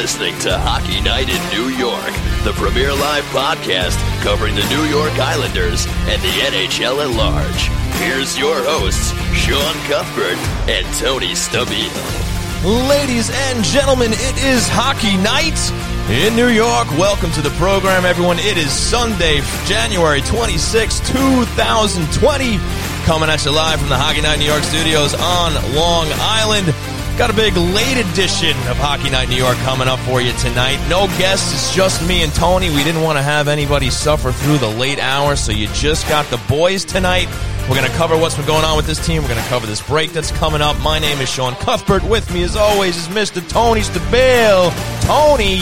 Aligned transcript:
Listening 0.00 0.38
to 0.38 0.56
Hockey 0.56 0.98
Night 1.02 1.28
in 1.28 1.42
New 1.52 1.68
York, 1.76 2.14
the 2.42 2.56
premier 2.56 2.88
live 2.88 3.22
podcast 3.36 4.00
covering 4.24 4.54
the 4.54 4.64
New 4.72 4.88
York 4.88 5.12
Islanders 5.20 5.84
and 6.08 6.16
the 6.22 6.32
NHL 6.40 7.04
at 7.04 7.12
large. 7.12 7.68
Here's 8.00 8.32
your 8.38 8.64
hosts, 8.64 9.12
Sean 9.36 9.76
Cuthbert 9.84 10.40
and 10.72 10.88
Tony 10.96 11.36
Stabile. 11.36 11.92
Ladies 12.88 13.28
and 13.28 13.62
gentlemen, 13.62 14.12
it 14.14 14.42
is 14.42 14.66
Hockey 14.72 15.20
Night 15.20 15.60
in 16.08 16.34
New 16.34 16.48
York. 16.48 16.88
Welcome 16.96 17.30
to 17.32 17.42
the 17.42 17.52
program, 17.60 18.06
everyone. 18.06 18.38
It 18.38 18.56
is 18.56 18.72
Sunday, 18.72 19.42
January 19.66 20.22
26, 20.22 21.00
2020. 21.12 22.56
Coming 23.04 23.28
at 23.28 23.44
you 23.44 23.52
live 23.52 23.78
from 23.78 23.90
the 23.90 24.00
Hockey 24.00 24.22
Night 24.22 24.38
New 24.38 24.48
York 24.48 24.62
studios 24.62 25.12
on 25.12 25.52
Long 25.76 26.08
Island. 26.16 26.72
Got 27.18 27.28
a 27.28 27.34
big 27.34 27.54
late 27.54 27.98
edition 27.98 28.56
of 28.68 28.78
Hockey 28.78 29.10
Night 29.10 29.28
New 29.28 29.36
York 29.36 29.56
coming 29.58 29.88
up 29.88 29.98
for 30.00 30.22
you 30.22 30.32
tonight. 30.38 30.78
No 30.88 31.06
guests, 31.18 31.52
it's 31.52 31.74
just 31.74 32.06
me 32.08 32.22
and 32.22 32.32
Tony. 32.32 32.70
We 32.70 32.82
didn't 32.82 33.02
want 33.02 33.18
to 33.18 33.22
have 33.22 33.46
anybody 33.46 33.90
suffer 33.90 34.32
through 34.32 34.56
the 34.56 34.68
late 34.68 34.98
hours, 34.98 35.38
so 35.38 35.52
you 35.52 35.66
just 35.74 36.08
got 36.08 36.24
the 36.30 36.40
boys 36.48 36.82
tonight. 36.82 37.28
We're 37.68 37.76
going 37.76 37.90
to 37.90 37.96
cover 37.98 38.16
what's 38.16 38.36
been 38.36 38.46
going 38.46 38.64
on 38.64 38.74
with 38.74 38.86
this 38.86 39.04
team. 39.06 39.20
We're 39.20 39.28
going 39.28 39.42
to 39.42 39.48
cover 39.48 39.66
this 39.66 39.82
break 39.86 40.12
that's 40.12 40.30
coming 40.32 40.62
up. 40.62 40.80
My 40.80 40.98
name 40.98 41.18
is 41.18 41.28
Sean 41.28 41.54
Cuthbert. 41.56 42.02
With 42.04 42.32
me, 42.32 42.42
as 42.42 42.56
always, 42.56 42.96
is 42.96 43.08
Mr. 43.08 43.46
Tony 43.46 43.82
Stabile. 43.82 44.70
Tony, 45.02 45.56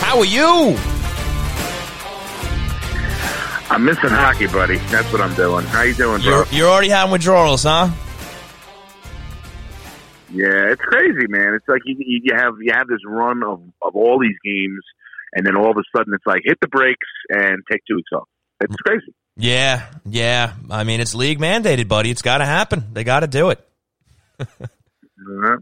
how 0.00 0.18
are 0.18 0.24
you? 0.24 0.78
I'm 3.70 3.84
missing 3.84 4.08
hockey, 4.10 4.46
buddy. 4.46 4.78
That's 4.90 5.12
what 5.12 5.20
I'm 5.20 5.34
doing. 5.34 5.66
How 5.66 5.82
you 5.82 5.94
doing, 5.94 6.22
bro? 6.22 6.30
You're, 6.36 6.46
you're 6.50 6.68
already 6.68 6.88
having 6.88 7.12
withdrawals, 7.12 7.64
huh? 7.64 7.90
Yeah, 10.32 10.72
it's 10.72 10.80
crazy, 10.80 11.26
man. 11.28 11.54
It's 11.54 11.68
like 11.68 11.82
you, 11.84 11.96
you 11.98 12.34
have 12.34 12.54
you 12.60 12.72
have 12.72 12.88
this 12.88 13.00
run 13.06 13.42
of, 13.42 13.60
of 13.82 13.94
all 13.94 14.18
these 14.18 14.36
games, 14.42 14.80
and 15.34 15.46
then 15.46 15.56
all 15.56 15.70
of 15.70 15.76
a 15.76 15.84
sudden 15.94 16.14
it's 16.14 16.26
like 16.26 16.40
hit 16.44 16.58
the 16.60 16.68
brakes 16.68 17.08
and 17.28 17.62
take 17.70 17.82
two 17.86 17.96
weeks 17.96 18.10
off. 18.14 18.28
It's 18.60 18.74
crazy. 18.76 19.14
Yeah, 19.36 19.86
yeah. 20.06 20.54
I 20.70 20.84
mean, 20.84 21.00
it's 21.00 21.14
league 21.14 21.38
mandated, 21.38 21.88
buddy. 21.88 22.10
It's 22.10 22.22
got 22.22 22.38
to 22.38 22.46
happen. 22.46 22.84
They 22.92 23.04
got 23.04 23.20
to 23.20 23.26
do 23.26 23.50
it. 23.50 23.66
uh-huh. 24.40 25.56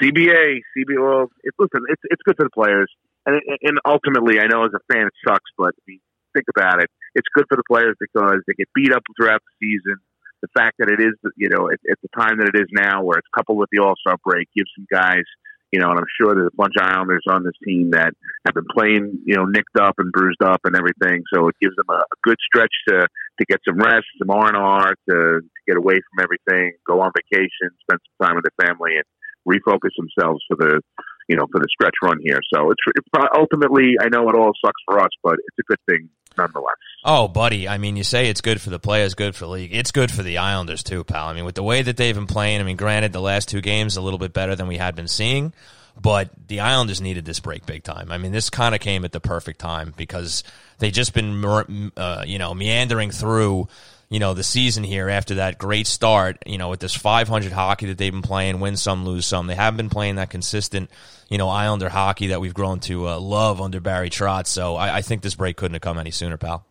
CBA, 0.00 0.60
CBA. 0.76 1.00
Well, 1.00 1.26
it, 1.42 1.54
listen, 1.58 1.82
it's 1.88 2.02
it's 2.04 2.22
good 2.24 2.36
for 2.36 2.44
the 2.44 2.50
players, 2.54 2.90
and 3.26 3.40
and 3.62 3.78
ultimately, 3.84 4.38
I 4.38 4.46
know 4.46 4.64
as 4.64 4.72
a 4.72 4.92
fan 4.92 5.06
it 5.06 5.12
sucks, 5.26 5.50
but 5.58 5.74
I 5.74 5.82
mean, 5.88 6.00
think 6.32 6.46
about 6.56 6.80
it. 6.80 6.90
It's 7.16 7.26
good 7.34 7.46
for 7.48 7.56
the 7.56 7.64
players 7.68 7.96
because 7.98 8.38
they 8.46 8.54
get 8.54 8.68
beat 8.72 8.92
up 8.92 9.02
throughout 9.18 9.42
the 9.42 9.66
season 9.66 9.98
the 10.42 10.48
fact 10.56 10.76
that 10.78 10.88
it 10.88 11.00
is, 11.00 11.14
you 11.36 11.48
know, 11.48 11.68
at, 11.68 11.80
at 11.90 11.98
the 12.02 12.08
time 12.16 12.38
that 12.38 12.50
it 12.54 12.58
is 12.58 12.68
now, 12.72 13.02
where 13.02 13.18
it's 13.18 13.28
coupled 13.36 13.58
with 13.58 13.68
the 13.72 13.82
All 13.82 13.94
Star 14.00 14.16
break, 14.24 14.48
gives 14.56 14.70
some 14.76 14.86
guys, 14.90 15.24
you 15.72 15.78
know, 15.78 15.90
and 15.90 15.98
I'm 15.98 16.12
sure 16.20 16.34
there's 16.34 16.52
a 16.52 16.56
bunch 16.56 16.74
of 16.80 16.86
Islanders 16.86 17.24
on 17.28 17.44
this 17.44 17.56
team 17.64 17.90
that 17.92 18.12
have 18.46 18.54
been 18.54 18.68
playing, 18.74 19.20
you 19.24 19.36
know, 19.36 19.44
nicked 19.44 19.76
up 19.78 19.94
and 19.98 20.10
bruised 20.12 20.42
up 20.42 20.60
and 20.64 20.74
everything. 20.74 21.22
So 21.32 21.48
it 21.48 21.56
gives 21.60 21.76
them 21.76 21.86
a, 21.90 22.00
a 22.00 22.18
good 22.22 22.38
stretch 22.40 22.72
to 22.88 23.06
to 23.06 23.44
get 23.48 23.60
some 23.66 23.78
rest, 23.78 24.06
some 24.18 24.30
R 24.30 24.48
and 24.48 24.56
R, 24.56 24.94
to, 25.08 25.40
get 25.68 25.76
away 25.76 25.94
from 25.94 26.24
everything, 26.24 26.72
go 26.88 27.00
on 27.00 27.12
vacation, 27.14 27.70
spend 27.86 28.00
some 28.02 28.26
time 28.26 28.34
with 28.34 28.42
their 28.42 28.66
family, 28.66 28.96
and 28.96 29.06
refocus 29.46 29.94
themselves 29.96 30.42
for 30.48 30.56
the 30.56 30.80
you 31.28 31.36
know 31.36 31.46
for 31.52 31.60
the 31.60 31.68
stretch 31.70 31.94
run 32.02 32.18
here. 32.24 32.40
So 32.52 32.70
it's, 32.72 32.82
it's 32.96 33.06
ultimately 33.36 33.94
I 34.00 34.08
know 34.08 34.28
it 34.28 34.34
all 34.34 34.52
sucks 34.64 34.82
for 34.86 34.98
us, 34.98 35.10
but 35.22 35.34
it's 35.34 35.58
a 35.60 35.68
good 35.68 35.78
thing 35.88 36.08
nonetheless. 36.36 36.76
Oh, 37.04 37.28
buddy. 37.28 37.66
I 37.68 37.78
mean, 37.78 37.96
you 37.96 38.04
say 38.04 38.28
it's 38.28 38.40
good 38.40 38.60
for 38.60 38.70
the 38.70 38.78
players, 38.78 39.14
good 39.14 39.34
for 39.34 39.46
the 39.46 39.50
league. 39.50 39.74
It's 39.74 39.90
good 39.90 40.10
for 40.10 40.22
the 40.22 40.38
Islanders 40.38 40.82
too, 40.82 41.04
pal. 41.04 41.28
I 41.28 41.32
mean, 41.32 41.44
with 41.44 41.54
the 41.54 41.62
way 41.62 41.82
that 41.82 41.96
they've 41.96 42.14
been 42.14 42.26
playing, 42.26 42.60
I 42.60 42.64
mean, 42.64 42.76
granted, 42.76 43.12
the 43.12 43.20
last 43.20 43.48
two 43.48 43.60
games 43.60 43.96
a 43.96 44.02
little 44.02 44.18
bit 44.18 44.32
better 44.32 44.54
than 44.54 44.66
we 44.66 44.76
had 44.76 44.94
been 44.94 45.08
seeing, 45.08 45.54
but 46.00 46.30
the 46.48 46.60
Islanders 46.60 47.00
needed 47.00 47.24
this 47.24 47.40
break 47.40 47.64
big 47.64 47.84
time. 47.84 48.12
I 48.12 48.18
mean, 48.18 48.32
this 48.32 48.50
kind 48.50 48.74
of 48.74 48.80
came 48.80 49.04
at 49.04 49.12
the 49.12 49.20
perfect 49.20 49.60
time 49.60 49.94
because 49.96 50.44
they 50.78 50.90
just 50.90 51.14
been, 51.14 51.90
uh, 51.96 52.24
you 52.26 52.38
know, 52.38 52.52
meandering 52.52 53.10
through 53.10 53.68
you 54.10 54.18
know, 54.18 54.34
the 54.34 54.42
season 54.42 54.82
here 54.82 55.08
after 55.08 55.36
that 55.36 55.56
great 55.56 55.86
start, 55.86 56.38
you 56.44 56.58
know, 56.58 56.68
with 56.68 56.80
this 56.80 56.94
500 56.94 57.52
hockey 57.52 57.86
that 57.86 57.98
they've 57.98 58.12
been 58.12 58.22
playing, 58.22 58.58
win 58.58 58.76
some, 58.76 59.04
lose 59.04 59.24
some. 59.24 59.46
They 59.46 59.54
haven't 59.54 59.76
been 59.76 59.88
playing 59.88 60.16
that 60.16 60.30
consistent, 60.30 60.90
you 61.28 61.38
know, 61.38 61.48
Islander 61.48 61.88
hockey 61.88 62.28
that 62.28 62.40
we've 62.40 62.52
grown 62.52 62.80
to 62.80 63.08
uh, 63.08 63.20
love 63.20 63.60
under 63.60 63.78
Barry 63.78 64.10
Trotz. 64.10 64.48
So 64.48 64.74
I, 64.74 64.96
I, 64.96 65.02
think 65.02 65.22
this 65.22 65.36
break 65.36 65.56
couldn't 65.56 65.74
have 65.74 65.82
come 65.82 65.96
any 65.96 66.10
sooner, 66.10 66.36
pal. 66.36 66.66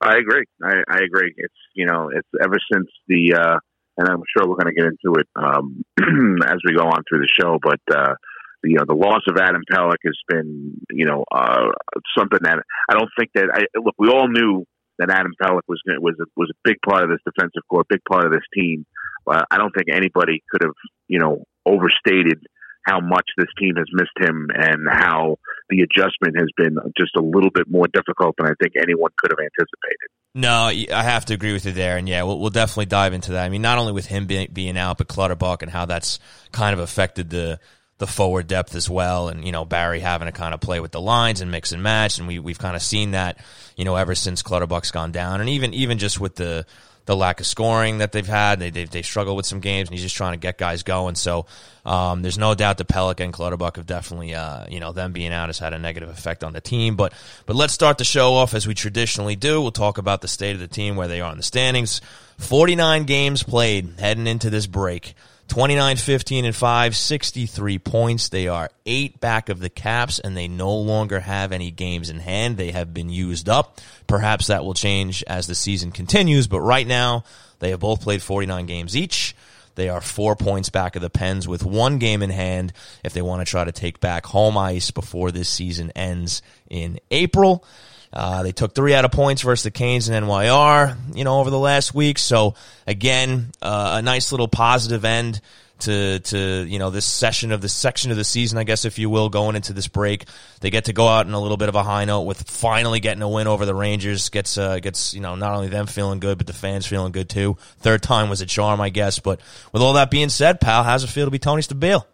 I 0.00 0.16
agree. 0.18 0.44
I, 0.62 0.82
I 0.88 0.98
agree. 1.04 1.32
It's, 1.36 1.54
you 1.74 1.86
know, 1.86 2.10
it's 2.12 2.28
ever 2.42 2.56
since 2.72 2.88
the, 3.06 3.34
uh, 3.34 3.58
and 3.98 4.08
I'm 4.08 4.22
sure 4.36 4.48
we're 4.48 4.56
going 4.56 4.66
to 4.66 4.74
get 4.74 4.86
into 4.86 5.20
it 5.20 5.28
um, 5.36 5.84
as 6.44 6.58
we 6.66 6.74
go 6.74 6.88
on 6.88 7.02
through 7.08 7.20
the 7.20 7.28
show, 7.40 7.58
but, 7.62 7.96
uh, 7.96 8.14
you 8.64 8.74
know 8.74 8.84
the 8.84 8.92
loss 8.92 9.22
of 9.28 9.36
Adam 9.36 9.62
Pelech 9.70 10.02
has 10.04 10.18
been 10.26 10.80
you 10.90 11.06
know 11.06 11.24
uh, 11.30 11.68
something 12.18 12.40
that 12.42 12.58
I 12.90 12.94
don't 12.94 13.08
think 13.16 13.30
that 13.34 13.50
I 13.54 13.78
look 13.78 13.94
we 13.98 14.08
all 14.08 14.26
knew 14.26 14.64
that 14.98 15.10
Adam 15.10 15.32
Pelech 15.40 15.62
was 15.68 15.80
was 15.86 16.14
a, 16.20 16.24
was 16.36 16.50
a 16.50 16.58
big 16.64 16.76
part 16.86 17.02
of 17.02 17.10
this 17.10 17.20
defensive 17.24 17.62
core, 17.68 17.84
big 17.88 18.02
part 18.08 18.24
of 18.24 18.32
this 18.32 18.46
team. 18.54 18.86
Uh, 19.26 19.42
I 19.50 19.58
don't 19.58 19.72
think 19.72 19.88
anybody 19.92 20.42
could 20.50 20.62
have 20.62 20.74
you 21.08 21.18
know 21.18 21.44
overstated 21.66 22.46
how 22.88 23.00
much 23.00 23.26
this 23.36 23.48
team 23.58 23.74
has 23.76 23.86
missed 23.92 24.16
him 24.18 24.48
and 24.54 24.86
how 24.90 25.36
the 25.68 25.80
adjustment 25.82 26.36
has 26.38 26.48
been 26.56 26.76
just 26.96 27.14
a 27.16 27.20
little 27.20 27.50
bit 27.50 27.68
more 27.68 27.86
difficult 27.92 28.34
than 28.38 28.46
I 28.46 28.54
think 28.62 28.74
anyone 28.80 29.10
could 29.18 29.30
have 29.30 29.38
anticipated. 29.38 30.08
No, 30.34 30.96
I 30.96 31.02
have 31.02 31.26
to 31.26 31.34
agree 31.34 31.52
with 31.52 31.66
you 31.66 31.72
there, 31.72 31.96
and 31.96 32.08
yeah, 32.08 32.22
we'll, 32.22 32.38
we'll 32.38 32.50
definitely 32.50 32.86
dive 32.86 33.12
into 33.12 33.32
that. 33.32 33.44
I 33.44 33.48
mean, 33.48 33.62
not 33.62 33.78
only 33.78 33.92
with 33.92 34.06
him 34.06 34.26
being, 34.26 34.48
being 34.52 34.78
out, 34.78 34.98
but 34.98 35.08
Clutterbuck 35.08 35.62
and 35.62 35.70
how 35.70 35.84
that's 35.84 36.18
kind 36.52 36.72
of 36.72 36.78
affected 36.78 37.28
the 37.30 37.60
the 37.98 38.06
forward 38.06 38.46
depth 38.46 38.74
as 38.74 38.88
well, 38.88 39.28
and 39.28 39.44
you 39.44 39.52
know 39.52 39.64
Barry 39.64 40.00
having 40.00 40.26
to 40.26 40.32
kind 40.32 40.54
of 40.54 40.60
play 40.60 40.80
with 40.80 40.92
the 40.92 41.00
lines 41.00 41.40
and 41.40 41.50
mix 41.50 41.72
and 41.72 41.82
match, 41.82 42.18
and 42.18 42.26
we 42.26 42.38
we've 42.38 42.58
kind 42.58 42.76
of 42.76 42.82
seen 42.82 43.10
that 43.10 43.38
you 43.76 43.84
know 43.84 43.96
ever 43.96 44.14
since 44.14 44.42
Clutterbuck's 44.42 44.90
gone 44.90 45.12
down, 45.12 45.40
and 45.40 45.50
even 45.50 45.74
even 45.74 45.98
just 45.98 46.20
with 46.20 46.36
the 46.36 46.64
the 47.08 47.16
lack 47.16 47.40
of 47.40 47.46
scoring 47.46 47.98
that 47.98 48.12
they've 48.12 48.26
had, 48.26 48.60
they 48.60 48.68
they've, 48.68 48.90
they 48.90 49.02
struggled 49.02 49.36
with 49.36 49.46
some 49.46 49.60
games, 49.60 49.88
and 49.88 49.94
he's 49.94 50.02
just 50.02 50.14
trying 50.14 50.34
to 50.34 50.38
get 50.38 50.58
guys 50.58 50.82
going. 50.82 51.14
So 51.16 51.46
um, 51.86 52.20
there's 52.22 52.36
no 52.36 52.54
doubt 52.54 52.76
the 52.76 52.84
Pelech 52.84 53.18
and 53.18 53.32
Clutterbuck 53.32 53.76
have 53.76 53.86
definitely 53.86 54.34
uh, 54.34 54.66
you 54.68 54.78
know 54.78 54.92
them 54.92 55.12
being 55.12 55.32
out 55.32 55.48
has 55.48 55.58
had 55.58 55.72
a 55.72 55.78
negative 55.78 56.10
effect 56.10 56.44
on 56.44 56.52
the 56.52 56.60
team. 56.60 56.94
But 56.94 57.14
but 57.46 57.56
let's 57.56 57.72
start 57.72 57.98
the 57.98 58.04
show 58.04 58.34
off 58.34 58.54
as 58.54 58.66
we 58.66 58.74
traditionally 58.74 59.34
do. 59.34 59.60
We'll 59.60 59.72
talk 59.72 59.98
about 59.98 60.20
the 60.20 60.28
state 60.28 60.52
of 60.52 60.60
the 60.60 60.68
team, 60.68 60.94
where 60.94 61.08
they 61.08 61.20
are 61.20 61.32
in 61.32 61.38
the 61.38 61.42
standings. 61.42 62.00
49 62.36 63.04
games 63.04 63.42
played 63.42 63.94
heading 63.98 64.28
into 64.28 64.50
this 64.50 64.66
break. 64.68 65.14
29 65.48 65.96
15 65.96 66.44
and 66.44 66.54
5 66.54 66.96
63 66.96 67.78
points. 67.78 68.28
They 68.28 68.48
are 68.48 68.70
8 68.86 69.20
back 69.20 69.48
of 69.48 69.60
the 69.60 69.70
caps 69.70 70.18
and 70.18 70.36
they 70.36 70.46
no 70.46 70.74
longer 70.76 71.20
have 71.20 71.52
any 71.52 71.70
games 71.70 72.10
in 72.10 72.20
hand. 72.20 72.56
They 72.56 72.70
have 72.70 72.94
been 72.94 73.08
used 73.08 73.48
up. 73.48 73.80
Perhaps 74.06 74.48
that 74.48 74.64
will 74.64 74.74
change 74.74 75.24
as 75.26 75.46
the 75.46 75.54
season 75.54 75.90
continues 75.90 76.46
but 76.46 76.60
right 76.60 76.86
now 76.86 77.24
they 77.58 77.70
have 77.70 77.80
both 77.80 78.02
played 78.02 78.22
49 78.22 78.66
games 78.66 78.96
each. 78.96 79.34
They 79.74 79.88
are 79.88 80.00
4 80.00 80.36
points 80.36 80.70
back 80.70 80.96
of 80.96 81.02
the 81.02 81.10
Pens 81.10 81.48
with 81.48 81.64
one 81.64 81.98
game 81.98 82.22
in 82.22 82.30
hand 82.30 82.72
if 83.02 83.12
they 83.12 83.22
want 83.22 83.44
to 83.44 83.50
try 83.50 83.64
to 83.64 83.72
take 83.72 84.00
back 84.00 84.26
home 84.26 84.58
ice 84.58 84.90
before 84.90 85.30
this 85.30 85.48
season 85.48 85.90
ends 85.92 86.42
in 86.68 87.00
April 87.10 87.64
uh, 88.12 88.42
they 88.42 88.52
took 88.52 88.74
three 88.74 88.94
out 88.94 89.04
of 89.04 89.10
points 89.10 89.42
versus 89.42 89.64
the 89.64 89.70
Canes 89.70 90.08
and 90.08 90.26
NYR, 90.26 90.96
you 91.14 91.24
know, 91.24 91.40
over 91.40 91.50
the 91.50 91.58
last 91.58 91.94
week. 91.94 92.18
So 92.18 92.54
again, 92.86 93.50
uh, 93.60 93.96
a 93.98 94.02
nice 94.02 94.32
little 94.32 94.48
positive 94.48 95.04
end 95.04 95.40
to 95.80 96.18
to 96.18 96.64
you 96.68 96.78
know 96.78 96.90
this 96.90 97.04
session 97.04 97.52
of 97.52 97.60
this 97.60 97.72
section 97.72 98.10
of 98.10 98.16
the 98.16 98.24
season, 98.24 98.58
I 98.58 98.64
guess 98.64 98.84
if 98.84 98.98
you 98.98 99.10
will, 99.10 99.28
going 99.28 99.56
into 99.56 99.72
this 99.72 99.88
break. 99.88 100.24
They 100.60 100.70
get 100.70 100.86
to 100.86 100.92
go 100.92 101.06
out 101.06 101.26
in 101.26 101.32
a 101.32 101.40
little 101.40 101.56
bit 101.56 101.68
of 101.68 101.74
a 101.74 101.82
high 101.82 102.04
note 102.04 102.22
with 102.22 102.50
finally 102.50 103.00
getting 103.00 103.22
a 103.22 103.28
win 103.28 103.46
over 103.46 103.64
the 103.64 103.74
Rangers. 103.74 104.28
Gets 104.28 104.58
uh, 104.58 104.80
gets 104.80 105.14
you 105.14 105.20
know 105.20 105.34
not 105.34 105.54
only 105.54 105.68
them 105.68 105.86
feeling 105.86 106.18
good, 106.18 106.38
but 106.38 106.46
the 106.46 106.52
fans 106.52 106.86
feeling 106.86 107.12
good 107.12 107.28
too. 107.28 107.56
Third 107.78 108.02
time 108.02 108.28
was 108.28 108.40
a 108.40 108.46
charm, 108.46 108.80
I 108.80 108.88
guess. 108.88 109.18
But 109.18 109.40
with 109.72 109.82
all 109.82 109.92
that 109.94 110.10
being 110.10 110.30
said, 110.30 110.60
pal, 110.60 110.82
how's 110.82 111.04
it 111.04 111.08
feel 111.08 111.26
to 111.26 111.30
be 111.30 111.38
Tony 111.38 111.62
Stabile? 111.62 112.04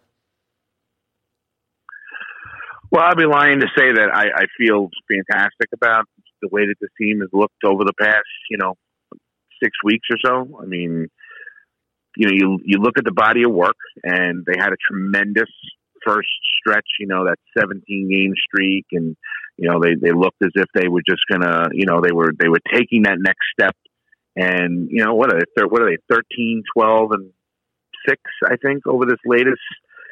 Well, 2.95 3.03
I'd 3.03 3.17
be 3.17 3.25
lying 3.25 3.59
to 3.59 3.67
say 3.77 3.91
that 3.91 4.09
I, 4.13 4.43
I 4.43 4.45
feel 4.57 4.89
fantastic 5.11 5.67
about 5.73 6.05
the 6.41 6.47
way 6.49 6.65
that 6.65 6.75
the 6.79 6.87
team 6.97 7.19
has 7.19 7.29
looked 7.33 7.65
over 7.65 7.83
the 7.83 7.91
past, 7.99 8.23
you 8.49 8.57
know, 8.57 8.75
six 9.61 9.71
weeks 9.83 10.07
or 10.09 10.17
so. 10.23 10.61
I 10.61 10.65
mean, 10.65 11.09
you 12.15 12.25
know, 12.25 12.31
you 12.33 12.59
you 12.63 12.77
look 12.77 12.97
at 12.97 13.03
the 13.03 13.11
body 13.11 13.43
of 13.43 13.51
work, 13.51 13.75
and 14.01 14.45
they 14.45 14.53
had 14.57 14.71
a 14.71 14.77
tremendous 14.89 15.49
first 16.05 16.29
stretch. 16.57 16.87
You 17.01 17.07
know, 17.07 17.25
that 17.25 17.35
17 17.59 17.83
game 18.09 18.33
streak, 18.47 18.85
and 18.93 19.17
you 19.57 19.69
know 19.69 19.81
they 19.81 19.95
they 20.01 20.13
looked 20.13 20.41
as 20.41 20.51
if 20.55 20.67
they 20.73 20.87
were 20.87 21.03
just 21.05 21.23
gonna, 21.29 21.67
you 21.73 21.85
know, 21.85 21.99
they 21.99 22.13
were 22.13 22.31
they 22.39 22.47
were 22.47 22.61
taking 22.73 23.03
that 23.03 23.17
next 23.19 23.43
step. 23.59 23.75
And 24.37 24.87
you 24.89 25.03
know 25.03 25.15
what 25.15 25.33
are 25.33 25.41
they? 25.57 25.63
What 25.63 25.81
are 25.81 25.89
they? 25.89 25.97
13, 26.09 26.63
12, 26.73 27.11
and 27.11 27.31
six, 28.07 28.21
I 28.45 28.55
think, 28.55 28.87
over 28.87 29.05
this 29.05 29.19
latest 29.25 29.59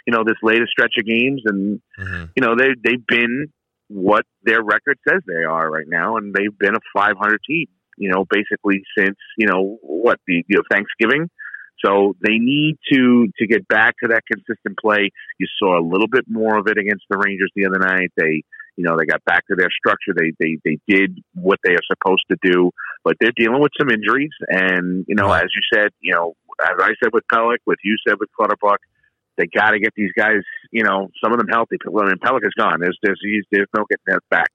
you 0.05 0.13
know 0.13 0.23
this 0.25 0.38
latest 0.44 0.71
stretch 0.71 0.94
of 1.00 1.05
games, 1.05 1.41
and 1.45 1.81
mm-hmm. 2.00 2.25
you 2.35 2.44
know 2.44 2.55
they 2.57 2.69
they've 2.83 3.05
been 3.05 3.47
what 3.88 4.25
their 4.44 4.61
record 4.63 4.97
says 5.07 5.21
they 5.27 5.44
are 5.44 5.69
right 5.69 5.88
now, 5.88 6.17
and 6.17 6.33
they've 6.33 6.57
been 6.57 6.75
a 6.75 6.79
500 6.95 7.39
team. 7.47 7.67
You 7.97 8.09
know, 8.09 8.25
basically 8.29 8.83
since 8.97 9.17
you 9.38 9.47
know 9.47 9.77
what 9.81 10.19
the 10.27 10.44
you 10.47 10.57
know, 10.57 10.63
Thanksgiving. 10.69 11.29
So 11.83 12.15
they 12.21 12.38
need 12.38 12.77
to 12.94 13.27
to 13.38 13.47
get 13.47 13.67
back 13.67 13.95
to 14.01 14.09
that 14.09 14.23
consistent 14.31 14.77
play. 14.79 15.11
You 15.38 15.47
saw 15.59 15.79
a 15.79 15.83
little 15.83 16.07
bit 16.07 16.25
more 16.27 16.57
of 16.57 16.67
it 16.67 16.77
against 16.77 17.03
the 17.09 17.17
Rangers 17.17 17.51
the 17.55 17.65
other 17.65 17.79
night. 17.79 18.11
They 18.15 18.44
you 18.75 18.85
know 18.85 18.97
they 18.97 19.05
got 19.05 19.23
back 19.25 19.45
to 19.47 19.55
their 19.55 19.69
structure. 19.69 20.13
They 20.15 20.31
they 20.39 20.57
they 20.63 20.79
did 20.88 21.19
what 21.35 21.59
they 21.63 21.73
are 21.73 21.85
supposed 21.85 22.23
to 22.31 22.38
do, 22.41 22.71
but 23.03 23.15
they're 23.19 23.33
dealing 23.35 23.61
with 23.61 23.71
some 23.77 23.89
injuries. 23.89 24.31
And 24.47 25.05
you 25.07 25.15
know, 25.15 25.31
as 25.31 25.47
you 25.53 25.61
said, 25.73 25.91
you 26.00 26.13
know, 26.13 26.35
as 26.61 26.75
I 26.79 26.94
said 27.03 27.11
with 27.13 27.25
Pelech, 27.31 27.57
with 27.65 27.79
you 27.83 27.97
said 28.07 28.15
with 28.19 28.29
Clutterbuck, 28.39 28.79
they 29.38 29.45
got 29.47 29.71
to 29.71 29.80
get 29.80 29.94
these 29.95 30.12
guys. 30.18 30.41
You 30.71 30.83
know, 30.83 31.09
some 31.24 31.33
of 31.33 31.39
them 31.39 31.47
healthy. 31.47 31.77
I 31.85 31.89
mean, 31.89 32.15
Pelech 32.24 32.45
is 32.45 32.53
gone. 32.57 32.80
There's 32.80 32.97
there's 33.01 33.19
there's 33.51 33.68
no 33.75 33.85
getting 33.89 34.03
that 34.07 34.21
back. 34.30 34.51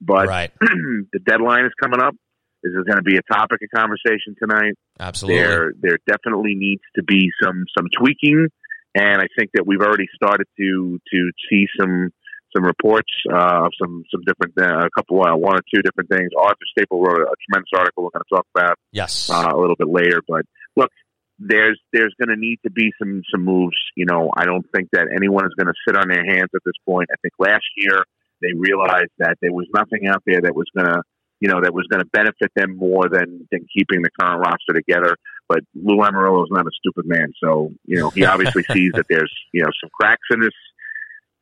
But 0.00 0.28
right. 0.28 0.50
the 0.60 1.20
deadline 1.24 1.66
is 1.66 1.72
coming 1.80 2.00
up. 2.00 2.14
This 2.62 2.72
is 2.72 2.84
going 2.84 2.98
to 2.98 3.02
be 3.02 3.16
a 3.16 3.22
topic 3.32 3.60
of 3.62 3.68
conversation 3.74 4.36
tonight. 4.38 4.74
Absolutely. 4.98 5.40
There, 5.40 5.72
there 5.80 5.98
definitely 6.06 6.54
needs 6.54 6.82
to 6.96 7.02
be 7.02 7.30
some 7.42 7.64
some 7.76 7.86
tweaking, 7.96 8.48
and 8.94 9.22
I 9.22 9.26
think 9.38 9.50
that 9.54 9.66
we've 9.66 9.80
already 9.80 10.06
started 10.14 10.46
to 10.58 11.00
to 11.12 11.30
see 11.48 11.66
some 11.78 12.10
some 12.54 12.64
reports 12.64 13.10
uh, 13.32 13.64
of 13.64 13.72
some 13.80 14.04
some 14.10 14.22
different 14.26 14.54
uh, 14.60 14.86
a 14.86 14.90
couple 14.90 15.22
uh, 15.22 15.36
one 15.36 15.56
or 15.56 15.62
two 15.72 15.80
different 15.82 16.10
things. 16.10 16.30
Arthur 16.38 16.66
Staple 16.76 17.00
wrote 17.00 17.22
a 17.22 17.34
tremendous 17.48 17.70
article 17.74 18.04
we're 18.04 18.10
going 18.10 18.24
to 18.28 18.36
talk 18.36 18.46
about 18.54 18.76
yes. 18.92 19.30
uh, 19.30 19.50
a 19.52 19.58
little 19.58 19.76
bit 19.76 19.88
later. 19.88 20.20
But 20.26 20.42
look, 20.76 20.90
there's 21.40 21.80
there's 21.92 22.14
going 22.20 22.28
to 22.28 22.40
need 22.40 22.58
to 22.64 22.70
be 22.70 22.92
some 23.00 23.22
some 23.32 23.44
moves. 23.44 23.76
You 23.96 24.04
know, 24.06 24.30
I 24.36 24.44
don't 24.44 24.66
think 24.74 24.88
that 24.92 25.08
anyone 25.14 25.44
is 25.46 25.54
going 25.56 25.68
to 25.68 25.74
sit 25.88 25.96
on 25.96 26.08
their 26.08 26.24
hands 26.24 26.50
at 26.54 26.60
this 26.64 26.74
point. 26.86 27.08
I 27.10 27.16
think 27.22 27.32
last 27.38 27.64
year 27.76 28.04
they 28.42 28.52
realized 28.54 29.10
that 29.18 29.36
there 29.40 29.52
was 29.52 29.66
nothing 29.74 30.06
out 30.06 30.22
there 30.26 30.40
that 30.42 30.54
was 30.54 30.66
going 30.76 30.86
to 30.86 31.02
you 31.40 31.48
know 31.48 31.60
that 31.62 31.72
was 31.72 31.86
going 31.90 32.02
to 32.02 32.08
benefit 32.12 32.52
them 32.54 32.76
more 32.76 33.08
than 33.10 33.48
than 33.50 33.66
keeping 33.74 34.02
the 34.02 34.10
current 34.20 34.40
roster 34.40 34.74
together. 34.74 35.16
But 35.48 35.60
Lou 35.74 35.96
Lamoriello 35.96 36.44
is 36.44 36.50
not 36.50 36.66
a 36.66 36.70
stupid 36.78 37.06
man, 37.06 37.32
so 37.42 37.72
you 37.86 37.98
know 37.98 38.10
he 38.10 38.24
obviously 38.26 38.62
sees 38.72 38.92
that 38.94 39.06
there's 39.08 39.32
you 39.52 39.62
know 39.62 39.70
some 39.82 39.90
cracks 39.98 40.28
in 40.30 40.40
this. 40.40 40.50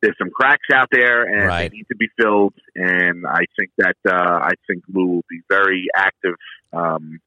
There's 0.00 0.14
some 0.16 0.30
cracks 0.30 0.68
out 0.72 0.86
there, 0.92 1.24
and 1.24 1.48
Right. 1.48 1.68
they 1.72 1.76
need 1.78 1.86
to 1.90 1.96
be 1.96 2.06
filled. 2.16 2.54
And 2.76 3.26
I 3.26 3.46
think 3.58 3.72
that 3.78 3.96
uh, 4.08 4.38
I 4.44 4.52
think 4.68 4.84
Lou 4.94 5.06
will 5.06 5.24
be 5.28 5.40
very 5.48 5.86
active 5.96 6.36
um, 6.72 7.18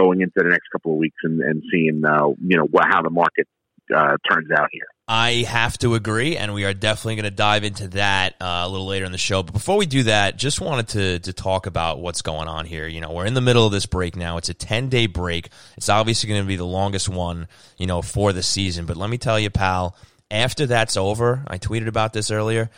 going 0.00 0.20
into 0.20 0.32
the 0.36 0.48
next 0.48 0.68
couple 0.72 0.92
of 0.92 0.98
weeks 0.98 1.16
and, 1.22 1.40
and 1.40 1.62
seeing 1.70 2.02
uh, 2.04 2.28
you 2.28 2.56
know 2.56 2.64
what, 2.64 2.84
how 2.88 3.02
the 3.02 3.10
market 3.10 3.46
uh, 3.94 4.16
turns 4.30 4.50
out 4.50 4.68
here. 4.72 4.86
I 5.08 5.44
have 5.48 5.76
to 5.78 5.96
agree, 5.96 6.36
and 6.36 6.54
we 6.54 6.64
are 6.64 6.72
definitely 6.72 7.16
going 7.16 7.24
to 7.24 7.32
dive 7.32 7.64
into 7.64 7.88
that 7.88 8.34
uh, 8.40 8.62
a 8.64 8.68
little 8.68 8.86
later 8.86 9.04
in 9.04 9.10
the 9.10 9.18
show. 9.18 9.42
But 9.42 9.52
before 9.52 9.76
we 9.76 9.86
do 9.86 10.04
that, 10.04 10.36
just 10.36 10.60
wanted 10.60 10.88
to 10.88 11.18
to 11.20 11.32
talk 11.32 11.66
about 11.66 12.00
what's 12.00 12.22
going 12.22 12.48
on 12.48 12.64
here. 12.64 12.86
You 12.86 13.00
know, 13.00 13.10
we're 13.10 13.26
in 13.26 13.34
the 13.34 13.40
middle 13.40 13.66
of 13.66 13.72
this 13.72 13.86
break 13.86 14.16
now. 14.16 14.36
It's 14.36 14.48
a 14.48 14.54
ten 14.54 14.88
day 14.88 15.06
break. 15.06 15.50
It's 15.76 15.88
obviously 15.88 16.28
going 16.28 16.42
to 16.42 16.46
be 16.46 16.56
the 16.56 16.64
longest 16.64 17.08
one, 17.08 17.48
you 17.76 17.86
know, 17.86 18.02
for 18.02 18.32
the 18.32 18.42
season. 18.42 18.86
But 18.86 18.96
let 18.96 19.10
me 19.10 19.18
tell 19.18 19.38
you, 19.38 19.50
pal, 19.50 19.96
after 20.30 20.66
that's 20.66 20.96
over, 20.96 21.44
I 21.46 21.58
tweeted 21.58 21.88
about 21.88 22.12
this 22.12 22.30
earlier. 22.30 22.70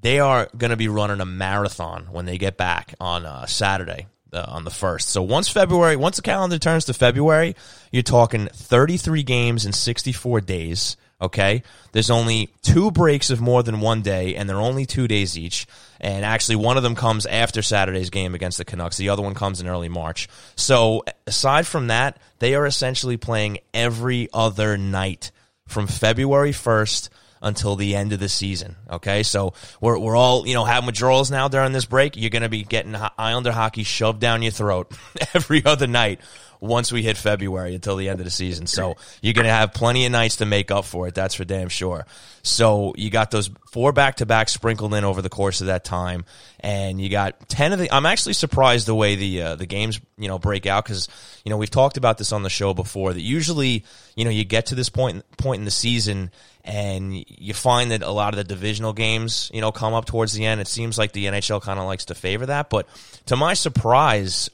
They 0.00 0.20
are 0.20 0.48
going 0.56 0.70
to 0.70 0.76
be 0.76 0.88
running 0.88 1.20
a 1.20 1.26
marathon 1.26 2.08
when 2.12 2.26
they 2.26 2.36
get 2.36 2.58
back 2.58 2.94
on 3.00 3.24
uh, 3.24 3.46
Saturday. 3.46 4.06
Uh, 4.34 4.44
on 4.48 4.64
the 4.64 4.70
first. 4.70 5.10
So 5.10 5.22
once 5.22 5.48
February, 5.48 5.94
once 5.94 6.16
the 6.16 6.22
calendar 6.22 6.58
turns 6.58 6.86
to 6.86 6.92
February, 6.92 7.54
you're 7.92 8.02
talking 8.02 8.48
33 8.48 9.22
games 9.22 9.64
in 9.64 9.72
64 9.72 10.40
days. 10.40 10.96
Okay. 11.20 11.62
There's 11.92 12.10
only 12.10 12.50
two 12.62 12.90
breaks 12.90 13.30
of 13.30 13.40
more 13.40 13.62
than 13.62 13.80
one 13.80 14.02
day, 14.02 14.34
and 14.34 14.48
they're 14.48 14.56
only 14.56 14.86
two 14.86 15.06
days 15.06 15.38
each. 15.38 15.68
And 16.00 16.24
actually, 16.24 16.56
one 16.56 16.76
of 16.76 16.82
them 16.82 16.96
comes 16.96 17.26
after 17.26 17.62
Saturday's 17.62 18.10
game 18.10 18.34
against 18.34 18.58
the 18.58 18.64
Canucks. 18.64 18.96
The 18.96 19.08
other 19.08 19.22
one 19.22 19.34
comes 19.34 19.60
in 19.60 19.68
early 19.68 19.88
March. 19.88 20.28
So 20.56 21.04
aside 21.28 21.66
from 21.66 21.86
that, 21.86 22.18
they 22.40 22.56
are 22.56 22.66
essentially 22.66 23.16
playing 23.16 23.58
every 23.72 24.28
other 24.34 24.76
night 24.76 25.30
from 25.68 25.86
February 25.86 26.50
1st 26.50 27.08
until 27.44 27.76
the 27.76 27.94
end 27.94 28.12
of 28.12 28.18
the 28.18 28.28
season. 28.28 28.74
Okay, 28.90 29.22
so 29.22 29.52
we're 29.80 29.98
we're 29.98 30.16
all 30.16 30.46
you 30.46 30.54
know 30.54 30.64
having 30.64 30.86
withdrawals 30.86 31.30
now 31.30 31.46
during 31.46 31.72
this 31.72 31.84
break. 31.84 32.16
You're 32.16 32.30
going 32.30 32.42
to 32.42 32.48
be 32.48 32.64
getting 32.64 32.96
Islander 33.16 33.52
hockey 33.52 33.84
shoved 33.84 34.18
down 34.18 34.42
your 34.42 34.50
throat 34.50 34.90
every 35.34 35.64
other 35.64 35.86
night 35.86 36.20
once 36.64 36.90
we 36.90 37.02
hit 37.02 37.16
February 37.16 37.74
until 37.74 37.96
the 37.96 38.08
end 38.08 38.20
of 38.20 38.24
the 38.24 38.30
season. 38.30 38.66
So 38.66 38.96
you're 39.20 39.34
going 39.34 39.46
to 39.46 39.52
have 39.52 39.74
plenty 39.74 40.06
of 40.06 40.12
nights 40.12 40.36
to 40.36 40.46
make 40.46 40.70
up 40.70 40.84
for 40.84 41.06
it. 41.06 41.14
That's 41.14 41.34
for 41.34 41.44
damn 41.44 41.68
sure. 41.68 42.06
So 42.42 42.94
you 42.96 43.10
got 43.10 43.30
those 43.30 43.50
four 43.70 43.92
back 43.92 44.16
to 44.16 44.26
back 44.26 44.48
sprinkled 44.48 44.94
in 44.94 45.04
over 45.04 45.22
the 45.22 45.28
course 45.28 45.60
of 45.60 45.68
that 45.68 45.84
time, 45.84 46.24
and 46.60 47.00
you 47.00 47.08
got 47.08 47.48
ten 47.48 47.72
of 47.72 47.78
the. 47.78 47.92
I'm 47.92 48.06
actually 48.06 48.34
surprised 48.34 48.86
the 48.86 48.94
way 48.94 49.16
the 49.16 49.42
uh, 49.42 49.54
the 49.56 49.66
games 49.66 50.00
you 50.18 50.28
know 50.28 50.38
break 50.38 50.66
out 50.66 50.84
because 50.84 51.08
you 51.44 51.50
know 51.50 51.56
we've 51.56 51.70
talked 51.70 51.96
about 51.96 52.18
this 52.18 52.32
on 52.32 52.42
the 52.42 52.50
show 52.50 52.74
before 52.74 53.12
that 53.12 53.20
usually 53.20 53.84
you 54.14 54.24
know 54.24 54.30
you 54.30 54.44
get 54.44 54.66
to 54.66 54.74
this 54.74 54.90
point 54.90 55.24
point 55.38 55.60
in 55.60 55.64
the 55.64 55.70
season 55.70 56.30
and 56.64 57.24
you 57.28 57.54
find 57.54 57.90
that 57.90 58.02
a 58.02 58.10
lot 58.10 58.32
of 58.32 58.38
the 58.38 58.44
divisional 58.44 58.94
games, 58.94 59.50
you 59.52 59.60
know, 59.60 59.70
come 59.70 59.92
up 59.92 60.06
towards 60.06 60.32
the 60.32 60.46
end. 60.46 60.62
It 60.62 60.68
seems 60.68 60.96
like 60.96 61.12
the 61.12 61.26
NHL 61.26 61.60
kind 61.60 61.78
of 61.78 61.84
likes 61.84 62.06
to 62.06 62.14
favor 62.14 62.46
that, 62.46 62.70
but 62.70 62.86
to 63.26 63.36
my 63.36 63.52
surprise, 63.52 64.50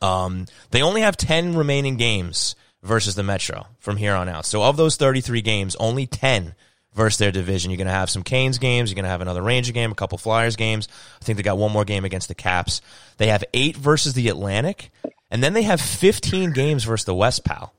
um, 0.00 0.46
they 0.70 0.82
only 0.82 1.02
have 1.02 1.16
10 1.16 1.56
remaining 1.56 1.96
games 1.96 2.54
versus 2.82 3.14
the 3.14 3.22
Metro 3.22 3.66
from 3.78 3.96
here 3.96 4.14
on 4.14 4.28
out. 4.28 4.46
So 4.46 4.62
of 4.62 4.76
those 4.76 4.96
33 4.96 5.42
games, 5.42 5.76
only 5.76 6.06
10 6.06 6.54
versus 6.94 7.18
their 7.18 7.32
division. 7.32 7.70
You're 7.70 7.78
going 7.78 7.86
to 7.86 7.92
have 7.92 8.10
some 8.10 8.22
Canes 8.22 8.58
games. 8.58 8.90
You're 8.90 8.96
going 8.96 9.04
to 9.04 9.10
have 9.10 9.20
another 9.20 9.42
Ranger 9.42 9.72
game, 9.72 9.92
a 9.92 9.94
couple 9.94 10.18
Flyers 10.18 10.56
games. 10.56 10.88
I 11.20 11.24
think 11.24 11.36
they 11.36 11.42
got 11.42 11.58
one 11.58 11.72
more 11.72 11.84
game 11.84 12.04
against 12.04 12.28
the 12.28 12.34
Caps. 12.34 12.80
They 13.18 13.28
have 13.28 13.44
eight 13.54 13.76
versus 13.76 14.14
the 14.14 14.28
Atlantic, 14.28 14.90
and 15.30 15.42
then 15.42 15.52
they 15.52 15.62
have 15.62 15.80
15 15.80 16.52
games 16.52 16.84
versus 16.84 17.04
the 17.04 17.14
West, 17.14 17.44
pal. 17.44 17.72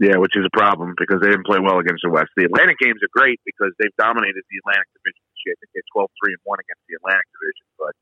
Yeah, 0.00 0.18
which 0.18 0.34
is 0.34 0.42
a 0.42 0.50
problem 0.50 0.98
because 0.98 1.22
they 1.22 1.30
didn't 1.30 1.46
play 1.46 1.62
well 1.62 1.78
against 1.78 2.02
the 2.02 2.10
West. 2.10 2.34
The 2.34 2.50
Atlantic 2.50 2.74
games 2.82 2.98
are 3.06 3.12
great 3.14 3.38
because 3.46 3.70
they've 3.78 3.94
dominated 3.94 4.42
the 4.50 4.58
Atlantic 4.66 4.90
division 4.98 5.22
this 5.30 5.40
year. 5.46 5.54
They're 5.62 5.86
12 5.94 6.10
3 6.26 6.34
and 6.34 6.42
1 6.42 6.58
against 6.58 6.82
the 6.90 6.98
Atlantic 6.98 7.28
division, 7.30 7.66
but 7.78 7.94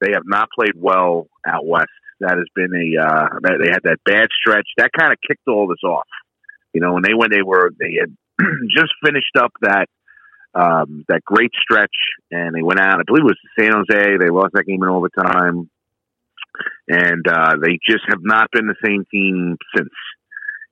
they 0.00 0.12
have 0.12 0.24
not 0.26 0.48
played 0.56 0.74
well 0.76 1.28
out 1.46 1.66
west. 1.66 1.88
That 2.20 2.38
has 2.38 2.46
been 2.54 2.72
a 2.72 3.02
uh, 3.02 3.28
they 3.42 3.70
had 3.70 3.82
that 3.84 3.98
bad 4.04 4.28
stretch 4.38 4.66
that 4.78 4.90
kind 4.98 5.12
of 5.12 5.18
kicked 5.26 5.46
all 5.48 5.68
this 5.68 5.82
off. 5.84 6.08
You 6.72 6.80
know, 6.80 6.94
when 6.94 7.02
they 7.02 7.14
when 7.14 7.30
they 7.30 7.42
were 7.42 7.70
they 7.78 7.98
had 8.00 8.16
just 8.74 8.92
finished 9.04 9.36
up 9.38 9.52
that 9.60 9.86
um, 10.54 11.04
that 11.08 11.22
great 11.24 11.52
stretch 11.60 11.94
and 12.30 12.54
they 12.54 12.62
went 12.62 12.80
out. 12.80 12.98
I 12.98 13.02
believe 13.06 13.24
it 13.24 13.36
was 13.36 13.38
San 13.58 13.72
Jose. 13.72 14.16
They 14.16 14.30
lost 14.30 14.54
that 14.54 14.64
game 14.64 14.82
in 14.82 14.88
overtime, 14.88 15.68
and 16.88 17.28
uh, 17.28 17.56
they 17.62 17.78
just 17.86 18.04
have 18.08 18.20
not 18.22 18.50
been 18.50 18.66
the 18.66 18.80
same 18.84 19.04
team 19.10 19.58
since. 19.76 19.92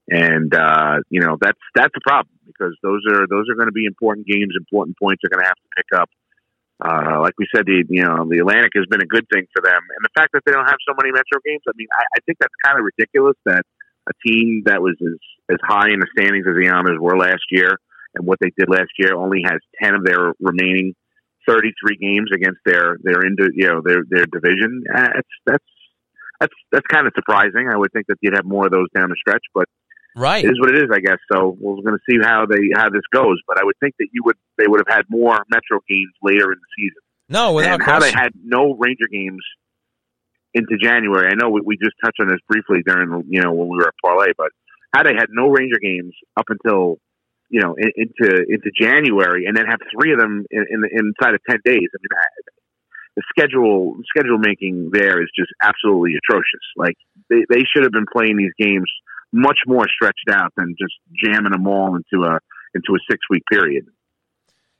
And 0.07 0.53
uh, 0.53 0.97
you 1.09 1.21
know 1.21 1.37
that's 1.39 1.59
that's 1.75 1.93
the 1.93 2.01
problem 2.01 2.33
because 2.45 2.75
those 2.81 3.01
are 3.09 3.25
those 3.27 3.45
are 3.49 3.55
going 3.55 3.67
to 3.67 3.73
be 3.73 3.85
important 3.85 4.27
games. 4.27 4.53
Important 4.57 4.97
points 5.01 5.23
are 5.23 5.29
going 5.29 5.41
to 5.41 5.47
have 5.47 5.57
to 5.57 5.69
pick 5.77 5.99
up. 5.99 6.09
Uh, 6.83 7.21
like 7.21 7.33
we 7.37 7.47
said, 7.55 7.65
the 7.65 7.83
you 7.87 8.03
know 8.03 8.27
the 8.27 8.39
Atlantic 8.39 8.71
has 8.75 8.85
been 8.89 9.01
a 9.01 9.07
good 9.07 9.25
thing 9.31 9.47
for 9.55 9.63
them, 9.63 9.79
and 9.79 10.01
the 10.03 10.11
fact 10.15 10.31
that 10.33 10.43
they 10.45 10.51
don't 10.51 10.67
have 10.67 10.81
so 10.87 10.93
many 10.99 11.11
Metro 11.11 11.39
games. 11.45 11.63
I 11.67 11.71
mean, 11.75 11.87
I, 11.93 12.03
I 12.03 12.19
think 12.25 12.37
that's 12.39 12.53
kind 12.65 12.77
of 12.77 12.83
ridiculous 12.83 13.37
that 13.45 13.63
a 14.07 14.13
team 14.27 14.63
that 14.65 14.81
was 14.81 14.95
as 14.99 15.19
as 15.49 15.57
high 15.63 15.89
in 15.91 15.99
the 15.99 16.07
standings 16.17 16.45
as 16.47 16.55
the 16.59 16.67
Islanders 16.67 16.99
were 16.99 17.17
last 17.17 17.47
year, 17.49 17.79
and 18.13 18.27
what 18.27 18.39
they 18.41 18.51
did 18.57 18.67
last 18.67 18.91
year, 18.99 19.15
only 19.15 19.41
has 19.45 19.59
ten 19.81 19.95
of 19.95 20.03
their 20.03 20.33
remaining 20.39 20.95
thirty 21.47 21.71
three 21.79 21.95
games 21.95 22.29
against 22.35 22.59
their 22.65 22.97
their 23.01 23.21
into 23.23 23.49
you 23.55 23.67
know 23.71 23.79
their 23.79 24.03
their 24.09 24.25
division. 24.25 24.83
Uh, 24.93 25.15
That's 25.15 25.35
that's 25.45 25.69
that's 26.41 26.57
that's 26.71 26.87
kind 26.87 27.07
of 27.07 27.13
surprising. 27.15 27.69
I 27.71 27.77
would 27.77 27.93
think 27.93 28.07
that 28.07 28.17
you'd 28.21 28.35
have 28.35 28.45
more 28.45 28.65
of 28.65 28.73
those 28.73 28.91
down 28.93 29.09
the 29.09 29.15
stretch, 29.15 29.43
but 29.53 29.65
Right. 30.15 30.45
it 30.45 30.47
is 30.47 30.59
what 30.61 30.69
it 30.69 30.77
is, 30.77 30.89
I 30.93 30.99
guess. 30.99 31.17
So 31.31 31.57
we're 31.59 31.75
going 31.83 31.99
to 31.99 32.05
see 32.09 32.17
how 32.23 32.45
they 32.45 32.71
how 32.73 32.89
this 32.89 33.03
goes. 33.13 33.37
But 33.47 33.59
I 33.59 33.65
would 33.65 33.75
think 33.81 33.95
that 33.99 34.07
you 34.13 34.21
would 34.23 34.37
they 34.57 34.67
would 34.67 34.81
have 34.85 34.95
had 34.95 35.05
more 35.09 35.43
Metro 35.49 35.79
games 35.87 36.13
later 36.21 36.51
in 36.51 36.57
the 36.59 36.71
season, 36.77 37.01
No, 37.29 37.53
without 37.53 37.75
and 37.75 37.83
how 37.83 37.99
they 37.99 38.11
had 38.11 38.31
no 38.43 38.73
Ranger 38.73 39.07
games 39.11 39.43
into 40.53 40.77
January. 40.81 41.29
I 41.31 41.35
know 41.35 41.49
we, 41.49 41.61
we 41.65 41.77
just 41.77 41.95
touched 42.03 42.19
on 42.19 42.27
this 42.27 42.39
briefly 42.47 42.81
during 42.85 43.23
you 43.29 43.41
know 43.41 43.51
when 43.51 43.67
we 43.67 43.77
were 43.77 43.87
at 43.87 43.93
Parlay, 44.03 44.31
but 44.37 44.49
how 44.93 45.03
they 45.03 45.13
had 45.13 45.27
no 45.29 45.49
Ranger 45.49 45.79
games 45.81 46.13
up 46.37 46.45
until 46.49 46.97
you 47.49 47.61
know 47.61 47.75
in, 47.77 47.91
into 47.95 48.45
into 48.47 48.71
January, 48.79 49.45
and 49.45 49.55
then 49.55 49.65
have 49.65 49.79
three 49.93 50.13
of 50.13 50.19
them 50.19 50.45
in, 50.49 50.65
in 50.69 50.83
inside 50.91 51.35
of 51.35 51.41
ten 51.49 51.59
days. 51.63 51.89
I 51.93 51.97
mean. 52.01 52.19
I, 52.19 52.25
the 53.15 53.23
schedule 53.29 53.95
schedule 54.09 54.37
making 54.37 54.89
there 54.91 55.21
is 55.23 55.29
just 55.37 55.51
absolutely 55.61 56.15
atrocious. 56.19 56.65
Like 56.75 56.95
they, 57.29 57.45
they 57.49 57.63
should 57.63 57.83
have 57.83 57.93
been 57.93 58.11
playing 58.11 58.35
these 58.35 58.51
games 58.59 58.91
much 59.31 59.59
more 59.67 59.85
stretched 59.87 60.29
out 60.31 60.53
than 60.57 60.75
just 60.79 60.93
jamming 61.23 61.51
them 61.51 61.67
all 61.67 61.95
into 61.95 62.25
a 62.25 62.39
into 62.73 62.93
a 62.93 62.99
six 63.09 63.19
week 63.29 63.43
period. 63.51 63.85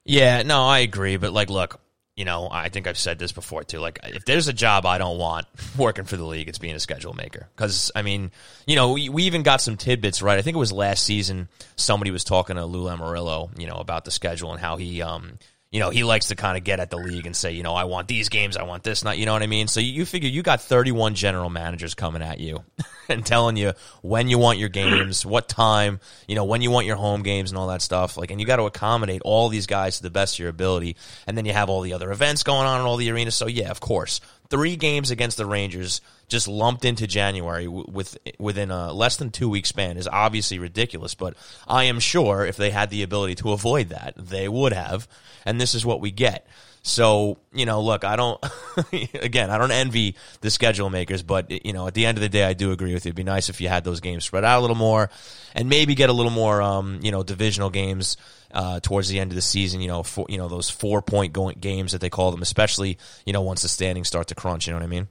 Yeah, 0.06 0.44
no, 0.44 0.64
I 0.64 0.80
agree. 0.80 1.18
But 1.18 1.34
like, 1.34 1.50
look, 1.50 1.82
you 2.16 2.24
know, 2.24 2.48
I 2.50 2.70
think 2.70 2.88
I've 2.88 2.98
said 2.98 3.20
this 3.20 3.32
before 3.32 3.64
too. 3.64 3.80
Like, 3.80 4.00
if 4.04 4.24
there's 4.24 4.48
a 4.48 4.54
job 4.54 4.86
I 4.86 4.98
don't 4.98 5.18
want 5.18 5.48
working 5.78 6.06
for 6.06 6.16
the 6.16 6.24
league, 6.24 6.48
it's 6.48 6.60
being 6.60 6.76
a 6.76 6.80
schedule 6.80 7.14
maker. 7.14 7.50
Because 7.56 7.92
I 7.96 8.04
mean, 8.04 8.32
you 8.66 8.76
know, 8.76 8.94
we, 8.94 9.10
we 9.10 9.24
even 9.24 9.44
got 9.44 9.62
some 9.62 9.76
tidbits 9.76 10.22
right. 10.22 10.38
I 10.38 10.42
think 10.42 10.56
it 10.56 10.60
was 10.60 10.72
last 10.72 11.04
season. 11.04 11.50
Somebody 11.76 12.12
was 12.12 12.24
talking 12.24 12.56
to 12.56 12.66
Lou 12.66 12.86
Lamoriello, 12.86 13.60
you 13.60 13.68
know, 13.68 13.76
about 13.76 14.06
the 14.06 14.12
schedule 14.12 14.52
and 14.52 14.62
how 14.62 14.78
he, 14.78 15.02
um, 15.02 15.40
you 15.72 15.79
know, 15.79 15.89
he 15.89 16.03
likes 16.03 16.27
to 16.27 16.36
kind 16.36 16.57
of 16.57 16.63
get 16.63 16.79
at 16.79 16.89
the 16.89 16.98
league 16.98 17.25
and 17.25 17.36
say, 17.36 17.51
you 17.51 17.63
know, 17.63 17.74
I 17.74 17.84
want 17.84 18.07
these 18.07 18.29
games, 18.29 18.55
I 18.55 18.63
want 18.63 18.84
this, 18.84 19.03
not, 19.03 19.17
you 19.17 19.25
know 19.25 19.34
what 19.34 19.43
I 19.43 19.48
mean? 19.48 19.67
So 19.67 19.79
you 19.79 20.05
figure 20.05 20.29
you 20.29 20.41
got 20.41 20.62
31 20.62 21.15
general 21.15 21.50
managers 21.50 21.95
coming 21.95 22.22
at 22.22 22.39
you 22.39 22.63
and 23.10 23.25
telling 23.25 23.57
you 23.57 23.74
when 24.01 24.29
you 24.29 24.38
want 24.38 24.57
your 24.57 24.69
games, 24.69 25.25
what 25.25 25.50
time, 25.50 26.00
you 26.27 26.36
know, 26.36 26.45
when 26.45 26.62
you 26.62 26.72
want 26.72 26.86
your 26.86 26.95
home 26.95 27.24
games 27.24 27.51
and 27.51 27.57
all 27.57 27.67
that 27.67 27.81
stuff. 27.81 28.15
Like, 28.15 28.31
and 28.31 28.39
you 28.39 28.48
got 28.48 28.57
to 28.57 28.63
accommodate 28.63 29.22
all 29.25 29.50
these 29.50 29.67
guys 29.67 29.98
to 29.98 30.03
the 30.03 30.10
best 30.10 30.36
of 30.36 30.39
your 30.39 30.50
ability. 30.50 30.95
And 31.27 31.38
then 31.38 31.45
you 31.45 31.53
have 31.53 31.69
all 31.69 31.81
the 31.81 31.93
other 31.93 32.12
events 32.12 32.43
going 32.43 32.67
on 32.67 32.79
in 32.79 32.86
all 32.88 32.98
the 32.98 33.12
arenas. 33.12 33.36
So 33.36 33.48
yeah, 33.48 33.69
of 33.72 33.79
course, 33.81 34.22
three 34.50 34.75
games 34.75 35.12
against 35.12 35.38
the 35.38 35.46
Rangers 35.46 36.02
just 36.28 36.48
lumped 36.48 36.86
into 36.86 37.08
January 37.08 37.68
with 37.68 38.18
within 38.40 38.72
a 38.72 38.92
less 38.92 39.18
than 39.18 39.30
two 39.30 39.50
week 39.50 39.66
span 39.66 39.98
is 39.98 40.08
obviously 40.08 40.60
ridiculous. 40.60 41.14
But 41.16 41.36
I 41.68 41.86
am 41.86 42.00
sure 42.00 42.46
if 42.46 42.58
they 42.58 42.72
had 42.72 42.90
the 42.90 43.04
ability 43.04 43.36
to 43.36 43.52
avoid 43.52 43.90
that, 43.90 44.14
they 44.18 44.48
would 44.48 44.74
have. 44.74 45.08
And 45.46 45.62
this 45.62 45.75
is 45.75 45.86
what 45.86 46.02
we 46.02 46.12
get. 46.12 46.48
So 46.82 47.40
you 47.52 47.66
know, 47.66 47.82
look, 47.82 48.04
I 48.04 48.16
don't. 48.16 48.44
again, 49.14 49.50
I 49.50 49.58
don't 49.58 49.72
envy 49.72 50.16
the 50.42 50.52
schedule 50.52 50.90
makers, 50.92 51.24
but 51.24 51.66
you 51.66 51.74
know, 51.74 51.88
at 51.88 51.96
the 51.96 52.06
end 52.06 52.18
of 52.18 52.22
the 52.22 52.30
day, 52.30 52.44
I 52.44 52.54
do 52.54 52.72
agree 52.72 52.94
with 52.94 53.06
you. 53.06 53.10
It'd 53.10 53.16
be 53.16 53.24
nice 53.24 53.50
if 53.50 53.60
you 53.60 53.70
had 53.70 53.84
those 53.84 54.02
games 54.02 54.25
spread 54.25 54.46
out 54.46 54.60
a 54.60 54.62
little 54.62 54.75
more, 54.75 55.10
and 55.56 55.68
maybe 55.68 55.96
get 55.96 56.12
a 56.12 56.14
little 56.14 56.32
more, 56.32 56.62
um, 56.62 57.00
you 57.02 57.12
know, 57.12 57.24
divisional 57.24 57.72
games 57.72 58.18
uh, 58.56 58.80
towards 58.80 59.10
the 59.10 59.20
end 59.20 59.32
of 59.32 59.36
the 59.36 59.42
season. 59.42 59.82
You 59.82 59.88
know, 59.88 60.04
for, 60.04 60.26
you 60.30 60.38
know 60.38 60.48
those 60.48 60.70
four 60.70 61.02
point 61.02 61.34
going 61.34 61.58
games 61.60 61.92
that 61.92 62.02
they 62.02 62.10
call 62.10 62.32
them, 62.32 62.42
especially 62.42 62.98
you 63.26 63.34
know 63.34 63.42
once 63.42 63.62
the 63.62 63.70
standings 63.70 64.08
start 64.08 64.30
to 64.30 64.36
crunch. 64.36 64.66
You 64.66 64.74
know 64.74 64.80
what 64.80 64.86
I 64.86 64.88
mean? 64.88 65.08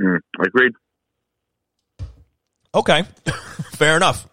Mm, 0.00 0.18
agreed. 0.44 0.72
Okay, 2.74 3.02
fair 3.72 3.96
enough. 3.96 4.28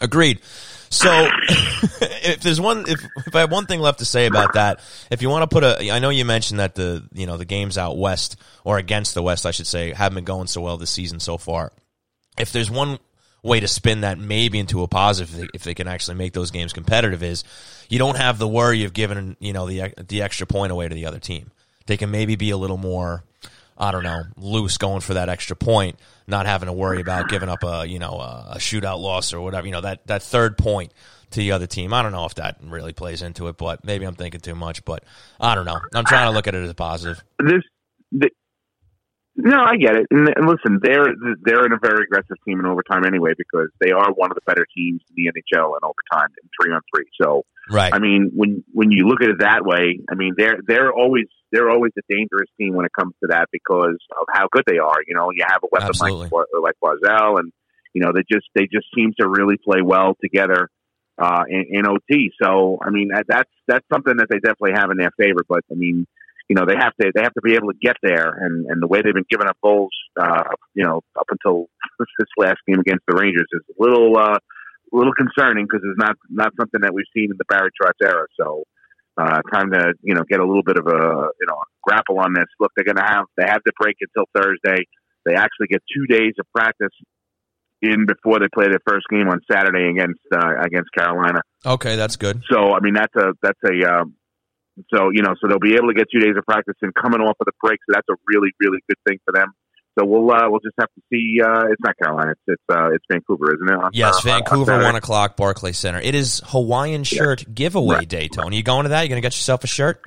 Agreed. 0.00 0.40
So, 0.90 1.10
if 1.48 2.40
there's 2.40 2.60
one, 2.60 2.84
if 2.88 3.04
if 3.26 3.34
I 3.34 3.40
have 3.40 3.52
one 3.52 3.66
thing 3.66 3.80
left 3.80 3.98
to 3.98 4.04
say 4.04 4.26
about 4.26 4.54
that, 4.54 4.80
if 5.10 5.22
you 5.22 5.28
want 5.28 5.48
to 5.48 5.54
put 5.54 5.62
a, 5.62 5.92
I 5.92 5.98
know 5.98 6.10
you 6.10 6.24
mentioned 6.24 6.60
that 6.60 6.74
the 6.74 7.06
you 7.12 7.26
know 7.26 7.36
the 7.36 7.44
games 7.44 7.76
out 7.78 7.98
west 7.98 8.36
or 8.64 8.78
against 8.78 9.14
the 9.14 9.22
west, 9.22 9.44
I 9.46 9.50
should 9.50 9.66
say, 9.66 9.92
haven't 9.92 10.14
been 10.16 10.24
going 10.24 10.46
so 10.46 10.60
well 10.60 10.76
this 10.76 10.90
season 10.90 11.20
so 11.20 11.36
far. 11.36 11.72
If 12.38 12.50
there's 12.50 12.70
one 12.70 12.98
way 13.44 13.60
to 13.60 13.68
spin 13.68 14.00
that 14.00 14.18
maybe 14.18 14.58
into 14.58 14.82
a 14.82 14.88
positive 14.88 15.32
if 15.32 15.40
they, 15.40 15.48
if 15.54 15.62
they 15.62 15.74
can 15.74 15.86
actually 15.86 16.16
make 16.16 16.32
those 16.32 16.50
games 16.50 16.72
competitive, 16.72 17.22
is 17.22 17.44
you 17.88 17.98
don't 17.98 18.16
have 18.16 18.38
the 18.38 18.48
worry 18.48 18.82
of 18.82 18.92
giving 18.92 19.36
you 19.38 19.52
know 19.52 19.66
the 19.66 19.94
the 20.08 20.22
extra 20.22 20.46
point 20.46 20.72
away 20.72 20.88
to 20.88 20.94
the 20.94 21.06
other 21.06 21.20
team. 21.20 21.52
They 21.86 21.96
can 21.96 22.10
maybe 22.10 22.34
be 22.34 22.50
a 22.50 22.56
little 22.56 22.78
more 22.78 23.22
I 23.76 23.90
don't 23.90 24.04
know, 24.04 24.22
loose 24.36 24.78
going 24.78 25.00
for 25.00 25.14
that 25.14 25.28
extra 25.28 25.56
point, 25.56 25.98
not 26.28 26.46
having 26.46 26.68
to 26.68 26.72
worry 26.72 27.00
about 27.00 27.28
giving 27.28 27.48
up 27.48 27.64
a 27.64 27.86
you 27.86 27.98
know 27.98 28.20
a 28.20 28.56
shootout 28.58 29.00
loss 29.00 29.32
or 29.32 29.40
whatever. 29.40 29.66
You 29.66 29.72
know 29.72 29.80
that 29.82 30.06
that 30.06 30.22
third 30.22 30.56
point 30.56 30.92
to 31.30 31.40
the 31.40 31.52
other 31.52 31.66
team. 31.66 31.92
I 31.92 32.02
don't 32.02 32.12
know 32.12 32.24
if 32.24 32.36
that 32.36 32.58
really 32.62 32.92
plays 32.92 33.22
into 33.22 33.48
it, 33.48 33.56
but 33.56 33.84
maybe 33.84 34.04
I'm 34.04 34.14
thinking 34.14 34.40
too 34.40 34.54
much. 34.54 34.84
But 34.84 35.04
I 35.40 35.54
don't 35.54 35.64
know. 35.64 35.80
I'm 35.94 36.04
trying 36.04 36.28
to 36.28 36.30
look 36.30 36.46
at 36.46 36.54
it 36.54 36.62
as 36.62 36.70
a 36.70 36.74
positive. 36.74 37.22
This, 37.38 37.62
the, 38.12 38.30
no, 39.36 39.58
I 39.60 39.76
get 39.76 39.96
it. 39.96 40.06
And, 40.10 40.28
and 40.28 40.46
listen, 40.46 40.78
they're 40.80 41.08
they're 41.42 41.66
in 41.66 41.72
a 41.72 41.78
very 41.82 42.04
aggressive 42.04 42.36
team 42.46 42.60
in 42.60 42.66
overtime 42.66 43.04
anyway 43.04 43.32
because 43.36 43.68
they 43.80 43.90
are 43.90 44.12
one 44.12 44.30
of 44.30 44.36
the 44.36 44.42
better 44.46 44.64
teams 44.76 45.02
in 45.10 45.14
the 45.16 45.32
NHL 45.32 45.74
in 45.74 45.80
overtime 45.82 46.30
in 46.40 46.48
three 46.60 46.72
on 46.72 46.80
three. 46.94 47.06
So, 47.20 47.44
right. 47.68 47.92
I 47.92 47.98
mean, 47.98 48.30
when 48.34 48.62
when 48.72 48.92
you 48.92 49.06
look 49.08 49.22
at 49.22 49.30
it 49.30 49.38
that 49.40 49.64
way, 49.64 49.98
I 50.10 50.14
mean, 50.14 50.34
they're 50.36 50.58
they're 50.66 50.92
always 50.92 51.26
they're 51.50 51.68
always 51.68 51.92
a 51.98 52.02
dangerous 52.08 52.48
team 52.58 52.74
when 52.74 52.86
it 52.86 52.92
comes 52.96 53.14
to 53.22 53.28
that 53.30 53.48
because 53.50 53.98
of 54.20 54.26
how 54.32 54.46
good 54.52 54.64
they 54.66 54.78
are. 54.78 54.98
You 55.06 55.16
know, 55.16 55.30
you 55.32 55.44
have 55.48 55.62
a 55.64 55.68
weapon 55.72 55.88
Absolutely. 55.88 56.30
like 56.32 56.46
like 56.62 56.74
Barzal, 56.82 57.40
and 57.40 57.52
you 57.92 58.02
know 58.02 58.12
they 58.14 58.22
just 58.30 58.46
they 58.54 58.68
just 58.72 58.86
seem 58.94 59.14
to 59.18 59.28
really 59.28 59.56
play 59.56 59.82
well 59.82 60.16
together 60.22 60.70
uh, 61.18 61.42
in, 61.48 61.66
in 61.70 61.86
OT. 61.86 62.30
So, 62.42 62.78
I 62.80 62.90
mean, 62.90 63.08
that, 63.08 63.24
that's 63.28 63.50
that's 63.66 63.86
something 63.92 64.16
that 64.18 64.28
they 64.30 64.38
definitely 64.38 64.72
have 64.76 64.90
in 64.90 64.96
their 64.96 65.12
favor. 65.18 65.44
But 65.48 65.64
I 65.70 65.74
mean 65.74 66.06
you 66.54 66.60
know 66.60 66.66
they 66.66 66.78
have 66.78 66.94
to 67.00 67.10
they 67.12 67.22
have 67.22 67.34
to 67.34 67.42
be 67.42 67.54
able 67.54 67.72
to 67.72 67.78
get 67.82 67.96
there, 68.00 68.30
and 68.30 68.66
and 68.66 68.80
the 68.80 68.86
way 68.86 69.02
they've 69.02 69.12
been 69.12 69.26
giving 69.28 69.48
up 69.48 69.56
goals, 69.60 69.90
uh, 70.20 70.54
you 70.74 70.84
know, 70.84 71.00
up 71.18 71.26
until 71.28 71.66
this 71.98 72.28
last 72.38 72.58
game 72.68 72.78
against 72.78 73.02
the 73.08 73.16
Rangers 73.16 73.48
is 73.52 73.62
a 73.68 73.82
little 73.82 74.16
uh, 74.16 74.38
a 74.38 74.94
little 74.94 75.12
concerning 75.14 75.66
because 75.66 75.82
it's 75.82 75.98
not 75.98 76.14
not 76.30 76.52
something 76.58 76.82
that 76.82 76.94
we've 76.94 77.10
seen 77.12 77.32
in 77.32 77.36
the 77.36 77.44
Barry 77.48 77.70
Trotz 77.74 77.98
era. 78.02 78.26
So. 78.38 78.62
Uh, 79.16 79.38
time 79.52 79.70
to 79.70 79.94
you 80.02 80.12
know 80.12 80.24
get 80.28 80.40
a 80.40 80.44
little 80.44 80.64
bit 80.64 80.76
of 80.76 80.88
a 80.88 81.30
you 81.38 81.46
know 81.46 81.54
grapple 81.84 82.18
on 82.18 82.34
this. 82.34 82.46
Look, 82.58 82.72
they're 82.74 82.84
going 82.84 82.96
to 82.96 83.06
have 83.06 83.26
they 83.36 83.44
have 83.46 83.60
the 83.64 83.70
break 83.78 83.94
until 84.00 84.26
Thursday. 84.34 84.82
They 85.24 85.34
actually 85.36 85.68
get 85.70 85.82
two 85.94 86.06
days 86.08 86.32
of 86.40 86.46
practice 86.52 86.90
in 87.80 88.06
before 88.06 88.40
they 88.40 88.48
play 88.52 88.66
their 88.66 88.82
first 88.84 89.06
game 89.08 89.28
on 89.28 89.38
Saturday 89.48 89.88
against 89.88 90.18
uh, 90.34 90.58
against 90.60 90.90
Carolina. 90.98 91.42
Okay, 91.64 91.94
that's 91.94 92.16
good. 92.16 92.42
So 92.50 92.72
I 92.72 92.80
mean 92.80 92.94
that's 92.94 93.14
a 93.14 93.34
that's 93.40 93.60
a 93.70 94.00
um, 94.00 94.14
so, 94.92 95.10
you 95.12 95.22
know, 95.22 95.34
so 95.40 95.48
they'll 95.48 95.58
be 95.58 95.74
able 95.74 95.88
to 95.88 95.94
get 95.94 96.08
two 96.12 96.20
days 96.20 96.36
of 96.36 96.44
practice 96.44 96.74
and 96.82 96.94
coming 96.94 97.20
off 97.20 97.36
of 97.40 97.46
the 97.46 97.52
break. 97.60 97.78
So 97.88 97.94
that's 97.94 98.08
a 98.08 98.14
really, 98.26 98.50
really 98.60 98.78
good 98.88 98.98
thing 99.06 99.18
for 99.24 99.32
them. 99.32 99.52
So 99.98 100.04
we'll 100.04 100.28
uh, 100.28 100.50
we'll 100.50 100.60
just 100.60 100.74
have 100.80 100.88
to 100.88 101.02
see. 101.12 101.40
Uh, 101.40 101.70
it's 101.70 101.80
not 101.80 101.96
Carolina. 101.96 102.32
It's 102.32 102.40
it's, 102.48 102.62
uh, 102.68 102.90
it's 102.90 103.04
Vancouver, 103.08 103.54
isn't 103.54 103.68
it? 103.68 103.74
On, 103.74 103.90
yes, 103.92 104.16
uh, 104.16 104.20
Vancouver, 104.22 104.82
one 104.82 104.96
o'clock, 104.96 105.36
Barclay 105.36 105.70
Center. 105.70 106.00
It 106.00 106.16
is 106.16 106.42
Hawaiian 106.46 107.04
shirt 107.04 107.42
yeah. 107.42 107.52
giveaway 107.54 107.96
right. 107.98 108.08
day, 108.08 108.26
Tony. 108.26 108.56
You 108.56 108.64
going 108.64 108.84
to 108.84 108.88
that? 108.88 109.02
You 109.02 109.08
going 109.08 109.22
to 109.22 109.24
get 109.24 109.34
yourself 109.34 109.62
a 109.62 109.68
shirt? 109.68 110.02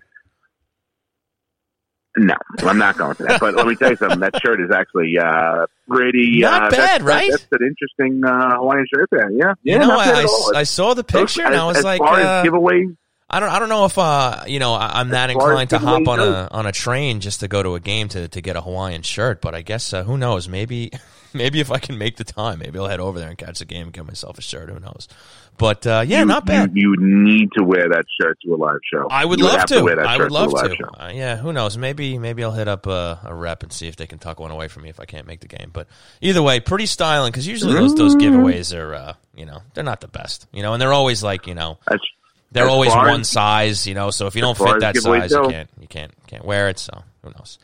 No, 2.17 2.35
I'm 2.59 2.79
not 2.79 2.97
going 2.97 3.15
to 3.15 3.23
that. 3.23 3.39
But 3.39 3.55
let 3.55 3.65
me 3.65 3.75
tell 3.75 3.91
you 3.91 3.95
something. 3.95 4.19
That 4.19 4.41
shirt 4.41 4.59
is 4.59 4.71
actually 4.71 5.17
uh, 5.19 5.67
pretty 5.87 6.39
not 6.39 6.63
uh, 6.63 6.69
bad, 6.71 6.77
that's, 6.77 7.03
right? 7.03 7.31
That's, 7.31 7.47
an 7.51 7.59
interesting 7.61 8.23
uh, 8.25 8.57
Hawaiian 8.57 8.85
shirt 8.93 9.07
there. 9.11 9.31
Yeah, 9.31 9.53
yeah. 9.63 9.73
You 9.73 9.79
know, 9.79 9.97
I. 9.97 10.25
I, 10.55 10.59
I 10.59 10.63
saw 10.63 10.95
the 10.95 11.03
picture 11.05 11.45
and 11.45 11.53
as, 11.53 11.61
I 11.61 11.65
was 11.65 11.77
as 11.77 11.83
like, 11.85 11.99
far 11.99 12.19
uh, 12.19 12.41
as 12.41 12.45
giveaways. 12.45 12.97
I 13.29 13.39
don't. 13.41 13.49
I 13.49 13.59
don't 13.59 13.67
know 13.69 13.83
if 13.85 13.97
uh, 13.97 14.43
you 14.47 14.59
know. 14.59 14.73
I, 14.73 15.01
am 15.01 15.09
that 15.09 15.29
As 15.29 15.35
far 15.35 15.53
as 15.53 15.61
inclined 15.61 15.69
to 15.71 15.79
hop 15.79 16.07
on 16.07 16.19
a 16.21 16.47
on 16.51 16.65
a 16.65 16.71
train 16.71 17.19
just 17.19 17.41
to 17.41 17.47
go 17.49 17.61
to 17.61 17.75
a 17.75 17.79
game 17.79 18.07
to, 18.09 18.27
to 18.29 18.41
get 18.41 18.55
a 18.55 18.61
Hawaiian 18.61 19.01
shirt. 19.01 19.41
But 19.41 19.53
I 19.53 19.61
guess 19.63 19.91
uh, 19.91 20.03
who 20.03 20.17
knows? 20.17 20.47
Maybe 20.47 20.91
maybe 21.33 21.59
if 21.59 21.69
I 21.69 21.79
can 21.79 21.97
make 21.97 22.15
the 22.15 22.23
time, 22.23 22.59
maybe 22.59 22.79
I'll 22.79 22.87
head 22.87 23.01
over 23.01 23.19
there 23.19 23.27
and 23.27 23.37
catch 23.37 23.59
the 23.59 23.65
game 23.65 23.83
and 23.87 23.93
get 23.93 24.05
myself 24.05 24.37
a 24.37 24.41
shirt. 24.41 24.69
Who 24.69 24.79
knows? 24.79 25.09
But 25.57 25.85
uh, 25.85 26.05
yeah, 26.07 26.19
you, 26.19 26.25
not 26.25 26.45
bad. 26.45 26.71
You, 26.73 26.91
you 26.91 26.95
need 26.99 27.49
to 27.57 27.63
wear 27.65 27.89
that 27.89 28.05
shirt 28.21 28.37
to 28.45 28.53
a 28.53 28.55
live 28.55 28.79
show. 28.93 29.07
I 29.09 29.25
would 29.25 29.39
You 29.39 29.45
love 29.45 29.65
to. 29.65 29.81
that 29.89 29.99
I 29.99 30.17
would 30.17 30.31
love 30.31 30.53
live 30.53 30.71
to. 30.71 30.87
Uh, 31.03 31.11
yeah, 31.13 31.35
who 31.35 31.51
knows? 31.51 31.77
Maybe 31.77 32.17
maybe 32.17 32.43
I'll 32.45 32.51
hit 32.51 32.67
up 32.69 32.85
a, 32.85 33.19
a 33.25 33.33
rep 33.33 33.61
and 33.63 33.73
see 33.73 33.87
if 33.89 33.97
they 33.97 34.07
can 34.07 34.19
tuck 34.19 34.39
one 34.39 34.51
away 34.51 34.69
from 34.69 34.83
me 34.83 34.89
if 34.89 35.01
I 35.01 35.05
can't 35.05 35.27
make 35.27 35.41
the 35.41 35.47
game. 35.49 35.71
But 35.73 35.87
either 36.21 36.41
way, 36.41 36.61
pretty 36.61 36.85
styling 36.85 37.31
because 37.31 37.45
usually 37.45 37.73
those 37.73 37.93
those 37.95 38.15
Mm-hmm. 38.15 38.35
giveaways 38.35 38.73
are 38.77 38.93
uh, 38.93 39.13
you 39.35 39.45
know 39.45 39.63
they're 39.73 39.83
not 39.83 39.99
the 39.99 40.07
best. 40.07 40.47
You 40.53 40.61
know, 40.61 40.71
and 40.71 40.81
they're 40.81 40.93
always 40.93 41.23
like 41.23 41.45
you 41.47 41.55
know 41.55 41.79
That's, 41.89 42.03
they're 42.51 42.65
As 42.65 42.69
always 42.71 42.95
one 42.95 43.21
as- 43.21 43.29
size, 43.29 43.87
you 43.87 43.93
know. 43.93 44.09
So 44.11 44.27
if 44.27 44.35
you 44.35 44.41
don't 44.41 44.57
fit 44.57 44.79
that 44.79 44.95
size, 44.97 45.31
you 45.31 45.49
can't 45.49 45.69
you 45.79 45.87
can't 45.87 46.11
can't 46.27 46.45
wear 46.45 46.69
it. 46.69 46.79
So 46.79 47.03
who 47.23 47.29
knows? 47.31 47.59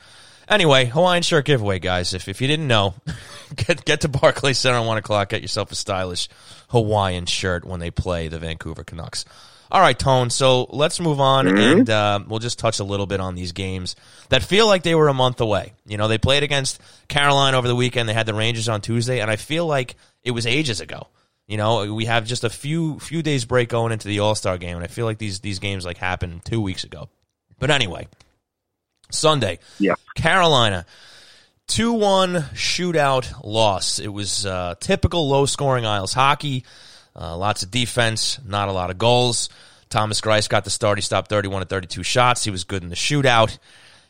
Anyway, 0.48 0.86
Hawaiian 0.86 1.24
shirt 1.24 1.46
giveaway, 1.46 1.80
guys. 1.80 2.14
If 2.14 2.28
if 2.28 2.42
you 2.42 2.48
didn't 2.48 2.68
know, 2.68 2.96
get 3.56 3.86
get 3.86 4.02
to 4.02 4.10
Barclays 4.10 4.60
Center 4.60 4.78
at 4.80 4.86
one 4.86 4.98
o'clock. 4.98 5.30
Get 5.30 5.42
yourself 5.42 5.72
a 5.72 5.76
stylish 5.76 6.28
Hawaiian 6.70 7.26
shirt 7.26 7.66
when 7.66 7.80
they 7.80 7.92
play 7.92 8.28
the 8.28 8.40
Vancouver 8.40 8.84
Canucks. 8.84 9.26
All 9.72 9.82
right, 9.82 9.98
Tone. 9.98 10.30
So 10.30 10.66
let's 10.70 11.00
move 11.00 11.20
on, 11.20 11.48
and 11.48 11.90
uh, 11.90 12.20
we'll 12.28 12.38
just 12.40 12.60
touch 12.60 12.80
a 12.80 12.84
little 12.84 13.08
bit 13.08 13.20
on 13.20 13.34
these 13.34 13.54
games 13.54 13.96
that 14.30 14.44
feel 14.44 14.68
like 14.68 14.84
they 14.84 14.94
were 14.94 15.08
a 15.08 15.16
month 15.16 15.42
away. 15.42 15.74
You 15.88 15.98
know, 15.98 16.08
they 16.08 16.20
played 16.20 16.44
against 16.44 16.80
Carolina 17.08 17.58
over 17.58 17.68
the 17.68 17.76
weekend. 17.76 18.08
They 18.08 18.14
had 18.14 18.28
the 18.28 18.36
Rangers 18.36 18.70
on 18.70 18.82
Tuesday, 18.82 19.20
and 19.20 19.32
I 19.32 19.36
feel 19.36 19.66
like 19.66 19.96
it 20.24 20.30
was 20.30 20.46
ages 20.46 20.80
ago. 20.80 21.08
You 21.54 21.58
know, 21.58 21.94
we 21.94 22.06
have 22.06 22.26
just 22.26 22.44
a 22.44 22.50
few 22.50 22.98
few 22.98 23.22
days 23.22 23.46
break 23.46 23.70
going 23.70 23.92
into 23.92 24.08
the 24.08 24.22
All 24.22 24.34
Star 24.34 24.58
game, 24.58 24.76
and 24.76 24.84
I 24.84 24.88
feel 24.88 25.06
like 25.06 25.20
these 25.20 25.40
these 25.42 25.60
games 25.60 25.86
like 25.86 25.98
happened 26.00 26.44
two 26.44 26.60
weeks 26.60 26.84
ago. 26.84 27.10
But 27.60 27.70
anyway, 27.70 28.08
Sunday, 29.12 29.60
Yeah. 29.78 29.94
Carolina. 30.16 30.88
2 31.68 31.94
1 31.94 32.34
shootout 32.56 33.44
loss. 33.44 34.00
It 34.00 34.08
was 34.08 34.48
uh, 34.48 34.74
typical 34.80 35.30
low 35.30 35.46
scoring 35.46 35.86
Isles 35.86 36.12
hockey. 36.12 36.66
Uh, 37.16 37.38
lots 37.38 37.62
of 37.62 37.70
defense, 37.70 38.40
not 38.44 38.68
a 38.68 38.72
lot 38.72 38.90
of 38.90 38.98
goals. 38.98 39.50
Thomas 39.90 40.22
Greiss 40.22 40.50
got 40.50 40.64
the 40.64 40.72
start. 40.72 40.98
He 40.98 41.04
stopped 41.04 41.30
31 41.30 41.62
to 41.62 41.68
32 41.68 42.02
shots. 42.02 42.44
He 42.44 42.50
was 42.50 42.64
good 42.64 42.82
in 42.82 42.90
the 42.90 42.96
shootout. 42.96 43.60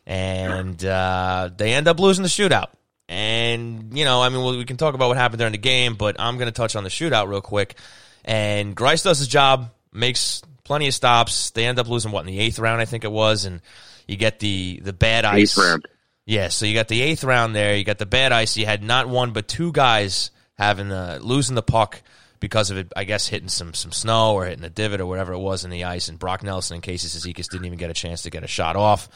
And 0.07 0.83
uh, 0.85 1.49
they 1.57 1.73
end 1.73 1.89
up 1.89 1.99
losing 1.99 2.23
the 2.23 2.29
shootout. 2.29 2.67
And, 3.13 3.95
you 3.95 4.05
know, 4.05 4.23
I 4.23 4.29
mean, 4.29 4.43
we 4.57 4.65
can 4.65 4.77
talk 4.77 4.95
about 4.95 5.09
what 5.09 5.17
happened 5.17 5.37
during 5.37 5.51
the 5.51 5.59
game, 5.59 5.93
but 5.93 6.15
I'm 6.17 6.37
going 6.37 6.47
to 6.47 6.51
touch 6.51 6.75
on 6.75 6.83
the 6.83 6.89
shootout 6.89 7.27
real 7.27 7.41
quick. 7.41 7.75
And 8.25 8.75
Greiss 8.75 9.03
does 9.03 9.19
his 9.19 9.27
job, 9.27 9.69
makes 9.91 10.41
plenty 10.63 10.87
of 10.87 10.95
stops. 10.95 11.51
They 11.51 11.65
end 11.65 11.77
up 11.77 11.87
losing, 11.87 12.11
what, 12.11 12.21
in 12.21 12.25
the 12.25 12.39
eighth 12.39 12.57
round, 12.57 12.81
I 12.81 12.85
think 12.85 13.03
it 13.03 13.11
was. 13.11 13.45
And 13.45 13.61
you 14.07 14.15
get 14.15 14.39
the, 14.39 14.81
the 14.83 14.93
bad 14.93 15.25
ice. 15.25 15.55
Eighth 15.55 15.63
round. 15.63 15.85
Yeah, 16.25 16.47
so 16.47 16.65
you 16.65 16.73
got 16.73 16.87
the 16.87 17.03
eighth 17.03 17.23
round 17.23 17.55
there. 17.55 17.75
You 17.75 17.83
got 17.83 17.99
the 17.99 18.07
bad 18.07 18.31
ice. 18.31 18.57
You 18.57 18.65
had 18.65 18.81
not 18.81 19.07
one 19.07 19.31
but 19.31 19.47
two 19.47 19.71
guys 19.71 20.31
having 20.57 20.87
the 20.87 21.19
losing 21.21 21.55
the 21.55 21.61
puck 21.61 22.01
because 22.39 22.71
of 22.71 22.77
it. 22.77 22.91
I 22.95 23.03
guess 23.03 23.27
hitting 23.27 23.49
some 23.49 23.75
some 23.75 23.91
snow 23.91 24.33
or 24.33 24.45
hitting 24.45 24.63
a 24.63 24.69
divot 24.69 25.01
or 25.01 25.05
whatever 25.05 25.33
it 25.33 25.39
was 25.39 25.65
in 25.65 25.69
the 25.69 25.83
ice. 25.83 26.07
And 26.07 26.17
Brock 26.17 26.41
Nelson 26.41 26.75
and 26.75 26.83
Casey 26.83 27.09
Cizikas 27.09 27.49
didn't 27.49 27.65
even 27.65 27.77
get 27.77 27.91
a 27.91 27.93
chance 27.93 28.23
to 28.23 28.29
get 28.29 28.43
a 28.43 28.47
shot 28.47 28.75
off. 28.75 29.09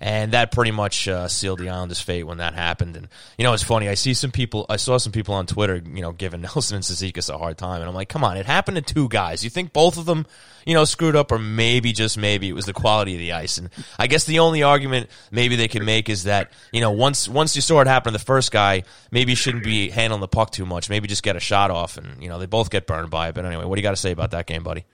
And 0.00 0.32
that 0.32 0.50
pretty 0.50 0.70
much 0.70 1.06
uh, 1.08 1.28
sealed 1.28 1.58
the 1.58 1.68
Islanders' 1.68 2.00
fate 2.00 2.24
when 2.24 2.38
that 2.38 2.54
happened. 2.54 2.96
And 2.96 3.08
you 3.36 3.44
know, 3.44 3.52
it's 3.52 3.62
funny. 3.62 3.88
I 3.88 3.94
see 3.94 4.14
some 4.14 4.30
people. 4.30 4.64
I 4.68 4.76
saw 4.76 4.96
some 4.96 5.12
people 5.12 5.34
on 5.34 5.46
Twitter, 5.46 5.76
you 5.76 6.00
know, 6.00 6.12
giving 6.12 6.40
Nelson 6.42 6.76
and 6.76 6.84
Cizikas 6.84 7.32
a 7.32 7.36
hard 7.36 7.58
time, 7.58 7.80
and 7.80 7.88
I'm 7.88 7.94
like, 7.94 8.08
come 8.08 8.24
on, 8.24 8.36
it 8.36 8.46
happened 8.46 8.76
to 8.76 8.82
two 8.82 9.08
guys. 9.08 9.44
You 9.44 9.50
think 9.50 9.72
both 9.72 9.98
of 9.98 10.06
them, 10.06 10.26
you 10.64 10.72
know, 10.72 10.84
screwed 10.84 11.16
up, 11.16 11.30
or 11.30 11.38
maybe 11.38 11.92
just 11.92 12.16
maybe 12.16 12.48
it 12.48 12.54
was 12.54 12.64
the 12.64 12.72
quality 12.72 13.14
of 13.14 13.18
the 13.18 13.32
ice? 13.32 13.58
And 13.58 13.68
I 13.98 14.06
guess 14.06 14.24
the 14.24 14.38
only 14.38 14.62
argument 14.62 15.10
maybe 15.30 15.56
they 15.56 15.68
could 15.68 15.84
make 15.84 16.08
is 16.08 16.24
that 16.24 16.52
you 16.72 16.80
know, 16.80 16.92
once 16.92 17.28
once 17.28 17.54
you 17.54 17.62
saw 17.62 17.80
it 17.80 17.86
happen 17.86 18.12
to 18.12 18.18
the 18.18 18.24
first 18.24 18.52
guy, 18.52 18.84
maybe 19.10 19.32
you 19.32 19.36
shouldn't 19.36 19.64
be 19.64 19.90
handling 19.90 20.22
the 20.22 20.28
puck 20.28 20.50
too 20.50 20.64
much. 20.64 20.88
Maybe 20.88 21.08
just 21.08 21.22
get 21.22 21.36
a 21.36 21.40
shot 21.40 21.70
off, 21.70 21.98
and 21.98 22.22
you 22.22 22.30
know, 22.30 22.38
they 22.38 22.46
both 22.46 22.70
get 22.70 22.86
burned 22.86 23.10
by 23.10 23.28
it. 23.28 23.34
But 23.34 23.44
anyway, 23.44 23.66
what 23.66 23.76
do 23.76 23.80
you 23.80 23.86
got 23.86 23.90
to 23.90 23.96
say 23.96 24.12
about 24.12 24.30
that 24.30 24.46
game, 24.46 24.62
buddy? 24.62 24.86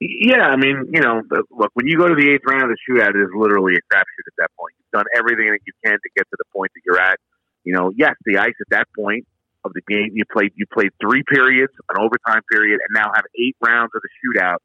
Yeah, 0.00 0.48
I 0.48 0.56
mean, 0.56 0.88
you 0.94 1.00
know, 1.02 1.20
look, 1.50 1.70
when 1.74 1.86
you 1.86 1.98
go 1.98 2.08
to 2.08 2.14
the 2.14 2.32
eighth 2.32 2.40
round 2.46 2.64
of 2.64 2.70
the 2.70 2.78
shootout, 2.88 3.10
it 3.10 3.20
is 3.20 3.28
literally 3.36 3.74
a 3.74 3.94
crapshoot 3.94 4.26
at 4.26 4.32
that 4.38 4.48
point. 4.58 4.74
You've 4.78 4.98
done 4.98 5.04
everything 5.14 5.52
that 5.52 5.60
you 5.66 5.74
can 5.84 5.92
to 5.92 6.10
get 6.16 6.24
to 6.30 6.36
the 6.38 6.46
point 6.54 6.72
that 6.74 6.80
you're 6.86 6.98
at. 6.98 7.18
You 7.64 7.74
know, 7.74 7.92
yes, 7.94 8.14
the 8.24 8.38
ice 8.38 8.54
at 8.60 8.70
that 8.70 8.88
point 8.96 9.26
of 9.62 9.74
the 9.74 9.82
game, 9.86 10.12
you 10.14 10.24
played 10.32 10.52
you 10.56 10.64
played 10.72 10.92
three 11.02 11.22
periods, 11.22 11.72
an 11.90 11.96
overtime 12.00 12.40
period, 12.50 12.80
and 12.80 12.94
now 12.94 13.12
have 13.14 13.24
eight 13.38 13.56
rounds 13.60 13.90
of 13.94 14.00
the 14.00 14.08
shootout 14.16 14.58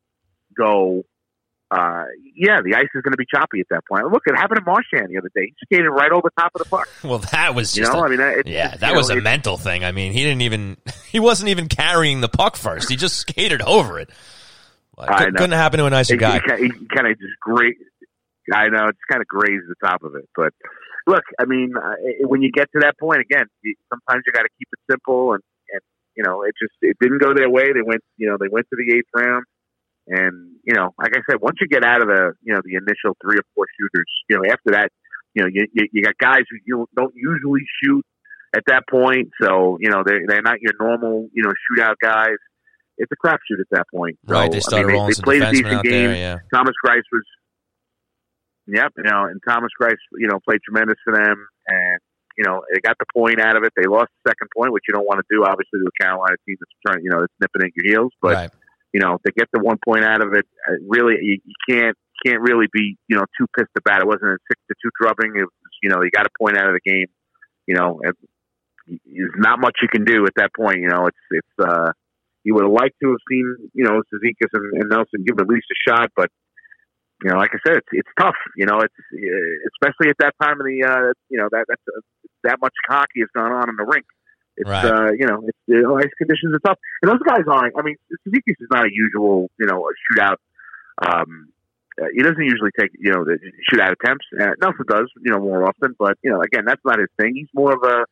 go. 0.57 1.03
Uh, 1.69 2.05
yeah, 2.35 2.61
the 2.63 2.75
ice 2.75 2.87
is 2.93 3.01
going 3.01 3.11
to 3.11 3.17
be 3.17 3.25
choppy 3.29 3.59
at 3.59 3.65
that 3.71 3.81
point. 3.89 4.05
Look, 4.09 4.21
it 4.27 4.37
happened 4.37 4.59
to 4.59 4.65
Marchand 4.65 5.09
the 5.09 5.17
other 5.17 5.31
day. 5.35 5.47
He 5.47 5.55
skated 5.65 5.89
right 5.89 6.11
over 6.11 6.31
top 6.39 6.51
of 6.55 6.59
the 6.59 6.69
puck. 6.69 6.87
Well, 7.03 7.19
that 7.33 7.55
was 7.55 7.75
you 7.75 7.83
know, 7.83 7.91
a, 7.91 8.05
I 8.05 8.07
mean, 8.07 8.19
it, 8.21 8.47
yeah, 8.47 8.77
that 8.77 8.95
was 8.95 9.09
know, 9.09 9.17
a 9.17 9.21
mental 9.21 9.57
thing. 9.57 9.83
I 9.83 9.91
mean, 9.91 10.13
he 10.13 10.23
didn't 10.23 10.43
even 10.43 10.77
he 11.09 11.19
wasn't 11.19 11.49
even 11.49 11.67
carrying 11.67 12.21
the 12.21 12.29
puck 12.29 12.55
first. 12.55 12.89
He 12.89 12.95
just 12.95 13.17
skated 13.17 13.61
over 13.61 13.99
it. 13.99 14.09
Could, 14.97 15.35
couldn't 15.35 15.51
happen 15.51 15.79
to 15.79 15.85
a 15.85 15.89
nicer 15.89 16.15
guy. 16.15 16.39
He, 16.57 16.63
he 16.63 16.69
kind 16.87 17.07
of 17.07 17.19
just 17.19 17.39
great. 17.41 17.75
I 18.53 18.69
know 18.69 18.87
it's 18.87 18.99
kind 19.09 19.21
of 19.21 19.27
grazed 19.27 19.65
the 19.67 19.75
top 19.83 20.03
of 20.03 20.15
it, 20.15 20.29
but 20.35 20.53
look, 21.07 21.23
I 21.39 21.45
mean, 21.45 21.73
uh, 21.77 22.27
when 22.27 22.41
you 22.41 22.51
get 22.51 22.69
to 22.73 22.79
that 22.81 22.97
point 22.99 23.21
again, 23.21 23.45
you, 23.63 23.75
sometimes 23.89 24.23
you 24.25 24.33
got 24.33 24.43
to 24.43 24.53
keep 24.57 24.67
it 24.71 24.79
simple, 24.91 25.33
and 25.33 25.41
and 25.71 25.81
you 26.15 26.23
know, 26.23 26.43
it 26.43 26.53
just 26.61 26.73
it 26.81 26.97
didn't 26.99 27.21
go 27.21 27.33
their 27.33 27.49
way. 27.49 27.73
They 27.73 27.81
went, 27.81 28.01
you 28.17 28.29
know, 28.29 28.37
they 28.39 28.49
went 28.49 28.67
to 28.69 28.77
the 28.77 28.95
eighth 28.95 29.09
round, 29.15 29.45
and 30.07 30.57
you 30.63 30.75
know, 30.75 30.93
like 30.97 31.13
I 31.15 31.21
said, 31.29 31.41
once 31.41 31.57
you 31.59 31.67
get 31.67 31.83
out 31.83 32.01
of 32.01 32.07
the 32.07 32.33
you 32.43 32.53
know 32.53 32.61
the 32.63 32.75
initial 32.75 33.17
three 33.21 33.37
or 33.37 33.45
four 33.55 33.65
shooters, 33.79 34.09
you 34.29 34.37
know, 34.37 34.43
after 34.45 34.71
that, 34.73 34.89
you 35.33 35.43
know, 35.43 35.49
you 35.51 35.67
you, 35.73 35.87
you 35.91 36.03
got 36.03 36.17
guys 36.17 36.43
who 36.49 36.57
you 36.65 36.87
don't 36.95 37.13
usually 37.15 37.65
shoot 37.81 38.05
at 38.55 38.63
that 38.67 38.83
point, 38.89 39.29
so 39.41 39.77
you 39.81 39.89
know 39.89 40.03
they're 40.05 40.21
they're 40.27 40.45
not 40.45 40.61
your 40.61 40.73
normal 40.79 41.29
you 41.33 41.43
know 41.43 41.51
shootout 41.65 41.95
guys 42.01 42.37
it's 42.97 43.11
a 43.11 43.27
crapshoot 43.27 43.59
at 43.59 43.67
that 43.71 43.85
point. 43.93 44.17
So, 44.27 44.33
right, 44.33 44.51
they 44.51 44.59
started 44.59 44.85
I 44.85 44.87
mean, 44.87 44.95
rolling 44.95 45.09
they, 45.09 45.15
they 45.15 45.23
played 45.23 45.41
a 45.41 45.51
decent 45.51 45.83
game. 45.83 46.09
There, 46.11 46.15
yeah. 46.15 46.37
Thomas 46.53 46.73
Greiss 46.85 47.03
was, 47.11 47.23
yep, 48.67 48.91
you 48.97 49.03
know, 49.03 49.25
and 49.25 49.41
Thomas 49.47 49.71
Greiss, 49.79 49.99
you 50.17 50.27
know, 50.27 50.39
played 50.47 50.59
tremendous 50.63 50.97
for 51.03 51.13
them, 51.13 51.47
and 51.67 51.99
you 52.37 52.43
know, 52.43 52.61
they 52.73 52.79
got 52.81 52.97
the 52.99 53.05
point 53.15 53.39
out 53.39 53.55
of 53.55 53.63
it. 53.63 53.71
They 53.75 53.87
lost 53.87 54.11
the 54.23 54.29
second 54.29 54.49
point, 54.55 54.73
which 54.73 54.83
you 54.87 54.93
don't 54.93 55.05
want 55.05 55.19
to 55.19 55.27
do, 55.29 55.43
obviously, 55.43 55.79
to 55.79 55.87
a 55.87 56.03
Carolina 56.03 56.35
team 56.45 56.57
that's 56.59 56.75
trying, 56.85 57.03
you 57.03 57.09
know, 57.09 57.21
that's 57.21 57.33
nipping 57.39 57.67
at 57.67 57.71
your 57.75 57.95
heels. 57.95 58.11
But 58.21 58.33
right. 58.33 58.51
you 58.91 58.99
know, 58.99 59.19
they 59.23 59.31
get 59.31 59.47
the 59.53 59.61
one 59.61 59.77
point 59.83 60.03
out 60.03 60.21
of 60.21 60.33
it. 60.33 60.45
Uh, 60.67 60.75
really, 60.87 61.15
you, 61.21 61.39
you 61.43 61.55
can't 61.69 61.97
can't 62.25 62.41
really 62.41 62.67
be, 62.71 62.97
you 63.07 63.15
know, 63.15 63.23
too 63.39 63.47
pissed 63.57 63.71
about 63.77 63.99
it. 63.99 64.03
It 64.03 64.07
wasn't 64.07 64.31
a 64.31 64.37
six 64.51 64.59
to 64.67 64.75
two 64.83 64.91
drubbing. 64.99 65.35
It 65.35 65.43
was, 65.43 65.75
you 65.83 65.89
know, 65.89 66.03
you 66.03 66.11
got 66.11 66.25
a 66.25 66.33
point 66.39 66.57
out 66.57 66.67
of 66.67 66.75
the 66.75 66.83
game. 66.83 67.07
You 67.67 67.75
know, 67.75 67.99
there's 68.03 69.35
not 69.37 69.59
much 69.59 69.77
you 69.81 69.87
can 69.87 70.05
do 70.05 70.25
at 70.25 70.33
that 70.35 70.51
point. 70.55 70.79
You 70.79 70.89
know, 70.89 71.07
it's 71.07 71.17
it's. 71.31 71.55
uh 71.59 71.91
you 72.45 72.53
would 72.53 72.63
have 72.63 72.71
liked 72.71 72.95
to 73.01 73.09
have 73.09 73.23
seen, 73.27 73.57
you 73.73 73.83
know, 73.83 74.01
Cizikas 74.13 74.53
and, 74.53 74.81
and 74.81 74.89
Nelson 74.89 75.25
give 75.25 75.39
at 75.39 75.49
least 75.49 75.65
a 75.73 75.77
shot, 75.89 76.09
but 76.15 76.29
you 77.23 77.31
know, 77.31 77.37
like 77.37 77.51
I 77.53 77.59
said, 77.65 77.77
it's 77.77 77.91
it's 77.91 78.09
tough. 78.19 78.37
You 78.55 78.65
know, 78.65 78.81
it's 78.81 78.93
especially 79.73 80.09
at 80.09 80.17
that 80.19 80.35
time 80.41 80.61
of 80.61 80.65
the, 80.65 80.83
uh, 80.85 81.11
you 81.29 81.39
know, 81.39 81.49
that 81.51 81.65
that's 81.67 81.81
uh, 81.89 82.01
that 82.43 82.57
much 82.61 82.73
hockey 82.87 83.21
has 83.21 83.29
gone 83.35 83.51
on 83.51 83.69
in 83.69 83.75
the 83.77 83.85
rink. 83.85 84.05
It's 84.57 84.69
right. 84.69 84.85
uh, 84.85 85.11
you 85.11 85.25
know, 85.25 85.41
it's 85.47 85.57
the 85.67 85.83
ice 85.97 86.13
conditions 86.17 86.53
are 86.53 86.59
tough, 86.59 86.77
and 87.01 87.11
those 87.11 87.23
guys 87.25 87.43
aren't. 87.49 87.73
I 87.77 87.81
mean, 87.81 87.95
Cizikas 88.27 88.61
is 88.61 88.67
not 88.69 88.85
a 88.85 88.91
usual, 88.91 89.49
you 89.59 89.65
know, 89.65 89.89
a 89.89 89.91
shootout. 89.97 90.37
Um, 91.01 91.49
uh, 91.99 92.05
he 92.13 92.21
doesn't 92.21 92.43
usually 92.43 92.71
take, 92.77 92.91
you 92.99 93.11
know, 93.11 93.23
the 93.23 93.39
shootout 93.71 93.93
attempts. 93.93 94.25
Uh, 94.39 94.51
Nelson 94.61 94.85
does, 94.87 95.09
you 95.23 95.31
know, 95.31 95.39
more 95.39 95.67
often, 95.67 95.95
but 95.97 96.17
you 96.21 96.29
know, 96.29 96.41
again, 96.41 96.63
that's 96.67 96.81
not 96.85 96.99
his 96.99 97.09
thing. 97.19 97.33
He's 97.35 97.49
more 97.53 97.73
of 97.73 97.83
a 97.83 98.05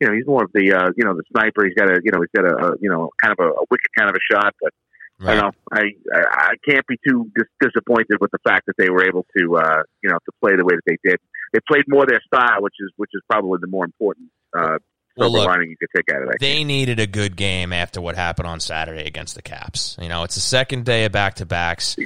you 0.00 0.06
know, 0.06 0.14
he's 0.14 0.26
more 0.26 0.44
of 0.44 0.50
the, 0.52 0.72
uh, 0.72 0.90
you 0.96 1.04
know, 1.04 1.14
the 1.14 1.22
sniper. 1.32 1.64
He's 1.64 1.74
got 1.74 1.90
a, 1.90 2.00
you 2.02 2.10
know, 2.12 2.20
he's 2.20 2.34
got 2.34 2.44
a, 2.44 2.66
a 2.66 2.76
you 2.80 2.90
know, 2.90 3.10
kind 3.22 3.34
of 3.38 3.44
a, 3.44 3.48
a 3.48 3.64
wicked 3.70 3.90
kind 3.96 4.10
of 4.10 4.16
a 4.16 4.34
shot. 4.34 4.54
But 4.60 4.72
right. 5.20 5.38
I 5.38 5.40
don't 5.40 5.44
know. 5.44 5.52
I, 5.72 5.82
I, 6.14 6.22
I 6.50 6.54
can't 6.68 6.86
be 6.86 6.96
too 7.06 7.30
dis- 7.34 7.48
disappointed 7.60 8.18
with 8.20 8.30
the 8.30 8.38
fact 8.44 8.66
that 8.66 8.74
they 8.78 8.90
were 8.90 9.04
able 9.04 9.24
to, 9.36 9.56
uh, 9.56 9.82
you 10.02 10.10
know, 10.10 10.18
to 10.18 10.32
play 10.40 10.56
the 10.56 10.64
way 10.64 10.74
that 10.74 10.86
they 10.86 10.98
did. 11.08 11.18
They 11.52 11.60
played 11.66 11.84
more 11.88 12.04
their 12.06 12.20
style, 12.26 12.60
which 12.60 12.74
is, 12.80 12.90
which 12.96 13.10
is 13.14 13.22
probably 13.30 13.58
the 13.60 13.68
more 13.68 13.84
important, 13.84 14.28
uh, 14.56 14.78
well, 15.16 15.32
look, 15.32 15.46
lining 15.46 15.70
you 15.70 15.76
could 15.78 15.88
take 15.96 16.14
out 16.14 16.22
of 16.22 16.28
that. 16.28 16.38
They 16.40 16.62
needed 16.62 17.00
a 17.00 17.06
good 17.06 17.36
game 17.36 17.72
after 17.72 18.00
what 18.00 18.16
happened 18.16 18.48
on 18.48 18.60
Saturday 18.60 19.04
against 19.06 19.34
the 19.34 19.42
Caps. 19.42 19.96
You 20.00 20.08
know, 20.08 20.24
it's 20.24 20.34
the 20.34 20.42
second 20.42 20.84
day 20.84 21.06
of 21.06 21.12
back 21.12 21.36
to 21.36 21.46
backs. 21.46 21.96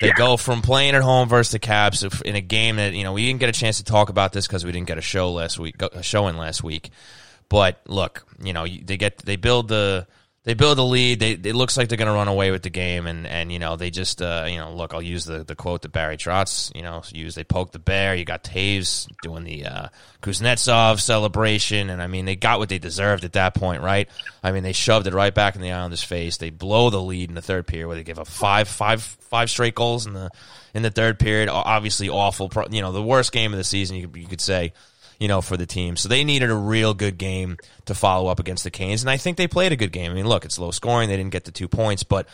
They 0.00 0.08
yeah. 0.08 0.14
go 0.14 0.36
from 0.36 0.62
playing 0.62 0.94
at 0.94 1.02
home 1.02 1.28
versus 1.28 1.52
the 1.52 1.58
Caps 1.58 2.02
in 2.02 2.36
a 2.36 2.40
game 2.40 2.76
that 2.76 2.92
you 2.92 3.04
know 3.04 3.12
we 3.12 3.26
didn't 3.26 3.40
get 3.40 3.48
a 3.48 3.52
chance 3.52 3.78
to 3.78 3.84
talk 3.84 4.08
about 4.08 4.32
this 4.32 4.46
because 4.46 4.64
we 4.64 4.72
didn't 4.72 4.86
get 4.86 4.98
a 4.98 5.02
show 5.02 5.32
last 5.32 5.58
week, 5.58 5.80
a 5.80 6.02
show 6.02 6.28
in 6.28 6.36
last 6.36 6.62
week. 6.62 6.90
But 7.48 7.80
look, 7.86 8.26
you 8.42 8.52
know, 8.52 8.66
they 8.66 8.96
get 8.96 9.18
they 9.18 9.36
build 9.36 9.68
the 9.68 10.06
they 10.46 10.54
build 10.54 10.78
the 10.78 10.84
lead. 10.84 11.18
They 11.18 11.32
it 11.32 11.56
looks 11.56 11.76
like 11.76 11.88
they're 11.88 11.98
going 11.98 12.06
to 12.06 12.14
run 12.14 12.28
away 12.28 12.52
with 12.52 12.62
the 12.62 12.70
game, 12.70 13.08
and 13.08 13.26
and 13.26 13.50
you 13.50 13.58
know 13.58 13.74
they 13.74 13.90
just 13.90 14.22
uh, 14.22 14.46
you 14.48 14.58
know 14.58 14.72
look. 14.72 14.94
I'll 14.94 15.02
use 15.02 15.24
the 15.24 15.42
the 15.42 15.56
quote 15.56 15.82
that 15.82 15.90
Barry 15.90 16.16
Trotz 16.16 16.72
you 16.74 16.82
know 16.82 17.02
used. 17.12 17.36
They 17.36 17.42
poke 17.42 17.72
the 17.72 17.80
bear. 17.80 18.14
You 18.14 18.24
got 18.24 18.44
Toews 18.44 19.08
doing 19.22 19.42
the 19.42 19.66
uh, 19.66 19.88
Kuznetsov 20.22 21.00
celebration, 21.00 21.90
and 21.90 22.00
I 22.00 22.06
mean 22.06 22.26
they 22.26 22.36
got 22.36 22.60
what 22.60 22.68
they 22.68 22.78
deserved 22.78 23.24
at 23.24 23.32
that 23.32 23.54
point, 23.54 23.82
right? 23.82 24.08
I 24.40 24.52
mean 24.52 24.62
they 24.62 24.72
shoved 24.72 25.08
it 25.08 25.14
right 25.14 25.34
back 25.34 25.56
in 25.56 25.62
the 25.62 25.72
Islanders' 25.72 26.04
face. 26.04 26.36
They 26.36 26.50
blow 26.50 26.90
the 26.90 27.02
lead 27.02 27.28
in 27.28 27.34
the 27.34 27.42
third 27.42 27.66
period 27.66 27.88
where 27.88 27.96
they 27.96 28.04
give 28.04 28.20
up 28.20 28.28
five 28.28 28.68
five 28.68 29.02
five 29.02 29.50
straight 29.50 29.74
goals 29.74 30.06
in 30.06 30.12
the 30.12 30.30
in 30.74 30.82
the 30.82 30.92
third 30.92 31.18
period. 31.18 31.48
Obviously 31.48 32.08
awful. 32.08 32.52
You 32.70 32.82
know 32.82 32.92
the 32.92 33.02
worst 33.02 33.32
game 33.32 33.52
of 33.52 33.58
the 33.58 33.64
season 33.64 33.96
you 33.96 34.06
could, 34.06 34.20
you 34.20 34.28
could 34.28 34.40
say 34.40 34.74
you 35.18 35.28
know, 35.28 35.40
for 35.40 35.56
the 35.56 35.66
team. 35.66 35.96
So 35.96 36.08
they 36.08 36.24
needed 36.24 36.50
a 36.50 36.54
real 36.54 36.94
good 36.94 37.18
game 37.18 37.56
to 37.86 37.94
follow 37.94 38.28
up 38.28 38.40
against 38.40 38.64
the 38.64 38.70
Canes, 38.70 39.02
and 39.02 39.10
I 39.10 39.16
think 39.16 39.36
they 39.36 39.48
played 39.48 39.72
a 39.72 39.76
good 39.76 39.92
game. 39.92 40.10
I 40.10 40.14
mean, 40.14 40.26
look, 40.26 40.44
it's 40.44 40.58
low 40.58 40.70
scoring; 40.70 41.08
they 41.08 41.16
didn't 41.16 41.32
get 41.32 41.44
the 41.44 41.52
two 41.52 41.68
points, 41.68 42.02
but 42.02 42.28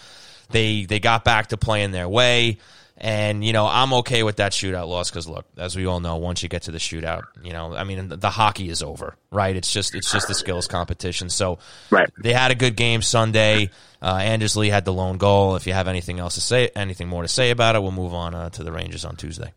they 0.51 0.85
they 0.85 1.01
got 1.01 1.25
back 1.25 1.49
to 1.49 1.57
playing 1.57 1.93
their 1.93 2.09
way. 2.09 2.59
And 2.99 3.45
you 3.45 3.53
know, 3.53 3.67
I'm 3.67 3.93
okay 3.95 4.23
with 4.23 4.37
that 4.37 4.53
shootout 4.53 4.87
loss 4.87 5.11
because 5.11 5.27
look, 5.27 5.47
as 5.57 5.75
we 5.75 5.87
all 5.87 5.99
know, 5.99 6.17
once 6.17 6.43
you 6.43 6.49
get 6.49 6.63
to 6.63 6.71
the 6.71 6.79
shootout, 6.79 7.25
you 7.43 7.53
know, 7.53 7.75
I 7.75 7.85
mean, 7.85 8.09
the, 8.09 8.17
the 8.17 8.31
hockey 8.31 8.69
is 8.69 8.83
over, 8.83 9.17
right? 9.31 9.57
It's 9.57 9.73
just 9.73 9.95
it's 9.95 10.13
just 10.13 10.29
the 10.29 10.35
skills 10.35 10.69
competition. 10.69 11.29
So 11.29 11.59
right. 11.91 12.09
they 12.23 12.33
had 12.33 12.53
a 12.53 12.55
good 12.55 12.77
game 12.77 13.03
Sunday. 13.03 13.71
Uh, 14.01 14.19
Anders 14.23 14.57
Lee 14.57 14.69
had 14.69 14.85
the 14.85 14.93
lone 14.93 15.17
goal. 15.17 15.57
If 15.57 15.67
you 15.67 15.73
have 15.73 15.89
anything 15.89 16.21
else 16.21 16.35
to 16.35 16.41
say, 16.41 16.71
anything 16.77 17.09
more 17.09 17.23
to 17.23 17.29
say 17.29 17.51
about 17.51 17.77
it, 17.77 17.83
we'll 17.83 17.93
move 17.93 18.15
on 18.15 18.35
uh, 18.35 18.51
to 18.51 18.63
the 18.63 18.71
Rangers 18.71 19.05
on 19.05 19.17
Tuesday. 19.17 19.53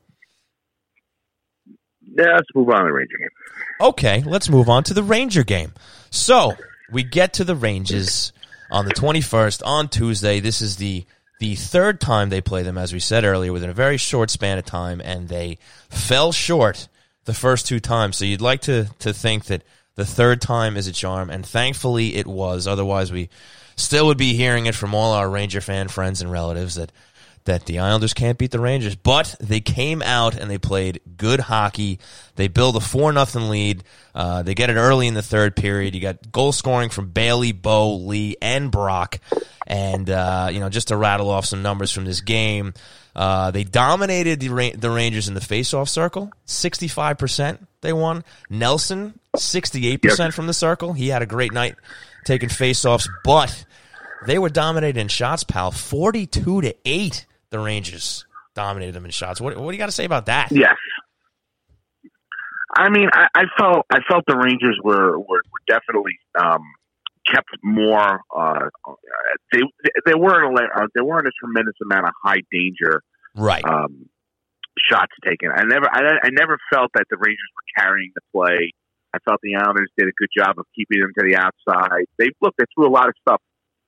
Yeah, 2.18 2.36
let's 2.36 2.50
move 2.56 2.70
on 2.70 2.82
to 2.82 2.86
the 2.86 2.94
Ranger 2.94 3.18
game. 3.18 3.30
Okay, 3.82 4.24
let's 4.26 4.50
move 4.50 4.70
on 4.70 4.84
to 4.86 4.94
the 4.94 5.04
Ranger 5.04 5.44
game. 5.44 5.74
So 6.10 6.54
we 6.92 7.04
get 7.04 7.34
to 7.34 7.44
the 7.44 7.56
Rangers 7.56 8.32
on 8.72 8.86
the 8.86 8.94
21st 8.94 9.62
on 9.66 9.90
Tuesday. 9.90 10.40
This 10.40 10.62
is 10.62 10.78
the 10.78 11.06
the 11.40 11.56
third 11.56 12.00
time 12.00 12.30
they 12.30 12.40
play 12.40 12.64
them, 12.64 12.78
as 12.78 12.94
we 12.94 13.00
said 13.00 13.26
earlier, 13.26 13.52
within 13.52 13.70
a 13.70 13.74
very 13.74 13.98
short 13.98 14.30
span 14.30 14.58
of 14.58 14.64
time, 14.64 15.02
and 15.04 15.28
they 15.28 15.58
fell 15.90 16.32
short 16.32 16.88
the 17.26 17.34
first 17.34 17.68
two 17.68 17.82
times. 17.82 18.16
So 18.16 18.24
you'd 18.24 18.40
like 18.40 18.62
to 18.62 18.88
to 19.00 19.14
think 19.14 19.46
that 19.46 19.64
the 19.96 20.06
third 20.06 20.42
time 20.42 20.78
is 20.78 20.88
a 20.88 20.94
charm, 20.94 21.30
and 21.30 21.46
thankfully 21.46 22.16
it 22.16 22.28
was. 22.28 22.68
Otherwise, 22.68 23.12
we 23.12 23.30
still 23.76 24.08
would 24.08 24.18
be 24.18 24.34
hearing 24.34 24.66
it 24.66 24.76
from 24.76 24.96
all 24.96 25.12
our 25.12 25.30
Ranger 25.30 25.62
fan 25.62 25.90
friends 25.90 26.22
and 26.22 26.32
relatives 26.32 26.76
that 26.76 26.92
that 27.46 27.66
the 27.66 27.80
Islanders 27.80 28.14
can't 28.14 28.38
beat 28.38 28.52
the 28.52 28.60
Rangers, 28.60 28.96
but 28.96 29.36
they 29.40 29.60
came 29.60 30.02
out 30.02 30.36
and 30.36 30.50
they 30.50 30.58
played 30.58 31.02
good 31.16 31.40
hockey. 31.40 32.00
They 32.36 32.48
build 32.48 32.76
a 32.76 32.80
four 32.80 33.14
nothing 33.14 33.50
lead. 33.50 33.84
Uh, 34.14 34.42
they 34.44 34.56
get 34.56 34.70
it 34.70 34.76
early 34.76 35.08
in 35.08 35.14
the 35.14 35.22
third 35.22 35.56
period. 35.56 35.96
You 35.96 36.02
got 36.02 36.32
goal 36.32 36.52
scoring 36.52 36.90
from 36.90 37.10
Bailey, 37.10 37.52
Bo, 37.52 37.96
Lee, 37.96 38.36
and 38.42 38.72
Brock, 38.72 39.20
and 39.66 40.10
uh, 40.10 40.50
you 40.52 40.60
know 40.60 40.70
just 40.70 40.90
to 40.90 40.98
rattle 40.98 41.30
off 41.30 41.46
some 41.46 41.62
numbers 41.62 41.92
from 41.92 42.06
this 42.06 42.22
game. 42.22 42.74
Uh, 43.16 43.52
they 43.52 43.64
dominated 43.64 44.40
the 44.40 44.50
Ra- 44.50 44.76
the 44.76 44.90
Rangers 44.90 45.28
in 45.28 45.36
the 45.36 45.40
faceoff 45.40 45.88
circle, 45.88 46.32
sixty 46.46 46.88
five 46.88 47.18
percent. 47.18 47.66
They 47.82 47.94
won. 47.94 48.24
Nelson, 48.50 49.20
sixty 49.38 49.88
eight 49.88 50.02
percent 50.02 50.34
from 50.34 50.48
the 50.48 50.54
circle. 50.54 50.94
He 50.94 51.10
had 51.10 51.22
a 51.22 51.28
great 51.28 51.54
night 51.54 51.76
taking 52.26 52.50
faceoffs, 52.50 53.08
but 53.24 53.66
they 54.26 54.40
were 54.40 54.50
dominated 54.50 55.00
in 55.00 55.08
shots, 55.08 55.44
pal, 55.44 55.72
forty 55.72 56.26
two 56.26 56.62
to 56.62 56.76
eight 56.84 57.26
the 57.56 57.64
Rangers 57.64 58.26
dominated 58.54 58.94
them 58.94 59.06
in 59.06 59.12
shots. 59.12 59.40
What, 59.40 59.56
what 59.58 59.72
do 59.72 59.76
you 59.76 59.80
got 59.80 59.88
to 59.88 59.92
say 59.92 60.06
about 60.06 60.26
that? 60.28 60.52
Yes. 60.52 60.76
I 62.76 62.90
mean, 62.90 63.08
I, 63.14 63.28
I 63.34 63.44
felt 63.58 63.86
I 63.90 64.00
felt 64.10 64.24
the 64.28 64.36
Rangers 64.36 64.78
were 64.84 65.18
were, 65.18 65.42
were 65.52 65.64
definitely 65.66 66.20
um, 66.38 66.60
kept 67.32 67.48
more. 67.64 68.20
Uh, 68.36 68.68
they 69.54 69.62
they 70.06 70.16
weren't 70.16 70.60
a, 70.60 70.64
uh, 70.64 70.88
they 70.94 71.02
weren't 71.02 71.28
a 71.28 71.32
tremendous 71.40 71.76
amount 71.82 72.06
of 72.08 72.14
high 72.22 72.42
danger, 72.52 73.02
right? 73.36 73.64
Um, 73.64 74.10
shots 74.92 75.14
taken. 75.24 75.52
I 75.56 75.64
never, 75.64 75.88
I, 75.90 76.20
I 76.22 76.30
never 76.32 76.58
felt 76.74 76.92
that 76.96 77.06
the 77.10 77.16
Rangers 77.16 77.52
were 77.56 77.84
carrying 77.84 78.12
the 78.14 78.22
play. 78.34 78.74
I 79.14 79.20
felt 79.24 79.40
the 79.42 79.56
Islanders 79.56 79.90
did 79.98 80.10
a 80.10 80.16
good 80.18 80.28
job 80.38 80.60
of 80.60 80.66
keeping 80.76 81.00
them 81.00 81.14
to 81.18 81.24
the 81.24 81.38
outside. 81.38 82.04
They 82.20 82.32
look, 82.42 82.54
they 82.58 82.66
threw 82.76 82.88
a 82.88 82.92
lot 82.92 83.08
of 83.08 83.16
stuff 83.22 83.42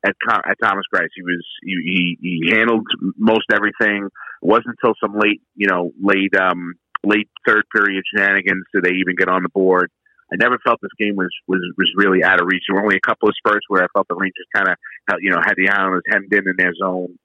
at, 0.06 0.16
at 0.30 0.58
Thomas 0.62 0.86
Greiss. 0.94 1.10
He 1.16 1.22
was 1.22 1.46
he, 1.64 2.18
he, 2.22 2.52
handled 2.52 2.86
most 3.18 3.46
everything. 3.54 4.06
It 4.06 4.46
wasn't 4.46 4.76
until 4.82 4.96
some 5.02 5.18
late, 5.18 5.42
you 5.56 5.68
know, 5.68 5.92
late 6.02 6.36
um, 6.36 6.74
late 7.04 7.30
third 7.46 7.64
period 7.74 8.04
shenanigans 8.06 8.66
did 8.74 8.84
they 8.84 8.94
even 8.94 9.16
get 9.18 9.30
on 9.30 9.44
the 9.44 9.50
board. 9.50 9.90
I 10.32 10.36
never 10.36 10.58
felt 10.64 10.80
this 10.82 10.92
game 11.00 11.16
was 11.16 11.32
was 11.48 11.62
was 11.78 11.92
really 11.96 12.24
out 12.24 12.42
of 12.42 12.48
reach. 12.48 12.64
There 12.68 12.76
were 12.76 12.84
only 12.84 12.98
a 12.98 13.08
couple 13.08 13.30
of 13.30 13.36
spurts 13.38 13.66
where 13.68 13.84
I 13.84 13.88
felt 13.94 14.08
the 14.08 14.16
Rangers 14.16 14.48
kind 14.54 14.68
of 14.68 14.76
you 15.22 15.32
know 15.32 15.42
had 15.44 15.56
the 15.56 15.70
Islanders 15.70 16.04
hemmed 16.10 16.34
in 16.34 16.48
in 16.48 16.56
their 16.58 16.74
zone. 16.76 17.18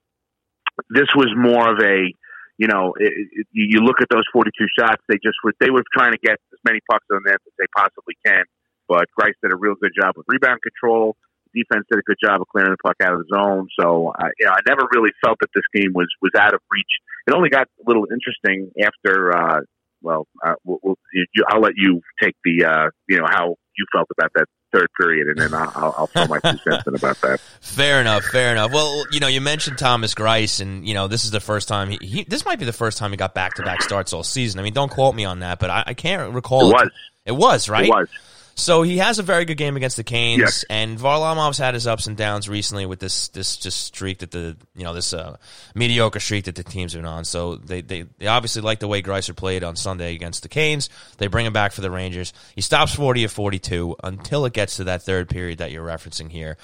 This 0.88 1.08
was 1.14 1.28
more 1.36 1.70
of 1.70 1.78
a 1.82 2.12
you 2.58 2.68
know, 2.68 2.94
it, 2.96 3.12
it, 3.32 3.46
you 3.50 3.80
look 3.80 4.00
at 4.00 4.08
those 4.10 4.22
42 4.32 4.54
shots, 4.78 5.02
they 5.08 5.16
just 5.16 5.34
were, 5.42 5.52
they 5.58 5.70
were 5.70 5.82
trying 5.92 6.12
to 6.12 6.18
get 6.22 6.38
as 6.52 6.60
many 6.64 6.78
pucks 6.88 7.06
on 7.10 7.22
net 7.26 7.42
as 7.42 7.52
they 7.58 7.66
possibly 7.74 8.14
can. 8.24 8.44
But 8.86 9.06
Greiss 9.18 9.34
did 9.42 9.52
a 9.52 9.56
real 9.56 9.74
good 9.74 9.90
job 9.98 10.14
with 10.16 10.26
rebound 10.28 10.60
control. 10.62 11.16
Defense 11.54 11.86
did 11.90 11.98
a 11.98 12.02
good 12.02 12.16
job 12.22 12.40
of 12.40 12.48
clearing 12.48 12.72
the 12.72 12.82
puck 12.82 12.96
out 13.02 13.14
of 13.14 13.20
the 13.20 13.28
zone. 13.34 13.68
So, 13.78 14.12
uh, 14.18 14.28
you 14.38 14.46
know, 14.46 14.52
I 14.52 14.60
never 14.66 14.88
really 14.92 15.10
felt 15.24 15.38
that 15.40 15.48
this 15.54 15.64
game 15.74 15.92
was, 15.94 16.08
was 16.20 16.32
out 16.38 16.54
of 16.54 16.60
reach. 16.70 16.92
It 17.26 17.34
only 17.34 17.50
got 17.50 17.68
a 17.78 17.84
little 17.86 18.06
interesting 18.10 18.70
after, 18.82 19.36
uh, 19.36 19.60
well, 20.02 20.26
uh, 20.44 20.54
we'll, 20.64 20.78
we'll 20.82 20.98
you, 21.12 21.44
I'll 21.48 21.60
let 21.60 21.74
you 21.76 22.00
take 22.20 22.34
the, 22.44 22.64
uh, 22.64 22.90
you 23.08 23.18
know, 23.18 23.26
how 23.28 23.56
you 23.76 23.86
felt 23.92 24.08
about 24.16 24.32
that 24.34 24.46
third 24.72 24.88
period, 24.98 25.28
and 25.28 25.38
then 25.38 25.54
I'll, 25.54 25.94
I'll 25.96 26.06
throw 26.06 26.26
my 26.26 26.38
two 26.40 26.58
cents 26.58 26.86
in 26.86 26.94
about 26.94 27.20
that. 27.20 27.40
Fair 27.60 28.00
enough, 28.00 28.24
fair 28.24 28.52
enough. 28.52 28.72
Well, 28.72 29.04
you 29.10 29.20
know, 29.20 29.28
you 29.28 29.40
mentioned 29.40 29.78
Thomas 29.78 30.14
Greiss, 30.14 30.60
and 30.60 30.86
you 30.86 30.94
know, 30.94 31.08
this 31.08 31.24
is 31.24 31.30
the 31.30 31.40
first 31.40 31.68
time 31.68 31.90
he, 31.90 31.98
he 32.00 32.24
this 32.24 32.44
might 32.44 32.58
be 32.58 32.64
the 32.64 32.72
first 32.72 32.98
time 32.98 33.10
he 33.10 33.16
got 33.16 33.34
back 33.34 33.54
to 33.54 33.62
back 33.62 33.82
starts 33.82 34.12
all 34.12 34.22
season. 34.22 34.60
I 34.60 34.62
mean, 34.62 34.72
don't 34.72 34.90
quote 34.90 35.14
me 35.14 35.24
on 35.24 35.40
that, 35.40 35.58
but 35.58 35.70
I, 35.70 35.84
I 35.88 35.94
can't 35.94 36.34
recall. 36.34 36.70
It 36.70 36.72
was. 36.72 36.90
It 37.24 37.32
was 37.32 37.68
right. 37.68 37.86
It 37.86 37.90
was. 37.90 38.08
So 38.54 38.82
he 38.82 38.98
has 38.98 39.18
a 39.18 39.22
very 39.22 39.44
good 39.44 39.56
game 39.56 39.76
against 39.76 39.96
the 39.96 40.04
Canes, 40.04 40.40
yes. 40.40 40.64
and 40.68 40.98
Varlamov's 40.98 41.58
had 41.58 41.74
his 41.74 41.86
ups 41.86 42.06
and 42.06 42.16
downs 42.16 42.48
recently 42.48 42.86
with 42.86 43.00
this 43.00 43.28
this 43.28 43.56
just 43.56 43.80
streak 43.80 44.18
that 44.18 44.30
the 44.30 44.56
you 44.76 44.84
know 44.84 44.94
this 44.94 45.12
uh, 45.12 45.36
mediocre 45.74 46.20
streak 46.20 46.44
that 46.44 46.54
the 46.54 46.62
teams 46.62 46.94
been 46.94 47.04
on. 47.04 47.24
So 47.24 47.56
they, 47.56 47.80
they 47.80 48.02
they 48.18 48.26
obviously 48.26 48.62
like 48.62 48.78
the 48.78 48.88
way 48.88 49.02
Greiser 49.02 49.34
played 49.34 49.64
on 49.64 49.76
Sunday 49.76 50.14
against 50.14 50.42
the 50.42 50.48
Canes. 50.48 50.90
They 51.18 51.28
bring 51.28 51.46
him 51.46 51.52
back 51.52 51.72
for 51.72 51.80
the 51.80 51.90
Rangers. 51.90 52.32
He 52.54 52.60
stops 52.60 52.94
forty 52.94 53.24
of 53.24 53.32
forty 53.32 53.58
two 53.58 53.96
until 54.04 54.44
it 54.44 54.52
gets 54.52 54.76
to 54.76 54.84
that 54.84 55.02
third 55.02 55.28
period 55.28 55.58
that 55.58 55.72
you're 55.72 55.86
referencing 55.86 56.30
here. 56.30 56.56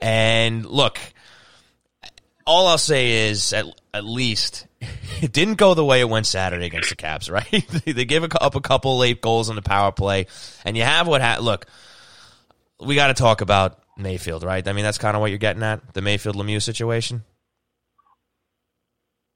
And 0.00 0.66
look, 0.66 0.98
all 2.46 2.66
I'll 2.66 2.78
say 2.78 3.28
is 3.28 3.52
at 3.52 3.66
at 3.94 4.04
least 4.04 4.66
it 5.20 5.32
didn't 5.32 5.54
go 5.54 5.74
the 5.74 5.84
way 5.84 6.00
it 6.00 6.08
went 6.08 6.26
Saturday 6.26 6.66
against 6.66 6.90
the 6.90 6.96
Caps, 6.96 7.28
right? 7.30 7.66
they 7.84 8.04
gave 8.04 8.24
up 8.24 8.54
a 8.54 8.60
couple 8.60 8.98
late 8.98 9.20
goals 9.20 9.50
on 9.50 9.56
the 9.56 9.62
power 9.62 9.92
play, 9.92 10.26
and 10.64 10.76
you 10.76 10.82
have 10.82 11.06
what 11.06 11.20
ha- 11.20 11.38
look. 11.40 11.66
We 12.80 12.96
got 12.96 13.08
to 13.08 13.14
talk 13.14 13.42
about 13.42 13.78
Mayfield, 13.96 14.42
right? 14.42 14.66
I 14.66 14.72
mean, 14.72 14.82
that's 14.82 14.98
kind 14.98 15.16
of 15.16 15.20
what 15.20 15.30
you're 15.30 15.38
getting 15.38 15.62
at 15.62 15.94
the 15.94 16.02
Mayfield 16.02 16.34
Lemieux 16.34 16.60
situation. 16.60 17.22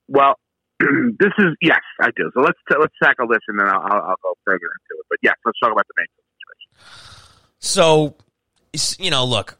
Well, 0.08 0.34
this 0.80 1.32
is 1.38 1.54
yes, 1.62 1.80
I 2.00 2.08
do. 2.16 2.30
So 2.34 2.40
let's 2.40 2.58
let's 2.78 2.94
tackle 3.02 3.28
this, 3.28 3.40
and 3.48 3.58
then 3.58 3.68
I'll, 3.68 3.80
I'll 3.80 4.16
go 4.22 4.34
further 4.44 4.56
into 4.56 5.00
it. 5.00 5.06
But 5.08 5.18
yes, 5.22 5.34
let's 5.44 5.58
talk 5.60 5.72
about 5.72 5.86
the 5.86 5.94
Mayfield 5.96 6.24
situation. 6.40 7.56
So, 7.58 8.14
you 9.02 9.10
know, 9.10 9.24
look, 9.24 9.58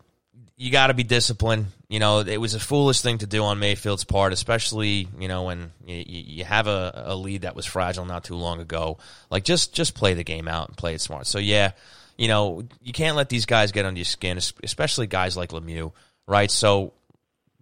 you 0.57 0.71
got 0.71 0.89
to 0.89 0.95
be 0.95 1.05
disciplined. 1.05 1.67
You 1.89 2.01
know, 2.01 2.19
it 2.19 2.39
was 2.39 2.55
a 2.55 2.61
foolish 2.61 3.01
thing 3.01 3.19
to 3.19 3.27
do 3.27 3.45
on 3.45 3.61
Mayfield's 3.61 4.03
part, 4.03 4.33
especially 4.33 5.09
you 5.19 5.29
know 5.29 5.45
when 5.45 5.71
you, 5.87 6.03
you 6.07 6.45
have 6.45 6.67
a, 6.67 7.05
a, 7.07 7.15
lead 7.15 7.43
that 7.43 7.55
was 7.55 7.65
fragile 7.65 8.05
not 8.05 8.25
too 8.25 8.35
long 8.35 8.61
ago. 8.61 8.99
Like 9.31 9.45
just 9.45 9.73
just 9.73 9.95
play 9.95 10.15
the 10.15 10.25
game 10.25 10.49
out 10.49 10.69
and 10.69 10.77
play 10.77 10.95
it 10.95 11.01
smart. 11.01 11.29
So 11.29 11.39
yeah, 11.39 11.73
you 12.17 12.27
know 12.27 12.65
you 12.83 12.93
can't 12.93 13.17
let 13.17 13.29
these 13.29 13.47
guys 13.47 13.71
get 13.71 13.85
under 13.85 13.99
your 13.99 14.05
skin, 14.05 14.37
especially 14.37 15.07
guys 15.07 15.37
like 15.37 15.51
Lemieux, 15.51 15.93
right? 16.27 16.51
So 16.51 16.93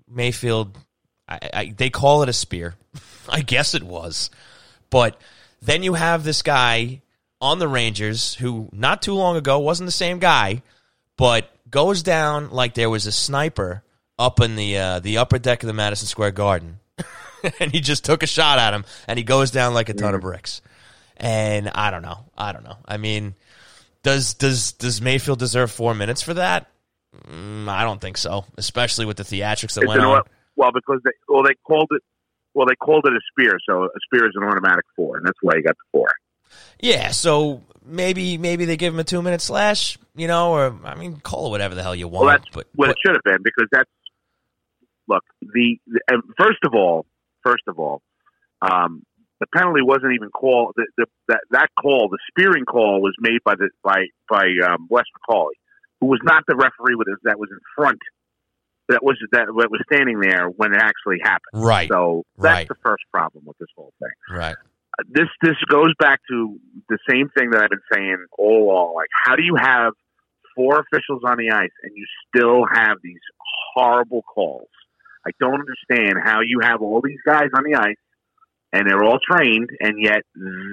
Mayfield, 0.08 0.78
I, 1.28 1.38
I, 1.52 1.74
they 1.76 1.90
call 1.90 2.22
it 2.22 2.30
a 2.30 2.34
spear. 2.34 2.76
I 3.28 3.42
guess 3.42 3.74
it 3.74 3.82
was, 3.82 4.30
but 4.88 5.20
then 5.60 5.82
you 5.82 5.94
have 5.94 6.24
this 6.24 6.40
guy 6.40 7.02
on 7.42 7.58
the 7.58 7.68
Rangers 7.68 8.34
who 8.36 8.70
not 8.72 9.02
too 9.02 9.14
long 9.14 9.36
ago 9.36 9.58
wasn't 9.58 9.86
the 9.86 9.92
same 9.92 10.18
guy, 10.18 10.62
but 11.18 11.50
goes 11.68 12.02
down 12.02 12.50
like 12.50 12.72
there 12.72 12.88
was 12.88 13.04
a 13.04 13.12
sniper 13.12 13.82
up 14.18 14.40
in 14.40 14.56
the 14.56 14.78
uh, 14.78 15.00
the 15.00 15.18
upper 15.18 15.38
deck 15.38 15.62
of 15.62 15.66
the 15.66 15.72
Madison 15.72 16.06
Square 16.06 16.32
Garden, 16.32 16.80
and 17.60 17.72
he 17.72 17.80
just 17.80 18.04
took 18.04 18.22
a 18.22 18.26
shot 18.26 18.58
at 18.58 18.74
him, 18.74 18.84
and 19.08 19.18
he 19.18 19.24
goes 19.24 19.50
down 19.50 19.74
like 19.74 19.88
a 19.88 19.94
ton 19.94 20.14
of 20.14 20.20
bricks. 20.20 20.60
And 21.16 21.68
I 21.68 21.90
don't 21.90 22.02
know, 22.02 22.24
I 22.36 22.52
don't 22.52 22.64
know. 22.64 22.76
I 22.86 22.96
mean, 22.96 23.34
does 24.02 24.34
does 24.34 24.72
does 24.72 25.00
Mayfield 25.00 25.38
deserve 25.38 25.70
four 25.70 25.94
minutes 25.94 26.22
for 26.22 26.34
that? 26.34 26.68
Mm, 27.28 27.68
I 27.68 27.84
don't 27.84 28.00
think 28.00 28.16
so, 28.16 28.44
especially 28.56 29.06
with 29.06 29.16
the 29.16 29.22
theatrics 29.22 29.74
that 29.74 29.82
it's 29.82 29.88
went 29.88 30.00
on. 30.00 30.22
Well, 30.56 30.70
because 30.72 31.00
they 31.04 31.12
well 31.28 31.42
they 31.42 31.54
called 31.66 31.88
it 31.90 32.02
well 32.54 32.66
they 32.66 32.74
called 32.76 33.06
it 33.06 33.12
a 33.12 33.20
spear, 33.30 33.56
so 33.68 33.84
a 33.84 33.88
spear 34.06 34.26
is 34.26 34.32
an 34.34 34.44
automatic 34.44 34.84
four, 34.96 35.16
and 35.16 35.26
that's 35.26 35.38
why 35.42 35.56
he 35.56 35.62
got 35.62 35.76
the 35.76 35.84
four. 35.92 36.08
Yeah, 36.80 37.10
so 37.10 37.62
maybe 37.84 38.38
maybe 38.38 38.64
they 38.64 38.76
give 38.76 38.92
him 38.94 39.00
a 39.00 39.04
two 39.04 39.22
minute 39.22 39.40
slash, 39.40 39.98
you 40.16 40.26
know, 40.26 40.52
or 40.52 40.76
I 40.84 40.94
mean, 40.94 41.16
call 41.16 41.46
it 41.46 41.50
whatever 41.50 41.74
the 41.74 41.82
hell 41.82 41.94
you 41.94 42.08
want. 42.08 42.26
Well, 42.26 42.36
that's 42.36 42.48
but 42.52 42.66
what 42.74 42.86
but, 42.86 42.90
it 42.90 42.96
should 43.04 43.14
have 43.14 43.24
been 43.24 43.42
because 43.42 43.68
that's 43.70 43.90
look 45.08 45.24
the, 45.40 45.78
the 45.86 46.22
first 46.38 46.58
of 46.64 46.74
all, 46.74 47.06
first 47.42 47.64
of 47.68 47.78
all, 47.78 48.02
um, 48.62 49.02
the 49.40 49.46
penalty 49.54 49.82
wasn't 49.82 50.12
even 50.14 50.30
called. 50.30 50.74
The, 50.76 50.86
the, 50.96 51.06
that 51.28 51.40
that 51.50 51.68
call, 51.80 52.08
the 52.08 52.18
spearing 52.30 52.64
call, 52.64 53.02
was 53.02 53.14
made 53.20 53.40
by 53.44 53.54
the 53.56 53.70
by 53.82 54.04
by 54.28 54.46
um, 54.66 54.86
Wes 54.88 55.04
McCauley, 55.28 55.58
who 56.00 56.06
was 56.06 56.20
not 56.22 56.44
the 56.46 56.56
referee 56.56 56.94
with 56.94 57.08
us. 57.08 57.18
That 57.24 57.38
was 57.38 57.50
in 57.50 57.58
front. 57.76 57.98
That 58.88 59.02
was 59.02 59.16
that 59.32 59.46
was 59.48 59.80
standing 59.90 60.20
there 60.20 60.48
when 60.48 60.72
it 60.74 60.80
actually 60.80 61.18
happened. 61.22 61.64
Right. 61.64 61.88
So 61.90 62.24
that's 62.38 62.54
Right. 62.60 62.68
the 62.68 62.74
first 62.84 63.04
problem 63.10 63.44
with 63.46 63.56
this 63.58 63.68
whole 63.76 63.92
thing 63.98 64.36
right. 64.36 64.56
this 65.08 65.28
this 65.42 65.56
goes 65.70 65.92
back 65.98 66.20
to 66.28 66.58
the 66.88 66.98
same 67.08 67.30
thing 67.36 67.50
that 67.50 67.62
I've 67.62 67.70
been 67.70 67.80
saying 67.92 68.26
all 68.38 68.70
along. 68.70 68.94
Like, 68.94 69.08
how 69.24 69.36
do 69.36 69.42
you 69.42 69.56
have 69.56 69.94
four 70.54 70.80
officials 70.80 71.22
on 71.26 71.38
the 71.38 71.50
ice 71.50 71.72
and 71.82 71.92
you 71.96 72.04
still 72.28 72.64
have 72.72 72.98
these 73.02 73.20
horrible 73.74 74.22
calls? 74.22 74.68
I 75.26 75.30
don't 75.40 75.60
understand 75.60 76.16
how 76.22 76.40
you 76.40 76.60
have 76.62 76.82
all 76.82 77.00
these 77.02 77.20
guys 77.26 77.48
on 77.56 77.64
the 77.64 77.76
ice 77.78 77.96
and 78.74 78.90
they're 78.90 79.04
all 79.04 79.18
trained, 79.24 79.70
and 79.80 80.02
yet 80.02 80.22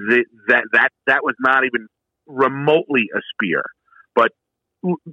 th- 0.09 0.25
that 0.47 0.63
that 0.73 0.89
that 1.05 1.23
was 1.23 1.35
not 1.39 1.63
even 1.65 1.87
remotely 2.25 3.03
a 3.15 3.19
spear. 3.33 3.61
But 4.15 4.31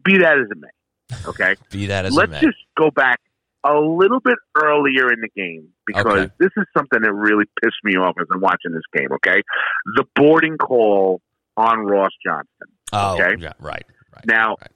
be 0.03 0.19
that 0.19 0.39
as 0.39 0.47
it 0.51 0.59
may, 0.59 1.17
okay. 1.27 1.57
Be 1.71 1.87
that 1.87 2.07
as 2.07 2.15
Let's 2.15 2.41
just 2.41 2.57
go 2.77 2.91
back 2.91 3.21
a 3.63 3.75
little 3.75 4.21
bit 4.21 4.39
earlier 4.57 5.13
in 5.13 5.21
the 5.21 5.29
game 5.37 5.69
because 5.87 6.07
Okay. 6.07 6.33
this 6.39 6.51
is 6.57 6.65
something 6.77 7.03
that 7.03 7.13
really 7.13 7.45
pissed 7.63 7.77
me 7.85 7.97
off 7.97 8.15
as 8.19 8.27
I'm 8.33 8.41
watching 8.41 8.73
this 8.73 8.83
game. 8.97 9.13
Okay, 9.13 9.43
the 9.97 10.05
boarding 10.17 10.57
call 10.57 11.21
on 11.59 11.81
Ross 11.81 12.13
Johnston. 12.25 12.69
oh, 12.93 13.21
okay. 13.21 13.35
yeah, 13.39 13.53
right, 13.61 13.85
right. 14.15 14.27
Now, 14.27 14.57
right. 14.61 14.71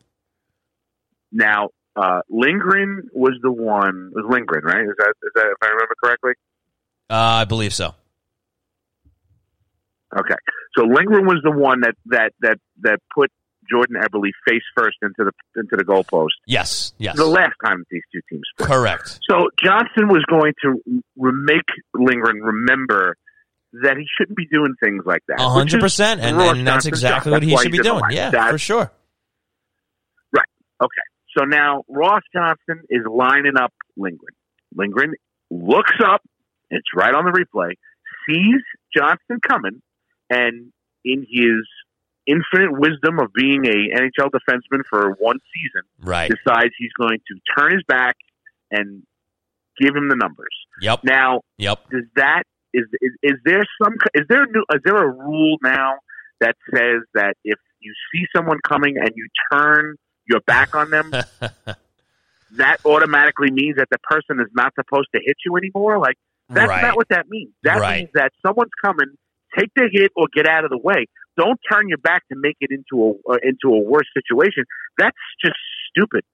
now 1.33 1.69
uh, 1.97 2.21
Lindgren 2.31 3.09
was 3.13 3.39
the 3.43 3.53
one. 3.53 4.11
Was 4.15 4.25
Lindgren 4.29 4.65
right? 4.65 4.83
Is 4.83 4.95
that 4.99 5.13
is 5.23 5.33
that 5.35 5.47
if 5.47 5.57
I 5.63 5.67
remember 5.69 5.95
correctly? 6.03 6.33
Uh, 7.11 7.15
I 7.15 7.45
believe 7.45 7.75
so. 7.75 7.95
Okay, 10.19 10.35
so 10.77 10.85
Lindgren 10.85 11.27
was 11.27 11.41
the 11.43 11.51
one 11.51 11.81
that 11.81 11.95
that 12.07 12.33
that 12.43 12.59
that 12.83 12.99
put 13.15 13.31
Jordan 13.71 13.97
Eberle 13.97 14.31
face 14.47 14.63
first 14.77 14.97
into 15.01 15.25
the 15.25 15.33
into 15.59 15.75
the 15.77 15.85
goalpost. 15.85 16.37
Yes, 16.47 16.93
yes. 16.99 17.17
The 17.17 17.25
last 17.25 17.55
time 17.65 17.85
these 17.91 18.03
two 18.13 18.21
teams 18.29 18.43
played. 18.59 18.69
Correct. 18.69 19.19
So 19.29 19.49
Johnston 19.65 20.09
was 20.09 20.23
going 20.29 20.53
to 20.65 21.03
re- 21.17 21.33
make 21.35 21.65
Lindgren 21.95 22.43
remember 22.43 23.17
that 23.83 23.97
he 23.97 24.05
shouldn't 24.19 24.37
be 24.37 24.47
doing 24.53 24.75
things 24.85 25.03
like 25.07 25.23
that. 25.29 25.41
A 25.41 25.49
hundred 25.49 25.81
percent, 25.81 26.21
and 26.21 26.39
and 26.39 26.67
that's 26.67 26.85
exactly 26.85 27.31
job. 27.31 27.37
what 27.37 27.43
he 27.43 27.51
That's 27.51 27.63
should 27.63 27.73
be 27.73 27.79
he's 27.79 27.87
in 27.87 27.95
the 27.95 27.99
doing. 28.01 28.03
line. 28.03 28.13
Yeah, 28.13 28.31
That- 28.31 28.51
for 28.51 28.59
sure. 28.59 28.93
Right. 30.35 30.49
Okay. 30.83 31.01
So 31.37 31.45
now 31.45 31.85
Ross 31.89 32.23
Johnston 32.35 32.85
is 32.91 33.03
lining 33.11 33.57
up 33.57 33.73
Lindgren. 33.97 34.35
Lindgren 34.75 35.15
looks 35.51 35.95
up. 36.05 36.23
It's 36.71 36.89
right 36.95 37.15
on 37.15 37.25
the 37.25 37.31
replay. 37.33 37.73
Sees 38.29 38.61
Johnston 38.97 39.39
coming, 39.47 39.83
and 40.31 40.73
in 41.05 41.27
his 41.31 41.67
infinite 42.27 42.71
wisdom 42.79 43.19
of 43.19 43.33
being 43.35 43.67
a 43.67 43.99
NHL 43.99 44.31
defenseman 44.31 44.83
for 44.89 45.17
one 45.19 45.39
season, 45.55 45.83
Right. 46.01 46.31
decides 46.31 46.73
he's 46.79 46.93
going 46.99 47.19
to 47.19 47.35
turn 47.59 47.73
his 47.73 47.83
back 47.89 48.17
and 48.71 49.03
give 49.81 49.95
him 49.97 50.09
the 50.09 50.17
numbers. 50.17 50.55
Yep. 50.81 51.01
Now, 51.05 51.41
Yep. 51.59 51.91
does 51.91 52.05
that 52.17 52.45
is, 52.75 52.85
is 53.03 53.13
is 53.23 53.33
there 53.45 53.63
some 53.83 53.95
is 54.15 54.23
there 54.29 54.45
a 54.45 54.47
new, 54.51 54.65
is 54.73 54.81
there 54.85 54.97
a 54.97 55.09
rule 55.09 55.59
now 55.63 55.95
that 56.41 56.55
says 56.75 57.01
that 57.15 57.35
if 57.45 57.59
you 57.81 57.93
see 58.15 58.25
someone 58.35 58.59
coming 58.67 58.97
and 58.97 59.11
you 59.15 59.27
turn 59.53 59.97
your 60.29 60.41
back 60.41 60.75
on 60.75 60.91
them, 60.91 61.11
that 62.57 62.79
automatically 62.85 63.51
means 63.51 63.77
that 63.77 63.89
the 63.91 63.99
person 63.99 64.41
is 64.41 64.51
not 64.55 64.73
supposed 64.75 65.09
to 65.15 65.21
hit 65.25 65.37
you 65.45 65.57
anymore? 65.57 65.99
Like 65.99 66.17
That's 66.49 66.69
Right. 66.69 66.83
not 66.83 66.97
what 66.97 67.09
that 67.09 67.27
means. 67.29 67.53
That 67.63 67.81
Right. 67.81 67.99
means 68.01 68.11
that 68.15 68.33
someone's 68.45 68.73
coming, 68.85 69.07
take 69.59 69.71
the 69.75 69.89
hit 69.91 70.11
or 70.17 70.27
get 70.35 70.47
out 70.47 70.65
of 70.65 70.71
the 70.71 70.77
way. 70.77 71.07
Don't 71.39 71.59
turn 71.71 71.89
your 71.89 71.97
back 71.99 72.29
to 72.29 72.37
make 72.37 72.57
it 72.61 72.71
into 72.71 73.17
a 73.27 73.33
uh, 73.33 73.37
into 73.43 73.75
a 73.75 73.79
worse 73.79 74.07
situation. 74.13 74.65
That's 74.99 75.17
just 75.43 75.57
stupid. 75.89 76.25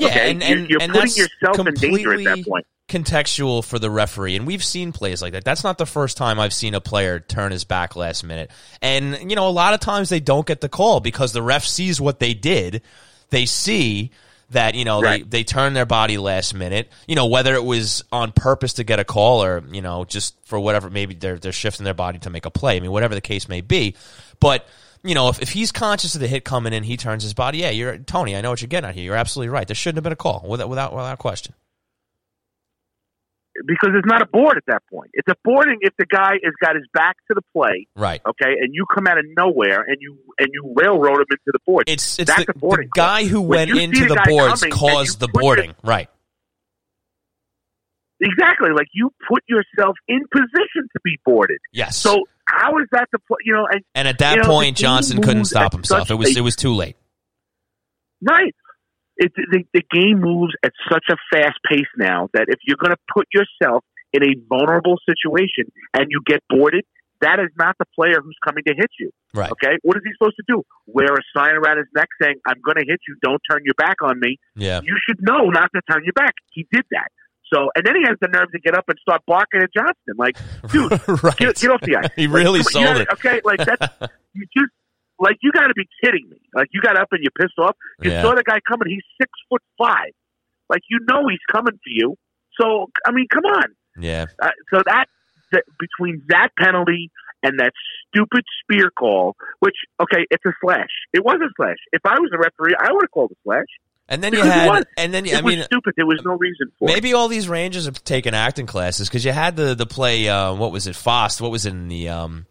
Yeah, 0.00 0.08
okay? 0.08 0.30
and, 0.32 0.42
you're, 0.42 0.58
you're 0.66 0.82
and 0.82 0.92
putting 0.92 1.14
yourself 1.14 1.66
in 1.66 1.74
danger 1.74 2.14
at 2.14 2.24
that 2.24 2.44
point. 2.48 2.66
contextual 2.88 3.64
for 3.64 3.78
the 3.78 3.90
referee, 3.90 4.34
and 4.36 4.46
we've 4.46 4.64
seen 4.64 4.90
plays 4.92 5.22
like 5.22 5.32
that. 5.32 5.44
That's 5.44 5.62
not 5.62 5.78
the 5.78 5.86
first 5.86 6.16
time 6.16 6.40
I've 6.40 6.52
seen 6.52 6.74
a 6.74 6.80
player 6.80 7.20
turn 7.20 7.52
his 7.52 7.64
back 7.64 7.94
last 7.94 8.24
minute. 8.24 8.50
And 8.82 9.30
you 9.30 9.36
know, 9.36 9.46
a 9.46 9.50
lot 9.50 9.74
of 9.74 9.80
times 9.80 10.08
they 10.08 10.20
don't 10.20 10.46
get 10.46 10.60
the 10.60 10.68
call 10.68 10.98
because 10.98 11.32
the 11.32 11.42
ref 11.42 11.64
sees 11.64 12.00
what 12.00 12.18
they 12.18 12.34
did. 12.34 12.82
They 13.30 13.46
see 13.46 14.10
that 14.50 14.74
you 14.74 14.84
know 14.84 15.02
Right. 15.02 15.28
they 15.30 15.38
they 15.40 15.44
turn 15.44 15.74
their 15.74 15.86
body 15.86 16.16
last 16.18 16.54
minute. 16.54 16.90
You 17.06 17.14
know, 17.16 17.26
whether 17.26 17.54
it 17.54 17.64
was 17.64 18.02
on 18.10 18.32
purpose 18.32 18.74
to 18.74 18.84
get 18.84 18.98
a 18.98 19.04
call 19.04 19.44
or 19.44 19.62
you 19.70 19.82
know 19.82 20.04
just 20.04 20.34
for 20.44 20.58
whatever, 20.58 20.88
maybe 20.90 21.14
they're 21.14 21.38
they're 21.38 21.52
shifting 21.52 21.84
their 21.84 21.94
body 21.94 22.18
to 22.20 22.30
make 22.30 22.46
a 22.46 22.50
play. 22.50 22.76
I 22.76 22.80
mean, 22.80 22.90
whatever 22.90 23.14
the 23.14 23.20
case 23.20 23.48
may 23.48 23.60
be, 23.60 23.94
but. 24.40 24.66
You 25.04 25.14
know, 25.14 25.28
if, 25.28 25.40
if 25.40 25.50
he's 25.50 25.70
conscious 25.70 26.16
of 26.16 26.20
the 26.20 26.26
hit 26.26 26.44
coming 26.44 26.72
in, 26.72 26.82
he 26.82 26.96
turns 26.96 27.22
his 27.22 27.32
body. 27.32 27.58
Yeah, 27.58 27.70
you're 27.70 27.98
Tony. 27.98 28.34
I 28.34 28.40
know 28.40 28.50
what 28.50 28.60
you're 28.60 28.68
getting 28.68 28.88
at 28.88 28.96
here. 28.96 29.04
You're 29.04 29.14
absolutely 29.14 29.48
right. 29.50 29.66
There 29.66 29.74
shouldn't 29.76 29.96
have 29.98 30.02
been 30.02 30.12
a 30.12 30.16
call 30.16 30.44
without 30.46 30.68
without 30.68 30.92
without 30.92 31.18
question. 31.20 31.54
Because 33.66 33.90
it's 33.96 34.06
not 34.06 34.22
a 34.22 34.26
board 34.26 34.56
at 34.56 34.64
that 34.68 34.82
point. 34.90 35.10
It's 35.14 35.28
a 35.28 35.34
boarding 35.44 35.78
if 35.80 35.92
the 35.98 36.06
guy 36.06 36.34
has 36.44 36.52
got 36.62 36.76
his 36.76 36.84
back 36.94 37.16
to 37.28 37.34
the 37.34 37.42
play, 37.52 37.86
Right. 37.96 38.20
okay, 38.28 38.52
and 38.60 38.74
you 38.74 38.84
come 38.94 39.06
out 39.06 39.18
of 39.18 39.24
nowhere 39.36 39.84
and 39.86 39.96
you 40.00 40.16
and 40.38 40.48
you 40.52 40.74
railroad 40.76 41.20
him 41.20 41.26
into 41.30 41.52
the 41.52 41.58
board. 41.66 41.84
It's 41.88 42.18
it's 42.18 42.30
That's 42.30 42.46
the, 42.46 42.52
a 42.54 42.58
boarding 42.58 42.88
the 42.94 42.98
guy 43.00 43.24
who 43.24 43.40
When 43.40 43.68
went 43.74 43.80
into 43.80 44.06
the 44.06 44.14
the 44.14 44.24
boards 44.28 44.64
caused 44.70 45.20
the 45.20 45.26
put 45.28 45.34
your- 45.34 45.42
boarding. 45.42 45.74
right. 45.82 46.08
exactly 48.20 48.70
like 48.74 48.88
you 48.92 49.10
put 49.28 49.42
yourself 49.48 49.96
in 50.08 50.20
position 50.32 50.88
to 50.92 51.00
be 51.04 51.18
boarded. 51.24 51.58
Yes. 51.72 51.96
So 51.96 52.24
how 52.46 52.78
is 52.78 52.86
that 52.92 53.08
the 53.12 53.18
play? 53.20 53.36
You 53.44 53.54
know, 53.54 53.66
and 53.70 53.82
and 53.94 54.08
at 54.08 54.18
that 54.18 54.36
you 54.36 54.42
know, 54.42 54.48
point, 54.48 54.76
Johnston 54.76 55.22
couldn't 55.22 55.44
stop 55.46 55.72
himself. 55.72 56.10
It 56.10 56.14
was 56.16 56.34
a- 56.36 56.38
it 56.38 56.42
was 56.42 56.56
too 56.56 56.74
late. 56.74 56.96
right. 58.22 58.54
It, 59.18 59.32
the, 59.34 59.64
the 59.74 59.82
game 59.90 60.20
moves 60.20 60.54
at 60.64 60.72
such 60.90 61.04
a 61.10 61.16
fast 61.32 61.58
pace 61.68 61.90
now 61.96 62.28
that 62.34 62.46
if 62.48 62.60
you're 62.64 62.78
going 62.80 62.94
to 62.94 63.02
put 63.12 63.26
yourself 63.34 63.84
in 64.12 64.22
a 64.22 64.34
vulnerable 64.48 64.96
situation 65.04 65.70
and 65.92 66.06
you 66.08 66.22
get 66.24 66.40
boarded, 66.48 66.84
that 67.20 67.40
is 67.40 67.50
not 67.58 67.74
the 67.78 67.84
player 67.94 68.20
who's 68.22 68.38
coming 68.46 68.62
to 68.66 68.74
hit 68.74 68.90
you. 68.98 69.10
Right. 69.34 69.50
Okay, 69.50 69.76
what 69.82 69.96
is 69.96 70.02
he 70.04 70.12
supposed 70.16 70.36
to 70.36 70.44
do? 70.46 70.62
Wear 70.86 71.12
a 71.12 71.24
sign 71.36 71.54
around 71.56 71.78
his 71.78 71.90
neck 71.94 72.08
saying, 72.22 72.36
"I'm 72.46 72.60
going 72.64 72.76
to 72.76 72.86
hit 72.86 73.00
you. 73.08 73.16
Don't 73.22 73.42
turn 73.50 73.62
your 73.64 73.74
back 73.76 73.96
on 74.02 74.20
me." 74.20 74.38
Yeah. 74.54 74.80
You 74.82 74.96
should 75.06 75.18
know 75.20 75.50
not 75.50 75.70
to 75.74 75.82
turn 75.90 76.04
your 76.04 76.14
back. 76.14 76.34
He 76.52 76.66
did 76.70 76.84
that. 76.92 77.08
So, 77.52 77.70
and 77.74 77.84
then 77.84 77.94
he 77.96 78.02
has 78.06 78.16
the 78.20 78.28
nerve 78.28 78.52
to 78.52 78.60
get 78.60 78.76
up 78.76 78.84
and 78.88 78.98
start 79.00 79.22
barking 79.26 79.62
at 79.62 79.72
Johnston, 79.72 80.14
like, 80.16 80.36
"Dude, 80.70 80.92
right. 81.22 81.36
get, 81.36 81.56
get 81.56 81.70
off 81.70 81.80
the 81.80 81.96
ice." 81.96 82.10
He 82.16 82.26
Like, 82.26 82.36
really 82.36 82.60
on, 82.60 82.64
sold 82.64 82.96
it. 82.98 83.08
Okay, 83.14 83.40
like 83.44 83.64
that's 83.64 83.86
you 84.34 84.46
just 84.54 84.72
like 85.18 85.36
you 85.42 85.52
got 85.52 85.66
to 85.68 85.74
be 85.74 85.86
kidding 86.02 86.28
me. 86.30 86.40
Like 86.54 86.68
you 86.72 86.80
got 86.80 86.98
up 86.98 87.08
and 87.12 87.20
you 87.22 87.30
pissed 87.38 87.58
off. 87.58 87.76
You 88.02 88.10
Yeah. 88.10 88.22
saw 88.22 88.34
the 88.34 88.42
guy 88.44 88.58
coming. 88.68 88.88
He's 88.88 89.04
six 89.20 89.30
foot 89.48 89.62
five. 89.78 90.12
Like 90.70 90.82
you 90.90 91.00
know 91.08 91.28
he's 91.28 91.40
coming 91.50 91.74
for 91.74 91.88
you. 91.90 92.16
So 92.60 92.86
I 93.04 93.12
mean, 93.12 93.26
come 93.32 93.44
on. 93.44 93.64
Yeah. 94.00 94.26
Uh, 94.40 94.50
so 94.72 94.82
that, 94.86 95.06
that 95.52 95.64
between 95.78 96.22
that 96.28 96.48
penalty 96.58 97.10
and 97.42 97.58
that 97.60 97.72
stupid 98.08 98.44
spear 98.62 98.90
call, 98.90 99.34
which 99.60 99.74
okay, 100.00 100.24
it's 100.30 100.44
a 100.44 100.52
slash. 100.62 100.90
It 101.12 101.24
was 101.24 101.36
a 101.42 101.48
slash. 101.56 101.76
If 101.92 102.02
I 102.04 102.18
was 102.20 102.30
a 102.34 102.38
referee, 102.38 102.74
I 102.78 102.92
would 102.92 103.02
have 103.02 103.10
called 103.10 103.30
a 103.32 103.36
slash. 103.44 103.66
And 104.10 104.22
then 104.24 104.32
you 104.32 104.38
Because 104.38 104.50
it 104.56 104.72
had 104.72 104.86
and 104.96 105.12
then 105.12 105.26
It 105.26 105.34
I 105.34 105.40
was 105.42 105.56
mean 105.56 105.64
stupid. 105.64 105.92
There 105.96 106.06
was 106.06 106.22
no 106.24 106.32
reason 106.32 106.72
for 106.78 106.88
it. 106.88 106.94
maybe 106.94 107.12
all 107.12 107.28
these 107.28 107.46
Rangers 107.48 107.84
have 107.84 108.02
taken 108.04 108.32
acting 108.34 108.66
classes 108.66 109.08
because 109.08 109.24
you 109.24 109.32
had 109.32 109.54
the 109.56 109.74
the 109.74 109.84
play. 109.86 110.28
Uh, 110.28 110.54
what 110.54 110.72
was 110.72 110.86
it? 110.86 110.96
Fost. 110.96 111.40
What 111.42 111.50
was 111.50 111.66
it 111.66 111.70
in 111.70 111.88
the 111.88 112.08
um 112.08 112.46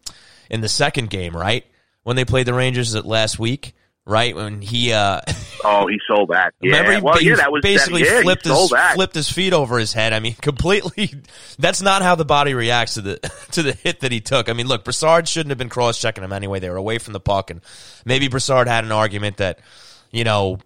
in 0.50 0.60
the 0.60 0.68
second 0.68 1.10
game? 1.10 1.36
Right 1.36 1.64
when 2.02 2.16
they 2.16 2.24
played 2.24 2.46
the 2.46 2.54
Rangers 2.54 2.94
last 3.04 3.38
week. 3.38 3.74
Right 4.06 4.34
when 4.34 4.62
he 4.62 4.90
uh 4.90 5.20
Oh, 5.62 5.86
he 5.86 5.98
sold 6.08 6.30
that. 6.30 6.54
Yeah. 6.62 6.78
Remember, 6.78 6.92
he, 6.92 7.00
well, 7.02 7.22
yeah, 7.22 7.34
that 7.36 7.52
was 7.52 7.60
basically 7.62 8.04
that, 8.04 8.10
yeah, 8.10 8.22
flipped 8.22 8.46
he 8.46 8.50
his 8.50 8.70
that. 8.70 8.94
flipped 8.94 9.14
his 9.14 9.30
feet 9.30 9.52
over 9.52 9.78
his 9.78 9.92
head. 9.92 10.14
I 10.14 10.20
mean, 10.20 10.32
completely. 10.40 11.12
That's 11.58 11.82
not 11.82 12.00
how 12.00 12.14
the 12.14 12.24
body 12.24 12.54
reacts 12.54 12.94
to 12.94 13.02
the 13.02 13.18
to 13.52 13.62
the 13.62 13.74
hit 13.74 14.00
that 14.00 14.10
he 14.10 14.22
took. 14.22 14.48
I 14.48 14.54
mean, 14.54 14.66
look, 14.66 14.82
Broussard 14.84 15.28
shouldn't 15.28 15.50
have 15.50 15.58
been 15.58 15.68
cross 15.68 16.00
checking 16.00 16.24
him 16.24 16.32
anyway. 16.32 16.58
They 16.58 16.70
were 16.70 16.76
away 16.76 16.96
from 16.96 17.12
the 17.12 17.20
puck, 17.20 17.50
and 17.50 17.60
maybe 18.06 18.28
Broussard 18.28 18.66
had 18.66 18.84
an 18.84 18.92
argument 18.92 19.36
that 19.36 19.58
you 20.10 20.24
know 20.24 20.58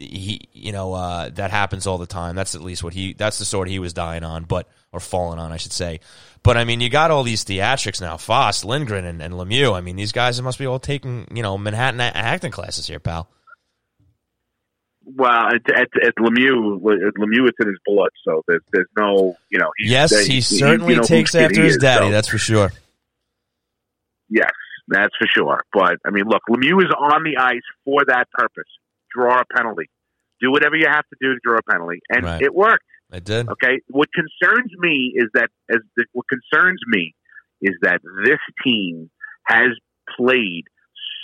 he 0.00 0.48
you 0.52 0.72
know 0.72 0.92
uh, 0.94 1.28
that 1.30 1.50
happens 1.50 1.86
all 1.86 1.98
the 1.98 2.06
time. 2.06 2.34
That's 2.34 2.54
at 2.54 2.62
least 2.62 2.82
what 2.82 2.94
he. 2.94 3.12
That's 3.12 3.38
the 3.38 3.44
sword 3.44 3.68
he 3.68 3.78
was 3.78 3.92
dying 3.92 4.24
on, 4.24 4.44
but 4.44 4.68
or 4.92 4.98
falling 5.00 5.38
on, 5.38 5.52
I 5.52 5.56
should 5.58 5.72
say. 5.72 6.00
But 6.42 6.56
I 6.56 6.64
mean, 6.64 6.80
you 6.80 6.88
got 6.88 7.10
all 7.10 7.22
these 7.22 7.44
theatrics 7.44 8.00
now: 8.00 8.16
Foss, 8.16 8.64
Lindgren, 8.64 9.04
and, 9.04 9.20
and 9.22 9.34
Lemieux. 9.34 9.74
I 9.76 9.80
mean, 9.80 9.96
these 9.96 10.12
guys 10.12 10.40
must 10.42 10.58
be 10.58 10.66
all 10.66 10.78
taking 10.78 11.28
you 11.34 11.42
know 11.42 11.56
Manhattan 11.58 12.00
acting 12.00 12.50
classes 12.50 12.86
here, 12.86 12.98
pal. 12.98 13.28
Well, 15.04 15.30
at, 15.48 15.68
at, 15.70 15.88
at 16.02 16.14
Lemieux, 16.18 16.76
at 16.76 17.14
Lemieux, 17.14 17.48
it's 17.48 17.58
in 17.60 17.68
his 17.68 17.78
blood. 17.84 18.10
So 18.24 18.42
there's 18.46 18.62
there's 18.72 18.86
no, 18.98 19.36
you 19.50 19.58
know. 19.58 19.70
He's, 19.78 19.90
Yes, 19.90 20.10
they- 20.10 20.26
he 20.26 20.40
certainly 20.40 20.94
you 20.94 21.00
know 21.00 21.06
takes 21.06 21.34
after 21.34 21.62
his 21.62 21.76
is, 21.76 21.82
daddy. 21.82 22.06
so- 22.06 22.10
That's 22.12 22.28
for 22.28 22.38
sure. 22.38 22.72
Yes, 24.28 24.50
that's 24.88 25.14
for 25.18 25.26
sure. 25.26 25.64
But 25.72 25.96
I 26.06 26.10
mean, 26.10 26.24
look, 26.26 26.42
Lemieux 26.48 26.80
is 26.84 26.92
on 26.96 27.24
the 27.24 27.36
ice 27.38 27.62
for 27.84 28.04
that 28.06 28.30
purpose. 28.32 28.68
Draw 29.14 29.40
a 29.40 29.44
penalty. 29.56 29.88
Do 30.40 30.50
whatever 30.50 30.76
you 30.76 30.86
have 30.88 31.04
to 31.08 31.16
do 31.20 31.34
to 31.34 31.40
draw 31.44 31.58
a 31.58 31.62
penalty, 31.70 32.00
and 32.08 32.24
Right. 32.24 32.42
it 32.42 32.54
worked. 32.54 32.84
I 33.12 33.18
did. 33.18 33.48
Okay. 33.48 33.80
What 33.88 34.08
concerns 34.14 34.70
me 34.78 35.12
is 35.16 35.28
that 35.34 35.50
as 35.70 35.80
the, 35.96 36.04
what 36.12 36.26
concerns 36.28 36.80
me 36.86 37.14
is 37.60 37.74
that 37.82 38.00
this 38.24 38.38
team 38.64 39.10
has 39.46 39.70
played 40.16 40.64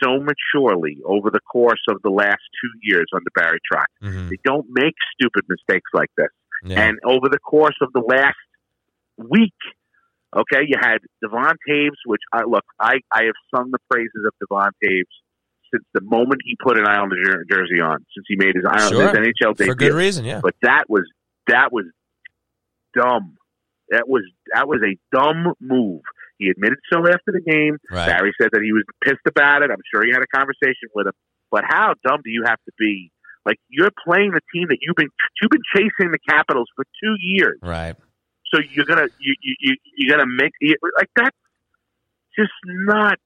so 0.02 0.18
maturely 0.20 0.98
over 1.06 1.30
the 1.30 1.40
course 1.40 1.80
of 1.88 2.02
the 2.02 2.10
last 2.10 2.42
two 2.60 2.70
years 2.82 3.06
under 3.14 3.30
Barry 3.34 3.58
Trotz. 3.72 3.84
hmm 4.02 4.28
They 4.28 4.36
don't 4.44 4.66
make 4.68 4.94
stupid 5.14 5.44
mistakes 5.48 5.88
like 5.94 6.10
this. 6.16 6.28
Yeah. 6.64 6.86
And 6.88 6.98
over 7.04 7.28
the 7.30 7.38
course 7.38 7.76
of 7.80 7.92
the 7.94 8.00
last 8.00 8.36
week, 9.16 9.54
okay, 10.36 10.62
you 10.66 10.76
had 10.80 10.98
Devon 11.22 11.56
Toews, 11.68 11.96
which 12.04 12.20
I 12.32 12.42
look, 12.44 12.64
I, 12.80 12.96
I 13.12 13.24
have 13.24 13.34
sung 13.54 13.70
the 13.70 13.78
praises 13.90 14.26
of 14.26 14.32
Devon 14.40 14.72
Toews 14.84 15.04
since 15.72 15.84
the 15.94 16.00
moment 16.02 16.40
he 16.44 16.56
put 16.62 16.78
an 16.78 16.86
Islander 16.86 17.16
jer- 17.24 17.44
jersey 17.50 17.80
on, 17.80 17.98
since 18.14 18.24
he 18.28 18.36
made 18.36 18.54
his, 18.54 18.64
Islander, 18.64 18.96
Sure. 18.96 19.08
his 19.08 19.34
NHL 19.34 19.56
debut 19.56 19.72
for 19.72 19.76
good 19.76 19.92
reason. 19.94 20.24
Yeah. 20.24 20.40
but 20.42 20.54
that 20.62 20.84
was 20.88 21.04
that 21.48 21.72
was 21.72 21.84
dumb. 22.94 23.36
That 23.90 24.08
was 24.08 24.22
that 24.54 24.66
was 24.66 24.80
a 24.82 24.96
dumb 25.14 25.54
move. 25.60 26.02
He 26.38 26.48
admitted 26.48 26.78
so 26.92 26.98
after 27.06 27.32
the 27.32 27.40
game. 27.40 27.78
Right. 27.90 28.06
Barry 28.06 28.32
said 28.40 28.50
that 28.52 28.62
he 28.62 28.72
was 28.72 28.84
pissed 29.02 29.24
about 29.26 29.62
it. 29.62 29.70
I'm 29.70 29.80
sure 29.92 30.04
he 30.04 30.12
had 30.12 30.22
a 30.22 30.36
conversation 30.36 30.90
with 30.94 31.06
him. 31.06 31.12
But 31.50 31.64
how 31.66 31.94
dumb 32.06 32.20
do 32.24 32.30
you 32.30 32.42
have 32.46 32.58
to 32.66 32.72
be? 32.78 33.10
Like 33.46 33.58
you're 33.68 33.90
playing 34.04 34.32
the 34.32 34.40
team 34.52 34.66
that 34.68 34.78
you've 34.80 34.96
been 34.96 35.08
you've 35.40 35.50
been 35.50 35.62
chasing 35.74 36.10
the 36.10 36.18
Capitals 36.28 36.68
for 36.74 36.84
two 37.02 37.14
years. 37.20 37.58
Right. 37.62 37.94
So 38.52 38.60
you're 38.72 38.84
gonna 38.86 39.06
you 39.20 39.34
you 39.40 39.54
you 39.60 39.76
you're 39.96 40.16
gonna 40.16 40.28
make 40.28 40.52
like 40.98 41.10
that's 41.16 41.36
just 42.38 42.52
not 42.66 43.18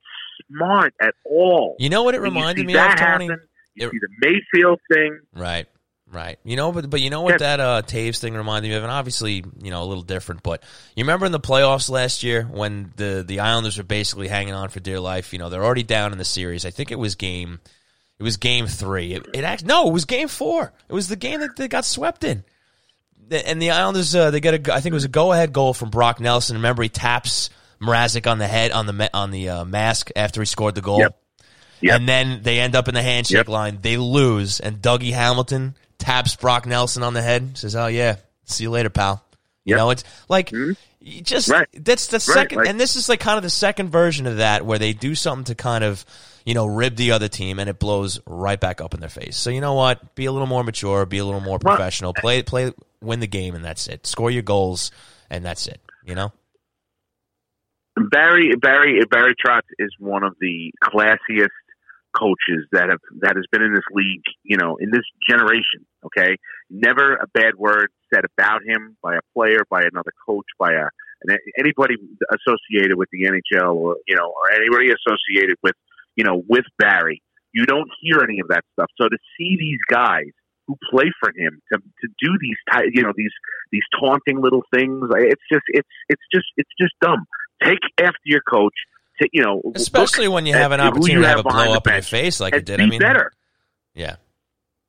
smart 0.48 0.94
at 1.00 1.14
all. 1.24 1.76
You 1.78 1.88
know 1.90 2.02
what 2.02 2.14
it 2.14 2.20
reminded 2.20 2.66
me 2.66 2.74
of, 2.76 2.96
Tony? 2.96 3.26
happen. 3.28 3.40
You 3.74 3.86
It- 3.86 3.90
see 3.92 3.98
the 3.98 4.08
Mayfield 4.52 4.80
thing. 4.92 5.20
Right. 5.34 5.66
Right. 6.12 6.40
You 6.42 6.56
know, 6.56 6.72
but 6.72 6.90
but 6.90 7.00
you 7.00 7.08
know 7.08 7.20
what 7.22 7.38
that 7.38 7.60
uh 7.60 7.82
Toews 7.82 8.18
thing 8.18 8.34
reminded 8.34 8.68
me 8.68 8.74
of, 8.74 8.82
and 8.82 8.90
obviously, 8.90 9.44
you 9.62 9.70
know, 9.70 9.84
a 9.84 9.86
little 9.86 10.02
different, 10.02 10.42
but 10.42 10.60
you 10.96 11.04
remember 11.04 11.24
in 11.24 11.30
the 11.30 11.38
playoffs 11.38 11.88
last 11.88 12.24
year 12.24 12.42
when 12.42 12.92
the 12.96 13.22
the 13.24 13.38
Islanders 13.38 13.78
were 13.78 13.84
basically 13.84 14.26
hanging 14.26 14.52
on 14.54 14.70
for 14.70 14.80
dear 14.80 14.98
life, 14.98 15.32
you 15.32 15.38
know, 15.38 15.48
they're 15.50 15.64
already 15.64 15.84
down 15.84 16.10
in 16.10 16.18
the 16.18 16.24
series. 16.24 16.66
I 16.66 16.70
think 16.70 16.90
it 16.90 16.98
was 16.98 17.14
game 17.14 17.60
it 18.18 18.24
was 18.24 18.38
game 18.38 18.66
three. 18.66 19.12
It, 19.14 19.24
it 19.32 19.44
act, 19.44 19.64
no, 19.64 19.88
it 19.88 19.92
was 19.92 20.04
game 20.04 20.26
four. 20.26 20.72
It 20.88 20.92
was 20.92 21.06
the 21.08 21.14
game 21.16 21.40
that 21.40 21.54
they 21.56 21.68
got 21.68 21.84
swept 21.84 22.24
in. 22.24 22.42
And 23.30 23.62
the 23.62 23.70
Islanders, 23.70 24.12
uh, 24.12 24.32
they 24.32 24.40
get 24.40 24.68
a, 24.68 24.74
I 24.74 24.80
think 24.80 24.92
it 24.92 24.94
was 24.94 25.04
a 25.04 25.08
go-ahead 25.08 25.52
goal 25.52 25.72
from 25.72 25.90
Brock 25.90 26.18
Nelson. 26.18 26.56
Remember, 26.56 26.82
he 26.82 26.88
taps 26.88 27.48
Mrazek 27.82 28.30
on 28.30 28.38
the 28.38 28.46
head 28.46 28.72
on 28.72 28.86
the 28.86 29.10
on 29.14 29.30
the 29.30 29.48
uh, 29.48 29.64
mask 29.64 30.10
after 30.16 30.40
he 30.40 30.46
scored 30.46 30.74
the 30.74 30.80
goal. 30.82 30.98
Yep. 31.00 31.16
Yep. 31.82 31.96
And 32.00 32.08
then 32.08 32.40
they 32.42 32.60
end 32.60 32.76
up 32.76 32.88
in 32.88 32.94
the 32.94 33.02
handshake 33.02 33.36
Yep. 33.38 33.48
line. 33.48 33.78
They 33.80 33.96
lose, 33.96 34.60
and 34.60 34.82
Dougie 34.82 35.12
Hamilton 35.12 35.74
taps 35.98 36.36
Brock 36.36 36.66
Nelson 36.66 37.02
on 37.02 37.14
the 37.14 37.22
head. 37.22 37.56
Says, 37.56 37.74
"Oh 37.74 37.86
yeah, 37.86 38.16
see 38.44 38.64
you 38.64 38.70
later, 38.70 38.90
pal." 38.90 39.24
You 39.64 39.76
know, 39.76 39.90
it's 39.90 40.04
like 40.28 40.50
Mhm. 40.50 40.76
you 41.00 41.22
just 41.22 41.48
Right. 41.48 41.68
that's 41.72 42.08
the 42.08 42.16
Right, 42.16 42.22
second, 42.22 42.58
like- 42.58 42.68
and 42.68 42.78
this 42.80 42.96
is 42.96 43.08
like 43.08 43.20
kind 43.20 43.36
of 43.36 43.42
the 43.42 43.50
second 43.50 43.90
version 43.90 44.26
of 44.26 44.38
that 44.38 44.66
where 44.66 44.78
they 44.78 44.92
do 44.92 45.14
something 45.14 45.44
to 45.44 45.54
kind 45.54 45.84
of 45.84 46.04
you 46.44 46.54
know 46.54 46.66
rib 46.66 46.96
the 46.96 47.12
other 47.12 47.28
team, 47.28 47.58
and 47.58 47.70
it 47.70 47.78
blows 47.78 48.20
right 48.26 48.58
back 48.60 48.80
up 48.80 48.92
in 48.94 49.00
their 49.00 49.08
face. 49.10 49.36
So 49.36 49.48
you 49.50 49.60
know 49.62 49.74
what? 49.74 50.14
Be 50.14 50.26
a 50.26 50.32
little 50.32 50.48
more 50.48 50.64
mature, 50.64 51.06
be 51.06 51.18
a 51.18 51.24
little 51.24 51.40
more 51.40 51.58
professional. 51.58 52.12
Play, 52.14 52.42
play, 52.42 52.72
win 53.00 53.20
the 53.20 53.26
game, 53.26 53.54
and 53.54 53.64
that's 53.64 53.86
it. 53.86 54.06
Score 54.06 54.30
your 54.30 54.42
goals, 54.42 54.90
and 55.30 55.44
that's 55.44 55.66
it. 55.66 55.80
You 56.04 56.14
know. 56.14 56.32
Barry 58.08 58.52
Barry 58.60 59.00
Barry 59.10 59.34
Trotz 59.34 59.62
is 59.78 59.90
one 59.98 60.24
of 60.24 60.34
the 60.40 60.72
classiest 60.82 61.48
coaches 62.16 62.66
that 62.72 62.88
have 62.88 63.00
that 63.20 63.36
has 63.36 63.44
been 63.52 63.62
in 63.62 63.74
this 63.74 63.84
league, 63.92 64.24
you 64.42 64.56
know, 64.56 64.76
in 64.76 64.90
this 64.90 65.04
generation. 65.28 65.86
Okay, 66.04 66.36
never 66.70 67.14
a 67.14 67.26
bad 67.34 67.56
word 67.56 67.90
said 68.12 68.24
about 68.24 68.62
him 68.64 68.96
by 69.02 69.16
a 69.16 69.20
player, 69.34 69.60
by 69.70 69.82
another 69.82 70.12
coach, 70.26 70.46
by 70.58 70.72
a 70.72 70.88
anybody 71.58 71.96
associated 72.32 72.96
with 72.96 73.08
the 73.12 73.24
NHL 73.24 73.74
or 73.74 73.96
you 74.06 74.16
know 74.16 74.32
or 74.34 74.52
anybody 74.52 74.88
associated 74.88 75.56
with 75.62 75.74
you 76.16 76.24
know 76.24 76.42
with 76.48 76.64
Barry, 76.78 77.22
you 77.52 77.66
don't 77.66 77.90
hear 78.00 78.20
any 78.22 78.40
of 78.40 78.48
that 78.48 78.64
stuff. 78.72 78.90
So 79.00 79.08
to 79.08 79.18
see 79.36 79.56
these 79.58 79.80
guys 79.88 80.30
who 80.66 80.76
play 80.90 81.10
for 81.20 81.30
him 81.36 81.60
to 81.72 81.78
to 81.78 82.08
do 82.20 82.38
these 82.40 82.56
you 82.92 83.02
know 83.02 83.12
these 83.14 83.32
these 83.70 83.84
taunting 84.00 84.40
little 84.40 84.62
things, 84.72 85.04
it's 85.16 85.42
just 85.52 85.64
it's 85.68 85.88
it's 86.08 86.22
just 86.32 86.46
it's 86.56 86.70
just 86.80 86.94
dumb. 87.00 87.26
Take 87.62 87.78
after 87.98 88.18
your 88.24 88.42
coach. 88.48 88.74
To, 89.20 89.28
you 89.32 89.42
know, 89.42 89.60
especially 89.74 90.28
when 90.28 90.46
you 90.46 90.54
have 90.54 90.72
an 90.72 90.80
opportunity 90.80 91.20
to 91.20 91.28
have, 91.28 91.36
have 91.38 91.46
a 91.46 91.48
blow 91.48 91.72
up 91.74 91.86
in 91.86 91.92
your 91.92 92.02
face 92.02 92.40
like 92.40 92.54
it 92.54 92.64
did. 92.64 92.78
Be 92.78 92.84
I 92.84 92.86
mean, 92.86 93.00
better. 93.00 93.32
Yeah. 93.94 94.16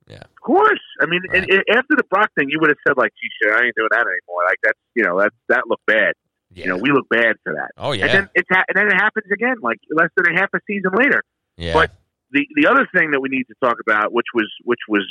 Yeah. 0.08 0.24
Of 0.24 0.42
course. 0.42 0.80
I 1.02 1.06
mean, 1.06 1.22
right. 1.30 1.44
and, 1.44 1.52
and 1.52 1.64
after 1.70 1.96
the 1.96 2.04
Brock 2.10 2.30
thing, 2.38 2.50
you 2.50 2.58
would 2.62 2.70
have 2.70 2.78
said 2.88 2.98
like, 2.98 3.12
"Gee, 3.22 3.30
shit, 3.42 3.54
I 3.54 3.66
ain't 3.66 3.76
doing 3.76 3.90
that 3.92 4.06
anymore." 4.08 4.44
Like 4.46 4.60
that's 4.64 4.80
you 4.96 5.04
know 5.04 5.20
that 5.20 5.32
that 5.50 5.68
looked 5.68 5.86
bad. 5.86 6.14
Yeah. 6.54 6.66
You 6.66 6.70
know, 6.72 6.78
we 6.78 6.92
look 6.92 7.08
bad 7.10 7.36
for 7.44 7.54
that. 7.54 7.72
Oh 7.78 7.92
yeah. 7.92 8.06
And 8.06 8.14
then 8.14 8.30
it's 8.36 8.50
ha- 8.50 8.66
and 8.68 8.76
then 8.76 8.88
it 8.88 9.00
happens 9.00 9.28
again, 9.32 9.56
like 9.62 9.80
less 9.90 10.10
than 10.18 10.36
a 10.36 10.40
half 10.40 10.50
a 10.54 10.60
season 10.68 10.92
later. 10.94 11.24
Yeah. 11.58 11.74
But 11.74 11.92
the 12.32 12.46
the 12.56 12.68
other 12.68 12.88
thing 12.94 13.12
that 13.12 13.22
we 13.22 13.30
need 13.30 13.46
to 13.46 13.56
talk 13.64 13.78
about, 13.80 14.12
which 14.12 14.28
was 14.34 14.52
which 14.64 14.82
was 14.88 15.08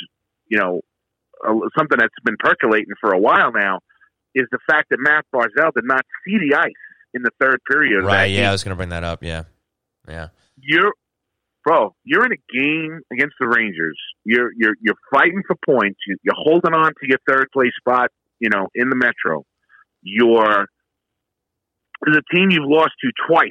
you 0.49 0.59
know 0.59 0.83
uh, 1.47 1.55
something 1.77 1.99
that's 1.99 2.15
been 2.25 2.37
percolating 2.39 2.95
for 3.01 3.13
a 3.13 3.19
while 3.19 3.53
now, 3.53 3.81
is 4.35 4.47
the 4.53 4.59
fact 4.69 4.91
that 4.91 4.99
Matt 5.01 5.25
Barzal 5.35 5.73
did 5.75 5.85
not 5.85 6.05
see 6.27 6.37
the 6.37 6.57
ice 6.57 6.73
in 7.15 7.23
the 7.23 7.31
third 7.41 7.59
period. 7.71 8.05
Right. 8.05 8.27
Yeah, 8.27 8.37
game. 8.39 8.49
I 8.49 8.53
was 8.53 8.65
going 8.65 8.71
to 8.73 8.77
bring 8.77 8.91
that 8.91 9.05
up. 9.05 9.23
Yeah. 9.23 9.45
Yeah. 10.09 10.29
You're, 10.57 10.93
bro. 11.65 11.95
You're 12.05 12.27
in 12.27 12.33
a 12.33 12.53
game 12.53 13.01
against 13.13 13.35
the 13.41 13.49
Rangers. 13.49 13.99
You're 14.25 14.53
you're 14.57 14.75
you're 14.81 14.97
fighting 15.13 15.43
for 15.47 15.57
points. 15.67 16.01
You, 16.07 16.17
you're 16.23 16.35
holding 16.37 16.75
on 16.75 16.93
to 16.93 17.09
your 17.09 17.19
third 17.29 17.49
place 17.53 17.73
spot. 17.79 18.11
You 18.39 18.49
know, 18.49 18.69
in 18.75 18.89
the 18.89 18.97
Metro. 18.97 19.45
You're 20.03 20.67
there's 22.03 22.17
a 22.17 22.35
team 22.35 22.51
you've 22.51 22.69
lost 22.69 22.93
to 23.03 23.11
twice 23.29 23.51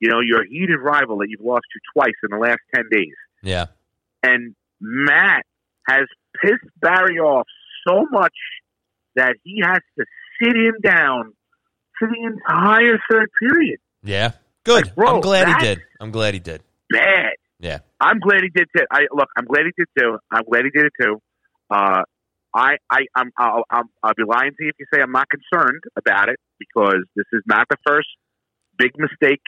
you 0.00 0.08
know, 0.10 0.20
your 0.20 0.44
heated 0.44 0.80
rival 0.80 1.18
that 1.18 1.28
you've 1.28 1.46
lost 1.46 1.66
to 1.72 1.80
twice 1.94 2.14
in 2.24 2.30
the 2.36 2.42
last 2.42 2.60
10 2.74 2.84
days. 2.90 3.14
Yeah. 3.42 3.66
And 4.22 4.54
Matt 4.80 5.44
has 5.86 6.06
pissed 6.42 6.64
Barry 6.80 7.18
off 7.18 7.46
so 7.86 8.06
much 8.10 8.34
that 9.14 9.34
he 9.44 9.60
has 9.62 9.80
to 9.98 10.04
sit 10.42 10.56
him 10.56 10.76
down 10.82 11.34
for 12.00 12.08
the 12.08 12.26
entire 12.26 12.98
third 13.08 13.28
period. 13.40 13.78
Yeah. 14.02 14.32
Good. 14.64 14.86
Like, 14.86 14.94
bro, 14.96 15.14
I'm 15.14 15.20
glad 15.20 15.46
he 15.46 15.54
did. 15.64 15.82
I'm 16.00 16.10
glad 16.10 16.34
he 16.34 16.40
did. 16.40 16.62
Bad. 16.90 17.34
Yeah. 17.60 17.78
I'm 18.00 18.18
glad 18.18 18.40
he 18.42 18.48
did 18.48 18.66
too. 18.76 18.84
I 18.90 19.02
look, 19.12 19.28
I'm 19.36 19.44
glad 19.44 19.66
he 19.66 19.72
did 19.76 19.86
too. 19.96 20.18
I'm 20.32 20.42
glad 20.50 20.64
he 20.64 20.70
did 20.70 20.86
it 20.86 20.92
too. 21.00 21.20
Uh, 21.70 22.02
I, 22.52 22.76
I, 22.90 23.00
I'm, 23.14 23.30
I'll, 23.38 23.62
I'll, 23.70 23.84
I'll 24.02 24.14
be 24.16 24.24
lying 24.26 24.50
to 24.50 24.64
you 24.64 24.70
if 24.70 24.76
you 24.80 24.86
say 24.92 25.00
I'm 25.00 25.12
not 25.12 25.28
concerned 25.28 25.82
about 25.96 26.28
it 26.28 26.40
because 26.58 27.04
this 27.14 27.26
is 27.32 27.42
not 27.46 27.66
the 27.70 27.76
first 27.86 28.08
big 28.76 28.92
mistake 28.98 29.42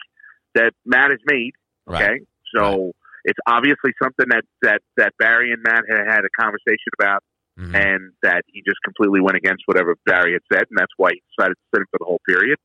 that 0.55 0.73
Matt 0.85 1.11
has 1.11 1.19
made. 1.27 1.53
Okay, 1.89 2.05
right. 2.05 2.21
so 2.55 2.63
right. 2.63 2.93
it's 3.25 3.39
obviously 3.47 3.91
something 4.01 4.27
that 4.29 4.45
that 4.63 4.83
that 4.97 5.15
Barry 5.19 5.51
and 5.51 5.63
Matt 5.65 5.83
had 5.89 6.07
had 6.07 6.21
a 6.25 6.31
conversation 6.41 6.93
about, 7.01 7.25
mm-hmm. 7.63 7.75
and 7.75 8.13
that 8.23 8.43
he 8.47 8.63
just 8.67 8.79
completely 8.85 9.21
went 9.21 9.37
against 9.37 9.63
whatever 9.67 9.97
Barry 10.07 10.33
had 10.33 10.43
said, 10.53 10.65
and 10.71 10.77
that's 10.77 10.93
why 10.97 11.11
he 11.13 11.23
decided 11.37 11.55
to 11.55 11.65
sit 11.75 11.81
him 11.81 11.87
for 11.91 11.99
the 11.99 12.05
whole 12.05 12.21
period. 12.27 12.59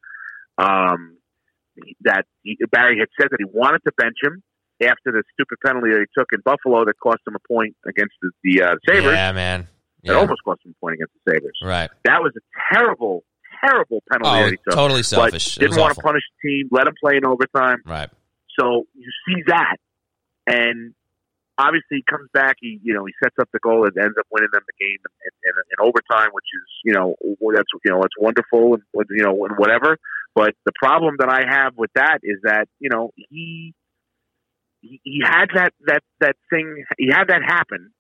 Um, 0.58 1.18
that 2.02 2.26
he, 2.42 2.58
Barry 2.72 2.98
had 3.00 3.10
said 3.20 3.30
that 3.32 3.38
he 3.40 3.46
wanted 3.46 3.82
to 3.86 3.92
bench 3.98 4.18
him 4.24 4.42
after 4.82 5.12
the 5.12 5.24
stupid 5.34 5.58
penalty 5.66 5.90
that 5.92 6.00
he 6.00 6.10
took 6.18 6.30
in 6.34 6.42
Buffalo 6.42 6.86
that 6.86 7.00
cost 7.02 7.20
him 7.28 7.36
a 7.36 7.48
point 7.48 7.76
against 7.88 8.14
the, 8.22 8.32
the 8.44 8.64
uh, 8.64 8.76
Sabres. 8.88 9.14
Yeah, 9.14 9.32
man. 9.32 9.68
Yeah. 10.04 10.14
It 10.14 10.16
almost 10.16 10.42
cost 10.44 10.62
him 10.66 10.76
a 10.78 10.80
point 10.84 10.96
against 10.96 11.14
the 11.26 11.34
Sabres. 11.34 11.58
Right. 11.64 11.90
That 12.06 12.22
was 12.22 12.34
a 12.38 12.74
terrible, 12.74 13.24
terrible 13.64 14.02
penalty 14.12 14.30
oh, 14.30 14.44
that 14.44 14.52
he 14.52 14.58
took. 14.58 14.74
Totally 14.74 15.04
selfish. 15.04 15.56
didn't 15.56 15.78
want 15.78 15.92
awful. 15.92 16.02
to 16.02 16.08
punish 16.08 16.24
the 16.42 16.50
team, 16.50 16.70
let 16.72 16.88
him 16.88 16.94
play 17.00 17.18
in 17.18 17.26
overtime. 17.26 17.82
Right. 17.86 18.10
So 18.60 18.86
you 18.94 19.12
see 19.28 19.44
that, 19.48 19.78
and 20.48 20.94
obviously 21.58 22.02
he 22.02 22.04
comes 22.10 22.30
back. 22.34 22.58
He 22.60 22.80
you 22.84 22.94
know 22.94 23.06
he 23.06 23.14
sets 23.24 23.36
up 23.40 23.50
the 23.54 23.60
goal 23.60 23.86
and 23.86 23.98
ends 23.98 24.16
up 24.20 24.28
winning 24.32 24.50
them 24.52 24.64
the 24.66 24.78
game 24.80 25.00
in, 25.00 25.34
in, 25.44 25.54
in 25.72 25.78
overtime, 25.88 26.30
which 26.34 26.48
is 26.54 26.68
you 26.86 26.94
know 26.94 27.16
that's 27.54 27.72
you 27.86 27.92
know 27.92 28.02
it's 28.04 28.18
wonderful 28.20 28.76
and 28.76 28.84
you 29.10 29.24
know 29.24 29.46
and 29.46 29.58
whatever. 29.58 29.98
But 30.36 30.54
the 30.66 30.74
problem 30.78 31.16
that 31.20 31.30
I 31.30 31.42
have 31.50 31.74
with 31.76 31.92
that 31.96 32.20
is 32.24 32.38
that 32.44 32.68
you 32.80 32.90
know 32.90 33.12
he 33.16 33.74
he, 34.82 35.02
he 35.04 35.22
had 35.24 35.48
that 35.56 35.74
that 35.86 36.04
that 36.20 36.36
thing 36.50 36.84
he 36.98 37.10
had 37.12 37.30
that 37.30 37.42
happen 37.46 37.92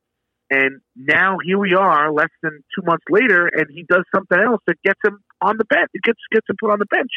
and 0.49 0.79
now 0.95 1.37
here 1.43 1.57
we 1.57 1.73
are, 1.73 2.11
less 2.11 2.29
than 2.41 2.63
two 2.73 2.85
months 2.85 3.03
later, 3.09 3.47
and 3.47 3.65
he 3.69 3.83
does 3.83 4.03
something 4.15 4.37
else 4.39 4.61
that 4.67 4.81
gets 4.83 4.99
him 5.03 5.19
on 5.41 5.57
the 5.57 5.65
bench. 5.65 5.89
It 5.93 6.03
gets 6.03 6.19
gets 6.31 6.47
him 6.49 6.55
put 6.59 6.71
on 6.71 6.79
the 6.79 6.85
bench. 6.85 7.11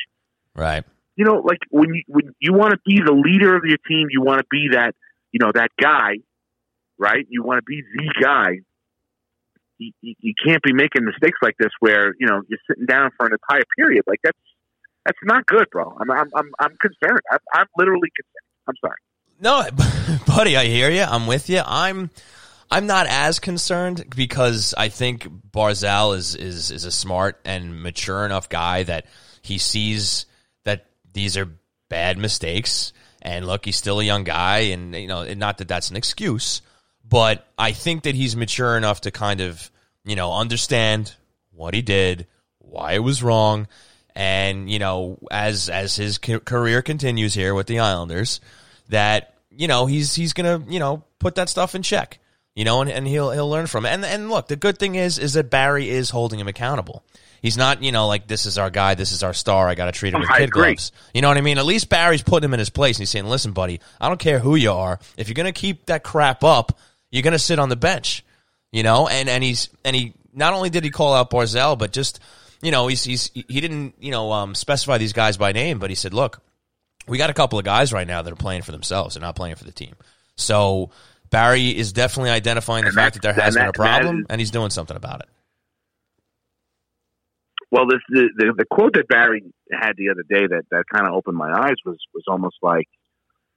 Right. 0.57 0.85
You 1.17 1.25
know, 1.25 1.37
like 1.37 1.61
when 1.71 1.95
you 1.95 2.03
when 2.09 2.35
you 2.41 2.53
want 2.53 2.73
to 2.73 2.79
be 2.85 3.01
the 3.05 3.13
leader 3.13 3.57
of 3.57 3.63
your 3.65 3.79
team, 3.89 4.09
you 4.11 4.23
want 4.23 4.41
to 4.41 4.47
be 4.51 4.71
that 4.73 4.95
you 5.31 5.39
know 5.39 5.53
that 5.55 5.71
guy, 5.81 6.19
right? 7.01 7.27
You 7.29 7.43
want 7.43 7.59
to 7.59 7.63
be 7.63 7.83
the 7.97 8.15
guy. 8.23 8.61
You, 9.79 9.93
you, 10.03 10.15
you 10.21 10.35
can't 10.45 10.63
be 10.63 10.73
making 10.73 11.05
mistakes 11.05 11.39
like 11.43 11.55
this 11.59 11.71
where 11.81 12.15
you 12.21 12.27
know 12.27 12.43
you're 12.49 12.59
sitting 12.69 12.87
down 12.87 13.11
for 13.17 13.27
an 13.27 13.33
entire 13.33 13.63
period. 13.77 14.05
Like 14.07 14.21
that's 14.23 14.39
that's 15.07 15.19
not 15.25 15.47
good, 15.47 15.67
bro. 15.73 15.97
I'm 15.99 16.11
I'm 16.11 16.31
I'm, 16.35 16.53
I'm 16.61 16.77
concerned. 16.77 17.23
I'm, 17.33 17.39
I'm 17.53 17.67
literally 17.77 18.11
concerned. 18.15 18.69
I'm 18.69 18.75
sorry. 18.81 18.99
No, 19.41 20.25
buddy, 20.27 20.57
I 20.57 20.67
hear 20.67 20.91
you. 20.91 21.03
I'm 21.03 21.27
with 21.27 21.49
you. 21.49 21.63
I'm 21.65 22.11
I'm 22.71 22.87
not 22.87 23.07
as 23.09 23.41
concerned 23.41 24.05
because 24.15 24.75
I 24.77 24.91
think 24.91 25.27
Barzal 25.51 26.15
is 26.15 26.35
is 26.35 26.71
is 26.71 26.85
a 26.85 26.93
smart 26.93 27.41
and 27.47 27.83
mature 27.83 28.27
enough 28.27 28.51
guy 28.51 28.83
that 28.83 29.07
he 29.41 29.57
sees 29.57 30.27
that 30.65 30.87
these 31.13 31.39
are 31.39 31.49
bad 31.89 32.19
mistakes. 32.19 32.93
And 33.23 33.47
look, 33.47 33.65
he's 33.65 33.77
still 33.77 34.01
a 34.01 34.05
young 34.05 34.25
guy, 34.25 34.59
and 34.59 34.95
you 34.95 35.07
know, 35.07 35.31
not 35.35 35.59
that 35.59 35.69
that's 35.69 35.91
an 35.91 35.97
excuse, 35.97 36.63
but 37.11 37.47
I 37.59 37.73
think 37.73 38.05
that 38.05 38.15
he's 38.15 38.35
mature 38.37 38.77
enough 38.77 39.03
to 39.03 39.11
kind 39.11 39.41
of 39.43 39.71
you 40.05 40.17
know 40.17 40.33
understand 40.33 41.15
what 41.53 41.75
he 41.75 41.83
did, 41.83 42.27
why 42.59 42.93
it 42.93 43.01
was 43.03 43.23
wrong, 43.23 43.67
and 44.15 44.71
you 44.71 44.79
know, 44.79 45.19
as 45.31 45.69
as 45.69 45.97
his 45.97 46.17
career 46.19 46.81
continues 46.81 47.35
here 47.35 47.55
with 47.55 47.67
the 47.67 47.81
Islanders, 47.81 48.41
that 48.89 49.35
you 49.51 49.69
know 49.69 49.85
he's 49.85 50.15
he's 50.15 50.33
gonna 50.33 50.63
you 50.69 50.79
know 50.79 51.03
put 51.19 51.35
that 51.35 51.51
stuff 51.51 51.75
in 51.75 51.83
check 51.83 52.19
you 52.55 52.65
know, 52.65 52.81
and, 52.81 52.91
and 52.91 53.07
he'll 53.07 53.31
he'll 53.31 53.49
learn 53.49 53.67
from 53.67 53.87
it. 53.87 53.91
And 53.91 54.05
and 54.05 54.29
look, 54.29 54.49
the 54.49 54.57
good 54.57 54.79
thing 54.79 54.95
is 54.95 55.19
is 55.19 55.35
that 55.35 55.51
Barry 55.51 55.89
is 55.89 56.11
holding 56.11 56.39
him 56.39 56.49
accountable. 56.49 57.05
He's 57.43 57.57
not, 57.57 57.83
you 57.83 57.91
know, 57.91 58.07
like 58.07 58.27
this 58.27 58.45
is 58.45 58.59
our 58.59 58.69
guy, 58.69 58.95
this 58.95 59.13
is 59.13 59.23
our 59.23 59.33
star. 59.33 59.67
I 59.67 59.75
got 59.75 59.87
to 59.87 59.93
treat 59.93 60.13
him 60.13 60.21
with 60.21 60.31
I 60.31 60.41
kid 60.41 60.49
agree. 60.51 60.63
gloves. 60.65 60.93
You 61.15 61.23
know 61.23 61.29
what 61.29 61.39
I 61.39 61.41
mean? 61.41 61.57
At 61.57 61.65
least 61.65 61.89
Barry's 61.89 62.23
putting 62.23 62.45
him 62.45 62.53
in 62.53 62.59
his 62.59 62.69
place, 62.69 62.97
and 62.97 63.01
he's 63.01 63.09
saying, 63.11 63.25
"Listen, 63.25 63.53
buddy, 63.53 63.81
I 63.99 64.09
don't 64.09 64.21
care 64.21 64.41
who 64.41 64.57
you 64.57 64.73
are. 64.73 64.99
If 65.17 65.29
you're 65.29 65.35
gonna 65.35 65.53
keep 65.53 65.87
that 65.87 66.03
crap 66.03 66.45
up, 66.45 66.79
you're 67.11 67.23
gonna 67.23 67.39
sit 67.39 67.59
on 67.59 67.69
the 67.69 67.77
bench." 67.77 68.25
You 68.73 68.83
know, 68.83 69.09
and 69.09 69.29
and 69.29 69.43
he's 69.43 69.69
and 69.85 69.97
he 69.97 70.15
not 70.33 70.55
only 70.55 70.71
did 70.71 70.85
he 70.85 70.91
call 70.91 71.15
out 71.15 71.31
Barzal, 71.31 71.79
but 71.79 71.93
just 71.93 72.21
you 72.63 72.71
know 72.71 72.87
he's 72.87 73.05
he's 73.05 73.31
he 73.33 73.61
didn't 73.61 73.95
you 73.99 74.11
know 74.11 74.33
um, 74.33 74.55
specify 74.55 74.99
these 74.99 75.13
guys 75.13 75.37
by 75.37 75.53
name, 75.53 75.79
but 75.79 75.91
he 75.91 75.97
said, 75.97 76.15
"Look, 76.15 76.41
we 77.09 77.19
got 77.19 77.31
a 77.31 77.35
couple 77.35 77.59
of 77.59 77.65
guys 77.65 77.93
right 77.93 78.07
now 78.07 78.23
that 78.23 78.33
are 78.33 78.37
playing 78.37 78.63
for 78.63 78.73
themselves 78.73 79.17
and 79.17 79.23
not 79.23 79.35
playing 79.35 79.57
for 79.57 79.65
the 79.65 79.73
team." 79.73 79.97
So 80.37 80.91
Barry 81.31 81.77
is 81.77 81.93
definitely 81.93 82.31
identifying 82.31 82.85
the 82.85 82.93
fact 82.93 83.15
that 83.15 83.23
there 83.23 83.33
has 83.33 83.55
been 83.55 83.67
a 83.67 83.73
problem, 83.73 84.27
and 84.29 84.41
he's 84.41 84.51
doing 84.51 84.71
something 84.71 84.97
about 84.97 85.21
it. 85.21 85.29
Well, 87.73 87.87
this 87.87 88.01
the, 88.09 88.29
the, 88.37 88.55
the 88.59 88.65
quote 88.69 88.95
that 88.95 89.07
Barry 89.09 89.45
had 89.73 89.93
the 89.97 90.11
other 90.11 90.25
day 90.29 90.47
that 90.47 90.65
that 90.71 90.85
kind 90.93 91.07
of 91.07 91.15
opened 91.15 91.37
my 91.37 91.51
eyes 91.51 91.77
was 91.85 91.99
was 92.13 92.25
almost 92.27 92.57
like, 92.63 92.89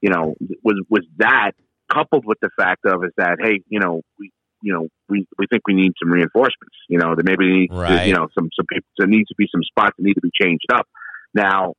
you 0.02 0.10
know, 0.10 0.36
was 0.64 0.84
was 0.90 1.04
that 1.18 1.54
coupled 1.94 2.26
with 2.26 2.38
the 2.42 2.50
fact 2.58 2.86
of 2.86 3.04
is 3.04 3.12
that 3.18 3.38
hey, 3.42 3.62
you 3.68 3.80
know, 3.80 4.02
we 4.20 4.32
you 4.62 4.74
know 4.74 4.88
we 5.10 5.28
we 5.38 5.46
think 5.48 5.68
we 5.68 5.74
need 5.74 5.94
some 6.02 6.12
reinforcements. 6.12 6.76
You 6.90 7.00
know, 7.00 7.16
that 7.16 7.24
maybe 7.24 7.68
right. 7.70 8.08
you 8.08 8.14
know 8.14 8.28
some 8.38 8.50
some 8.56 8.66
people 8.68 8.88
there 8.98 9.08
needs 9.08 9.28
to 9.30 9.36
be 9.38 9.48
some 9.52 9.64
spots 9.64 9.96
that 9.98 10.04
need 10.04 10.16
to 10.16 10.22
be 10.22 10.32
changed 10.40 10.66
up. 10.74 10.88
Now, 11.34 11.74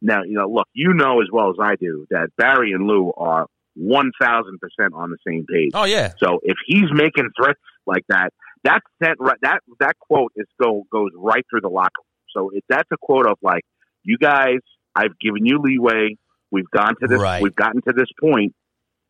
now 0.00 0.22
you 0.24 0.34
know, 0.34 0.48
look, 0.48 0.68
you 0.72 0.94
know 0.94 1.20
as 1.20 1.28
well 1.32 1.50
as 1.50 1.56
I 1.60 1.76
do 1.76 2.06
that 2.10 2.28
Barry 2.36 2.72
and 2.72 2.86
Lou 2.86 3.12
are 3.16 3.46
one 3.74 4.10
thousand 4.20 4.58
percent 4.60 4.94
on 4.94 5.10
the 5.10 5.18
same 5.26 5.46
page. 5.46 5.70
Oh 5.74 5.84
yeah. 5.84 6.12
So 6.18 6.40
if 6.42 6.56
he's 6.66 6.90
making 6.92 7.30
threats 7.36 7.60
like 7.86 8.04
that, 8.08 8.30
that 8.64 8.80
sent 9.02 9.16
right 9.20 9.38
that 9.42 9.60
that 9.80 9.98
quote 9.98 10.32
is 10.36 10.46
go 10.60 10.84
goes 10.90 11.10
right 11.16 11.44
through 11.50 11.60
the 11.60 11.68
locker 11.68 11.90
room. 11.98 12.04
So 12.34 12.50
if 12.52 12.64
that's 12.68 12.88
a 12.92 12.96
quote 13.00 13.26
of 13.26 13.38
like, 13.42 13.62
you 14.02 14.18
guys, 14.18 14.58
I've 14.94 15.18
given 15.20 15.46
you 15.46 15.60
leeway. 15.62 16.16
We've 16.50 16.70
gone 16.70 16.94
to 17.00 17.08
this. 17.08 17.20
Right. 17.20 17.42
We've 17.42 17.54
gotten 17.54 17.82
to 17.82 17.92
this 17.94 18.08
point. 18.20 18.54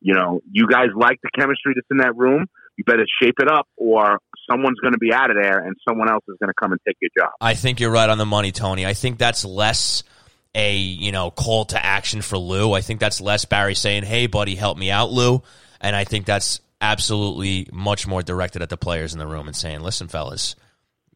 You 0.00 0.14
know, 0.14 0.40
you 0.50 0.66
guys 0.68 0.88
like 0.94 1.18
the 1.22 1.30
chemistry 1.36 1.72
that's 1.74 1.86
in 1.90 1.98
that 1.98 2.16
room. 2.16 2.46
You 2.76 2.84
better 2.84 3.06
shape 3.20 3.34
it 3.40 3.50
up, 3.50 3.66
or 3.76 4.18
someone's 4.48 4.78
going 4.78 4.92
to 4.92 4.98
be 4.98 5.12
out 5.12 5.30
of 5.30 5.36
there, 5.36 5.58
and 5.58 5.74
someone 5.86 6.08
else 6.08 6.22
is 6.28 6.36
going 6.40 6.48
to 6.48 6.54
come 6.54 6.70
and 6.70 6.80
take 6.86 6.96
your 7.00 7.10
job. 7.18 7.32
I 7.40 7.54
think 7.54 7.80
you're 7.80 7.90
right 7.90 8.08
on 8.08 8.18
the 8.18 8.26
money, 8.26 8.52
Tony. 8.52 8.86
I 8.86 8.94
think 8.94 9.18
that's 9.18 9.44
less 9.44 10.04
a 10.54 10.76
you 10.76 11.10
know 11.10 11.30
call 11.30 11.64
to 11.66 11.84
action 11.84 12.22
for 12.22 12.38
Lou. 12.38 12.72
I 12.72 12.80
think 12.80 13.00
that's 13.00 13.20
less 13.20 13.44
Barry 13.44 13.74
saying, 13.74 14.04
"Hey, 14.04 14.28
buddy, 14.28 14.54
help 14.54 14.78
me 14.78 14.90
out, 14.90 15.10
Lou," 15.10 15.42
and 15.80 15.96
I 15.96 16.04
think 16.04 16.26
that's 16.26 16.60
absolutely 16.80 17.68
much 17.72 18.06
more 18.06 18.22
directed 18.22 18.62
at 18.62 18.68
the 18.68 18.76
players 18.76 19.12
in 19.12 19.18
the 19.18 19.26
room 19.26 19.48
and 19.48 19.56
saying, 19.56 19.80
"Listen, 19.80 20.06
fellas, 20.06 20.54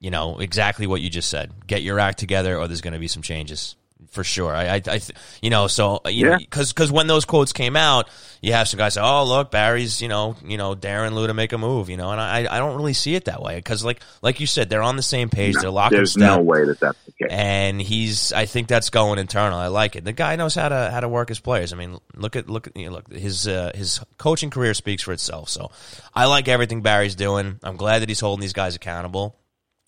you 0.01 0.11
know, 0.11 0.41
exactly 0.41 0.89
what 0.89 1.01
you 1.01 1.09
just 1.09 1.30
said. 1.30 1.53
Get 1.68 1.83
your 1.83 2.01
act 2.01 2.18
together, 2.18 2.59
or 2.59 2.66
there's 2.66 2.80
going 2.80 2.95
to 2.95 2.99
be 2.99 3.09
some 3.09 3.22
changes 3.22 3.76
for 4.11 4.24
sure. 4.24 4.55
I, 4.55 4.74
I, 4.76 4.82
I 4.86 5.00
you 5.40 5.50
know, 5.50 5.66
so 5.66 6.00
you 6.07 6.26
Yeah. 6.26 6.32
know, 6.32 6.38
because 6.38 6.72
because 6.72 6.90
when 6.92 7.07
those 7.07 7.24
quotes 7.24 7.53
came 7.53 7.76
out, 7.76 8.09
you 8.40 8.53
have 8.53 8.66
some 8.68 8.78
guys 8.78 8.94
say, 8.94 9.00
"Oh, 9.03 9.24
look, 9.24 9.50
Barry's, 9.50 10.03
you 10.03 10.09
know, 10.09 10.36
you 10.44 10.57
know, 10.57 10.74
Darren 10.74 11.12
Lou 11.12 11.26
to 11.26 11.34
make 11.34 11.53
a 11.53 11.59
move," 11.59 11.88
you 11.88 11.96
know, 11.96 12.11
and 12.11 12.20
I, 12.20 12.38
I 12.50 12.59
don't 12.59 12.76
really 12.76 12.92
see 12.92 13.14
it 13.14 13.26
that 13.26 13.40
way 13.42 13.57
because, 13.57 13.84
like, 13.84 14.03
like 14.20 14.40
you 14.40 14.46
said, 14.46 14.68
they're 14.68 14.82
on 14.82 14.96
the 14.96 15.03
same 15.03 15.28
page, 15.30 15.55
they're 15.61 15.70
locked 15.70 15.92
in 15.92 15.98
There's 15.98 16.16
no 16.16 16.38
way 16.40 16.64
that 16.64 16.80
that's 16.80 16.98
the 17.07 17.12
case. 17.12 17.28
and 17.30 17.80
he's. 17.80 18.32
I 18.32 18.46
think 18.46 18.68
that's 18.68 18.90
going 18.90 19.18
internal. 19.18 19.59
I 19.59 19.68
like 19.68 19.94
it. 19.96 20.05
The 20.05 20.12
guy 20.12 20.36
knows 20.36 20.55
how 20.55 20.68
to 20.68 20.90
how 20.90 21.00
to 21.00 21.09
work 21.09 21.28
his 21.28 21.40
players. 21.40 21.72
I 21.72 21.76
mean, 21.76 21.98
look 22.16 22.34
at 22.36 22.48
look 22.50 22.66
at 22.66 22.76
you 22.76 22.86
know, 22.86 22.92
look 22.92 23.12
his 23.12 23.46
uh, 23.46 23.70
his 23.74 24.00
coaching 24.18 24.50
career 24.50 24.74
speaks 24.74 25.03
for 25.03 25.12
itself. 25.12 25.48
So 25.48 25.70
I 26.14 26.24
like 26.26 26.48
everything 26.48 26.82
Barry's 26.82 27.14
doing. 27.14 27.61
I'm 27.62 27.76
glad 27.76 28.00
that 28.00 28.09
he's 28.09 28.20
holding 28.20 28.40
these 28.40 28.53
guys 28.53 28.74
accountable. 28.74 29.36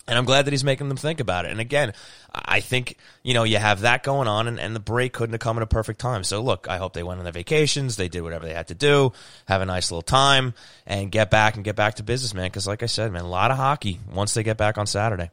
And 0.06 0.18
I'm 0.18 0.26
glad 0.26 0.44
that 0.44 0.52
he's 0.52 0.64
making 0.64 0.88
them 0.88 0.98
think 0.98 1.18
about 1.18 1.46
it. 1.46 1.50
And 1.50 1.60
again, 1.60 1.94
I 2.34 2.60
think, 2.60 2.98
you 3.22 3.32
know, 3.32 3.44
you 3.44 3.56
have 3.56 3.80
that 3.80 4.02
going 4.02 4.28
on 4.28 4.46
and, 4.48 4.60
and 4.60 4.76
the 4.76 4.80
break 4.80 5.14
couldn't 5.14 5.32
have 5.32 5.40
come 5.40 5.56
at 5.56 5.62
a 5.62 5.66
perfect 5.66 5.98
time. 5.98 6.24
So 6.24 6.42
look, 6.42 6.66
I 6.68 6.76
hope 6.76 6.92
they 6.92 7.02
went 7.02 7.18
on 7.18 7.24
their 7.24 7.32
vacations. 7.32 7.96
They 7.96 8.08
did 8.08 8.20
whatever 8.20 8.44
they 8.44 8.52
had 8.52 8.68
to 8.68 8.74
do, 8.74 9.12
have 9.46 9.62
a 9.62 9.66
nice 9.66 9.90
little 9.90 10.02
time 10.02 10.52
and 10.86 11.10
get 11.10 11.30
back 11.30 11.54
and 11.54 11.64
get 11.64 11.74
back 11.74 11.94
to 11.94 12.02
business, 12.02 12.34
man. 12.34 12.50
Cause 12.50 12.66
like 12.66 12.82
I 12.82 12.86
said, 12.86 13.12
man, 13.12 13.22
a 13.24 13.28
lot 13.28 13.50
of 13.50 13.56
hockey 13.56 13.98
once 14.12 14.34
they 14.34 14.42
get 14.42 14.58
back 14.58 14.76
on 14.76 14.86
Saturday. 14.86 15.30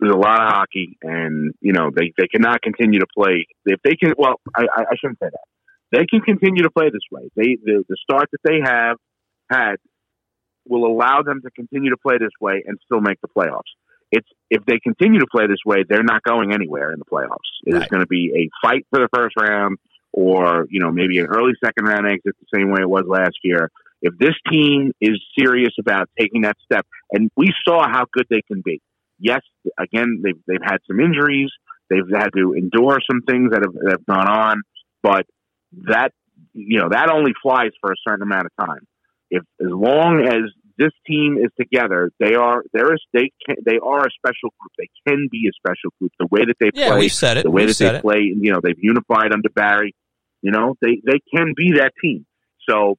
There's 0.00 0.14
a 0.14 0.18
lot 0.18 0.42
of 0.42 0.52
hockey, 0.52 0.98
and 1.02 1.54
you 1.60 1.72
know 1.72 1.88
they, 1.94 2.12
they 2.18 2.26
cannot 2.26 2.60
continue 2.60 3.00
to 3.00 3.06
play. 3.16 3.46
If 3.64 3.80
they 3.82 3.94
can, 3.94 4.12
well, 4.18 4.34
I, 4.54 4.62
I 4.64 4.82
I 4.82 4.96
shouldn't 5.00 5.18
say 5.18 5.30
that. 5.30 5.44
They 5.92 6.04
can 6.04 6.20
continue 6.20 6.64
to 6.64 6.70
play 6.70 6.90
this 6.90 7.04
way. 7.10 7.30
They 7.36 7.56
the, 7.62 7.84
the 7.88 7.96
start 8.02 8.28
that 8.32 8.40
they 8.44 8.58
have 8.62 8.98
had 9.50 9.76
will 10.66 10.86
allow 10.86 11.22
them 11.22 11.40
to 11.42 11.50
continue 11.50 11.90
to 11.90 11.96
play 11.96 12.16
this 12.18 12.32
way 12.40 12.62
and 12.66 12.78
still 12.84 13.00
make 13.00 13.20
the 13.20 13.28
playoffs. 13.28 13.72
It's 14.10 14.28
if 14.50 14.64
they 14.64 14.78
continue 14.78 15.20
to 15.20 15.26
play 15.30 15.46
this 15.46 15.64
way, 15.66 15.84
they're 15.88 16.04
not 16.04 16.22
going 16.22 16.52
anywhere 16.52 16.92
in 16.92 16.98
the 16.98 17.04
playoffs. 17.04 17.50
It's 17.64 17.78
Right. 17.78 17.88
going 17.88 18.02
to 18.02 18.06
be 18.06 18.32
a 18.36 18.66
fight 18.66 18.86
for 18.90 19.00
the 19.00 19.08
first 19.14 19.34
round, 19.40 19.78
or 20.12 20.66
you 20.70 20.80
know 20.80 20.90
maybe 20.90 21.18
an 21.18 21.26
early 21.26 21.52
second 21.64 21.84
round 21.86 22.06
exit, 22.06 22.36
the 22.38 22.58
same 22.58 22.70
way 22.70 22.80
it 22.80 22.88
was 22.88 23.04
last 23.06 23.36
year. 23.42 23.70
If 24.02 24.16
this 24.18 24.34
team 24.50 24.92
is 25.00 25.20
serious 25.38 25.72
about 25.80 26.08
taking 26.18 26.42
that 26.42 26.56
step, 26.64 26.86
and 27.12 27.30
we 27.36 27.52
saw 27.66 27.88
how 27.88 28.04
good 28.12 28.26
they 28.30 28.42
can 28.42 28.60
be. 28.64 28.80
Yes, 29.18 29.40
again 29.78 30.20
they've 30.22 30.40
they've 30.46 30.62
had 30.62 30.78
some 30.86 31.00
injuries, 31.00 31.50
they've 31.90 32.08
had 32.12 32.30
to 32.36 32.52
endure 32.54 32.98
some 33.10 33.22
things 33.22 33.50
that 33.50 33.62
have, 33.64 33.74
that 33.74 33.90
have 33.92 34.06
gone 34.06 34.28
on, 34.28 34.62
but 35.02 35.26
that 35.88 36.12
you 36.52 36.78
know 36.78 36.88
that 36.90 37.10
only 37.10 37.32
flies 37.42 37.70
for 37.80 37.90
a 37.90 37.96
certain 38.06 38.22
amount 38.22 38.46
of 38.46 38.66
time. 38.66 38.86
If 39.30 39.42
as 39.60 39.70
long 39.70 40.26
as 40.26 40.50
this 40.76 40.92
team 41.06 41.38
is 41.38 41.50
together, 41.58 42.10
they 42.18 42.34
are 42.34 42.62
there 42.72 42.92
is 42.92 43.00
they 43.12 43.30
can, 43.46 43.56
they 43.64 43.78
are 43.82 44.00
a 44.00 44.10
special 44.18 44.52
group. 44.58 44.72
They 44.78 44.88
can 45.06 45.28
be 45.30 45.48
a 45.48 45.52
special 45.56 45.90
group. 45.98 46.12
The 46.18 46.26
way 46.30 46.44
that 46.44 46.56
they 46.60 46.70
Yeah, 46.74 46.90
play, 46.90 47.00
we've 47.00 47.12
said 47.12 47.38
it. 47.38 47.44
the 47.44 47.50
way 47.50 47.66
that 47.66 47.78
they 47.78 47.94
it. 47.96 48.02
play, 48.02 48.20
you 48.20 48.52
know, 48.52 48.60
they've 48.62 48.78
unified 48.78 49.32
under 49.32 49.48
Barry. 49.54 49.94
You 50.42 50.50
know, 50.50 50.74
they 50.80 51.00
they 51.04 51.20
can 51.34 51.54
be 51.56 51.72
that 51.78 51.92
team. 52.02 52.26
So, 52.68 52.96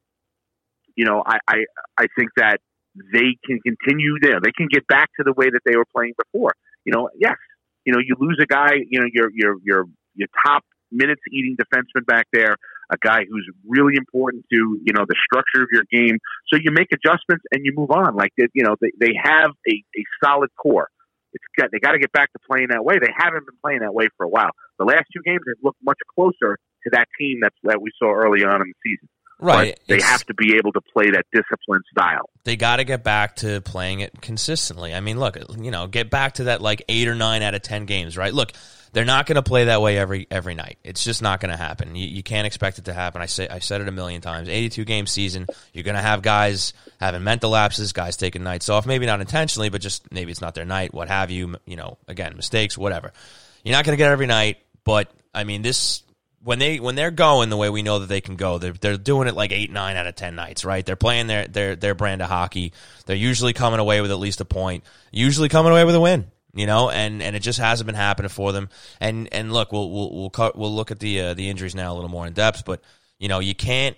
you 0.95 1.05
know, 1.05 1.21
I 1.25 1.37
I, 1.47 1.55
I 1.97 2.05
think 2.17 2.29
that 2.37 2.59
they 3.13 3.37
can 3.45 3.59
continue 3.59 4.15
there. 4.21 4.39
They 4.41 4.51
can 4.55 4.67
get 4.71 4.87
back 4.87 5.09
to 5.17 5.23
the 5.23 5.33
way 5.33 5.49
that 5.49 5.61
they 5.65 5.75
were 5.75 5.85
playing 5.95 6.13
before. 6.17 6.53
You 6.85 6.93
know, 6.93 7.09
yes, 7.15 7.35
you 7.85 7.93
know, 7.93 7.99
you 7.99 8.15
lose 8.19 8.39
a 8.41 8.45
guy, 8.45 8.75
you 8.89 8.99
know, 8.99 9.07
your 9.11 9.29
your 9.33 9.55
your 9.63 9.85
your 10.15 10.27
top 10.45 10.63
minutes 10.91 11.21
eating 11.31 11.57
defenseman 11.57 12.05
back 12.05 12.27
there, 12.31 12.55
a 12.91 12.97
guy 12.97 13.25
who's 13.29 13.49
really 13.67 13.95
important 13.97 14.45
to 14.51 14.79
you 14.83 14.93
know 14.93 15.05
the 15.07 15.15
structure 15.25 15.63
of 15.63 15.69
your 15.71 15.83
game. 15.91 16.19
So 16.47 16.57
you 16.61 16.71
make 16.71 16.89
adjustments 16.91 17.45
and 17.51 17.65
you 17.65 17.73
move 17.75 17.91
on. 17.91 18.15
Like 18.15 18.31
you 18.37 18.63
know, 18.63 18.75
they 18.81 18.91
they 18.99 19.13
have 19.21 19.51
a, 19.67 19.73
a 19.73 20.03
solid 20.23 20.49
core. 20.55 20.89
It's 21.33 21.43
got 21.57 21.71
they 21.71 21.79
got 21.79 21.91
to 21.91 21.99
get 21.99 22.11
back 22.11 22.31
to 22.33 22.39
playing 22.49 22.67
that 22.69 22.83
way. 22.83 22.95
They 22.99 23.11
haven't 23.15 23.45
been 23.45 23.57
playing 23.63 23.79
that 23.79 23.93
way 23.93 24.07
for 24.17 24.25
a 24.25 24.29
while. 24.29 24.51
The 24.79 24.85
last 24.85 25.05
two 25.13 25.21
games 25.25 25.41
have 25.47 25.63
looked 25.63 25.79
much 25.83 25.99
closer 26.15 26.57
to 26.83 26.89
that 26.91 27.07
team 27.19 27.39
that's, 27.41 27.55
that 27.63 27.81
we 27.81 27.91
saw 27.97 28.13
early 28.13 28.43
on 28.43 28.61
in 28.61 28.71
the 28.71 28.79
season. 28.83 29.09
Right. 29.39 29.75
But 29.75 29.87
they 29.87 29.95
It's- 29.97 30.09
have 30.09 30.23
to 30.27 30.33
be 30.33 30.55
able 30.57 30.71
to 30.73 30.81
play 30.81 31.11
that 31.11 31.25
disciplined 31.33 31.83
style. 31.91 32.29
they 32.45 32.55
got 32.55 32.77
to 32.77 32.83
get 32.83 33.03
back 33.03 33.35
to 33.37 33.59
playing 33.61 33.99
it 34.01 34.21
consistently. 34.21 34.93
I 34.93 34.99
mean, 34.99 35.19
look, 35.19 35.37
you 35.59 35.71
know, 35.71 35.87
get 35.87 36.09
back 36.09 36.35
to 36.35 36.45
that 36.45 36.61
like 36.61 36.83
eight 36.87 37.07
or 37.07 37.15
nine 37.15 37.41
out 37.41 37.53
of 37.55 37.61
ten 37.63 37.85
games, 37.85 38.17
right? 38.17 38.33
Look, 38.33 38.51
they're 38.93 39.03
not 39.03 39.25
going 39.25 39.35
to 39.35 39.43
play 39.43 39.65
that 39.65 39.81
way 39.81 39.97
every 39.97 40.25
every 40.31 40.55
night. 40.55 40.77
It's 40.83 41.03
just 41.03 41.21
not 41.21 41.41
going 41.41 41.51
to 41.51 41.57
happen. 41.57 41.95
You, 41.95 42.07
you 42.07 42.23
can't 42.23 42.47
expect 42.47 42.77
it 42.79 42.85
to 42.85 42.93
happen. 42.93 43.21
I 43.21 43.25
say 43.25 43.47
I 43.49 43.59
said 43.59 43.81
it 43.81 43.89
a 43.89 43.91
million 43.91 44.21
times. 44.21 44.47
Eighty 44.47 44.69
two 44.69 44.85
game 44.85 45.05
season, 45.05 45.47
you're 45.73 45.83
going 45.83 45.95
to 45.95 46.01
have 46.01 46.21
guys 46.21 46.71
having 47.01 47.21
mental 47.23 47.49
lapses, 47.49 47.91
guys 47.91 48.15
taking 48.15 48.43
nights 48.43 48.69
off, 48.69 48.85
maybe 48.85 49.05
not 49.05 49.19
intentionally, 49.19 49.67
but 49.69 49.81
just 49.81 50.09
maybe 50.13 50.31
it's 50.31 50.39
not 50.39 50.55
their 50.55 50.63
night, 50.65 50.93
what 50.93 51.09
have 51.09 51.29
you. 51.29 51.55
You 51.65 51.75
know, 51.75 51.97
again, 52.07 52.37
mistakes, 52.37 52.77
whatever. 52.77 53.11
You're 53.65 53.73
not 53.75 53.83
going 53.83 53.97
to 53.97 53.97
get 53.97 54.09
it 54.09 54.13
every 54.13 54.27
night, 54.27 54.59
but 54.85 55.11
I 55.33 55.43
mean, 55.43 55.61
this 55.61 56.03
when 56.45 56.59
they 56.59 56.79
when 56.79 56.93
they're 56.93 57.09
going 57.09 57.49
the 57.49 57.57
way 57.57 57.71
we 57.71 57.81
know 57.81 57.97
that 57.97 58.05
they 58.05 58.21
can 58.21 58.35
go, 58.35 58.59
they're 58.59 58.73
they're 58.73 58.97
doing 58.97 59.27
it 59.27 59.33
like 59.33 59.51
eight 59.51 59.71
nine 59.71 59.97
out 59.97 60.05
of 60.05 60.13
ten 60.13 60.35
nights, 60.35 60.63
right? 60.63 60.85
They're 60.85 60.95
playing 60.95 61.25
their 61.25 61.47
their 61.47 61.75
their 61.75 61.95
brand 61.95 62.21
of 62.21 62.29
hockey. 62.29 62.71
They're 63.07 63.15
usually 63.15 63.51
coming 63.51 63.79
away 63.79 63.99
with 63.99 64.11
at 64.11 64.19
least 64.19 64.41
a 64.41 64.45
point, 64.45 64.83
usually 65.11 65.49
coming 65.49 65.71
away 65.71 65.83
with 65.85 65.95
a 65.95 65.99
win. 65.99 66.27
You 66.53 66.67
know, 66.67 66.89
and, 66.89 67.21
and 67.21 67.35
it 67.35 67.39
just 67.39 67.59
hasn't 67.59 67.85
been 67.85 67.95
happening 67.95 68.29
for 68.29 68.53
them. 68.53 68.69
And 69.01 69.27
and 69.33 69.51
look, 69.51 69.73
we'll 69.73 69.89
we'll 69.89 70.11
we'll, 70.13 70.29
cut, 70.29 70.55
we'll 70.55 70.73
look 70.73 70.91
at 70.91 70.99
the 70.99 71.19
uh, 71.19 71.33
the 71.33 71.49
injuries 71.49 71.73
now 71.73 71.91
a 71.91 71.95
little 71.95 72.09
more 72.09 72.27
in 72.27 72.33
depth. 72.33 72.63
But 72.63 72.81
you 73.17 73.27
know, 73.27 73.39
you 73.39 73.55
can't 73.55 73.97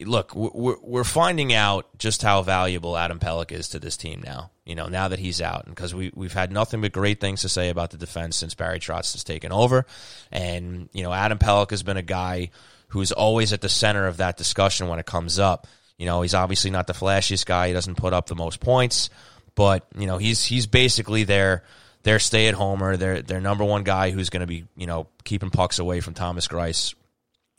look. 0.00 0.34
We're 0.34 0.76
we're 0.82 1.04
finding 1.04 1.52
out 1.52 1.86
just 1.98 2.22
how 2.22 2.42
valuable 2.42 2.96
Adam 2.96 3.18
Pelech 3.18 3.52
is 3.52 3.68
to 3.70 3.78
this 3.78 3.96
team 3.96 4.22
now. 4.24 4.50
You 4.64 4.74
know, 4.74 4.86
now 4.86 5.08
that 5.08 5.18
he's 5.18 5.40
out, 5.40 5.66
because 5.66 5.94
we 5.94 6.10
we've 6.14 6.32
had 6.32 6.52
nothing 6.52 6.80
but 6.80 6.92
great 6.92 7.20
things 7.20 7.42
to 7.42 7.48
say 7.48 7.70
about 7.70 7.90
the 7.90 7.96
defense 7.96 8.36
since 8.36 8.54
Barry 8.54 8.80
Trotz 8.80 9.12
has 9.12 9.24
taken 9.24 9.52
over, 9.52 9.86
and 10.30 10.88
you 10.92 11.02
know, 11.02 11.12
Adam 11.12 11.38
Pelech 11.38 11.70
has 11.70 11.82
been 11.82 11.96
a 11.96 12.02
guy 12.02 12.50
who's 12.88 13.12
always 13.12 13.52
at 13.52 13.60
the 13.60 13.68
center 13.68 14.06
of 14.06 14.18
that 14.18 14.36
discussion 14.36 14.88
when 14.88 14.98
it 14.98 15.06
comes 15.06 15.38
up. 15.38 15.66
You 15.96 16.06
know, 16.06 16.22
he's 16.22 16.34
obviously 16.34 16.70
not 16.70 16.86
the 16.86 16.92
flashiest 16.92 17.46
guy; 17.46 17.68
he 17.68 17.72
doesn't 17.72 17.96
put 17.96 18.12
up 18.12 18.26
the 18.26 18.34
most 18.34 18.60
points, 18.60 19.08
but 19.54 19.86
you 19.96 20.06
know, 20.06 20.18
he's 20.18 20.44
he's 20.44 20.66
basically 20.66 21.24
their 21.24 21.62
their 22.02 22.18
stay 22.18 22.48
at 22.48 22.54
homer, 22.54 22.96
their 22.96 23.22
their 23.22 23.40
number 23.40 23.64
one 23.64 23.82
guy 23.82 24.10
who's 24.10 24.30
going 24.30 24.40
to 24.40 24.46
be 24.46 24.64
you 24.76 24.86
know 24.86 25.06
keeping 25.24 25.50
pucks 25.50 25.78
away 25.78 26.00
from 26.00 26.14
Thomas 26.14 26.48
Greiss 26.48 26.94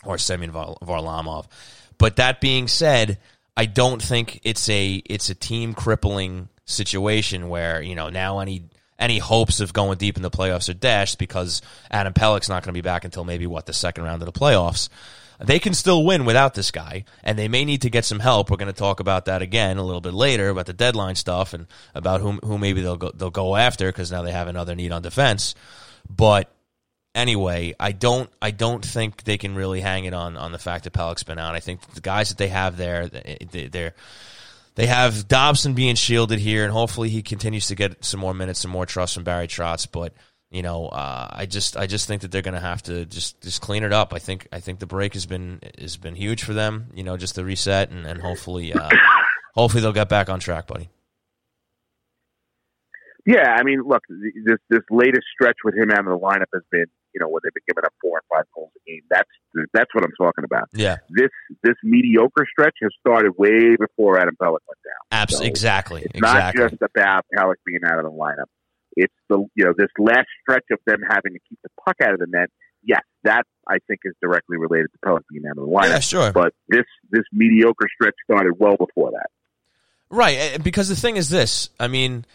or 0.03 0.17
Semyon 0.17 0.51
Var- 0.51 0.77
Varlamov. 0.81 1.47
But 1.97 2.17
that 2.17 2.41
being 2.41 2.67
said, 2.67 3.17
I 3.55 3.65
don't 3.65 4.01
think 4.01 4.39
it's 4.43 4.69
a 4.69 5.01
it's 5.05 5.29
a 5.29 5.35
team 5.35 5.73
crippling 5.73 6.49
situation 6.65 7.49
where 7.49 7.81
you 7.81 7.95
know 7.95 8.09
now 8.09 8.39
any 8.39 8.63
any 8.99 9.19
hopes 9.19 9.59
of 9.59 9.73
going 9.73 9.97
deep 9.97 10.17
in 10.17 10.23
the 10.23 10.31
playoffs 10.31 10.69
are 10.69 10.73
dashed 10.73 11.19
because 11.19 11.61
Adam 11.89 12.13
Pelech's 12.13 12.49
not 12.49 12.63
going 12.63 12.73
to 12.73 12.77
be 12.77 12.81
back 12.81 13.05
until 13.05 13.23
maybe 13.23 13.47
what 13.47 13.65
the 13.65 13.73
second 13.73 14.03
round 14.03 14.21
of 14.21 14.31
the 14.31 14.39
playoffs. 14.39 14.89
They 15.39 15.59
can 15.59 15.75
still 15.75 16.03
win 16.03 16.25
without 16.25 16.55
this 16.55 16.71
guy, 16.71 17.05
and 17.23 17.37
they 17.37 17.47
may 17.47 17.63
need 17.63 17.83
to 17.83 17.91
get 17.91 18.05
some 18.05 18.19
help. 18.19 18.49
We're 18.49 18.57
going 18.57 18.73
to 18.73 18.77
talk 18.77 18.99
about 18.99 19.25
that 19.25 19.43
again 19.43 19.77
a 19.77 19.83
little 19.83 20.01
bit 20.01 20.15
later 20.15 20.49
about 20.49 20.65
the 20.65 20.73
deadline 20.73 21.13
stuff 21.13 21.53
and 21.53 21.67
about 21.93 22.21
whom 22.21 22.39
who 22.43 22.57
maybe 22.57 22.81
they'll 22.81 22.97
go 22.97 23.11
they'll 23.11 23.29
go 23.29 23.55
after 23.55 23.87
because 23.87 24.11
now 24.11 24.23
they 24.23 24.31
have 24.31 24.47
another 24.47 24.73
need 24.73 24.91
on 24.91 25.03
defense. 25.03 25.53
But 26.09 26.51
anyway, 27.15 27.73
I 27.79 27.91
don't 27.91 28.29
I 28.41 28.51
don't 28.51 28.83
think 28.85 29.23
they 29.23 29.37
can 29.37 29.55
really 29.55 29.81
hang 29.81 30.05
it 30.05 30.13
on 30.13 30.37
on 30.37 30.51
the 30.51 30.57
fact 30.59 30.83
that 30.85 30.93
Pelech's 30.93 31.23
been 31.23 31.39
out. 31.39 31.55
I 31.55 31.59
think 31.59 31.81
the 31.93 32.01
guys 32.01 32.29
that 32.29 32.37
they 32.37 32.47
have 32.49 32.77
there, 32.77 33.07
they- 33.07 33.69
they're 33.71 33.93
they 34.75 34.85
have 34.85 35.27
Dobson 35.27 35.73
being 35.73 35.95
shielded 35.95 36.37
here, 36.37 36.63
and 36.63 36.71
hopefully 36.71 37.09
he 37.09 37.23
continues 37.23 37.67
to 37.67 37.75
get 37.75 38.05
some 38.05 38.19
more 38.19 38.35
minutes, 38.35 38.59
some 38.59 38.69
more 38.69 38.85
trust 38.85 39.15
from 39.15 39.23
Barry 39.23 39.47
Trotz. 39.47 39.87
But 39.91 40.13
you 40.51 40.61
know, 40.61 40.87
uh, 40.87 41.27
I 41.31 41.45
just 41.47 41.75
I 41.75 41.87
just 41.87 42.07
think 42.07 42.21
that 42.21 42.31
they're 42.31 42.43
going 42.43 42.53
to 42.53 42.59
have 42.59 42.83
to 42.83 43.05
just 43.05 43.41
just 43.41 43.59
clean 43.61 43.83
it 43.83 43.91
up. 43.91 44.13
I 44.13 44.19
think 44.19 44.47
I 44.51 44.59
think 44.59 44.77
the 44.79 44.85
break 44.85 45.13
has 45.15 45.25
been 45.25 45.61
has 45.79 45.97
been 45.97 46.15
huge 46.15 46.43
for 46.43 46.53
them. 46.53 46.91
You 46.93 47.03
know, 47.03 47.17
just 47.17 47.33
the 47.35 47.43
reset, 47.43 47.89
and, 47.89 48.05
and 48.05 48.21
hopefully 48.21 48.71
uh, 48.71 48.89
hopefully 49.55 49.81
they'll 49.81 49.93
get 49.93 50.09
back 50.09 50.29
on 50.29 50.39
track, 50.39 50.67
buddy. 50.67 50.89
Yeah, 53.25 53.55
I 53.59 53.63
mean, 53.63 53.81
look, 53.81 54.03
this 54.45 54.57
this 54.69 54.83
latest 54.89 55.25
stretch 55.33 55.57
with 55.65 55.75
him 55.75 55.91
out 55.91 55.99
of 55.99 56.05
the 56.05 56.17
lineup 56.19 56.45
has 56.53 56.63
been, 56.71 56.85
you 57.17 57.25
know, 57.25 57.29
where 57.29 57.41
they've 57.43 57.53
been 57.53 57.65
giving 57.67 57.83
up 57.83 57.93
four 57.99 58.21
and 58.21 58.27
five 58.29 58.45
goals 58.53 58.69
a 58.77 58.81
game. 58.89 59.01
That's 59.09 59.29
that's 59.73 59.89
what 59.95 60.03
I'm 60.03 60.13
talking 60.21 60.43
about. 60.43 60.69
Yeah, 60.73 60.97
This 61.09 61.33
this 61.63 61.73
mediocre 61.83 62.45
stretch 62.51 62.75
has 62.83 62.91
started 62.99 63.33
way 63.37 63.75
before 63.75 64.19
Adam 64.19 64.35
Pelech 64.39 64.61
went 64.69 64.81
down. 64.85 65.01
Absolutely. 65.11 65.47
So, 65.47 65.49
exactly, 65.49 66.01
It's 66.03 66.13
exactly. 66.13 66.61
not 66.61 66.69
just 66.69 66.81
about 66.83 67.25
Pelech 67.35 67.55
being 67.65 67.81
out 67.83 67.97
of 67.97 68.05
the 68.05 68.11
lineup. 68.11 68.45
It's 68.95 69.13
the 69.29 69.39
you 69.55 69.65
know 69.65 69.73
this 69.75 69.89
last 69.97 70.27
stretch 70.43 70.65
of 70.71 70.77
them 70.85 70.99
having 71.01 71.33
to 71.33 71.39
keep 71.49 71.57
the 71.63 71.69
puck 71.83 71.95
out 72.03 72.13
of 72.13 72.19
the 72.19 72.27
net. 72.29 72.49
Yes, 72.83 73.01
that 73.23 73.43
I 73.67 73.77
think 73.87 74.01
is 74.05 74.13
directly 74.21 74.57
related 74.57 74.89
to 74.93 74.99
Pelech 75.03 75.23
being 75.31 75.45
out 75.47 75.57
of 75.57 75.65
the 75.65 75.71
lineup. 75.71 75.89
yeah, 75.89 75.99
sure. 75.99 76.31
But 76.31 76.53
this 76.69 76.85
this 77.09 77.23
mediocre 77.33 77.87
stretch 77.95 78.15
started 78.29 78.53
well 78.59 78.77
before 78.77 79.11
that. 79.11 79.31
Right, 80.09 80.37
eh, 80.37 80.57
because 80.59 80.87
the 80.87 80.95
thing 80.95 81.17
is 81.17 81.29
this. 81.29 81.69
I 81.79 81.87
mean, 81.87 82.25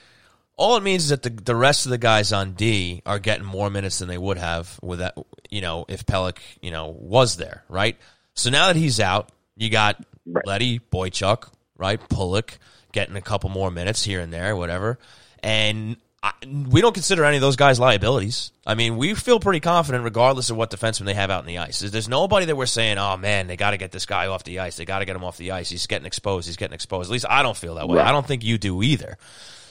all 0.63 0.77
it 0.77 0.83
means 0.83 1.05
is 1.05 1.09
that 1.11 1.23
the 1.23 1.31
the 1.31 1.57
rest 1.57 1.87
of 1.87 1.91
the 1.91 1.99
guys 1.99 2.33
on 2.33 2.53
D 2.53 3.03
are 3.05 3.19
getting 3.19 3.45
more 3.45 3.69
minutes 3.71 3.99
than 3.99 4.09
they 4.09 4.19
would 4.19 4.39
have 4.39 4.79
with 4.83 5.01
that. 5.01 5.17
You 5.51 5.61
know, 5.61 5.85
if 5.89 6.07
Pelech, 6.07 6.39
you 6.61 6.71
know, 6.71 6.97
was 6.99 7.37
there, 7.37 7.65
right? 7.69 7.99
So 8.35 8.51
now 8.51 8.69
that 8.69 8.77
he's 8.77 9.01
out, 9.01 9.31
you 9.57 9.69
got 9.69 10.03
Right. 10.27 10.47
Leddy, 10.47 10.79
Boychuk, 10.79 11.49
right, 11.77 12.01
Pulock, 12.09 12.59
getting 12.93 13.17
a 13.17 13.21
couple 13.21 13.51
more 13.51 13.71
minutes 13.71 14.05
here 14.05 14.21
and 14.21 14.33
there, 14.33 14.55
whatever. 14.57 14.99
And 15.43 15.97
I, 16.23 16.33
we 16.45 16.81
don't 16.81 16.93
consider 16.93 17.25
any 17.25 17.37
of 17.37 17.41
those 17.41 17.57
guys 17.57 17.81
liabilities. 17.81 18.53
I 18.65 18.77
mean, 18.77 18.97
we 18.97 19.15
feel 19.15 19.41
pretty 19.41 19.59
confident 19.59 20.05
regardless 20.05 20.51
of 20.51 20.57
what 20.57 20.71
defenseman 20.71 21.07
they 21.07 21.15
have 21.15 21.31
out 21.31 21.41
in 21.41 21.47
the 21.47 21.59
ice. 21.59 21.81
There's 21.81 22.09
nobody 22.09 22.47
that 22.47 22.57
we're 22.57 22.67
saying, 22.67 22.99
oh 22.99 23.17
man, 23.17 23.49
they 23.49 23.57
got 23.57 23.73
to 23.73 23.77
get 23.77 23.91
this 23.91 24.07
guy 24.07 24.29
off 24.29 24.45
the 24.45 24.61
ice. 24.61 24.77
They 24.77 24.85
got 24.85 25.01
to 25.01 25.05
get 25.05 25.17
him 25.17 25.25
off 25.25 25.37
the 25.37 25.51
ice. 25.51 25.69
He's 25.69 25.89
getting 25.89 26.07
exposed. 26.07 26.47
He's 26.47 26.57
getting 26.57 26.75
exposed. 26.75 27.11
At 27.11 27.13
least 27.13 27.27
I 27.29 27.43
don't 27.43 27.57
feel 27.57 27.75
that 27.75 27.89
way. 27.89 27.99
Right. 27.99 28.07
I 28.07 28.13
don't 28.13 28.27
think 28.27 28.45
you 28.45 28.59
do 28.59 28.83
either. 28.83 29.19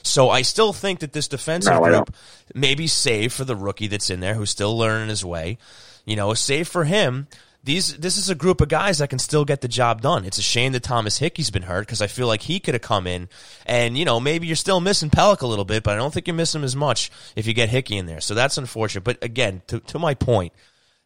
So 0.02 0.30
I 0.30 0.42
still 0.42 0.72
think 0.72 1.00
that 1.00 1.12
this 1.12 1.28
defensive 1.28 1.74
no, 1.74 1.80
group 1.80 2.14
maybe 2.54 2.86
save 2.86 3.32
for 3.32 3.44
the 3.44 3.56
rookie 3.56 3.86
that's 3.86 4.10
in 4.10 4.20
there 4.20 4.34
who's 4.34 4.50
still 4.50 4.76
learning 4.76 5.08
his 5.08 5.24
way. 5.24 5.58
You 6.04 6.16
know, 6.16 6.34
save 6.34 6.68
for 6.68 6.84
him 6.84 7.28
these 7.64 7.96
this 7.98 8.16
is 8.16 8.28
a 8.28 8.34
group 8.34 8.60
of 8.60 8.68
guys 8.68 8.98
that 8.98 9.10
can 9.10 9.18
still 9.18 9.44
get 9.44 9.60
the 9.60 9.68
job 9.68 10.00
done. 10.00 10.24
It's 10.24 10.38
a 10.38 10.42
shame 10.42 10.72
that 10.72 10.82
Thomas 10.82 11.18
Hickey's 11.18 11.50
been 11.50 11.62
hurt 11.62 11.86
because 11.86 12.02
I 12.02 12.08
feel 12.08 12.26
like 12.26 12.42
he 12.42 12.58
could 12.58 12.74
have 12.74 12.82
come 12.82 13.06
in 13.06 13.28
and 13.66 13.96
you 13.96 14.04
know 14.04 14.18
maybe 14.18 14.46
you're 14.46 14.56
still 14.56 14.80
missing 14.80 15.10
Pelech 15.10 15.42
a 15.42 15.46
little 15.46 15.64
bit, 15.64 15.84
but 15.84 15.94
I 15.94 15.96
don't 15.96 16.12
think 16.12 16.26
you 16.26 16.34
miss 16.34 16.54
him 16.54 16.64
as 16.64 16.74
much 16.74 17.10
if 17.36 17.46
you 17.46 17.54
get 17.54 17.68
Hickey 17.68 17.96
in 17.96 18.06
there. 18.06 18.20
So 18.20 18.34
that's 18.34 18.58
unfortunate. 18.58 19.04
But 19.04 19.22
again, 19.22 19.62
to 19.68 19.78
to 19.80 19.98
my 19.98 20.14
point, 20.14 20.52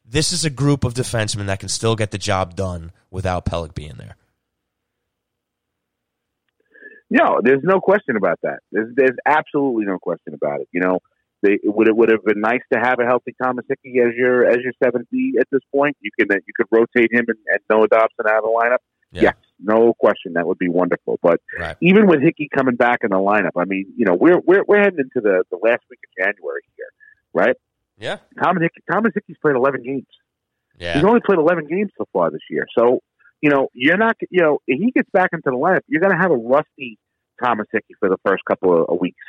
this 0.05 0.33
is 0.33 0.45
a 0.45 0.51
group 0.51 0.85
of 0.85 0.95
defensemen 0.95 1.47
that 1.47 1.61
can 1.61 1.69
still 1.69 1.95
get 1.95 2.11
the 2.11 2.19
job 2.19 2.57
done 2.57 2.93
without 3.11 3.45
Pelech 3.45 3.75
being 3.75 3.97
there. 3.99 4.17
No, 7.11 7.41
there's 7.43 7.63
no 7.63 7.81
question 7.81 8.17
about 8.17 8.41
that. 8.43 8.61
There's 8.73 8.95
there's 8.97 9.17
absolutely 9.27 9.85
no 9.85 9.99
question 9.99 10.35
about 10.35 10.61
it. 10.61 10.69
You 10.73 10.81
know, 10.81 10.99
they 11.43 11.59
would 11.65 11.89
it 11.89 11.97
would 11.97 12.11
have 12.11 12.25
been 12.25 12.41
nice 12.41 12.63
to 12.73 12.79
have 12.79 12.99
a 12.99 13.05
healthy 13.05 13.35
Thomas 13.41 13.65
Hickey 13.69 14.01
as 14.01 14.15
your 14.17 14.45
as 14.45 14.59
your 14.63 14.73
seventh 14.83 15.07
D 15.13 15.35
at 15.39 15.47
this 15.53 15.63
point. 15.73 15.97
You 16.01 16.11
can 16.19 16.29
you 16.31 16.53
could 16.57 16.67
rotate 16.71 17.13
him 17.13 17.25
and, 17.29 17.39
and 17.47 17.61
Noah 17.71 17.89
Dobson 17.89 18.27
out 18.29 18.39
of 18.39 18.45
the 18.45 18.61
lineup. 18.63 18.79
Yeah. 19.13 19.23
Yes, 19.23 19.35
no 19.61 19.95
question, 19.95 20.33
that 20.35 20.47
would 20.49 20.59
be 20.59 20.69
wonderful. 20.69 21.19
But 21.23 21.41
right. 21.59 21.77
even 21.81 22.09
with 22.09 22.21
Hickey 22.21 22.49
coming 22.55 22.75
back 22.75 22.99
in 23.05 23.11
the 23.11 23.17
lineup, 23.17 23.53
I 23.57 23.65
mean, 23.65 23.87
you 23.97 24.05
know, 24.05 24.15
we're 24.15 24.41
we're 24.41 24.65
we're 24.67 24.81
heading 24.83 24.99
into 24.99 25.21
the 25.23 25.45
the 25.51 25.59
last 25.63 25.83
week 25.89 26.01
of 26.05 26.25
January 26.25 26.63
here, 26.77 26.89
right? 27.33 27.57
Yeah. 27.99 28.19
Thomas 28.43 28.63
Hickey, 28.63 28.83
Thomas 28.91 29.13
Hickey's 29.15 29.37
played 29.41 29.55
eleven 29.55 29.83
games. 29.85 30.09
Yeah. 30.77 30.95
He's 30.95 31.05
only 31.05 31.21
played 31.25 31.39
eleven 31.39 31.67
games 31.67 31.93
so 31.97 32.05
far 32.13 32.31
this 32.31 32.43
year. 32.51 32.67
So 32.77 33.01
you 33.41 33.51
know, 33.51 33.69
you're 33.73 33.97
not 33.97 34.17
you 34.31 34.43
know, 34.43 34.59
if 34.67 34.81
he 34.81 34.91
gets 34.91 35.11
back 35.13 35.31
into 35.33 35.45
the 35.47 35.57
lineup, 35.57 35.81
you're 35.87 36.01
going 36.01 36.13
to 36.13 36.19
have 36.19 36.31
a 36.31 36.37
rusty 36.37 36.99
Thomas 37.43 37.67
Hickey 37.73 37.95
for 38.01 38.09
the 38.09 38.17
first 38.25 38.45
couple 38.47 38.83
of, 38.83 38.89
of 38.89 39.01
weeks 39.01 39.25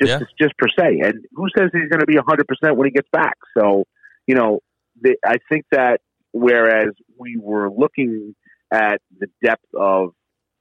just 0.00 0.10
yeah. 0.10 0.26
just 0.40 0.56
per 0.58 0.66
se. 0.78 1.00
And 1.02 1.24
who 1.32 1.46
says 1.56 1.70
he's 1.72 1.88
going 1.88 2.00
to 2.00 2.06
be 2.06 2.16
100% 2.16 2.76
when 2.76 2.86
he 2.86 2.90
gets 2.90 3.08
back? 3.12 3.36
So, 3.56 3.84
you 4.26 4.34
know, 4.34 4.60
the, 5.00 5.16
I 5.24 5.36
think 5.48 5.64
that 5.72 6.00
whereas 6.32 6.90
we 7.18 7.36
were 7.40 7.70
looking 7.70 8.34
at 8.72 9.00
the 9.18 9.28
depth 9.42 9.66
of 9.78 10.10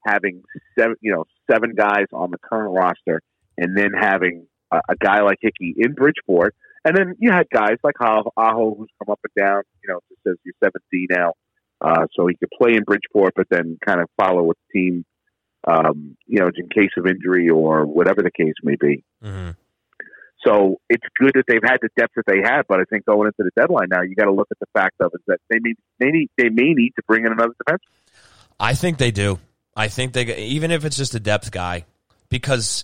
having 0.06 0.44
seven, 0.78 0.96
you 1.02 1.12
know, 1.12 1.26
seven 1.50 1.74
guys 1.76 2.06
on 2.14 2.32
the 2.32 2.38
current 2.38 2.74
roster, 2.76 3.22
and 3.58 3.78
then 3.78 3.92
having 3.98 4.48
a, 4.72 4.82
a 4.90 4.96
guy 4.96 5.22
like 5.22 5.38
Hickey 5.42 5.74
in 5.78 5.94
Bridgeport, 5.94 6.56
and 6.86 6.96
then 6.96 7.16
you 7.20 7.32
had 7.32 7.48
guys 7.50 7.78
like 7.84 7.96
Aho 8.02 8.76
who's 8.76 8.90
come 9.00 9.12
up 9.12 9.20
and 9.24 9.46
down, 9.46 9.64
you 9.84 9.90
know, 9.94 10.00
just 10.10 10.22
as 10.28 10.36
your 10.44 10.54
seventh 10.64 10.84
D 10.92 11.08
now, 11.10 11.34
uh, 11.84 12.08
so 12.16 12.28
he 12.28 12.36
could 12.36 12.50
play 12.58 12.76
in 12.76 12.84
Bridgeport, 12.84 13.34
but 13.36 13.48
then 13.50 13.78
kind 13.86 14.00
of 14.00 14.08
follow 14.18 14.44
with 14.44 14.58
the 14.74 14.80
team 14.80 15.06
um, 15.66 16.18
you 16.26 16.40
know, 16.40 16.50
in 16.56 16.70
case 16.70 16.92
of 16.98 17.08
injury 17.08 17.50
or 17.50 17.86
whatever 17.86 18.22
the 18.22 18.32
case 18.32 18.54
may 18.64 18.76
be. 18.76 19.04
Mm-hmm. 19.24 19.52
So 20.46 20.78
it's 20.90 21.06
good 21.18 21.32
that 21.36 21.46
they've 21.48 21.64
had 21.64 21.78
the 21.82 21.90
depth 21.96 22.14
that 22.18 22.26
they 22.28 22.42
have, 22.44 22.66
but 22.68 22.82
I 22.82 22.84
think 22.84 23.06
going 23.06 23.28
into 23.28 23.50
the 23.50 23.62
deadline 23.62 23.88
now, 23.90 24.02
you 24.02 24.14
got 24.14 24.26
to 24.26 24.34
look 24.34 24.50
at 24.52 24.60
the 24.60 24.66
fact 24.74 24.96
of 25.00 25.12
is 25.14 25.22
that 25.28 25.40
they 25.50 25.60
may 25.62 25.74
they 26.00 26.12
need 26.12 26.30
they 26.38 26.50
may 26.50 26.74
need 26.74 26.92
to 26.98 27.02
bring 27.08 27.26
in 27.26 27.32
another 27.32 27.54
defense. 27.66 27.82
I 28.60 28.74
think 28.74 28.98
they 28.98 29.12
do. 29.12 29.40
I 29.76 29.88
think 29.88 30.12
they 30.12 30.26
even 30.36 30.72
if 30.72 30.84
it's 30.84 30.98
just 30.98 31.16
a 31.16 31.20
depth 31.20 31.52
guy, 31.52 31.86
because 32.28 32.84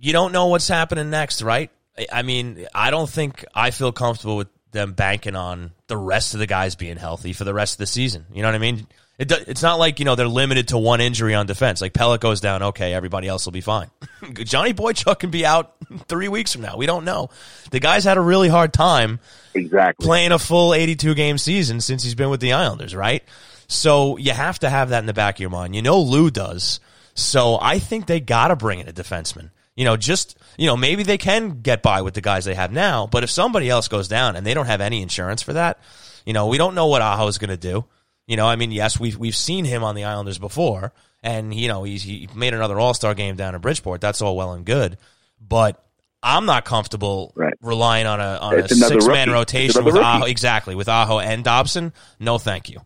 you 0.00 0.12
don't 0.12 0.32
know 0.32 0.48
what's 0.48 0.66
happening 0.66 1.10
next, 1.10 1.42
right? 1.42 1.70
I 2.12 2.22
mean, 2.22 2.66
I 2.74 2.90
don't 2.90 3.08
think 3.08 3.44
I 3.54 3.70
feel 3.70 3.92
comfortable 3.92 4.36
with 4.36 4.48
them 4.72 4.94
banking 4.94 5.36
on 5.36 5.70
the 5.88 5.96
rest 5.96 6.34
of 6.34 6.40
the 6.40 6.46
guys 6.46 6.76
being 6.76 6.96
healthy 6.96 7.32
for 7.32 7.44
the 7.44 7.54
rest 7.54 7.74
of 7.74 7.78
the 7.78 7.86
season. 7.86 8.26
You 8.32 8.42
know 8.42 8.48
what 8.48 8.54
I 8.54 8.58
mean? 8.58 8.86
It, 9.18 9.32
it's 9.32 9.62
not 9.62 9.80
like 9.80 9.98
you 9.98 10.04
know 10.04 10.14
they're 10.14 10.28
limited 10.28 10.68
to 10.68 10.78
one 10.78 11.00
injury 11.00 11.34
on 11.34 11.46
defense. 11.46 11.80
Like 11.80 11.92
Pelech 11.92 12.20
goes 12.20 12.40
down, 12.40 12.62
okay, 12.62 12.94
everybody 12.94 13.26
else 13.26 13.44
will 13.44 13.52
be 13.52 13.60
fine. 13.60 13.90
Johnny 14.34 14.72
Boychuk 14.72 15.18
can 15.18 15.30
be 15.30 15.44
out 15.44 15.74
three 16.06 16.28
weeks 16.28 16.52
from 16.52 16.62
now. 16.62 16.76
We 16.76 16.86
don't 16.86 17.04
know. 17.04 17.30
The 17.72 17.80
guy's 17.80 18.04
had 18.04 18.16
a 18.16 18.20
really 18.20 18.48
hard 18.48 18.72
time 18.72 19.18
exactly 19.54 20.06
playing 20.06 20.30
a 20.30 20.38
full 20.38 20.72
eighty-two 20.72 21.14
game 21.14 21.36
season 21.36 21.80
since 21.80 22.04
he's 22.04 22.14
been 22.14 22.30
with 22.30 22.40
the 22.40 22.52
Islanders, 22.52 22.94
right? 22.94 23.24
So 23.66 24.16
you 24.18 24.32
have 24.32 24.60
to 24.60 24.70
have 24.70 24.90
that 24.90 25.00
in 25.00 25.06
the 25.06 25.14
back 25.14 25.36
of 25.36 25.40
your 25.40 25.50
mind. 25.50 25.74
You 25.74 25.82
know 25.82 26.00
Lou 26.00 26.30
does. 26.30 26.78
So 27.14 27.58
I 27.60 27.80
think 27.80 28.06
they 28.06 28.20
got 28.20 28.48
to 28.48 28.56
bring 28.56 28.78
in 28.78 28.88
a 28.88 28.92
defenseman. 28.92 29.50
You 29.78 29.84
know, 29.84 29.96
just 29.96 30.36
you 30.56 30.66
know, 30.66 30.76
maybe 30.76 31.04
they 31.04 31.18
can 31.18 31.62
get 31.62 31.82
by 31.82 32.02
with 32.02 32.14
the 32.14 32.20
guys 32.20 32.44
they 32.44 32.56
have 32.56 32.72
now. 32.72 33.06
But 33.06 33.22
if 33.22 33.30
somebody 33.30 33.70
else 33.70 33.86
goes 33.86 34.08
down 34.08 34.34
and 34.34 34.44
they 34.44 34.52
don't 34.52 34.66
have 34.66 34.80
any 34.80 35.02
insurance 35.02 35.40
for 35.40 35.52
that, 35.52 35.78
you 36.26 36.32
know, 36.32 36.48
we 36.48 36.58
don't 36.58 36.74
know 36.74 36.88
what 36.88 37.00
Aho 37.00 37.28
is 37.28 37.38
going 37.38 37.50
to 37.50 37.56
do. 37.56 37.84
You 38.26 38.36
know, 38.36 38.48
I 38.48 38.56
mean, 38.56 38.72
yes, 38.72 38.98
we've 38.98 39.16
we've 39.16 39.36
seen 39.36 39.64
him 39.64 39.84
on 39.84 39.94
the 39.94 40.02
Islanders 40.02 40.36
before, 40.36 40.92
and 41.22 41.54
you 41.54 41.68
know 41.68 41.84
he's 41.84 42.02
he 42.02 42.28
made 42.34 42.54
another 42.54 42.76
All 42.80 42.92
Star 42.92 43.14
game 43.14 43.36
down 43.36 43.54
in 43.54 43.60
Bridgeport. 43.60 44.00
That's 44.00 44.20
all 44.20 44.36
well 44.36 44.52
and 44.52 44.66
good, 44.66 44.98
but 45.40 45.80
I'm 46.24 46.44
not 46.44 46.64
comfortable 46.64 47.32
right. 47.36 47.54
relying 47.62 48.08
on 48.08 48.20
a 48.20 48.36
on 48.42 48.58
it's 48.58 48.72
a 48.72 48.74
six 48.74 49.06
man 49.06 49.30
rotation 49.30 49.84
with 49.84 49.94
Aho 49.94 50.24
exactly 50.24 50.74
with 50.74 50.88
Aho 50.88 51.20
and 51.20 51.44
Dobson. 51.44 51.92
No, 52.18 52.38
thank 52.38 52.68
you. 52.68 52.80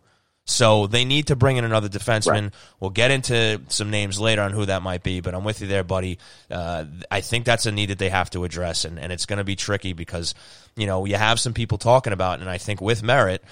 So 0.45 0.87
they 0.87 1.05
need 1.05 1.27
to 1.27 1.37
bring 1.37 1.55
in 1.55 1.63
another 1.63 1.87
defenseman. 1.87 2.43
Right. 2.43 2.53
We'll 2.79 2.89
get 2.89 3.11
into 3.11 3.61
some 3.69 3.89
names 3.89 4.19
later 4.19 4.41
on 4.41 4.51
who 4.51 4.65
that 4.65 4.81
might 4.81 5.01
be, 5.01 5.21
but 5.21 5.33
I'm 5.33 5.45
with 5.45 5.61
you 5.61 5.67
there, 5.67 5.85
buddy. 5.85 6.19
Uh, 6.51 6.85
I 7.09 7.21
think 7.21 7.45
that's 7.45 7.65
a 7.65 7.71
need 7.71 7.89
that 7.89 7.99
they 7.99 8.09
have 8.09 8.29
to 8.31 8.43
address, 8.43 8.83
and, 8.83 8.99
and 8.99 9.13
it's 9.13 9.25
going 9.25 9.37
to 9.37 9.45
be 9.45 9.55
tricky 9.55 9.93
because 9.93 10.35
you 10.75 10.85
know 10.85 11.05
you 11.05 11.15
have 11.15 11.39
some 11.39 11.53
people 11.53 11.77
talking 11.77 12.11
about, 12.11 12.41
and 12.41 12.49
I 12.49 12.57
think 12.57 12.81
with 12.81 13.03
merit 13.03 13.43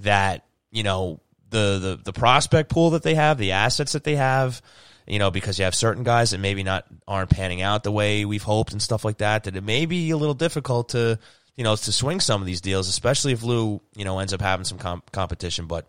that 0.00 0.44
you 0.70 0.84
know 0.84 1.20
the, 1.50 1.78
the 1.78 2.00
the 2.04 2.12
prospect 2.12 2.70
pool 2.70 2.90
that 2.90 3.02
they 3.02 3.16
have, 3.16 3.38
the 3.38 3.52
assets 3.52 3.92
that 3.92 4.04
they 4.04 4.16
have, 4.16 4.62
you 5.06 5.18
know, 5.18 5.30
because 5.30 5.58
you 5.58 5.64
have 5.64 5.74
certain 5.74 6.04
guys 6.04 6.30
that 6.30 6.38
maybe 6.38 6.62
not 6.62 6.84
aren't 7.08 7.30
panning 7.30 7.62
out 7.62 7.82
the 7.82 7.92
way 7.92 8.24
we've 8.24 8.42
hoped 8.42 8.72
and 8.72 8.82
stuff 8.82 9.04
like 9.04 9.18
that, 9.18 9.44
that 9.44 9.56
it 9.56 9.64
may 9.64 9.86
be 9.86 10.10
a 10.10 10.16
little 10.16 10.34
difficult 10.34 10.90
to, 10.90 11.18
you 11.56 11.64
know, 11.64 11.76
to 11.76 11.92
swing 11.92 12.20
some 12.20 12.40
of 12.40 12.46
these 12.46 12.60
deals, 12.60 12.88
especially 12.88 13.32
if 13.32 13.42
Lou, 13.42 13.80
you 13.96 14.04
know, 14.04 14.18
ends 14.18 14.32
up 14.32 14.40
having 14.40 14.64
some 14.64 14.78
comp- 14.78 15.10
competition. 15.12 15.66
But 15.66 15.88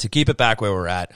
to 0.00 0.08
keep 0.08 0.28
it 0.28 0.36
back 0.36 0.60
where 0.60 0.72
we're 0.72 0.88
at, 0.88 1.12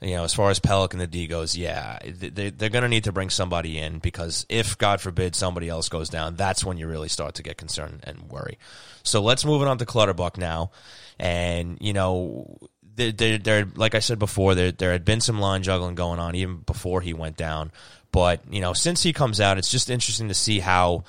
you 0.00 0.14
know, 0.14 0.24
as 0.24 0.32
far 0.32 0.50
as 0.50 0.58
Pelech 0.58 0.92
and 0.92 1.00
the 1.00 1.06
D 1.06 1.26
goes, 1.26 1.56
yeah, 1.56 1.98
they, 2.04 2.50
they're 2.50 2.70
going 2.70 2.82
to 2.82 2.88
need 2.88 3.04
to 3.04 3.12
bring 3.12 3.30
somebody 3.30 3.78
in 3.78 3.98
because 3.98 4.46
if, 4.48 4.78
God 4.78 5.00
forbid, 5.00 5.34
somebody 5.34 5.68
else 5.68 5.88
goes 5.88 6.08
down, 6.08 6.36
that's 6.36 6.64
when 6.64 6.78
you 6.78 6.88
really 6.88 7.08
start 7.08 7.34
to 7.34 7.42
get 7.42 7.58
concerned 7.58 8.00
and 8.04 8.30
worry. 8.30 8.58
So 9.02 9.20
let's 9.22 9.44
move 9.44 9.62
it 9.62 9.68
on 9.68 9.78
to 9.78 9.86
Clutterbuck 9.86 10.38
now. 10.38 10.70
And, 11.18 11.76
you 11.80 11.92
know, 11.92 12.58
there, 12.96 13.38
there, 13.38 13.68
like 13.74 13.94
I 13.94 13.98
said 13.98 14.18
before, 14.18 14.54
there, 14.54 14.72
there 14.72 14.92
had 14.92 15.04
been 15.04 15.20
some 15.20 15.38
line 15.38 15.62
juggling 15.62 15.94
going 15.94 16.18
on 16.18 16.34
even 16.34 16.58
before 16.58 17.00
he 17.02 17.12
went 17.12 17.36
down. 17.36 17.70
But 18.12 18.42
you 18.50 18.60
know, 18.60 18.72
since 18.72 19.02
he 19.02 19.12
comes 19.12 19.40
out, 19.40 19.58
it's 19.58 19.70
just 19.70 19.90
interesting 19.90 20.28
to 20.28 20.34
see 20.34 20.60
how 20.60 21.04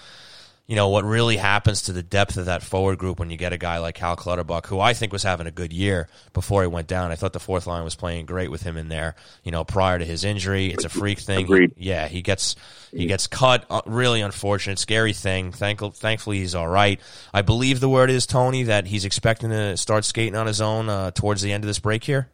you 0.71 0.77
know, 0.77 0.87
what 0.87 1.03
really 1.03 1.35
happens 1.35 1.81
to 1.81 1.91
the 1.91 2.01
depth 2.01 2.37
of 2.37 2.45
that 2.45 2.63
forward 2.63 2.97
group 2.97 3.19
when 3.19 3.29
you 3.29 3.35
get 3.35 3.51
a 3.51 3.57
guy 3.57 3.79
like 3.79 3.93
Cal 3.93 4.15
Clutterbuck, 4.15 4.67
who 4.67 4.79
I 4.79 4.93
think 4.93 5.11
was 5.11 5.21
having 5.21 5.45
a 5.45 5.51
good 5.51 5.73
year 5.73 6.07
before 6.31 6.61
he 6.61 6.67
went 6.69 6.87
down. 6.87 7.11
I 7.11 7.15
thought 7.15 7.33
the 7.33 7.41
fourth 7.41 7.67
line 7.67 7.83
was 7.83 7.93
playing 7.93 8.25
great 8.25 8.49
with 8.49 8.61
him 8.61 8.77
in 8.77 8.87
there. 8.87 9.15
You 9.43 9.51
know, 9.51 9.65
prior 9.65 9.99
to 9.99 10.05
his 10.05 10.23
injury, 10.23 10.67
it's 10.67 10.85
a 10.85 10.89
freak 10.89 11.19
thing. 11.19 11.43
Agreed. 11.43 11.73
Yeah, 11.75 12.07
he 12.07 12.21
gets 12.21 12.55
he 12.89 13.05
gets 13.05 13.27
cut. 13.27 13.65
Uh, 13.69 13.81
really 13.85 14.21
unfortunate, 14.21 14.79
scary 14.79 15.11
thing. 15.11 15.51
Thank, 15.51 15.81
thankfully, 15.81 16.37
he's 16.37 16.55
all 16.55 16.69
right. 16.69 17.01
I 17.33 17.41
believe 17.41 17.81
the 17.81 17.89
word 17.89 18.09
is 18.09 18.25
Tony 18.25 18.63
that 18.63 18.87
he's 18.87 19.03
expecting 19.03 19.49
to 19.49 19.75
start 19.75 20.05
skating 20.05 20.37
on 20.37 20.47
his 20.47 20.61
own 20.61 20.87
uh, 20.87 21.11
towards 21.11 21.41
the 21.41 21.51
end 21.51 21.65
of 21.65 21.67
this 21.67 21.79
break 21.79 22.05
here. 22.05 22.29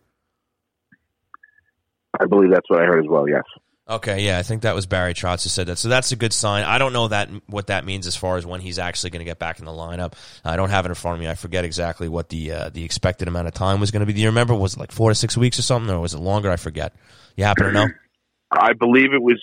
I 2.19 2.27
believe 2.27 2.51
that's 2.51 2.69
what 2.69 2.83
I 2.83 2.85
heard 2.85 3.03
as 3.03 3.09
well. 3.09 3.27
Yes. 3.27 3.45
Okay, 3.89 4.25
yeah, 4.25 4.37
I 4.37 4.43
think 4.43 4.63
that 4.63 4.75
was 4.75 4.85
Barry 4.85 5.13
Trotz 5.13 5.43
who 5.43 5.49
said 5.49 5.67
that. 5.67 5.77
So 5.77 5.87
that's 5.87 6.11
a 6.11 6.17
good 6.17 6.33
sign. 6.33 6.65
I 6.65 6.77
don't 6.77 6.91
know 6.91 7.07
that 7.07 7.29
what 7.45 7.67
that 7.67 7.85
means 7.85 8.05
as 8.05 8.17
far 8.17 8.35
as 8.35 8.45
when 8.45 8.59
he's 8.59 8.79
actually 8.79 9.11
going 9.11 9.21
to 9.21 9.25
get 9.25 9.39
back 9.39 9.59
in 9.59 9.65
the 9.65 9.71
lineup. 9.71 10.13
I 10.43 10.57
don't 10.57 10.69
have 10.69 10.85
it 10.85 10.89
in 10.89 10.95
front 10.95 11.15
of 11.15 11.21
me. 11.21 11.29
I 11.29 11.35
forget 11.35 11.63
exactly 11.63 12.09
what 12.09 12.27
the 12.27 12.51
uh, 12.51 12.69
the 12.69 12.83
expected 12.83 13.29
amount 13.29 13.47
of 13.47 13.53
time 13.53 13.79
was 13.79 13.91
going 13.91 14.01
to 14.01 14.05
be. 14.05 14.11
Do 14.11 14.19
you 14.19 14.27
remember? 14.27 14.53
Was 14.55 14.73
it 14.73 14.79
like 14.79 14.91
four 14.91 15.09
to 15.09 15.15
six 15.15 15.37
weeks 15.37 15.57
or 15.57 15.61
something, 15.61 15.89
or 15.93 16.01
was 16.01 16.13
it 16.13 16.19
longer? 16.19 16.51
I 16.51 16.57
forget. 16.57 16.93
You 17.37 17.45
happen 17.45 17.67
to 17.67 17.71
know? 17.71 17.87
I 18.51 18.73
believe 18.73 19.13
it 19.13 19.21
was. 19.21 19.41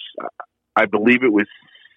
I 0.77 0.85
believe 0.85 1.23
it 1.23 1.33
was 1.33 1.47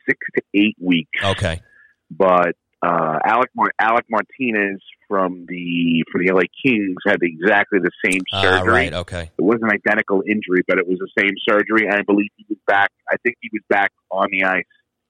six 0.07 0.17
to 0.35 0.41
eight 0.53 0.77
weeks. 0.79 1.19
Okay, 1.21 1.61
but 2.09 2.55
uh, 2.85 3.17
Alec 3.25 3.49
Mar- 3.55 3.73
Alec 3.79 4.05
Martinez 4.09 4.79
from 5.07 5.45
the 5.47 6.03
for 6.11 6.21
the 6.21 6.31
LA 6.31 6.43
Kings 6.63 6.95
had 7.05 7.17
exactly 7.21 7.79
the 7.79 7.91
same 8.05 8.21
ah, 8.33 8.41
surgery. 8.41 8.59
Uh, 8.59 8.73
right. 8.73 8.93
Okay. 8.93 9.31
It 9.37 9.41
was 9.41 9.59
an 9.61 9.69
identical 9.71 10.21
injury, 10.27 10.63
but 10.67 10.77
it 10.77 10.87
was 10.87 10.99
the 10.99 11.09
same 11.17 11.33
surgery, 11.49 11.87
and 11.87 11.95
I 11.95 12.03
believe 12.03 12.29
he 12.37 12.45
was 12.49 12.59
back. 12.67 12.91
I 13.11 13.15
think 13.23 13.37
he 13.41 13.49
was 13.51 13.63
back 13.69 13.91
on 14.11 14.27
the 14.31 14.43
ice 14.43 14.63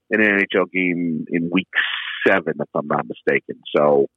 in 0.10 0.22
an 0.22 0.28
NHL 0.28 0.72
game 0.72 1.26
in 1.30 1.50
week 1.52 1.68
seven, 2.26 2.54
if 2.60 2.70
I'm 2.74 2.88
not 2.88 3.06
mistaken. 3.06 3.62
So, 3.76 4.08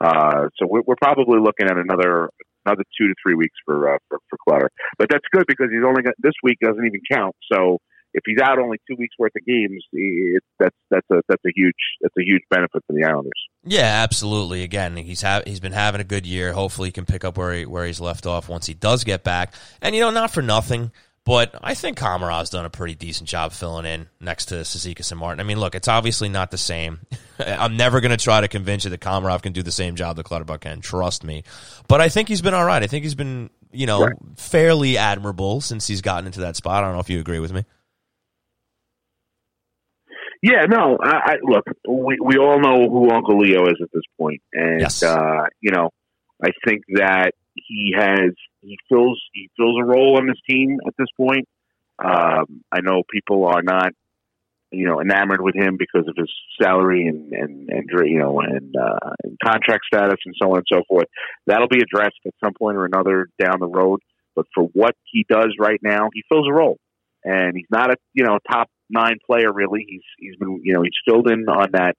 uh, 0.00 0.48
so 0.58 0.66
we're, 0.66 0.82
we're 0.86 0.96
probably 0.96 1.40
looking 1.40 1.66
at 1.66 1.76
another 1.76 2.30
another 2.64 2.84
two 2.98 3.08
to 3.08 3.14
three 3.22 3.34
weeks 3.34 3.54
for 3.66 3.94
uh, 3.94 3.98
for, 4.08 4.18
for 4.30 4.38
Clutter. 4.48 4.70
But 4.98 5.08
that's 5.10 5.24
good 5.30 5.44
because 5.46 5.68
he's 5.70 5.84
only 5.86 6.02
got 6.02 6.14
this 6.18 6.34
week 6.42 6.56
doesn't 6.62 6.84
even 6.84 7.00
count. 7.10 7.36
So 7.52 7.80
if 8.14 8.22
he's 8.26 8.38
out 8.40 8.58
only 8.58 8.78
two 8.88 8.96
weeks 8.98 9.14
worth 9.18 9.32
of 9.36 9.44
games, 9.44 9.84
it, 9.92 10.42
that's 10.58 10.76
that's 10.90 11.06
a 11.10 11.20
that's 11.28 11.44
a 11.44 11.50
huge 11.54 11.74
that's 12.00 12.14
a 12.18 12.22
huge 12.22 12.42
benefit 12.50 12.82
for 12.86 12.92
the 12.92 13.04
Islanders. 13.04 13.32
Yeah, 13.64 14.02
absolutely. 14.02 14.62
Again, 14.62 14.96
he's 14.96 15.22
ha- 15.22 15.42
he's 15.46 15.60
been 15.60 15.72
having 15.72 16.00
a 16.00 16.04
good 16.04 16.26
year. 16.26 16.52
Hopefully, 16.52 16.88
he 16.88 16.92
can 16.92 17.04
pick 17.04 17.24
up 17.24 17.36
where 17.36 17.52
he 17.52 17.66
where 17.66 17.86
he's 17.86 18.00
left 18.00 18.26
off 18.26 18.48
once 18.48 18.66
he 18.66 18.74
does 18.74 19.04
get 19.04 19.24
back. 19.24 19.54
And 19.82 19.94
you 19.94 20.00
know, 20.00 20.10
not 20.10 20.30
for 20.30 20.42
nothing. 20.42 20.90
But 21.28 21.54
I 21.62 21.74
think 21.74 21.98
Komarov's 21.98 22.48
done 22.48 22.64
a 22.64 22.70
pretty 22.70 22.94
decent 22.94 23.28
job 23.28 23.52
filling 23.52 23.84
in 23.84 24.08
next 24.18 24.46
to 24.46 24.54
Cizikas 24.54 25.10
and 25.10 25.20
Martin. 25.20 25.40
I 25.40 25.42
mean, 25.42 25.60
look, 25.60 25.74
it's 25.74 25.86
obviously 25.86 26.30
not 26.30 26.50
the 26.50 26.56
same. 26.56 27.00
I'm 27.38 27.76
never 27.76 28.00
going 28.00 28.12
to 28.12 28.16
try 28.16 28.40
to 28.40 28.48
convince 28.48 28.84
you 28.84 28.90
that 28.90 29.02
Komarov 29.02 29.42
can 29.42 29.52
do 29.52 29.62
the 29.62 29.70
same 29.70 29.94
job 29.94 30.16
that 30.16 30.24
Clutterbuck 30.24 30.62
can. 30.62 30.80
Trust 30.80 31.24
me. 31.24 31.44
But 31.86 32.00
I 32.00 32.08
think 32.08 32.28
he's 32.28 32.40
been 32.40 32.54
all 32.54 32.64
right. 32.64 32.82
I 32.82 32.86
think 32.86 33.04
he's 33.04 33.14
been, 33.14 33.50
you 33.72 33.84
know, 33.84 34.04
right. 34.04 34.14
fairly 34.36 34.96
admirable 34.96 35.60
since 35.60 35.86
he's 35.86 36.00
gotten 36.00 36.24
into 36.24 36.40
that 36.40 36.56
spot. 36.56 36.82
I 36.82 36.86
don't 36.86 36.94
know 36.94 37.00
if 37.00 37.10
you 37.10 37.20
agree 37.20 37.40
with 37.40 37.52
me. 37.52 37.66
Yeah, 40.42 40.66
no. 40.68 40.98
I, 41.02 41.32
I 41.32 41.36
look. 41.42 41.64
We 41.88 42.18
we 42.24 42.38
all 42.38 42.60
know 42.60 42.88
who 42.88 43.10
Uncle 43.10 43.38
Leo 43.38 43.66
is 43.66 43.76
at 43.82 43.88
this 43.92 44.02
point, 44.18 44.40
and 44.52 44.80
yes. 44.80 45.02
uh, 45.02 45.46
you 45.60 45.72
know, 45.72 45.90
I 46.42 46.50
think 46.64 46.82
that 46.94 47.32
he 47.54 47.94
has 47.96 48.30
he 48.60 48.76
fills 48.88 49.20
he 49.32 49.50
fills 49.56 49.76
a 49.80 49.84
role 49.84 50.16
on 50.18 50.26
this 50.26 50.38
team 50.48 50.78
at 50.86 50.94
this 50.98 51.08
point. 51.16 51.48
Um, 51.98 52.62
I 52.70 52.80
know 52.82 53.02
people 53.10 53.46
are 53.46 53.62
not 53.62 53.92
you 54.70 54.86
know 54.86 55.00
enamored 55.00 55.40
with 55.40 55.56
him 55.56 55.76
because 55.78 56.06
of 56.08 56.14
his 56.16 56.30
salary 56.60 57.06
and 57.06 57.32
and, 57.32 57.68
and 57.68 57.88
you 58.04 58.18
know 58.18 58.40
and, 58.40 58.74
uh, 58.76 59.10
and 59.24 59.36
contract 59.44 59.84
status 59.92 60.18
and 60.24 60.34
so 60.40 60.50
on 60.50 60.58
and 60.58 60.66
so 60.70 60.82
forth. 60.88 61.06
That'll 61.46 61.68
be 61.68 61.80
addressed 61.82 62.20
at 62.26 62.34
some 62.42 62.52
point 62.56 62.76
or 62.76 62.84
another 62.84 63.28
down 63.42 63.58
the 63.60 63.66
road. 63.66 64.00
But 64.36 64.46
for 64.54 64.64
what 64.72 64.94
he 65.10 65.26
does 65.28 65.56
right 65.58 65.80
now, 65.82 66.10
he 66.12 66.22
fills 66.28 66.46
a 66.48 66.52
role, 66.52 66.78
and 67.24 67.56
he's 67.56 67.66
not 67.70 67.90
a 67.90 67.96
you 68.14 68.24
know 68.24 68.38
top 68.48 68.68
nine 68.90 69.18
player 69.26 69.52
really. 69.52 69.84
He's 69.88 70.02
he's 70.18 70.36
been 70.36 70.60
you 70.64 70.74
know 70.74 70.82
he's 70.82 70.92
filled 71.06 71.30
in 71.30 71.48
on 71.48 71.70
that 71.72 71.96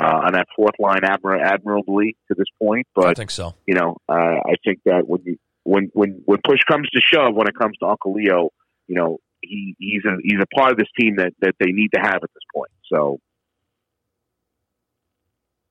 uh, 0.00 0.20
on 0.26 0.32
that 0.32 0.46
fourth 0.54 0.74
line 0.78 1.00
admir- 1.02 1.42
admirably 1.42 2.16
to 2.28 2.34
this 2.36 2.48
point. 2.60 2.86
But 2.94 3.06
I 3.06 3.14
think 3.14 3.30
so. 3.30 3.54
You 3.66 3.74
know, 3.74 3.96
uh, 4.08 4.12
I 4.12 4.54
think 4.64 4.80
that 4.84 5.06
when 5.06 5.22
you, 5.24 5.38
when 5.64 5.90
when 5.92 6.22
when 6.24 6.38
push 6.44 6.60
comes 6.68 6.88
to 6.90 7.00
shove, 7.00 7.34
when 7.34 7.48
it 7.48 7.56
comes 7.56 7.76
to 7.78 7.86
Uncle 7.86 8.12
Leo, 8.12 8.50
you 8.86 8.94
know, 8.94 9.18
he 9.40 9.74
he's 9.78 10.04
a 10.04 10.16
he's 10.22 10.40
a 10.40 10.54
part 10.54 10.72
of 10.72 10.78
this 10.78 10.88
team 10.98 11.16
that 11.16 11.32
that 11.40 11.54
they 11.58 11.72
need 11.72 11.90
to 11.94 12.00
have 12.00 12.16
at 12.16 12.30
this 12.34 12.42
point. 12.54 12.70
So. 12.92 13.18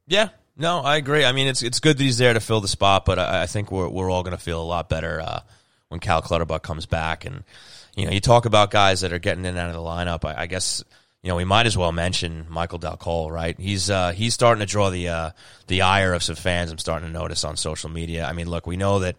Yeah, 0.07 0.29
no, 0.55 0.81
I 0.81 0.97
agree. 0.97 1.25
I 1.25 1.31
mean, 1.31 1.47
it's 1.47 1.63
it's 1.63 1.79
good 1.79 1.97
that 1.97 2.03
he's 2.03 2.19
there 2.19 2.33
to 2.33 2.39
fill 2.39 2.61
the 2.61 2.67
spot, 2.67 3.05
but 3.05 3.17
I, 3.17 3.43
I 3.43 3.45
think 3.47 3.71
we're 3.71 3.89
we're 3.89 4.09
all 4.09 4.21
going 4.21 4.37
to 4.37 4.41
feel 4.41 4.61
a 4.61 4.63
lot 4.63 4.87
better 4.87 5.19
uh, 5.19 5.39
when 5.89 5.99
Cal 5.99 6.21
Clutterbuck 6.21 6.61
comes 6.61 6.85
back. 6.85 7.25
And 7.25 7.43
you 7.95 8.05
know, 8.05 8.11
you 8.11 8.19
talk 8.19 8.45
about 8.45 8.71
guys 8.71 9.01
that 9.01 9.13
are 9.13 9.19
getting 9.19 9.45
in 9.45 9.57
and 9.57 9.57
out 9.57 9.69
of 9.69 9.75
the 9.75 9.79
lineup. 9.79 10.25
I, 10.25 10.43
I 10.43 10.45
guess 10.47 10.83
you 11.25 11.29
know, 11.29 11.37
we 11.37 11.43
might 11.43 11.65
as 11.65 11.75
well 11.75 11.91
mention 11.91 12.45
Michael 12.49 12.77
Dal 12.77 12.97
Colle, 12.97 13.31
right? 13.31 13.59
He's 13.59 13.89
uh, 13.89 14.11
he's 14.11 14.35
starting 14.35 14.59
to 14.59 14.67
draw 14.67 14.91
the 14.91 15.09
uh, 15.09 15.31
the 15.65 15.81
ire 15.81 16.13
of 16.13 16.21
some 16.21 16.35
fans. 16.35 16.69
I'm 16.69 16.77
starting 16.77 17.07
to 17.07 17.11
notice 17.11 17.43
on 17.43 17.57
social 17.57 17.89
media. 17.89 18.25
I 18.25 18.33
mean, 18.33 18.47
look, 18.47 18.67
we 18.67 18.77
know 18.77 18.99
that 18.99 19.15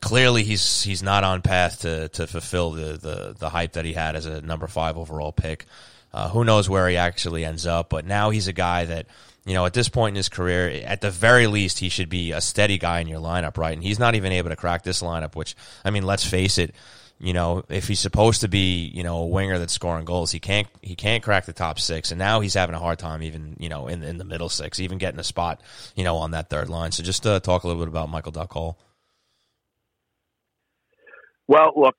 clearly 0.00 0.44
he's 0.44 0.82
he's 0.82 1.02
not 1.02 1.24
on 1.24 1.42
path 1.42 1.80
to 1.80 2.08
to 2.08 2.26
fulfill 2.26 2.70
the 2.70 2.96
the, 2.96 3.36
the 3.38 3.50
hype 3.50 3.72
that 3.72 3.84
he 3.84 3.92
had 3.92 4.16
as 4.16 4.24
a 4.24 4.40
number 4.40 4.66
five 4.66 4.96
overall 4.96 5.30
pick. 5.30 5.66
Uh, 6.10 6.30
who 6.30 6.42
knows 6.42 6.70
where 6.70 6.88
he 6.88 6.96
actually 6.96 7.44
ends 7.44 7.66
up? 7.66 7.90
But 7.90 8.06
now 8.06 8.30
he's 8.30 8.48
a 8.48 8.54
guy 8.54 8.86
that 8.86 9.06
you 9.44 9.52
know 9.52 9.66
at 9.66 9.74
this 9.74 9.90
point 9.90 10.14
in 10.14 10.16
his 10.16 10.30
career, 10.30 10.70
at 10.86 11.02
the 11.02 11.10
very 11.10 11.48
least, 11.48 11.80
he 11.80 11.90
should 11.90 12.08
be 12.08 12.32
a 12.32 12.40
steady 12.40 12.78
guy 12.78 13.00
in 13.00 13.08
your 13.08 13.20
lineup, 13.20 13.58
right? 13.58 13.74
And 13.74 13.82
he's 13.82 13.98
not 13.98 14.14
even 14.14 14.32
able 14.32 14.48
to 14.48 14.56
crack 14.56 14.84
this 14.84 15.02
lineup. 15.02 15.36
Which 15.36 15.54
I 15.84 15.90
mean, 15.90 16.04
let's 16.04 16.24
face 16.24 16.56
it 16.56 16.74
you 17.22 17.32
know, 17.32 17.62
if 17.68 17.86
he's 17.86 18.00
supposed 18.00 18.40
to 18.40 18.48
be, 18.48 18.90
you 18.92 19.04
know, 19.04 19.18
a 19.18 19.26
winger 19.26 19.56
that's 19.56 19.72
scoring 19.72 20.04
goals, 20.04 20.32
he 20.32 20.40
can't 20.40 20.66
he 20.82 20.96
can't 20.96 21.22
crack 21.22 21.46
the 21.46 21.52
top 21.52 21.78
six, 21.78 22.10
and 22.10 22.18
now 22.18 22.40
he's 22.40 22.54
having 22.54 22.74
a 22.74 22.80
hard 22.80 22.98
time 22.98 23.22
even, 23.22 23.56
you 23.60 23.68
know, 23.68 23.86
in 23.86 24.02
in 24.02 24.18
the 24.18 24.24
middle 24.24 24.48
six, 24.48 24.80
even 24.80 24.98
getting 24.98 25.20
a 25.20 25.24
spot, 25.24 25.60
you 25.94 26.02
know, 26.02 26.16
on 26.16 26.32
that 26.32 26.50
third 26.50 26.68
line. 26.68 26.90
So 26.90 27.04
just 27.04 27.24
uh, 27.24 27.38
talk 27.38 27.62
a 27.62 27.68
little 27.68 27.80
bit 27.80 27.88
about 27.88 28.10
Michael 28.10 28.32
Colle. 28.32 28.76
Well, 31.46 31.72
look, 31.76 31.94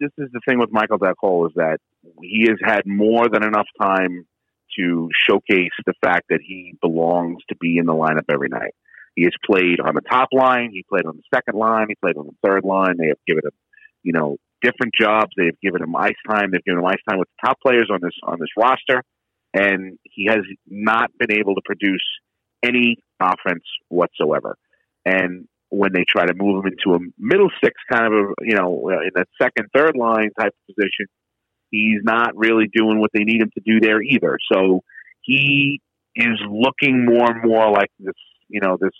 this 0.00 0.10
is 0.16 0.30
the 0.32 0.40
thing 0.48 0.58
with 0.58 0.72
Michael 0.72 0.98
Colle 0.98 1.48
is 1.48 1.52
that 1.56 1.78
he 2.22 2.46
has 2.48 2.58
had 2.64 2.86
more 2.86 3.28
than 3.28 3.44
enough 3.44 3.68
time 3.80 4.26
to 4.78 5.10
showcase 5.28 5.70
the 5.84 5.92
fact 6.02 6.24
that 6.30 6.40
he 6.42 6.76
belongs 6.80 7.42
to 7.50 7.56
be 7.60 7.76
in 7.76 7.84
the 7.84 7.92
lineup 7.92 8.24
every 8.32 8.48
night. 8.48 8.72
He 9.14 9.24
has 9.24 9.32
played 9.44 9.80
on 9.80 9.94
the 9.94 10.00
top 10.00 10.28
line. 10.32 10.70
He 10.72 10.82
played 10.88 11.04
on 11.04 11.16
the 11.16 11.22
second 11.34 11.58
line. 11.58 11.88
He 11.90 11.94
played 11.96 12.16
on 12.16 12.26
the 12.26 12.48
third 12.48 12.64
line. 12.64 12.96
They 12.96 13.08
have 13.08 13.18
given 13.26 13.44
him, 13.44 13.52
you 14.02 14.14
know, 14.14 14.38
different 14.62 14.94
jobs. 14.98 15.32
They've 15.36 15.58
given 15.62 15.82
him 15.82 15.94
ice 15.96 16.14
time. 16.28 16.50
They've 16.50 16.64
given 16.64 16.80
him 16.80 16.86
ice 16.86 17.02
time 17.08 17.18
with 17.18 17.28
the 17.28 17.48
top 17.48 17.58
players 17.60 17.88
on 17.92 18.00
this 18.02 18.14
on 18.22 18.38
this 18.38 18.48
roster, 18.56 19.02
and 19.54 19.98
he 20.02 20.26
has 20.28 20.40
not 20.66 21.10
been 21.18 21.32
able 21.32 21.54
to 21.54 21.62
produce 21.64 22.04
any 22.62 22.96
offense 23.20 23.64
whatsoever. 23.88 24.56
And 25.04 25.48
when 25.70 25.92
they 25.92 26.04
try 26.08 26.26
to 26.26 26.34
move 26.34 26.64
him 26.64 26.72
into 26.72 26.96
a 26.96 26.98
middle 27.18 27.50
six 27.62 27.74
kind 27.90 28.06
of 28.06 28.12
a 28.12 28.32
you 28.42 28.54
know 28.54 28.90
uh, 28.90 29.02
in 29.02 29.10
that 29.14 29.28
second 29.40 29.68
third 29.74 29.96
line 29.96 30.30
type 30.38 30.52
of 30.52 30.74
position, 30.74 31.06
he's 31.70 32.00
not 32.02 32.36
really 32.36 32.68
doing 32.72 33.00
what 33.00 33.10
they 33.12 33.24
need 33.24 33.42
him 33.42 33.50
to 33.54 33.62
do 33.64 33.80
there 33.80 34.02
either. 34.02 34.38
So 34.52 34.80
he 35.22 35.80
is 36.14 36.38
looking 36.48 37.04
more 37.04 37.30
and 37.30 37.42
more 37.42 37.70
like 37.70 37.90
this 37.98 38.14
you 38.48 38.60
know 38.60 38.76
this 38.80 38.92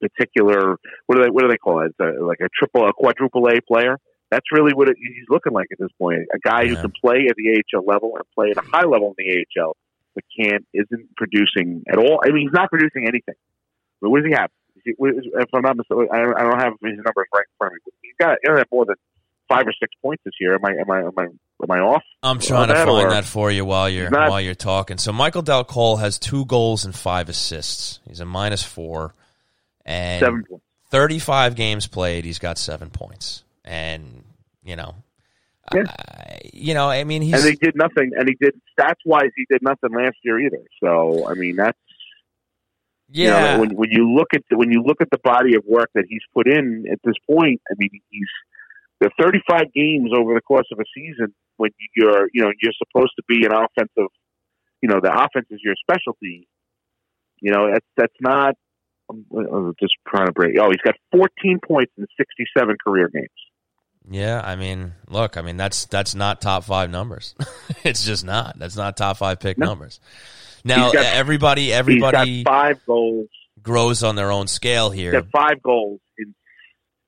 particular 0.00 0.76
what 1.06 1.16
do 1.16 1.22
they 1.22 1.30
what 1.30 1.42
do 1.42 1.48
they 1.48 1.56
call 1.56 1.82
it? 1.82 1.92
It's 1.98 2.00
a, 2.00 2.24
like 2.24 2.40
a 2.40 2.48
triple 2.56 2.88
a 2.88 2.92
quadruple 2.92 3.48
A 3.48 3.60
player 3.60 3.96
that's 4.32 4.50
really 4.50 4.72
what 4.72 4.88
it, 4.88 4.96
he's 4.98 5.28
looking 5.28 5.52
like 5.52 5.66
at 5.72 5.78
this 5.78 5.90
point. 5.98 6.20
A 6.34 6.38
guy 6.38 6.62
yeah. 6.62 6.70
who 6.70 6.76
can 6.76 6.92
play 6.98 7.26
at 7.28 7.36
the 7.36 7.52
AHL 7.52 7.84
level 7.84 8.16
and 8.16 8.24
play 8.34 8.50
at 8.50 8.56
a 8.56 8.66
high 8.66 8.86
level 8.86 9.14
in 9.18 9.26
the 9.26 9.44
AHL, 9.60 9.76
but 10.14 10.24
can't 10.34 10.66
isn't 10.72 11.14
producing 11.16 11.84
at 11.92 11.98
all. 11.98 12.20
I 12.24 12.30
mean, 12.30 12.48
he's 12.48 12.54
not 12.54 12.70
producing 12.70 13.06
anything. 13.06 13.34
But 14.00 14.08
what 14.08 14.22
does 14.22 14.28
he 14.28 14.34
have? 14.34 14.50
If 14.84 15.48
I'm 15.54 15.62
not 15.62 15.76
mistaken, 15.76 16.08
I 16.10 16.22
don't 16.22 16.58
have 16.58 16.72
his 16.82 16.96
numbers 16.96 17.28
right 17.34 17.44
in 17.44 17.54
front 17.58 17.74
of 17.74 17.86
me. 17.86 17.92
He's 18.02 18.14
got, 18.18 18.38
he's 18.42 18.56
got 18.56 18.66
more 18.72 18.86
than 18.86 18.96
five 19.48 19.66
or 19.66 19.72
six 19.78 19.92
points 20.00 20.22
this 20.24 20.34
year. 20.40 20.54
Am 20.54 20.64
I 20.64 20.70
am 20.70 20.90
I 20.90 21.00
am 21.00 21.12
I 21.18 21.24
am 21.24 21.70
I 21.70 21.78
off? 21.78 22.02
I'm 22.22 22.40
trying 22.40 22.68
to 22.68 22.74
that, 22.74 22.86
find 22.86 23.08
or? 23.08 23.10
that 23.10 23.24
for 23.24 23.50
you 23.50 23.66
while 23.66 23.88
you're 23.88 24.10
not, 24.10 24.30
while 24.30 24.40
you're 24.40 24.54
talking. 24.54 24.96
So 24.96 25.12
Michael 25.12 25.42
Dal 25.42 25.64
Colle 25.64 25.98
has 25.98 26.18
two 26.18 26.46
goals 26.46 26.86
and 26.86 26.96
five 26.96 27.28
assists. 27.28 28.00
He's 28.08 28.20
a 28.20 28.24
minus 28.24 28.62
four, 28.62 29.14
and 29.84 30.20
seven 30.20 30.44
points. 30.48 30.64
35 30.88 31.54
games 31.54 31.86
played. 31.86 32.24
He's 32.24 32.38
got 32.38 32.58
seven 32.58 32.90
points 32.90 33.44
and 33.64 34.21
you 34.62 34.76
know, 34.76 34.94
yeah. 35.74 35.82
uh, 35.82 36.34
you 36.52 36.74
know, 36.74 36.88
I 36.88 37.04
mean, 37.04 37.22
he's 37.22 37.34
and 37.34 37.44
he 37.44 37.56
did 37.56 37.76
nothing, 37.76 38.12
and 38.16 38.28
he 38.28 38.36
did 38.40 38.54
stats 38.78 39.02
wise, 39.04 39.30
he 39.36 39.46
did 39.50 39.62
nothing 39.62 39.90
last 39.96 40.16
year 40.22 40.40
either. 40.40 40.62
So 40.82 41.28
I 41.28 41.34
mean, 41.34 41.56
that's 41.56 41.78
yeah. 43.08 43.24
You 43.24 43.30
know, 43.30 43.60
when 43.60 43.76
when 43.76 43.90
you 43.90 44.12
look 44.12 44.28
at 44.34 44.42
the, 44.50 44.56
when 44.56 44.70
you 44.70 44.82
look 44.82 45.00
at 45.00 45.10
the 45.10 45.18
body 45.18 45.54
of 45.54 45.64
work 45.66 45.90
that 45.94 46.04
he's 46.08 46.22
put 46.34 46.48
in 46.48 46.84
at 46.90 46.98
this 47.04 47.16
point, 47.28 47.60
I 47.70 47.74
mean, 47.76 47.90
he's 48.10 48.28
the 49.00 49.10
35 49.20 49.72
games 49.74 50.10
over 50.16 50.34
the 50.34 50.40
course 50.40 50.68
of 50.72 50.78
a 50.78 50.84
season 50.94 51.34
when 51.56 51.70
you're 51.94 52.28
you 52.32 52.42
know 52.42 52.52
you're 52.60 52.72
supposed 52.78 53.12
to 53.16 53.22
be 53.28 53.44
an 53.44 53.52
offensive, 53.52 54.10
you 54.80 54.88
know, 54.88 55.00
the 55.02 55.12
offense 55.12 55.46
is 55.50 55.60
your 55.62 55.74
specialty. 55.80 56.48
You 57.40 57.52
know, 57.52 57.70
that's 57.72 57.86
that's 57.96 58.20
not 58.20 58.54
I'm 59.10 59.74
just 59.80 59.94
trying 60.08 60.26
to 60.26 60.32
break. 60.32 60.56
Oh, 60.58 60.70
he's 60.70 60.80
got 60.82 60.94
14 61.12 61.60
points 61.66 61.92
in 61.98 62.06
67 62.16 62.76
career 62.84 63.10
games. 63.12 63.28
Yeah, 64.10 64.40
I 64.44 64.56
mean, 64.56 64.94
look, 65.08 65.36
I 65.36 65.42
mean 65.42 65.56
that's 65.56 65.86
that's 65.86 66.14
not 66.14 66.40
top 66.40 66.64
five 66.64 66.90
numbers. 66.90 67.34
it's 67.84 68.04
just 68.04 68.24
not. 68.24 68.58
That's 68.58 68.76
not 68.76 68.96
top 68.96 69.18
five 69.18 69.40
pick 69.40 69.58
no. 69.58 69.66
numbers. 69.66 70.00
Now 70.64 70.92
got, 70.92 71.04
everybody, 71.04 71.72
everybody, 71.72 72.44
five 72.44 72.84
goals 72.86 73.28
grows 73.62 74.02
on 74.02 74.16
their 74.16 74.30
own 74.30 74.46
scale 74.48 74.90
here. 74.90 75.20
He's 75.20 75.30
five 75.30 75.62
goals 75.62 76.00
in, 76.18 76.34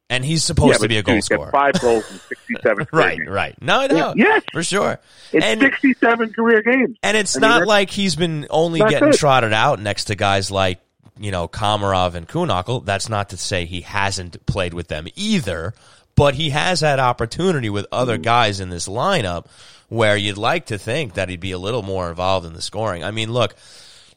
and 0.09 0.25
he's 0.25 0.45
supposed 0.45 0.75
yeah, 0.75 0.83
to 0.83 0.89
be 0.89 0.97
a 0.99 1.03
goal 1.03 1.21
scorer. 1.21 1.51
five 1.51 1.81
goals 1.81 2.11
in 2.11 2.19
sixty-seven. 2.29 2.87
right, 2.93 3.19
games. 3.19 3.29
right. 3.29 3.55
No, 3.61 3.87
no, 3.87 4.15
yes, 4.17 4.43
for 4.53 4.63
sure. 4.63 4.99
It's 5.33 5.45
and, 5.45 5.61
sixty-seven 5.61 6.33
career 6.33 6.63
games, 6.63 6.97
and 7.03 7.17
it's 7.17 7.37
I 7.37 7.41
not 7.41 7.61
mean, 7.61 7.69
like 7.69 7.91
he's 7.91 8.17
been 8.17 8.47
only 8.51 8.81
getting 8.81 9.11
good. 9.11 9.19
trotted 9.19 9.53
out 9.53 9.81
next 9.81 10.05
to 10.05 10.15
guys 10.15 10.51
like 10.51 10.81
you 11.19 11.31
know, 11.31 11.49
Komarov 11.49 12.15
and 12.15 12.29
Kühnhackl. 12.29 12.85
That's 12.85 13.09
not 13.09 13.31
to 13.31 13.37
say 13.37 13.67
he 13.67 13.83
hasn't 13.83 14.45
played 14.47 14.75
with 14.75 14.89
them 14.89 15.07
either, 15.15 15.75
but 16.17 16.35
he 16.35 16.51
has 16.51 16.81
had 16.81 16.99
opportunity 17.01 17.71
with 17.71 17.87
other 17.91 18.17
hmm. 18.17 18.23
guys 18.23 18.61
in 18.61 18.71
this 18.71 18.89
lineup 18.89 19.47
where 19.89 20.17
you'd 20.17 20.39
like 20.39 20.67
to 20.67 20.79
think 20.79 21.15
that 21.15 21.29
he'd 21.29 21.41
be 21.41 21.53
a 21.53 21.59
little 21.59 21.83
more 21.83 22.09
involved 22.09 22.47
in 22.47 22.53
the 22.53 22.63
scoring. 22.63 23.05
I 23.05 23.11
mean, 23.11 23.33
look, 23.33 23.55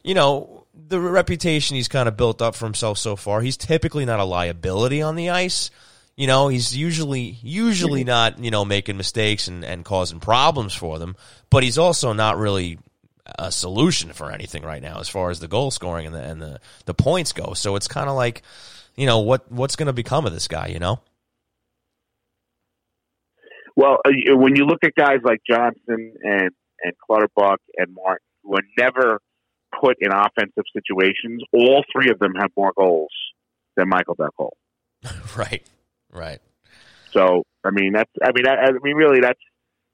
you 0.02 0.14
know, 0.14 0.66
the 0.74 1.00
reputation 1.00 1.76
he's 1.76 1.88
kind 1.88 2.08
of 2.08 2.16
built 2.16 2.40
up 2.40 2.54
for 2.54 2.64
himself 2.64 2.98
so 2.98 3.16
far, 3.16 3.40
he's 3.40 3.56
typically 3.56 4.04
not 4.04 4.20
a 4.20 4.24
liability 4.24 5.02
on 5.02 5.16
the 5.16 5.30
ice. 5.30 5.70
You 6.16 6.26
know, 6.26 6.48
he's 6.48 6.76
usually 6.76 7.38
usually 7.42 8.00
mm-hmm. 8.00 8.08
not, 8.08 8.38
you 8.42 8.50
know, 8.50 8.64
making 8.64 8.96
mistakes 8.96 9.46
and, 9.46 9.64
and 9.64 9.84
causing 9.84 10.18
problems 10.18 10.74
for 10.74 10.98
them, 10.98 11.16
but 11.50 11.62
he's 11.62 11.78
also 11.78 12.12
not 12.12 12.38
really 12.38 12.78
a 13.38 13.52
solution 13.52 14.12
for 14.12 14.32
anything 14.32 14.62
right 14.62 14.82
now 14.82 14.98
as 15.00 15.08
far 15.08 15.30
as 15.30 15.38
the 15.38 15.48
goal 15.48 15.70
scoring 15.70 16.06
and 16.06 16.14
the 16.14 16.22
and 16.22 16.40
the, 16.40 16.60
the 16.86 16.94
points 16.94 17.32
go. 17.32 17.52
So 17.52 17.76
it's 17.76 17.86
kind 17.86 18.08
of 18.08 18.16
like, 18.16 18.42
you 18.96 19.06
know, 19.06 19.20
what 19.20 19.50
what's 19.52 19.76
going 19.76 19.86
to 19.86 19.92
become 19.92 20.26
of 20.26 20.32
this 20.32 20.48
guy, 20.48 20.68
you 20.68 20.78
know? 20.78 21.00
Well, 23.78 23.98
uh, 24.04 24.10
when 24.34 24.56
you 24.56 24.64
look 24.64 24.80
at 24.82 24.96
guys 24.96 25.18
like 25.22 25.38
Johnston 25.48 26.14
and 26.20 26.50
and 26.82 26.92
Clutterbuck 26.98 27.58
and 27.76 27.94
Martin, 27.94 28.26
who 28.42 28.56
are 28.56 28.66
never 28.76 29.20
put 29.80 29.96
in 30.00 30.10
offensive 30.10 30.64
situations, 30.74 31.44
all 31.52 31.84
three 31.92 32.10
of 32.10 32.18
them 32.18 32.34
have 32.40 32.50
more 32.56 32.72
goals 32.76 33.12
than 33.76 33.88
Michael 33.88 34.16
Dal 34.16 34.50
right, 35.36 35.64
right. 36.12 36.40
So, 37.12 37.44
I 37.62 37.70
mean, 37.70 37.92
that's 37.92 38.10
I 38.20 38.32
mean, 38.34 38.48
I, 38.48 38.66
I 38.66 38.72
mean, 38.82 38.96
really, 38.96 39.20
that's 39.20 39.38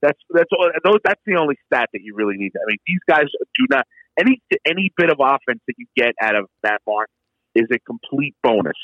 that's 0.01 0.19
that's 0.31 0.49
all, 0.57 0.71
those, 0.83 0.99
that's 1.03 1.21
the 1.27 1.35
only 1.35 1.55
stat 1.67 1.89
that 1.93 2.01
you 2.01 2.15
really 2.15 2.37
need. 2.37 2.53
I 2.55 2.65
mean, 2.65 2.77
these 2.87 3.01
guys 3.07 3.25
do 3.53 3.67
not 3.69 3.85
any 4.19 4.41
any 4.67 4.91
bit 4.97 5.11
of 5.11 5.17
offense 5.19 5.61
that 5.67 5.75
you 5.77 5.85
get 5.95 6.15
out 6.19 6.35
of 6.35 6.47
Matt 6.63 6.81
Martin 6.87 7.13
is 7.53 7.67
a 7.71 7.77
complete 7.85 8.33
bonus 8.41 8.81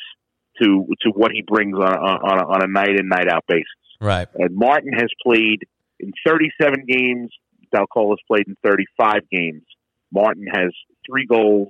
to 0.62 0.86
to 1.02 1.10
what 1.10 1.32
he 1.32 1.42
brings 1.42 1.76
on 1.76 1.82
on, 1.82 2.40
a, 2.40 2.46
on 2.46 2.64
a 2.64 2.68
night 2.68 3.00
in 3.00 3.08
night 3.08 3.28
out 3.28 3.46
basis. 3.48 3.66
Right. 4.02 4.28
And 4.36 4.56
Martin 4.56 4.92
has 4.94 5.10
played 5.24 5.62
in 6.00 6.12
37 6.26 6.86
games. 6.88 7.30
Dal 7.74 7.86
Colle 7.88 8.12
has 8.12 8.20
played 8.28 8.48
in 8.48 8.56
35 8.64 9.22
games. 9.32 9.64
Martin 10.12 10.48
has 10.52 10.72
three 11.10 11.26
goals 11.26 11.70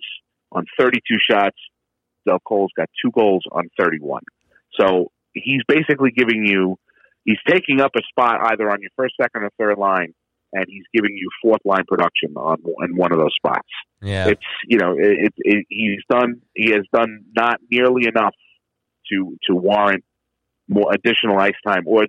on 0.52 0.66
32 0.80 1.02
shots. 1.30 1.58
Dal 2.26 2.40
Colle's 2.48 2.72
got 2.76 2.90
two 3.04 3.12
goals 3.12 3.44
on 3.52 3.70
31. 3.80 4.22
So 4.80 5.12
he's 5.34 5.62
basically 5.68 6.12
giving 6.16 6.46
you, 6.46 6.78
he's 7.26 7.38
taking 7.48 7.82
up 7.82 7.92
a 7.96 8.02
spot 8.10 8.40
either 8.52 8.72
on 8.72 8.82
your 8.82 8.92
first, 8.96 9.16
second, 9.22 9.44
or 9.44 9.50
third 9.60 9.78
line, 9.78 10.14
and 10.54 10.66
he's 10.68 10.86
giving 10.94 11.16
you 11.16 11.30
fourth 11.42 11.62
line 11.66 11.84
production 11.88 12.34
on 12.36 12.58
in 12.84 12.96
one 12.96 13.12
of 13.12 13.20
those 13.20 13.34
spots. 13.36 13.68
Yeah. 14.02 14.30
It's 14.30 14.42
you 14.68 14.78
know 14.78 14.94
it, 14.98 15.18
it, 15.26 15.34
it, 15.38 15.66
he's 15.70 16.02
done 16.10 16.42
he 16.56 16.72
has 16.72 16.86
done 16.94 17.24
not 17.36 17.60
nearly 17.70 18.08
enough 18.08 18.34
to 19.12 19.38
to 19.48 19.56
warrant 19.56 20.04
more 20.72 20.92
additional 20.94 21.38
ice 21.38 21.54
time, 21.66 21.84
or 21.86 22.08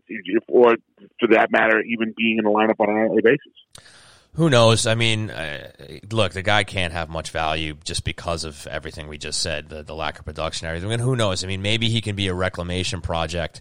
or 0.48 0.76
for 1.18 1.28
that 1.28 1.50
matter, 1.50 1.80
even 1.80 2.14
being 2.16 2.38
in 2.38 2.44
the 2.44 2.50
lineup 2.50 2.76
on 2.78 2.88
a 2.88 3.02
nightly 3.02 3.22
basis. 3.22 3.52
Who 4.34 4.48
knows? 4.48 4.86
I 4.86 4.94
mean, 4.94 5.30
uh, 5.30 5.72
look, 6.10 6.32
the 6.32 6.42
guy 6.42 6.64
can't 6.64 6.94
have 6.94 7.10
much 7.10 7.30
value 7.32 7.76
just 7.84 8.02
because 8.02 8.44
of 8.44 8.66
everything 8.66 9.08
we 9.08 9.18
just 9.18 9.42
said, 9.42 9.68
the, 9.68 9.82
the 9.82 9.94
lack 9.94 10.18
of 10.18 10.24
production, 10.24 10.66
everything. 10.68 10.90
And 10.90 11.02
who 11.02 11.16
knows? 11.16 11.44
I 11.44 11.48
mean, 11.48 11.60
maybe 11.60 11.90
he 11.90 12.00
can 12.00 12.16
be 12.16 12.28
a 12.28 12.34
reclamation 12.34 13.02
project 13.02 13.60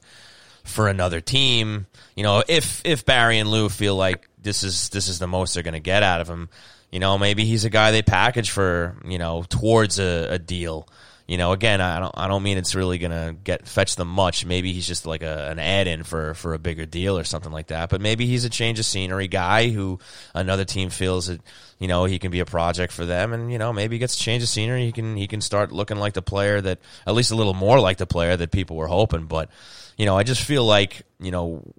for 0.64 0.88
another 0.88 1.20
team. 1.20 1.88
You 2.16 2.24
know, 2.24 2.44
if 2.48 2.82
if 2.86 3.06
Barry 3.06 3.40
and 3.40 3.50
Lou 3.52 3.68
feel 3.68 3.96
like 3.96 4.30
this 4.42 4.64
is 4.64 4.90
this 4.90 5.10
is 5.10 5.20
the 5.20 5.28
most 5.28 5.56
they're 5.56 5.64
going 5.64 5.74
to 5.74 5.80
get 5.80 6.04
out 6.04 6.22
of 6.22 6.30
him, 6.30 6.48
you 6.90 7.00
know, 7.00 7.18
maybe 7.18 7.44
he's 7.44 7.66
a 7.66 7.70
guy 7.70 7.92
they 7.92 8.04
package 8.04 8.52
for 8.52 8.96
you 9.04 9.18
know 9.18 9.44
towards 9.50 10.00
a, 10.00 10.28
a 10.30 10.40
deal 10.40 10.88
you 11.28 11.38
know, 11.38 11.52
again, 11.52 11.82
I 11.82 12.00
don't, 12.00 12.14
I 12.16 12.28
don't 12.28 12.44
mean 12.44 12.58
it's 12.58 12.76
really 12.76 12.98
gonna 12.98 13.36
get 13.44 13.68
fetch 13.68 13.96
them 13.96 14.08
much. 14.08 14.46
Maybe 14.46 14.74
he's 14.74 14.88
just 14.88 15.06
like 15.06 15.24
a, 15.24 15.50
an 15.50 15.60
add-in 15.60 16.04
for 16.04 16.34
for 16.34 16.54
a 16.54 16.60
bigger 16.60 16.86
deal 16.86 17.18
or 17.18 17.24
something 17.24 17.52
like 17.52 17.68
that. 17.68 17.90
But 17.90 18.02
maybe 18.02 18.26
he's 18.26 18.46
a 18.46 18.50
change 18.50 18.80
of 18.80 18.86
scenery 18.86 19.28
guy 19.28 19.70
who 19.70 20.00
another 20.34 20.66
team 20.66 20.90
feels 20.90 21.28
that 21.28 21.42
you 21.80 21.88
know 21.88 22.06
he 22.06 22.20
can 22.20 22.32
be 22.32 22.40
a 22.40 22.46
project 22.46 22.94
for 22.94 23.06
them, 23.06 23.34
and 23.34 23.52
you 23.52 23.58
know 23.58 23.72
maybe 23.72 23.96
he 23.96 24.00
gets 24.00 24.16
a 24.16 24.20
change 24.20 24.44
of 24.44 24.50
scenery. 24.50 24.86
He 24.86 24.92
can 24.92 25.16
he 25.16 25.28
can 25.28 25.42
start 25.42 25.72
looking 25.72 25.98
like 25.98 26.14
the 26.14 26.22
player 26.22 26.60
that 26.62 26.80
at 27.06 27.14
least 27.14 27.32
a 27.32 27.36
little 27.36 27.54
more 27.54 27.80
like 27.80 27.98
the 27.98 28.08
player 28.08 28.36
that 28.36 28.52
people 28.52 28.76
were 28.76 28.88
hoping. 28.88 29.26
But 29.26 29.50
you 29.98 30.06
know, 30.06 30.18
I 30.18 30.24
just 30.24 30.44
feel 30.44 30.66
like 30.66 31.04
you 31.20 31.32
know 31.32 31.74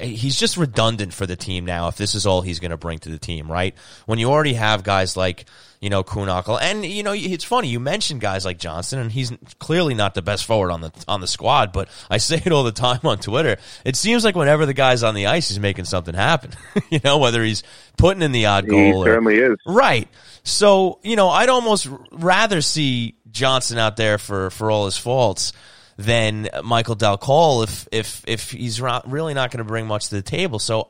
he's 0.00 0.38
just 0.38 0.56
redundant 0.56 1.12
for 1.12 1.26
the 1.26 1.36
team 1.36 1.64
now 1.64 1.88
if 1.88 1.96
this 1.96 2.14
is 2.14 2.26
all 2.26 2.42
he's 2.42 2.60
going 2.60 2.70
to 2.70 2.76
bring 2.76 2.98
to 3.00 3.08
the 3.08 3.18
team, 3.18 3.50
right? 3.50 3.74
When 4.06 4.18
you 4.18 4.30
already 4.30 4.54
have 4.54 4.82
guys 4.82 5.16
like, 5.16 5.46
you 5.80 5.88
know, 5.88 6.04
Kühnhackl, 6.04 6.58
and 6.60 6.84
you 6.84 7.02
know, 7.02 7.12
it's 7.14 7.44
funny 7.44 7.68
you 7.68 7.80
mentioned 7.80 8.20
guys 8.20 8.44
like 8.44 8.58
Johnston, 8.58 8.98
and 8.98 9.10
he's 9.10 9.32
clearly 9.58 9.94
not 9.94 10.14
the 10.14 10.20
best 10.20 10.44
forward 10.44 10.70
on 10.70 10.82
the 10.82 10.92
on 11.08 11.22
the 11.22 11.26
squad. 11.26 11.72
But 11.72 11.88
I 12.10 12.18
say 12.18 12.42
it 12.44 12.52
all 12.52 12.64
the 12.64 12.72
time 12.72 13.00
on 13.04 13.18
Twitter. 13.18 13.56
It 13.84 13.96
seems 13.96 14.22
like 14.22 14.34
whenever 14.34 14.66
the 14.66 14.74
guy's 14.74 15.02
on 15.02 15.14
the 15.14 15.26
ice, 15.26 15.48
he's 15.48 15.58
making 15.58 15.86
something 15.86 16.14
happen. 16.14 16.52
you 16.90 17.00
know, 17.02 17.16
whether 17.16 17.42
he's 17.42 17.62
putting 17.96 18.22
in 18.22 18.32
the 18.32 18.46
odd 18.46 18.68
goal, 18.68 19.04
he 19.04 19.08
certainly 19.08 19.38
is 19.38 19.56
right. 19.66 20.08
So 20.42 20.98
you 21.02 21.16
know, 21.16 21.30
I'd 21.30 21.48
almost 21.48 21.88
rather 22.12 22.60
see 22.60 23.16
Johnston 23.30 23.78
out 23.78 23.96
there 23.96 24.18
for 24.18 24.50
for 24.50 24.70
all 24.70 24.84
his 24.84 24.98
faults 24.98 25.54
than 25.96 26.48
Michael 26.62 26.94
Dal 26.94 27.18
Colle 27.18 27.62
if 27.62 27.88
if 27.90 28.24
if 28.26 28.50
he's 28.50 28.80
really 28.80 29.34
not 29.34 29.50
going 29.50 29.58
to 29.58 29.64
bring 29.64 29.86
much 29.86 30.08
to 30.08 30.14
the 30.14 30.22
table. 30.22 30.58
So, 30.58 30.88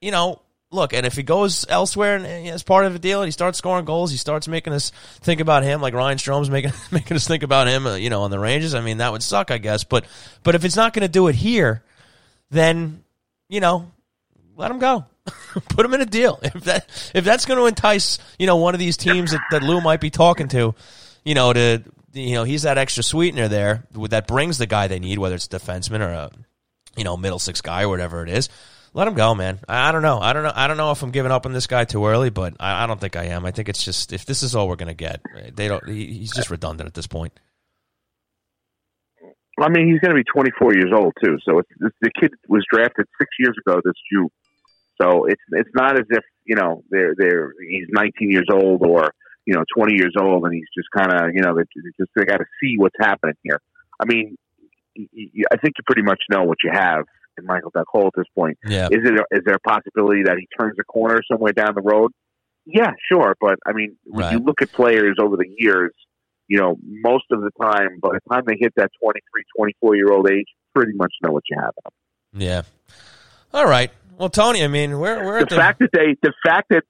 you 0.00 0.10
know, 0.10 0.40
look, 0.70 0.92
and 0.92 1.06
if 1.06 1.16
he 1.16 1.22
goes 1.22 1.64
elsewhere 1.68 2.16
and 2.16 2.26
as 2.48 2.62
part 2.62 2.84
of 2.84 2.94
a 2.94 2.98
deal, 2.98 3.20
and 3.20 3.28
he 3.28 3.32
starts 3.32 3.58
scoring 3.58 3.84
goals, 3.84 4.10
he 4.10 4.16
starts 4.16 4.48
making 4.48 4.72
us 4.72 4.90
think 5.20 5.40
about 5.40 5.62
him, 5.62 5.80
like 5.80 5.94
Ryan 5.94 6.18
Strome's 6.18 6.50
making 6.50 6.72
making 6.90 7.16
us 7.16 7.26
think 7.26 7.42
about 7.42 7.68
him, 7.68 7.86
uh, 7.86 7.94
you 7.96 8.10
know, 8.10 8.22
on 8.22 8.30
the 8.30 8.38
Rangers. 8.38 8.74
I 8.74 8.80
mean, 8.80 8.98
that 8.98 9.12
would 9.12 9.22
suck, 9.22 9.50
I 9.50 9.58
guess. 9.58 9.84
But 9.84 10.04
but 10.42 10.54
if 10.54 10.64
it's 10.64 10.76
not 10.76 10.92
going 10.92 11.02
to 11.02 11.08
do 11.08 11.28
it 11.28 11.34
here, 11.34 11.82
then 12.50 13.04
you 13.48 13.60
know, 13.60 13.90
let 14.56 14.70
him 14.70 14.78
go. 14.78 15.06
Put 15.70 15.84
him 15.84 15.94
in 15.94 16.00
a 16.00 16.06
deal. 16.06 16.38
If 16.42 16.64
that 16.64 17.10
if 17.14 17.24
that's 17.24 17.46
going 17.46 17.58
to 17.58 17.66
entice, 17.66 18.18
you 18.38 18.46
know, 18.46 18.56
one 18.56 18.74
of 18.74 18.80
these 18.80 18.96
teams 18.96 19.32
that, 19.32 19.40
that 19.50 19.62
Lou 19.62 19.80
might 19.80 20.00
be 20.00 20.10
talking 20.10 20.48
to, 20.48 20.74
you 21.24 21.34
know, 21.34 21.52
to 21.52 21.82
you 22.12 22.34
know, 22.34 22.44
he's 22.44 22.62
that 22.62 22.78
extra 22.78 23.02
sweetener 23.02 23.48
there 23.48 23.84
that 24.08 24.26
brings 24.26 24.58
the 24.58 24.66
guy 24.66 24.88
they 24.88 24.98
need, 24.98 25.18
whether 25.18 25.34
it's 25.34 25.48
defenseman 25.48 26.00
or 26.00 26.10
a, 26.10 26.30
you 26.96 27.04
know, 27.04 27.16
middle 27.16 27.38
six 27.38 27.60
guy 27.60 27.82
or 27.82 27.88
whatever 27.88 28.22
it 28.22 28.30
is. 28.30 28.48
Let 28.94 29.08
him 29.08 29.14
go, 29.14 29.34
man. 29.34 29.58
I, 29.68 29.88
I 29.88 29.92
don't 29.92 30.02
know. 30.02 30.18
I 30.18 30.32
don't 30.32 30.42
know. 30.42 30.52
I 30.54 30.66
don't 30.66 30.76
know 30.76 30.90
if 30.90 31.02
I'm 31.02 31.10
giving 31.10 31.32
up 31.32 31.46
on 31.46 31.52
this 31.52 31.66
guy 31.66 31.84
too 31.84 32.06
early, 32.06 32.30
but 32.30 32.54
I, 32.58 32.84
I 32.84 32.86
don't 32.86 33.00
think 33.00 33.16
I 33.16 33.26
am. 33.26 33.44
I 33.44 33.50
think 33.50 33.68
it's 33.68 33.84
just 33.84 34.12
if 34.12 34.24
this 34.24 34.42
is 34.42 34.54
all 34.54 34.68
we're 34.68 34.76
to 34.76 34.94
get, 34.94 35.20
they 35.54 35.68
don't. 35.68 35.86
He, 35.88 36.06
he's 36.06 36.32
just 36.32 36.50
redundant 36.50 36.86
at 36.86 36.94
this 36.94 37.06
point. 37.06 37.32
I 39.60 39.68
mean, 39.68 39.88
he's 39.88 40.00
going 40.00 40.14
to 40.14 40.22
be 40.22 40.24
24 40.24 40.74
years 40.74 40.92
old 40.94 41.12
too. 41.22 41.36
So 41.44 41.62
the 41.80 42.10
kid 42.20 42.32
was 42.48 42.64
drafted 42.72 43.06
six 43.18 43.30
years 43.38 43.56
ago 43.66 43.80
this 43.84 43.94
June. 44.12 44.30
So 45.00 45.26
it's 45.26 45.42
it's 45.52 45.70
not 45.74 45.98
as 45.98 46.06
if 46.10 46.24
you 46.44 46.56
know 46.56 46.82
they're 46.90 47.14
they're 47.16 47.52
he's 47.68 47.86
19 47.90 48.30
years 48.30 48.46
old 48.52 48.84
or 48.86 49.12
you 49.48 49.54
know, 49.54 49.64
20 49.74 49.94
years 49.94 50.12
old 50.20 50.44
and 50.44 50.52
he's 50.52 50.68
just 50.76 50.88
kind 50.94 51.10
of, 51.10 51.34
you 51.34 51.40
know, 51.40 51.56
they 51.56 51.62
just, 51.98 52.10
they 52.14 52.26
got 52.26 52.36
to 52.36 52.44
see 52.60 52.74
what's 52.76 52.94
happening 53.00 53.34
here. 53.42 53.58
I 53.98 54.04
mean, 54.04 54.36
I 54.94 55.56
think 55.56 55.72
you 55.78 55.84
pretty 55.86 56.02
much 56.02 56.20
know 56.30 56.44
what 56.44 56.58
you 56.62 56.70
have 56.70 57.06
in 57.38 57.46
Michael 57.46 57.70
Colle 57.70 58.08
at 58.08 58.12
this 58.16 58.26
point. 58.34 58.58
Yeah. 58.66 58.88
Is 58.90 59.00
it, 59.04 59.20
is 59.30 59.40
there 59.44 59.54
a 59.54 59.60
possibility 59.60 60.24
that 60.24 60.36
he 60.38 60.46
turns 60.58 60.76
a 60.80 60.84
corner 60.84 61.20
somewhere 61.30 61.52
down 61.52 61.74
the 61.74 61.82
road? 61.82 62.12
Yeah, 62.66 62.92
sure. 63.10 63.34
But 63.40 63.58
I 63.66 63.72
mean, 63.72 63.96
when 64.04 64.24
right. 64.24 64.32
you 64.32 64.38
look 64.40 64.60
at 64.60 64.72
players 64.72 65.16
over 65.20 65.36
the 65.36 65.48
years, 65.56 65.92
you 66.48 66.58
know, 66.58 66.76
most 66.82 67.24
of 67.30 67.40
the 67.40 67.50
time, 67.60 67.98
by 68.00 68.10
the 68.12 68.20
time 68.30 68.42
they 68.46 68.56
hit 68.58 68.72
that 68.76 68.90
23, 69.02 69.44
24 69.56 69.96
year 69.96 70.12
old 70.12 70.30
age, 70.30 70.46
pretty 70.74 70.92
much 70.94 71.12
know 71.22 71.32
what 71.32 71.44
you 71.48 71.58
have. 71.60 71.72
Yeah. 72.32 72.62
All 73.54 73.66
right. 73.66 73.90
Well, 74.18 74.28
Tony, 74.28 74.64
I 74.64 74.68
mean, 74.68 74.98
we're, 74.98 75.24
we're 75.24 75.44
the 75.44 75.54
fact 75.54 75.78
that 75.78 75.90
they, 75.92 76.16
the 76.20 76.32
fact 76.44 76.68
that 76.70 76.82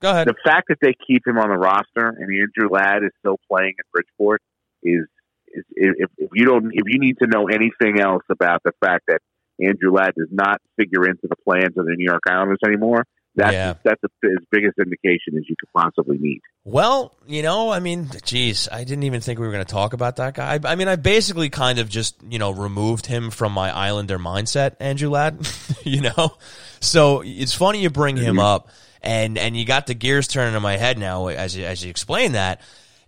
Go 0.00 0.10
ahead. 0.10 0.28
The 0.28 0.34
fact 0.44 0.68
that 0.68 0.78
they 0.80 0.94
keep 1.06 1.26
him 1.26 1.38
on 1.38 1.48
the 1.48 1.56
roster 1.56 2.08
and 2.08 2.22
Andrew 2.22 2.68
Ladd 2.70 3.02
is 3.02 3.10
still 3.18 3.38
playing 3.50 3.74
in 3.78 3.84
Bridgeport 3.92 4.42
is, 4.82 5.06
is 5.48 5.64
if, 5.74 6.10
if 6.16 6.30
you 6.34 6.44
don't 6.44 6.70
if 6.72 6.84
you 6.86 7.00
need 7.00 7.16
to 7.20 7.26
know 7.26 7.48
anything 7.48 8.00
else 8.00 8.22
about 8.30 8.62
the 8.64 8.72
fact 8.80 9.04
that 9.08 9.20
Andrew 9.60 9.92
Ladd 9.92 10.12
does 10.16 10.28
not 10.30 10.60
figure 10.76 11.06
into 11.06 11.28
the 11.28 11.36
plans 11.44 11.76
of 11.76 11.86
the 11.86 11.94
New 11.96 12.06
York 12.06 12.22
Islanders 12.28 12.58
anymore, 12.64 13.04
that's 13.38 13.52
yeah. 13.52 13.74
that's 13.84 14.02
a, 14.02 14.26
as 14.26 14.44
biggest 14.50 14.78
indication 14.78 15.36
as 15.36 15.44
you 15.48 15.54
could 15.58 15.68
possibly 15.72 16.18
need. 16.18 16.40
Well, 16.64 17.14
you 17.24 17.42
know, 17.42 17.70
I 17.70 17.78
mean, 17.78 18.10
geez, 18.24 18.68
I 18.70 18.82
didn't 18.82 19.04
even 19.04 19.20
think 19.20 19.38
we 19.38 19.46
were 19.46 19.52
going 19.52 19.64
to 19.64 19.72
talk 19.72 19.92
about 19.92 20.16
that 20.16 20.34
guy. 20.34 20.54
I, 20.54 20.72
I, 20.72 20.74
mean, 20.74 20.88
I 20.88 20.96
basically 20.96 21.48
kind 21.48 21.78
of 21.78 21.88
just 21.88 22.16
you 22.28 22.40
know 22.40 22.50
removed 22.50 23.06
him 23.06 23.30
from 23.30 23.52
my 23.52 23.74
Islander 23.74 24.18
mindset, 24.18 24.74
Andrew 24.80 25.10
Ladd. 25.10 25.46
you 25.84 26.00
know, 26.00 26.36
so 26.80 27.22
it's 27.24 27.54
funny 27.54 27.80
you 27.80 27.90
bring 27.90 28.16
him 28.16 28.40
up 28.40 28.70
and 29.02 29.38
and 29.38 29.56
you 29.56 29.64
got 29.64 29.86
the 29.86 29.94
gears 29.94 30.26
turning 30.26 30.56
in 30.56 30.62
my 30.62 30.76
head 30.76 30.98
now 30.98 31.28
as 31.28 31.56
you, 31.56 31.64
as 31.64 31.84
you 31.84 31.90
explain 31.90 32.32
that, 32.32 32.60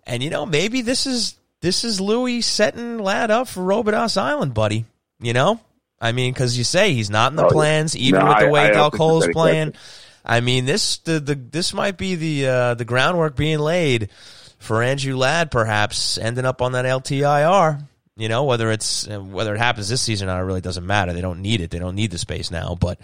and 0.07 0.23
you 0.23 0.31
know 0.31 0.47
maybe 0.47 0.83
this 0.83 1.07
is 1.09 1.35
this 1.61 1.83
is 1.83 2.01
Louis 2.01 2.41
setting 2.43 2.99
Ladd 2.99 3.33
up 3.33 3.49
for 3.49 3.63
Robidas 3.63 4.17
Island, 4.17 4.55
buddy. 4.55 4.85
You 5.21 5.33
know, 5.33 5.61
I 6.01 6.13
mean, 6.13 6.33
because 6.33 6.57
you 6.57 6.65
say 6.65 6.95
he's 6.95 7.11
not 7.11 7.33
in 7.33 7.37
the 7.37 7.47
oh, 7.47 7.51
plans, 7.51 7.97
even 7.97 8.21
no, 8.21 8.29
with 8.29 8.39
the 8.39 8.49
way 8.49 8.63
I, 8.63 8.69
I 8.69 8.73
Dal 8.73 8.91
Colle's 8.91 9.29
playing. 9.29 9.75
I 10.25 10.41
mean, 10.41 10.65
this 10.65 10.99
the, 10.99 11.21
the 11.21 11.35
this 11.35 11.75
might 11.75 11.99
be 11.99 12.15
the 12.15 12.47
uh, 12.47 12.75
the 12.75 12.85
groundwork 12.85 13.37
being 13.37 13.59
laid 13.59 14.11
for 14.59 14.83
Andrew 14.83 15.17
Ladd, 15.17 15.51
perhaps 15.51 16.19
ending 16.19 16.45
up 16.45 16.63
on 16.63 16.73
that 16.73 16.85
LTIR. 16.85 17.83
You 18.17 18.29
know, 18.29 18.45
whether 18.45 18.71
it's 18.71 19.07
whether 19.09 19.55
it 19.55 19.59
happens 19.59 19.89
this 19.89 20.01
season 20.01 20.29
or 20.29 20.33
not, 20.33 20.41
it 20.41 20.45
really 20.45 20.61
doesn't 20.61 20.87
matter. 20.87 21.13
They 21.13 21.23
don't 21.23 21.43
need 21.43 21.61
it. 21.61 21.71
They 21.71 21.79
don't 21.79 21.95
need 21.95 22.11
the 22.11 22.19
space 22.19 22.51
now. 22.51 22.77
But 22.79 22.99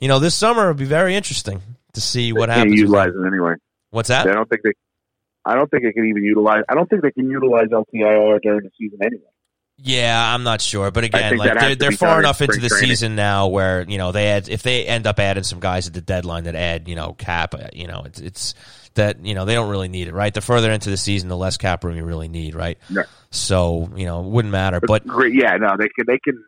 you 0.00 0.08
know, 0.08 0.18
this 0.18 0.34
summer 0.34 0.68
will 0.68 0.74
be 0.74 0.84
very 0.84 1.14
interesting 1.14 1.62
to 1.94 2.00
see 2.00 2.32
what 2.32 2.46
they 2.46 2.54
happens. 2.54 2.72
Can't 2.72 2.78
utilize 2.78 3.10
it 3.14 3.26
anyway. 3.26 3.54
What's 3.90 4.08
that? 4.08 4.28
I 4.28 4.32
don't 4.32 4.48
think 4.48 4.62
they. 4.62 4.72
I 5.44 5.54
don't 5.54 5.70
think 5.70 5.84
they 5.84 5.92
can 5.92 6.06
even 6.06 6.24
utilize. 6.24 6.62
I 6.68 6.74
don't 6.74 6.90
think 6.90 7.02
they 7.02 7.12
can 7.12 7.30
utilize 7.30 7.68
LTIR 7.68 8.42
during 8.42 8.64
the 8.64 8.70
season 8.76 8.98
anyway. 9.02 9.22
Yeah, 9.80 10.34
I'm 10.34 10.42
not 10.42 10.60
sure, 10.60 10.90
but 10.90 11.04
again, 11.04 11.36
like 11.36 11.58
they're, 11.58 11.76
they're 11.76 11.92
far 11.92 12.18
enough 12.18 12.40
into 12.40 12.58
the 12.58 12.68
training. 12.68 12.88
season 12.88 13.14
now 13.14 13.46
where 13.46 13.82
you 13.82 13.96
know 13.96 14.10
they 14.10 14.28
add 14.28 14.48
if 14.48 14.64
they 14.64 14.84
end 14.84 15.06
up 15.06 15.20
adding 15.20 15.44
some 15.44 15.60
guys 15.60 15.86
at 15.86 15.94
the 15.94 16.00
deadline 16.00 16.44
that 16.44 16.56
add 16.56 16.88
you 16.88 16.96
know 16.96 17.12
cap, 17.12 17.54
uh, 17.54 17.68
you 17.72 17.86
know 17.86 18.02
it's, 18.04 18.18
it's 18.20 18.54
that 18.94 19.24
you 19.24 19.34
know 19.34 19.44
they 19.44 19.54
don't 19.54 19.70
really 19.70 19.88
need 19.88 20.08
it, 20.08 20.14
right? 20.14 20.34
The 20.34 20.40
further 20.40 20.72
into 20.72 20.90
the 20.90 20.96
season, 20.96 21.28
the 21.28 21.36
less 21.36 21.58
cap 21.58 21.84
room 21.84 21.96
you 21.96 22.04
really 22.04 22.28
need, 22.28 22.56
right? 22.56 22.76
Yeah. 22.90 23.04
So 23.30 23.88
you 23.94 24.04
know, 24.04 24.24
it 24.24 24.26
wouldn't 24.26 24.50
matter, 24.50 24.80
but 24.80 25.04
yeah, 25.06 25.56
no, 25.56 25.76
they 25.78 25.88
can 25.88 26.06
they 26.08 26.18
can 26.18 26.44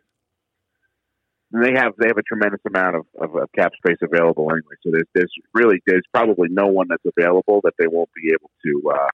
they 1.53 1.73
have 1.75 1.93
they 1.99 2.09
have 2.09 2.19
a 2.19 2.23
tremendous 2.23 2.61
amount 2.67 2.97
of, 2.97 3.07
of, 3.21 3.37
of 3.37 3.53
cap 3.53 3.73
space 3.77 3.99
available 4.03 4.51
anyway. 4.51 4.75
So 4.83 4.91
there's 4.91 5.09
there's 5.15 5.33
really 5.55 5.81
there's 5.87 6.05
probably 6.13 6.49
no 6.51 6.67
one 6.67 6.87
that's 6.89 7.05
available 7.17 7.61
that 7.63 7.75
they 7.79 7.87
won't 7.87 8.11
be 8.13 8.33
able 8.33 8.51
to 8.65 8.91
uh, 8.91 9.09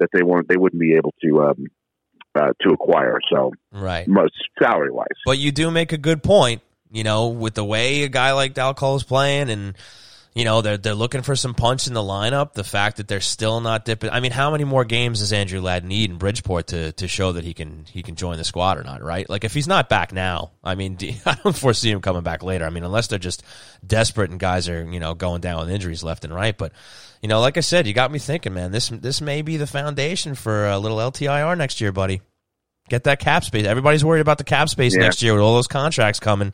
that 0.00 0.10
they 0.12 0.22
won't 0.22 0.48
they 0.48 0.56
wouldn't 0.56 0.80
be 0.80 0.94
able 0.94 1.14
to 1.22 1.42
um, 1.42 1.66
uh, 2.38 2.52
to 2.62 2.70
acquire. 2.70 3.18
So 3.32 3.52
right, 3.72 4.06
most 4.06 4.34
salary 4.60 4.90
wise. 4.90 5.06
But 5.24 5.38
you 5.38 5.52
do 5.52 5.70
make 5.70 5.92
a 5.92 5.98
good 5.98 6.22
point. 6.22 6.62
You 6.90 7.04
know, 7.04 7.28
with 7.28 7.54
the 7.54 7.64
way 7.64 8.02
a 8.04 8.08
guy 8.08 8.32
like 8.32 8.54
Dal 8.54 8.72
Colle 8.72 8.96
is 8.96 9.02
playing 9.02 9.50
and 9.50 9.76
you 10.38 10.44
know, 10.44 10.62
they're 10.62 10.76
they're 10.76 10.94
looking 10.94 11.22
for 11.22 11.34
some 11.34 11.52
punch 11.52 11.88
in 11.88 11.94
the 11.94 12.00
lineup. 12.00 12.52
The 12.52 12.62
fact 12.62 12.98
that 12.98 13.08
they're 13.08 13.20
still 13.20 13.60
not 13.60 13.84
dipping. 13.84 14.10
I 14.10 14.20
mean, 14.20 14.30
how 14.30 14.52
many 14.52 14.62
more 14.62 14.84
games 14.84 15.18
does 15.18 15.32
Andrew 15.32 15.60
Ladd 15.60 15.84
need 15.84 16.10
in 16.10 16.16
Bridgeport 16.16 16.68
to, 16.68 16.92
to 16.92 17.08
show 17.08 17.32
that 17.32 17.42
he 17.42 17.54
can 17.54 17.86
he 17.90 18.04
can 18.04 18.14
join 18.14 18.38
the 18.38 18.44
squad 18.44 18.78
or 18.78 18.84
not? 18.84 19.02
Right? 19.02 19.28
Like 19.28 19.42
if 19.42 19.52
he's 19.52 19.66
not 19.66 19.88
back 19.88 20.12
now, 20.12 20.52
I 20.62 20.76
mean, 20.76 20.96
I 21.26 21.36
don't 21.42 21.56
foresee 21.56 21.90
him 21.90 22.00
coming 22.00 22.22
back 22.22 22.44
later. 22.44 22.64
I 22.66 22.70
mean, 22.70 22.84
unless 22.84 23.08
they're 23.08 23.18
just 23.18 23.42
desperate 23.84 24.30
and 24.30 24.38
guys 24.38 24.68
are 24.68 24.88
you 24.88 25.00
know 25.00 25.14
going 25.14 25.40
down 25.40 25.58
with 25.58 25.74
injuries 25.74 26.04
left 26.04 26.24
and 26.24 26.32
right. 26.32 26.56
But 26.56 26.70
you 27.20 27.28
know, 27.28 27.40
like 27.40 27.56
I 27.56 27.60
said, 27.60 27.88
you 27.88 27.92
got 27.92 28.12
me 28.12 28.20
thinking, 28.20 28.54
man. 28.54 28.70
This 28.70 28.90
this 28.90 29.20
may 29.20 29.42
be 29.42 29.56
the 29.56 29.66
foundation 29.66 30.36
for 30.36 30.68
a 30.68 30.78
little 30.78 30.98
LTIR 30.98 31.58
next 31.58 31.80
year, 31.80 31.90
buddy. 31.90 32.20
Get 32.88 33.02
that 33.04 33.18
cap 33.18 33.42
space. 33.42 33.66
Everybody's 33.66 34.04
worried 34.04 34.20
about 34.20 34.38
the 34.38 34.44
cap 34.44 34.68
space 34.68 34.94
yeah. 34.94 35.02
next 35.02 35.20
year 35.20 35.34
with 35.34 35.42
all 35.42 35.56
those 35.56 35.66
contracts 35.66 36.20
coming. 36.20 36.52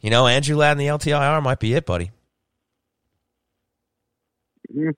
You 0.00 0.08
know, 0.08 0.26
Andrew 0.26 0.56
Ladd 0.56 0.78
and 0.78 0.80
the 0.80 0.86
LTIR 0.86 1.42
might 1.42 1.60
be 1.60 1.74
it, 1.74 1.84
buddy. 1.84 2.10
Mm-hmm. 4.76 4.90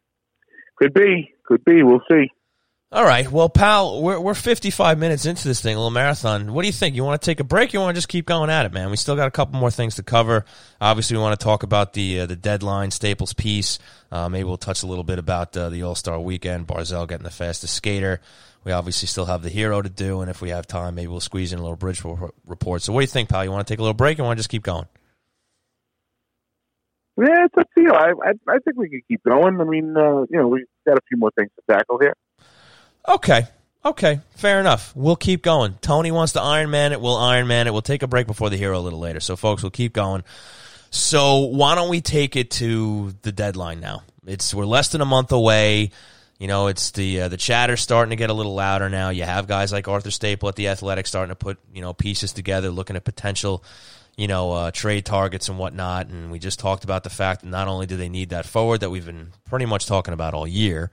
Could 0.77 0.95
be. 0.95 1.33
Could 1.45 1.65
be. 1.65 1.83
We'll 1.83 2.03
see. 2.11 2.29
All 2.95 3.05
right. 3.05 3.29
Well, 3.29 3.49
pal, 3.49 4.01
we're 4.03 4.21
we're 4.21 4.35
55 4.35 4.99
minutes 5.01 5.27
into 5.27 5.49
this 5.49 5.61
thing, 5.61 5.75
a 5.75 5.79
little 5.79 5.91
marathon. 5.91 6.53
What 6.53 6.63
do 6.63 6.69
you 6.69 6.73
think? 6.73 6.95
You 6.95 7.03
want 7.03 7.21
to 7.21 7.27
take 7.27 7.41
a 7.41 7.45
break? 7.45 7.73
you 7.73 7.81
want 7.81 7.95
to 7.95 7.99
just 7.99 8.09
keep 8.09 8.25
going 8.25 8.51
at 8.51 8.67
it, 8.67 8.73
man? 8.73 8.89
We 8.91 8.97
still 8.97 9.17
got 9.17 9.27
a 9.27 9.33
couple 9.33 9.59
more 9.59 9.73
things 9.73 9.97
to 9.97 10.05
cover. 10.05 10.45
Obviously, 10.81 11.17
we 11.17 11.23
want 11.23 11.39
to 11.39 11.43
talk 11.43 11.65
about 11.65 11.93
the 11.95 12.21
uh, 12.21 12.27
the 12.27 12.37
deadline 12.37 12.93
Staples 12.93 13.33
piece. 13.33 13.81
Uh, 14.13 14.29
maybe 14.29 14.45
we'll 14.45 14.59
touch 14.59 14.85
a 14.85 14.87
little 14.87 15.03
bit 15.03 15.19
about 15.19 15.57
uh, 15.57 15.71
the 15.71 15.83
All 15.83 15.97
Star 15.97 16.21
Weekend. 16.21 16.69
Barzal 16.69 17.09
getting 17.09 17.25
the 17.25 17.31
fastest 17.31 17.75
skater. 17.75 18.21
We 18.63 18.71
obviously 18.71 19.09
still 19.09 19.27
have 19.27 19.43
the 19.43 19.51
hero 19.51 19.83
to 19.83 19.91
do, 19.91 20.21
and 20.21 20.31
if 20.31 20.41
we 20.41 20.51
have 20.51 20.67
time, 20.69 20.95
maybe 20.95 21.09
we'll 21.09 21.19
squeeze 21.19 21.53
in 21.53 21.59
a 21.59 21.63
little 21.63 21.77
bridge 21.77 22.03
report. 22.47 22.83
So, 22.83 22.93
what 22.93 23.01
do 23.01 23.05
you 23.05 23.09
think, 23.09 23.29
pal? 23.29 23.45
You 23.45 23.51
want 23.51 23.67
to 23.67 23.73
take 23.73 23.81
a 23.81 23.83
little 23.83 23.95
break, 23.95 24.21
or 24.21 24.23
want 24.23 24.37
to 24.37 24.41
just 24.41 24.51
keep 24.51 24.63
going? 24.63 24.87
Yeah, 27.17 27.45
it's 27.45 27.55
up 27.57 27.69
to 27.77 27.81
you. 27.81 27.93
I, 27.93 28.11
I, 28.11 28.33
I 28.49 28.59
think 28.59 28.77
we 28.77 28.89
can 28.89 29.03
keep 29.07 29.23
going. 29.23 29.61
I 29.61 29.65
mean, 29.65 29.97
uh, 29.97 30.23
you 30.23 30.39
know, 30.39 30.49
we've 30.49 30.67
got 30.87 30.99
a 30.99 31.01
few 31.09 31.17
more 31.17 31.31
things 31.37 31.51
to 31.57 31.73
tackle 31.73 31.99
here. 31.99 32.15
Okay. 33.09 33.47
Okay, 33.85 34.21
fair 34.37 34.61
enough. 34.61 34.97
We'll 34.97 35.15
keep 35.15 35.43
going. 35.43 35.75
Tony 35.83 36.11
wants 36.11 36.33
to 36.33 36.41
Iron 36.41 36.71
Man 36.71 36.93
it. 36.93 37.03
We'll 37.03 37.17
Iron 37.17 37.47
Man 37.47 37.67
it. 37.67 37.73
We'll 37.73 37.83
take 37.83 38.03
a 38.03 38.07
break 38.07 38.27
before 38.27 38.49
the 38.49 38.57
hero 38.57 38.79
a 38.79 38.81
little 38.81 38.99
later. 38.99 39.21
So, 39.21 39.37
folks, 39.37 39.63
we'll 39.63 39.71
keep 39.71 39.93
going. 39.93 40.25
So, 40.91 41.41
why 41.41 41.75
don't 41.75 41.91
we 41.91 42.01
take 42.01 42.35
it 42.35 42.51
to 42.53 43.13
the 43.21 43.31
deadline 43.31 43.81
now? 43.81 44.03
It's 44.27 44.55
we're 44.55 44.65
less 44.65 44.89
than 44.89 45.03
a 45.03 45.05
month 45.05 45.33
away. 45.33 45.91
You 46.39 46.49
know, 46.49 46.69
it's 46.69 46.93
the 46.93 47.23
uh, 47.23 47.29
the 47.29 47.37
chatter 47.37 47.77
starting 47.77 48.11
to 48.11 48.17
get 48.17 48.31
a 48.31 48.33
little 48.33 48.55
louder 48.55 48.89
now. 48.89 49.11
You 49.11 49.25
have 49.25 49.47
guys 49.47 49.71
like 49.71 49.87
Arthur 49.87 50.11
Staple 50.11 50.49
at 50.49 50.57
the 50.57 50.69
Athletic 50.69 51.07
starting 51.07 51.29
to 51.29 51.37
put 51.37 51.59
you 51.73 51.83
know 51.83 51.93
pieces 51.93 52.33
together, 52.33 52.71
looking 52.71 52.97
at 52.97 53.05
potential 53.05 53.63
you 54.17 54.29
know, 54.29 54.53
uh, 54.53 54.71
trade 54.71 55.05
targets 55.05 55.49
and 55.49 55.59
whatnot. 55.59 56.09
And 56.09 56.31
we 56.31 56.39
just 56.39 56.59
talked 56.59 56.85
about 56.85 57.05
the 57.05 57.11
fact 57.11 57.43
that 57.43 57.49
not 57.49 57.69
only 57.69 57.87
do 57.87 57.97
they 57.97 58.09
need 58.09 58.31
that 58.31 58.47
forward 58.47 58.81
that 58.81 58.91
we've 58.91 59.07
been 59.07 59.33
pretty 59.49 59.67
much 59.67 59.87
talking 59.87 60.15
about 60.15 60.35
all 60.35 60.47
year, 60.47 60.91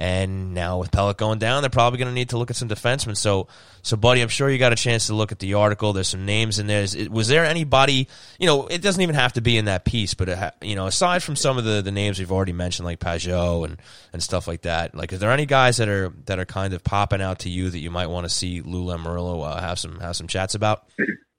and 0.00 0.54
now 0.54 0.78
with 0.78 0.90
Pelech 0.90 1.18
going 1.18 1.38
down, 1.38 1.62
they're 1.62 1.68
probably 1.68 1.98
going 1.98 2.08
to 2.08 2.14
need 2.14 2.30
to 2.30 2.38
look 2.38 2.48
at 2.48 2.56
some 2.56 2.70
defensemen. 2.70 3.18
So, 3.18 3.48
so 3.82 3.98
buddy, 3.98 4.22
I'm 4.22 4.28
sure 4.28 4.48
you 4.48 4.56
got 4.56 4.72
a 4.72 4.76
chance 4.76 5.08
to 5.08 5.14
look 5.14 5.30
at 5.30 5.40
the 5.40 5.52
article. 5.54 5.92
There's 5.92 6.08
some 6.08 6.24
names 6.24 6.58
in 6.58 6.66
there. 6.66 6.82
Is, 6.82 7.10
was 7.10 7.28
there 7.28 7.44
anybody? 7.44 8.08
You 8.38 8.46
know, 8.46 8.66
it 8.66 8.80
doesn't 8.80 9.02
even 9.02 9.14
have 9.14 9.34
to 9.34 9.42
be 9.42 9.58
in 9.58 9.66
that 9.66 9.84
piece, 9.84 10.14
but 10.14 10.30
it, 10.30 10.54
you 10.62 10.74
know, 10.74 10.86
aside 10.86 11.22
from 11.22 11.36
some 11.36 11.58
of 11.58 11.64
the, 11.64 11.82
the 11.82 11.90
names 11.90 12.18
we've 12.18 12.32
already 12.32 12.54
mentioned, 12.54 12.86
like 12.86 12.98
Pageau 12.98 13.66
and 13.66 13.76
and 14.14 14.22
stuff 14.22 14.48
like 14.48 14.62
that, 14.62 14.94
like, 14.94 15.12
is 15.12 15.20
there 15.20 15.32
any 15.32 15.44
guys 15.44 15.76
that 15.76 15.88
are 15.90 16.14
that 16.24 16.38
are 16.38 16.46
kind 16.46 16.72
of 16.72 16.82
popping 16.82 17.20
out 17.20 17.40
to 17.40 17.50
you 17.50 17.68
that 17.68 17.78
you 17.78 17.90
might 17.90 18.06
want 18.06 18.24
to 18.24 18.30
see 18.30 18.62
Lou 18.62 18.86
Lamoriello 18.86 19.46
uh, 19.46 19.60
have 19.60 19.78
some 19.78 20.00
have 20.00 20.16
some 20.16 20.28
chats 20.28 20.54
about? 20.54 20.88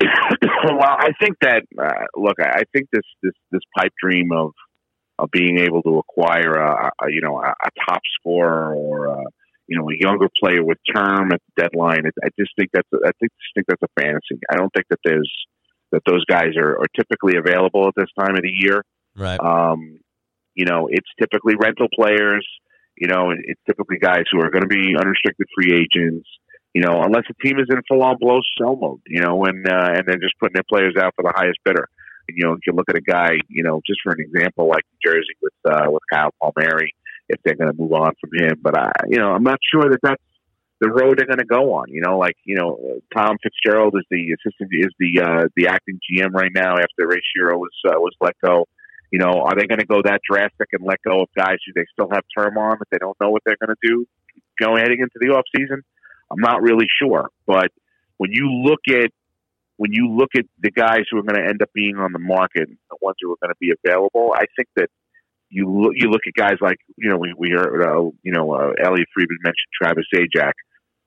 well, 0.64 0.80
I 0.80 1.10
think 1.20 1.36
that 1.42 1.64
uh, 1.78 2.04
look, 2.16 2.36
I 2.40 2.62
think 2.72 2.88
this 2.92 3.04
this 3.22 3.32
this 3.50 3.62
pipe 3.76 3.92
dream 4.02 4.30
of 4.32 4.52
of 5.18 5.30
being 5.32 5.58
able 5.58 5.82
to 5.82 5.98
acquire 5.98 6.54
a, 6.54 6.90
a 7.02 7.10
you 7.10 7.20
know 7.20 7.38
a, 7.38 7.48
a 7.48 7.70
top 7.88 8.00
scorer 8.18 8.74
or 8.74 9.06
a, 9.06 9.24
you 9.66 9.78
know 9.78 9.88
a 9.90 9.96
younger 9.98 10.28
player 10.40 10.64
with 10.64 10.78
term 10.94 11.32
at 11.32 11.40
the 11.56 11.62
deadline, 11.62 12.06
it, 12.06 12.14
I 12.22 12.28
just 12.38 12.52
think 12.56 12.70
that's 12.72 12.88
a, 12.94 12.98
I 12.98 13.10
think 13.18 13.32
just 13.32 13.54
think 13.54 13.66
that's 13.66 13.82
a 13.82 14.00
fantasy. 14.00 14.40
I 14.50 14.56
don't 14.56 14.72
think 14.72 14.86
that 14.90 15.00
there's 15.04 15.32
that 15.90 16.02
those 16.06 16.24
guys 16.26 16.56
are, 16.56 16.78
are 16.78 16.88
typically 16.94 17.36
available 17.38 17.88
at 17.88 17.94
this 17.96 18.10
time 18.18 18.36
of 18.36 18.42
the 18.42 18.52
year. 18.52 18.82
Right. 19.16 19.40
Um, 19.40 20.00
you 20.54 20.66
know, 20.66 20.88
it's 20.90 21.08
typically 21.18 21.54
rental 21.58 21.88
players. 21.94 22.46
You 22.96 23.08
know, 23.08 23.30
it's 23.30 23.60
typically 23.66 23.98
guys 23.98 24.24
who 24.30 24.40
are 24.40 24.50
going 24.50 24.62
to 24.62 24.68
be 24.68 24.94
unrestricted 24.98 25.46
free 25.54 25.72
agents 25.72 26.28
you 26.78 26.84
know, 26.84 27.02
unless 27.02 27.24
the 27.26 27.34
team 27.42 27.58
is 27.58 27.66
in 27.68 27.82
full 27.88 28.04
on 28.04 28.18
blow 28.20 28.38
sell 28.56 28.76
mode, 28.76 29.00
you 29.08 29.20
know, 29.20 29.44
and 29.46 29.66
uh, 29.66 29.90
and 29.96 30.06
they're 30.06 30.22
just 30.22 30.38
putting 30.38 30.54
their 30.54 30.68
players 30.70 30.94
out 30.96 31.12
for 31.16 31.24
the 31.24 31.32
highest 31.34 31.58
bidder. 31.64 31.88
And, 32.28 32.38
you 32.38 32.46
know, 32.46 32.52
if 32.52 32.60
you 32.68 32.72
look 32.72 32.88
at 32.88 32.96
a 32.96 33.00
guy, 33.00 33.30
you 33.48 33.64
know, 33.64 33.80
just 33.84 33.98
for 34.04 34.12
an 34.12 34.20
example, 34.20 34.68
like 34.68 34.84
Jersey 35.04 35.34
with 35.42 35.58
uh, 35.68 35.90
with 35.90 36.04
Kyle 36.12 36.32
Palmieri, 36.40 36.94
if 37.28 37.40
they're 37.42 37.56
going 37.56 37.72
to 37.72 37.76
move 37.76 37.92
on 37.92 38.12
from 38.20 38.30
him, 38.32 38.60
but 38.62 38.78
I, 38.78 38.92
you 39.08 39.18
know, 39.18 39.32
I'm 39.32 39.42
not 39.42 39.58
sure 39.74 39.90
that 39.90 39.98
that's 40.04 40.22
the 40.80 40.88
road 40.88 41.18
they're 41.18 41.26
going 41.26 41.42
to 41.42 41.44
go 41.44 41.74
on. 41.74 41.86
You 41.88 42.00
know, 42.00 42.16
like 42.16 42.36
you 42.44 42.54
know, 42.54 43.00
Tom 43.12 43.38
Fitzgerald 43.42 43.96
is 43.98 44.06
the 44.08 44.36
assistant, 44.38 44.70
is 44.70 44.94
the 45.00 45.20
uh, 45.20 45.48
the 45.56 45.66
acting 45.66 45.98
GM 46.06 46.30
right 46.30 46.52
now 46.54 46.74
after 46.74 47.08
Ray 47.08 47.18
Shero 47.34 47.58
was 47.58 47.74
uh, 47.88 47.98
was 47.98 48.14
let 48.20 48.36
go. 48.40 48.66
You 49.10 49.18
know, 49.18 49.42
are 49.42 49.56
they 49.56 49.66
going 49.66 49.80
to 49.80 49.86
go 49.86 50.00
that 50.04 50.20
drastic 50.22 50.68
and 50.70 50.86
let 50.86 51.02
go 51.02 51.22
of 51.22 51.28
guys 51.36 51.58
who 51.66 51.72
they 51.74 51.86
still 51.92 52.10
have 52.12 52.22
term 52.38 52.56
on 52.56 52.76
that 52.78 52.86
they 52.92 52.98
don't 52.98 53.18
know 53.20 53.30
what 53.30 53.42
they're 53.44 53.58
going 53.60 53.74
to 53.74 53.82
do 53.82 54.06
going 54.60 54.78
heading 54.80 55.00
into 55.00 55.18
the 55.18 55.34
off 55.34 55.44
season? 55.56 55.82
I'm 56.30 56.40
not 56.40 56.62
really 56.62 56.86
sure, 57.00 57.30
but 57.46 57.70
when 58.18 58.32
you 58.32 58.50
look 58.64 58.80
at 58.88 59.10
when 59.76 59.92
you 59.92 60.10
look 60.10 60.30
at 60.36 60.44
the 60.60 60.70
guys 60.70 61.02
who 61.10 61.18
are 61.18 61.22
going 61.22 61.40
to 61.40 61.48
end 61.48 61.62
up 61.62 61.70
being 61.72 61.96
on 61.96 62.12
the 62.12 62.18
market, 62.18 62.68
the 62.68 62.96
ones 63.00 63.16
who 63.22 63.32
are 63.32 63.36
going 63.40 63.54
to 63.54 63.58
be 63.60 63.72
available, 63.72 64.34
I 64.34 64.44
think 64.56 64.68
that 64.74 64.88
you 65.48 65.70
look 65.70 65.92
you 65.94 66.10
look 66.10 66.22
at 66.26 66.34
guys 66.34 66.58
like 66.60 66.78
you 66.96 67.08
know 67.08 67.16
we 67.16 67.32
we 67.36 67.50
heard 67.50 67.82
uh, 67.82 68.10
you 68.22 68.32
know 68.32 68.52
uh, 68.52 68.72
Elliotte 68.84 69.08
Friedman 69.14 69.38
mentioned 69.42 69.70
Travis 69.80 70.04
Zajac, 70.14 70.52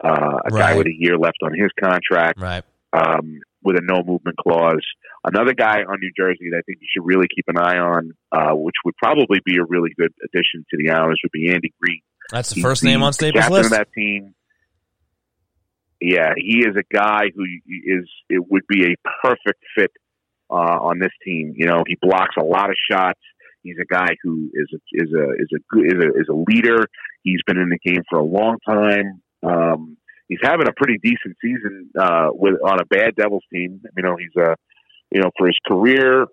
uh, 0.04 0.40
a 0.46 0.54
right. 0.54 0.74
guy 0.74 0.78
with 0.78 0.88
a 0.88 0.96
year 0.98 1.18
left 1.18 1.38
on 1.44 1.54
his 1.54 1.70
contract, 1.80 2.40
right? 2.40 2.64
Um, 2.94 3.40
with 3.64 3.76
a 3.76 3.82
no 3.84 4.02
movement 4.04 4.38
clause. 4.38 4.84
Another 5.24 5.54
guy 5.54 5.84
on 5.88 6.00
New 6.00 6.12
Jersey 6.18 6.50
that 6.50 6.58
I 6.58 6.62
think 6.66 6.80
you 6.82 6.88
should 6.92 7.06
really 7.06 7.28
keep 7.34 7.46
an 7.48 7.58
eye 7.58 7.78
on, 7.78 8.14
uh, 8.32 8.56
which 8.56 8.74
would 8.84 8.96
probably 8.98 9.40
be 9.46 9.58
a 9.58 9.64
really 9.64 9.92
good 9.96 10.12
addition 10.24 10.66
to 10.72 10.78
the 10.78 10.90
Islanders, 10.90 11.20
would 11.24 11.32
be 11.32 11.52
Andy 11.52 11.72
Greene. 11.80 12.02
That's 12.32 12.50
the 12.50 12.56
He's 12.56 12.64
first 12.64 12.84
name 12.84 13.04
on 13.04 13.14
Staples' 13.14 13.50
list. 13.50 13.72
Of 13.72 13.78
that 13.78 13.94
team 13.94 14.34
yeah, 16.02 16.34
he 16.36 16.60
is 16.60 16.76
a 16.76 16.93
guy 16.93 17.26
who 17.36 17.43
is 17.43 18.10
it 18.30 18.43
would 18.49 18.64
be 18.68 18.86
a 18.86 18.95
perfect 19.24 19.64
fit 19.76 19.91
uh, 20.49 20.80
on 20.82 20.99
this 20.99 21.12
team. 21.24 21.54
You 21.56 21.68
know, 21.68 21.84
he 21.88 21.95
blocks 22.02 22.36
a 22.39 22.43
lot 22.43 22.70
of 22.70 22.76
shots. 22.89 23.20
He's 23.62 23.78
a 23.80 23.86
guy 23.86 24.16
who 24.24 24.49
is 24.54 24.68
a, 24.74 25.04
is 25.04 25.14
a 25.14 25.32
is 25.34 25.47
a 25.54 25.80
is 25.80 26.04
a 26.04 26.20
is 26.22 26.28
a 26.30 26.34
leader. 26.34 26.86
He's 27.22 27.41
been 27.45 27.58
in 27.58 27.70
the 27.70 27.78
game 27.86 28.02
for 28.10 28.18
a 28.18 28.24
long 28.24 28.58
time. 28.68 29.22
Um, 29.43 29.97
he's 30.28 30.39
having 30.41 30.68
a 30.68 30.74
pretty 30.76 30.97
decent 31.04 31.38
season 31.39 31.91
uh, 31.99 32.30
with 32.32 32.56
on 32.66 32.80
a 32.82 32.86
bad 32.86 33.16
Devils 33.16 33.43
team. 33.54 33.82
You 33.95 34.04
know, 34.04 34.16
he's 34.18 34.36
a 34.43 34.56
you 35.12 35.22
know 35.22 35.30
for 35.38 35.45
his 35.45 35.58
career, 35.68 36.26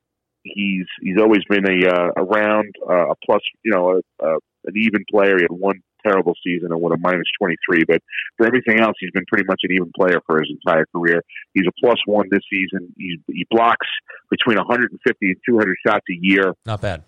he's 0.42 0.86
he's 1.02 1.18
always 1.20 1.42
been 1.50 1.66
a 1.66 1.88
uh, 1.88 2.08
around 2.16 2.74
uh, 2.88 3.10
a 3.10 3.14
plus. 3.24 3.42
You 3.62 3.72
know, 3.72 4.00
a, 4.00 4.26
a, 4.26 4.34
an 4.64 4.74
even 4.76 5.04
player. 5.10 5.36
He 5.36 5.42
had 5.42 5.50
one 5.50 5.82
terrible 6.07 6.34
season 6.44 6.72
and 6.72 6.80
with 6.80 6.92
a 6.92 6.99
minus 6.99 7.28
23. 7.40 7.84
But 7.86 8.03
for 8.36 8.46
everything 8.46 8.80
else, 8.80 8.94
he's 8.99 9.11
been 9.11 9.26
pretty 9.26 9.44
much 9.46 9.61
an 9.64 9.72
even 9.72 9.92
player 9.96 10.20
for 10.26 10.38
his 10.40 10.51
entire 10.51 10.86
career. 10.94 11.22
He's 11.55 11.66
a 11.66 11.72
plus 11.80 11.99
one 12.07 12.26
this 12.30 12.42
season. 12.51 12.92
He's, 12.96 13.18
he 13.26 13.46
blocks 13.51 13.86
between 14.30 14.59
150 14.59 15.26
and 15.26 15.36
200 15.46 15.76
shots 15.86 16.05
a 16.11 16.18
year. 16.20 16.55
Not 16.66 16.80
bad. 16.80 17.05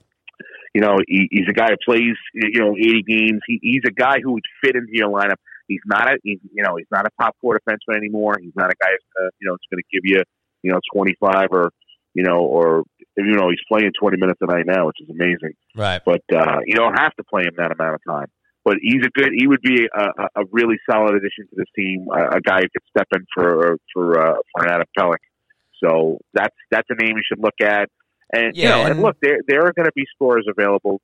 You 0.75 0.81
know, 0.81 0.99
he, 1.07 1.29
he's 1.31 1.49
a 1.49 1.53
guy 1.53 1.69
who 1.71 1.77
plays, 1.85 2.17
you 2.35 2.61
know, 2.61 2.77
80 2.77 3.03
games. 3.03 3.41
He, 3.47 3.59
he's 3.63 3.83
a 3.87 3.93
guy 3.93 4.21
who 4.23 4.33
would 4.33 4.45
fit 4.63 4.77
into 4.77 4.93
your 4.93 5.09
lineup. 5.09 5.37
He's 5.67 5.81
not 5.87 6.09
a, 6.09 6.19
he's, 6.23 6.39
you 6.53 6.63
know, 6.63 6.77
he's 6.77 6.87
not 6.91 7.07
a 7.07 7.11
top 7.21 7.37
four 7.41 7.59
defenseman 7.59 7.97
anymore. 7.97 8.37
He's 8.41 8.55
not 8.57 8.71
a 8.71 8.75
guy, 8.81 8.91
uh, 8.91 9.31
you 9.41 9.49
know, 9.49 9.55
it's 9.55 9.65
going 9.71 9.83
to 9.83 9.89
give 9.93 10.03
you, 10.05 10.23
you 10.63 10.73
know, 10.73 10.81
25 10.93 11.49
or, 11.51 11.71
you 12.15 12.23
know, 12.23 12.39
or 12.39 12.85
you 13.17 13.37
know, 13.37 13.51
he's 13.51 13.61
playing 13.69 13.93
20 13.99 14.17
minutes 14.17 14.39
a 14.41 14.47
night 14.47 14.65
now, 14.67 14.87
which 14.87 14.97
is 15.01 15.11
amazing. 15.11 15.55
Right. 15.77 16.01
But 16.05 16.23
uh, 16.35 16.59
you 16.67 16.75
don't 16.75 16.99
have 16.99 17.15
to 17.17 17.25
play 17.25 17.43
him 17.43 17.55
that 17.57 17.73
amount 17.73 17.95
of 17.95 18.01
time 18.09 18.27
but 18.65 18.77
he's 18.83 19.03
a 19.05 19.11
good. 19.11 19.31
He 19.37 19.47
would 19.47 19.63
be 19.63 19.87
a, 19.93 20.41
a 20.41 20.45
really 20.51 20.77
solid 20.89 21.15
addition 21.15 21.47
to 21.51 21.57
this 21.57 21.67
team. 21.75 22.09
A, 22.13 22.37
a 22.37 22.41
guy 22.41 22.61
who 22.61 22.69
could 22.69 22.83
step 22.89 23.09
in 23.15 23.27
for 23.35 23.77
for 23.93 24.21
uh, 24.21 24.37
for 24.53 24.69
Adam 24.69 24.87
Pelech. 24.99 25.17
So 25.83 26.19
that's 26.35 26.55
that's 26.71 26.89
a 26.91 27.03
name 27.03 27.17
you 27.17 27.23
should 27.27 27.43
look 27.43 27.61
at. 27.63 27.89
And 28.33 28.55
yeah, 28.55 28.63
you 28.63 28.69
know, 28.69 28.81
and, 28.83 28.91
and 28.93 29.03
look, 29.03 29.17
there 29.23 29.41
there 29.47 29.61
are 29.67 29.73
going 29.73 29.87
to 29.87 29.93
be 29.95 30.05
scores 30.15 30.47
available. 30.49 31.01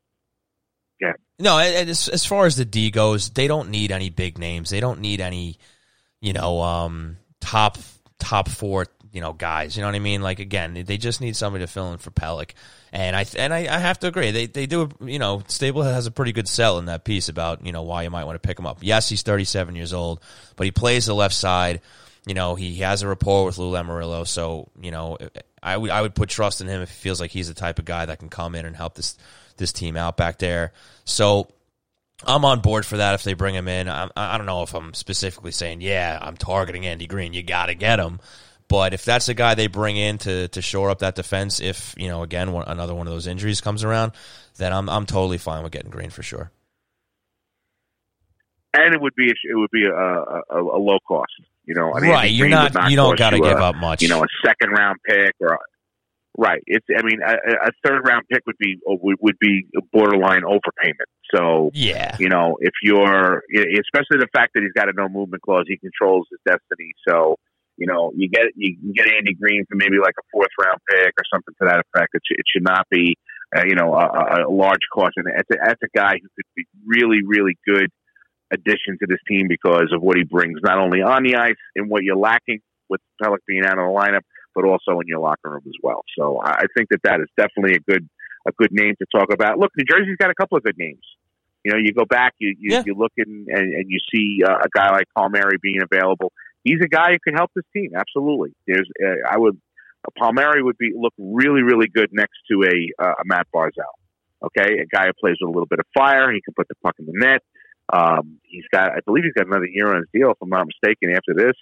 Yeah. 1.01 1.13
No, 1.39 1.59
and 1.59 1.91
as 1.91 2.09
as 2.09 2.25
far 2.25 2.47
as 2.47 2.57
the 2.57 2.65
D 2.65 2.91
goes, 2.91 3.31
they 3.31 3.49
don't 3.49 3.71
need 3.71 3.93
any 3.93 4.11
big 4.11 4.39
names. 4.39 4.71
They 4.71 4.81
don't 4.81 5.01
need 5.01 5.21
any, 5.21 5.59
you 6.21 6.33
know, 6.33 6.61
um, 6.63 7.19
top 7.41 7.79
top 8.19 8.49
four 8.49 8.87
you 9.17 9.23
know 9.23 9.33
guys. 9.33 9.75
You 9.75 9.81
know 9.81 9.89
what 9.89 9.95
I 9.95 10.01
mean? 10.01 10.21
Like 10.21 10.41
again, 10.41 10.75
they 10.75 10.99
just 10.99 11.23
need 11.23 11.37
somebody 11.37 11.65
to 11.65 11.73
fill 11.73 11.91
in 11.93 11.99
for 11.99 12.11
Pelech, 12.11 12.51
and 12.93 13.17
I 13.17 13.25
and 13.39 13.53
I, 13.53 13.61
I 13.61 13.79
have 13.79 13.99
to 14.01 14.09
agree. 14.09 14.31
They 14.31 14.45
they 14.45 14.67
do 14.67 14.91
you 15.01 15.19
know 15.19 15.43
Staple 15.49 15.83
has 15.83 16.07
a 16.07 16.11
pretty 16.11 16.33
good 16.33 16.47
sell 16.47 16.79
in 16.79 16.85
that 16.85 17.05
piece 17.05 17.31
about 17.31 17.65
you 17.65 17.73
know 17.73 17.83
why 17.83 18.03
you 18.03 18.11
might 18.11 18.25
want 18.25 18.41
to 18.41 18.47
pick 18.47 18.59
him 18.59 18.67
up. 18.67 18.81
Yes, 18.83 19.09
he's 19.09 19.23
37 19.23 19.75
years 19.75 19.95
old, 19.95 20.21
but 20.57 20.67
he 20.67 20.71
plays 20.71 21.07
the 21.07 21.15
left 21.15 21.35
side. 21.35 21.81
You 22.27 22.35
know 22.35 22.57
he 22.57 22.77
has 22.77 23.01
a 23.01 23.09
rapport 23.09 23.47
with 23.47 23.57
Lou 23.57 23.73
Lamoriello, 23.73 24.27
so 24.27 24.69
you 24.79 24.91
know 24.91 25.17
I 25.63 25.79
would 25.79 25.91
I 25.91 26.03
would 26.03 26.15
put 26.15 26.29
trust 26.29 26.61
in 26.61 26.67
him 26.67 26.83
if 26.83 26.91
he 26.91 26.97
feels 26.97 27.19
like 27.19 27.31
he's 27.31 27.49
the 27.49 27.55
type 27.55 27.79
of 27.79 27.87
guy 27.87 28.05
that 28.05 28.19
can 28.19 28.29
come 28.29 28.55
in 28.55 28.67
and 28.67 28.77
help 28.77 28.97
this 28.97 29.17
this 29.57 29.73
team 29.73 29.97
out 29.97 30.19
back 30.19 30.37
there. 30.37 30.75
So 31.07 31.49
I'm 32.25 32.45
on 32.45 32.61
board 32.61 32.85
for 32.85 32.99
that 32.99 33.15
if 33.15 33.23
they 33.23 33.33
bring 33.33 33.55
him 33.55 33.69
in. 33.69 33.89
I, 33.89 34.11
I 34.15 34.37
don't 34.37 34.47
know 34.47 34.63
if 34.63 34.75
I'm 34.75 34.93
specifically 34.95 35.53
saying, 35.53 35.81
yeah, 35.81 36.19
I'm 36.21 36.37
targeting 36.37 36.87
Andy 36.87 37.07
Greene. 37.07 37.35
You 37.35 37.43
got 37.43 37.67
to 37.67 37.75
get 37.75 37.99
him. 37.99 38.21
But 38.69 38.95
if 38.95 39.05
that's 39.05 39.29
a 39.29 39.35
guy 39.35 39.55
they 39.55 39.69
bring 39.69 39.97
in 39.97 40.19
to 40.19 40.49
to 40.49 40.63
shore 40.63 40.91
up 40.91 40.99
that 40.99 41.15
defense, 41.15 41.61
if 41.61 41.95
you 41.97 42.09
know 42.09 42.23
again 42.23 42.53
one, 42.53 42.67
another 42.67 42.95
one 42.95 43.07
of 43.07 43.13
those 43.13 43.27
injuries 43.27 43.61
comes 43.61 43.85
around, 43.85 44.13
then 44.57 44.73
I'm 44.73 44.89
I'm 44.89 45.07
totally 45.07 45.39
fine 45.39 45.63
with 45.63 45.73
getting 45.73 45.91
Greene 45.91 46.11
for 46.11 46.23
sure. 46.23 46.51
And 48.75 48.95
it 48.95 49.01
would 49.01 49.15
be 49.17 49.29
it 49.29 49.55
would 49.55 49.71
be 49.71 49.85
a, 49.87 49.95
a, 49.95 50.43
a 50.51 50.79
low 50.79 50.99
cost, 51.07 51.33
you 51.65 51.75
know. 51.75 51.95
I 51.95 52.01
mean, 52.01 52.11
right, 52.11 52.31
you're 52.31 52.49
not, 52.49 52.75
not 52.75 52.91
you 52.91 52.97
don't 52.97 53.17
got 53.17 53.31
to 53.31 53.39
give 53.39 53.59
a, 53.59 53.63
up 53.63 53.77
much, 53.77 54.03
you 54.03 54.09
know, 54.09 54.23
a 54.23 54.27
second 54.45 54.71
round 54.71 54.99
pick 55.09 55.35
or 55.41 55.59
right. 56.37 56.63
It's 56.67 56.85
I 56.95 57.03
mean 57.03 57.21
a, 57.25 57.35
a 57.35 57.71
third 57.87 58.03
round 58.05 58.25
pick 58.31 58.43
would 58.47 58.59
be 58.59 58.79
uh, 58.87 58.97
would, 59.01 59.17
would 59.21 59.39
be 59.39 59.67
a 59.77 59.81
borderline 59.93 60.43
overpayment. 60.43 61.09
So 61.35 61.71
yeah, 61.73 62.17
you 62.19 62.29
know, 62.29 62.59
if 62.61 62.73
you're 62.83 63.45
especially 63.55 64.19
the 64.19 64.29
fact 64.35 64.55
that 64.55 64.63
he's 64.63 64.73
got 64.73 64.89
a 64.89 64.93
no 64.93 65.09
movement 65.09 65.43
clause, 65.43 65.67
he 65.69 65.79
controls 65.79 66.27
his 66.31 66.41
destiny. 66.45 66.93
So 67.09 67.39
you 67.77 67.87
know, 67.87 68.13
you 68.17 68.29
get 68.29 68.47
you 68.57 68.77
get 68.95 69.09
Andy 69.09 69.35
Greene 69.35 69.65
for 69.69 69.77
maybe 69.77 69.99
like 70.03 70.15
a 70.19 70.25
fourth 70.33 70.51
round 70.61 70.79
pick 70.91 71.13
or 71.19 71.25
something 71.33 71.55
to 71.61 71.69
that 71.69 71.81
effect. 71.81 72.15
It, 72.15 72.23
should, 72.27 72.39
it 72.39 72.47
should 72.53 72.65
not 72.65 72.87
be, 72.91 73.17
uh, 73.55 73.65
you 73.67 73.75
know, 73.75 73.95
a, 73.95 74.47
a 74.47 74.51
large 74.51 74.85
cost. 74.93 75.13
And 75.17 75.27
that's 75.27 75.51
a, 75.53 75.57
that's 75.65 75.83
a 75.83 75.97
guy 75.97 76.15
who 76.15 76.29
could 76.35 76.51
be 76.57 76.65
really, 76.87 77.21
really 77.25 77.59
good 77.67 77.91
addition 78.53 78.97
to 79.01 79.07
this 79.09 79.19
team 79.29 79.47
because 79.49 79.93
of 79.93 80.01
what 80.01 80.17
he 80.17 80.25
brings, 80.25 80.61
not 80.63 80.79
only 80.79 81.03
on 81.03 81.23
the 81.23 81.37
ice 81.37 81.61
and 81.75 81.91
what 81.91 82.03
you're 82.03 82.17
lacking 82.17 82.61
with 82.89 83.01
Pelech 83.23 83.45
being 83.47 83.65
out 83.65 83.79
of 83.79 83.85
the 83.85 83.93
lineup, 83.93 84.23
but 84.55 84.65
also 84.65 85.01
in 85.01 85.07
your 85.07 85.21
locker 85.21 85.51
room 85.51 85.63
as 85.67 85.75
well. 85.83 86.03
So 86.19 86.41
I 86.43 86.65
think 86.77 86.89
that 86.91 87.01
that 87.05 87.21
is 87.21 87.29
definitely 87.37 87.77
a 87.77 87.81
good 87.91 88.09
a 88.49 88.53
good 88.57 88.71
name 88.73 88.95
to 88.99 89.07
talk 89.13 89.33
about. 89.33 89.59
Look, 89.59 89.73
New 89.77 89.85
Jersey's 89.85 90.17
got 90.19 90.31
a 90.31 90.35
couple 90.35 90.57
of 90.57 90.63
good 90.63 90.79
names. 90.79 91.03
You 91.65 91.73
know, 91.73 91.79
you 91.79 91.93
go 91.93 92.05
back, 92.05 92.33
you 92.39 92.55
you, 92.59 92.77
yeah. 92.77 92.83
you 92.87 92.95
look 92.95 93.13
in, 93.17 93.47
and, 93.49 93.75
and 93.75 93.85
you 93.89 93.99
see 94.15 94.41
uh, 94.47 94.59
a 94.65 94.69
guy 94.73 94.93
like 94.93 95.07
Palmieri 95.17 95.59
being 95.61 95.81
available 95.83 96.33
he's 96.67 96.81
a 96.83 96.89
guy 96.89 97.13
who 97.13 97.19
can 97.23 97.35
help 97.35 97.51
this 97.55 97.65
team. 97.73 97.91
Absolutely. 97.95 98.51
There's, 98.67 98.89
uh, 99.03 99.31
I 99.31 99.39
would, 99.39 99.57
uh, 100.05 100.11
Palmieri 100.19 100.63
would 100.63 100.77
be 100.77 100.93
look 100.95 101.15
really, 101.19 101.63
really 101.63 101.89
good 101.89 102.11
next 102.13 102.39
to 102.51 102.65
a, 102.65 103.05
uh, 103.05 103.15
a 103.21 103.25
Matt 103.25 103.47
Barzal. 103.55 103.95
Okay, 104.45 104.81
a 104.81 104.87
guy 104.87 105.07
who 105.07 105.13
plays 105.19 105.37
with 105.41 105.49
a 105.49 105.53
little 105.53 105.67
bit 105.67 105.79
of 105.79 105.87
fire. 105.97 106.31
He 106.31 106.43
can 106.43 106.53
put 106.55 106.69
the 106.69 106.75
puck 106.85 106.95
in 106.99 107.07
the 107.07 107.15
net. 107.17 107.41
Um, 107.91 108.39
he's 108.43 108.67
got, 108.71 108.93
I 108.93 108.99
believe, 109.07 109.25
he's 109.25 109.33
got 109.33 109.47
another 109.47 109.67
year 109.67 109.89
on 109.89 109.97
his 109.97 110.09
deal, 110.13 110.31
if 110.31 110.37
I'm 110.43 110.51
not 110.51 110.67
mistaken. 110.67 111.17
After 111.17 111.33
this, 111.35 111.57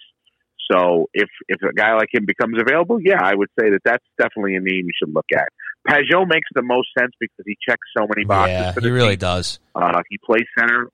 so 0.69 1.07
if 1.13 1.29
if 1.47 1.61
a 1.61 1.73
guy 1.73 1.93
like 1.93 2.09
him 2.11 2.25
becomes 2.25 2.57
available, 2.59 2.99
yeah, 3.01 3.21
I 3.21 3.33
would 3.33 3.49
say 3.59 3.69
that 3.69 3.79
that's 3.85 4.03
definitely 4.17 4.55
a 4.55 4.59
name 4.59 4.85
you 4.85 4.91
should 4.97 5.13
look 5.13 5.27
at. 5.33 5.47
Pageau 5.87 6.27
makes 6.27 6.49
the 6.53 6.63
most 6.63 6.89
sense 6.97 7.11
because 7.19 7.45
he 7.45 7.55
checks 7.67 7.87
so 7.97 8.07
many 8.13 8.25
boxes. 8.25 8.53
Yeah, 8.53 8.73
he 8.81 8.89
really 8.89 9.15
team. 9.15 9.19
does. 9.19 9.59
Uh, 9.73 10.01
he 10.09 10.17
plays 10.17 10.45
center. 10.57 10.89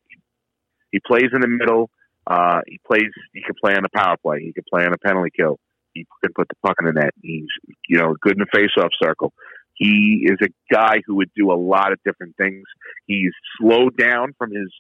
He 0.92 1.00
plays 1.06 1.30
in 1.34 1.42
the 1.42 1.48
middle. 1.48 1.90
Uh, 2.32 2.62
he 2.66 2.80
plays. 2.88 3.12
He 3.34 3.42
can 3.42 3.56
play 3.62 3.74
on 3.76 3.84
the 3.84 3.90
power 3.94 4.16
play. 4.22 4.40
He 4.42 4.54
can 4.54 4.64
play 4.72 4.86
on 4.86 4.94
a 4.94 4.98
penalty 4.98 5.32
kill. 5.36 5.60
He 5.94 6.08
can 6.24 6.32
put 6.34 6.48
the 6.48 6.56
puck 6.66 6.78
in 6.80 6.86
the 6.86 6.94
net. 6.94 7.14
He's 7.22 7.50
you 7.90 7.98
know 7.98 8.16
good 8.22 8.34
in 8.34 8.40
the 8.40 8.46
face-off 8.54 8.92
circle. 9.04 9.34
He 9.74 10.26
is 10.26 10.38
a 10.42 10.74
guy 10.74 11.02
who 11.06 11.16
would 11.16 11.32
do 11.36 11.52
a 11.52 11.60
lot 11.60 11.92
of 11.92 12.00
different 12.06 12.38
things. 12.38 12.64
He's 13.06 13.32
slowed 13.60 13.98
down 13.98 14.34
from 14.38 14.52
his 14.52 14.72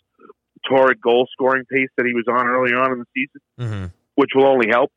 torrid 0.69 1.01
goal 1.01 1.27
scoring 1.33 1.63
pace 1.69 1.89
that 1.97 2.05
he 2.05 2.13
was 2.13 2.25
on 2.29 2.47
early 2.47 2.71
on 2.73 2.93
in 2.93 2.99
the 2.99 3.05
season, 3.13 3.41
mm-hmm. 3.59 3.85
which 4.15 4.29
will 4.33 4.45
only 4.45 4.67
help 4.69 4.91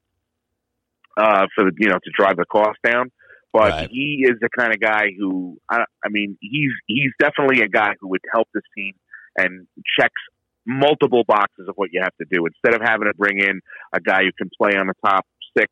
uh, 1.17 1.47
for 1.57 1.65
the 1.65 1.73
you 1.79 1.89
know 1.89 1.99
to 2.05 2.11
drive 2.17 2.37
the 2.37 2.45
cost 2.45 2.79
down. 2.85 3.11
But 3.53 3.71
right. 3.71 3.91
he 3.91 4.27
is 4.29 4.39
the 4.41 4.49
kind 4.57 4.73
of 4.73 4.81
guy 4.81 5.07
who 5.19 5.59
I, 5.69 5.85
I 6.05 6.09
mean 6.09 6.39
he's 6.41 6.71
he's 6.87 7.11
definitely 7.19 7.63
a 7.63 7.69
guy 7.69 7.95
who 8.01 8.09
would 8.09 8.23
help 8.33 8.47
this 8.55 8.65
team 8.77 8.95
and 9.37 9.67
checks 9.99 10.21
multiple 10.67 11.25
boxes 11.27 11.69
of 11.69 11.75
what 11.77 11.91
you 11.93 12.01
have 12.03 12.15
to 12.17 12.27
do 12.31 12.47
instead 12.47 12.75
of 12.75 12.87
having 12.87 13.07
to 13.07 13.15
bring 13.15 13.39
in 13.39 13.61
a 13.93 14.01
guy 14.01 14.23
who 14.23 14.33
can 14.37 14.51
play 14.57 14.77
on 14.77 14.87
the 14.87 14.95
top 15.05 15.27
six 15.57 15.71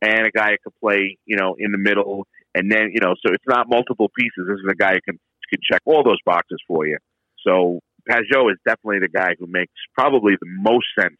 and 0.00 0.26
a 0.26 0.30
guy 0.30 0.50
who 0.50 0.70
can 0.70 0.72
play, 0.80 1.18
you 1.26 1.36
know, 1.36 1.56
in 1.58 1.72
the 1.72 1.78
middle, 1.78 2.26
and 2.54 2.70
then 2.70 2.90
you 2.92 3.00
know, 3.00 3.14
so 3.24 3.32
it's 3.32 3.44
not 3.46 3.68
multiple 3.68 4.08
pieces. 4.16 4.46
This 4.48 4.58
is 4.58 4.70
a 4.70 4.76
guy 4.76 4.94
who 4.94 5.00
can 5.00 5.18
can 5.50 5.60
check 5.70 5.80
all 5.86 6.04
those 6.04 6.18
boxes 6.24 6.58
for 6.66 6.86
you. 6.86 6.98
So 7.46 7.80
Pageau 8.08 8.50
is 8.50 8.58
definitely 8.66 9.00
the 9.00 9.08
guy 9.08 9.30
who 9.38 9.46
makes 9.46 9.72
probably 9.94 10.34
the 10.40 10.48
most 10.48 10.86
sense 10.98 11.18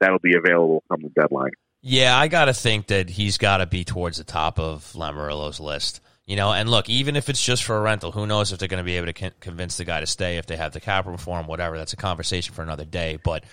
that'll 0.00 0.18
be 0.18 0.34
available 0.36 0.82
come 0.90 1.02
the 1.02 1.10
deadline. 1.10 1.52
Yeah, 1.80 2.16
I 2.16 2.28
got 2.28 2.46
to 2.46 2.54
think 2.54 2.88
that 2.88 3.08
he's 3.10 3.38
got 3.38 3.58
to 3.58 3.66
be 3.66 3.84
towards 3.84 4.18
the 4.18 4.24
top 4.24 4.58
of 4.58 4.92
Lamoriello's 4.94 5.60
list. 5.60 6.00
You 6.28 6.36
know, 6.36 6.52
and 6.52 6.68
look, 6.70 6.90
even 6.90 7.16
if 7.16 7.30
it's 7.30 7.42
just 7.42 7.64
for 7.64 7.74
a 7.78 7.80
rental, 7.80 8.12
who 8.12 8.26
knows 8.26 8.52
if 8.52 8.58
they're 8.58 8.68
going 8.68 8.84
to 8.84 8.84
be 8.84 8.98
able 8.98 9.06
to 9.06 9.14
con- 9.14 9.32
convince 9.40 9.78
the 9.78 9.86
guy 9.86 10.00
to 10.00 10.06
stay 10.06 10.36
if 10.36 10.44
they 10.44 10.56
have 10.56 10.74
the 10.74 10.80
cap 10.80 11.06
room 11.06 11.16
for 11.16 11.40
him, 11.40 11.46
whatever. 11.46 11.78
That's 11.78 11.94
a 11.94 11.96
conversation 11.96 12.54
for 12.54 12.60
another 12.60 12.84
day. 12.84 13.18
But 13.24 13.44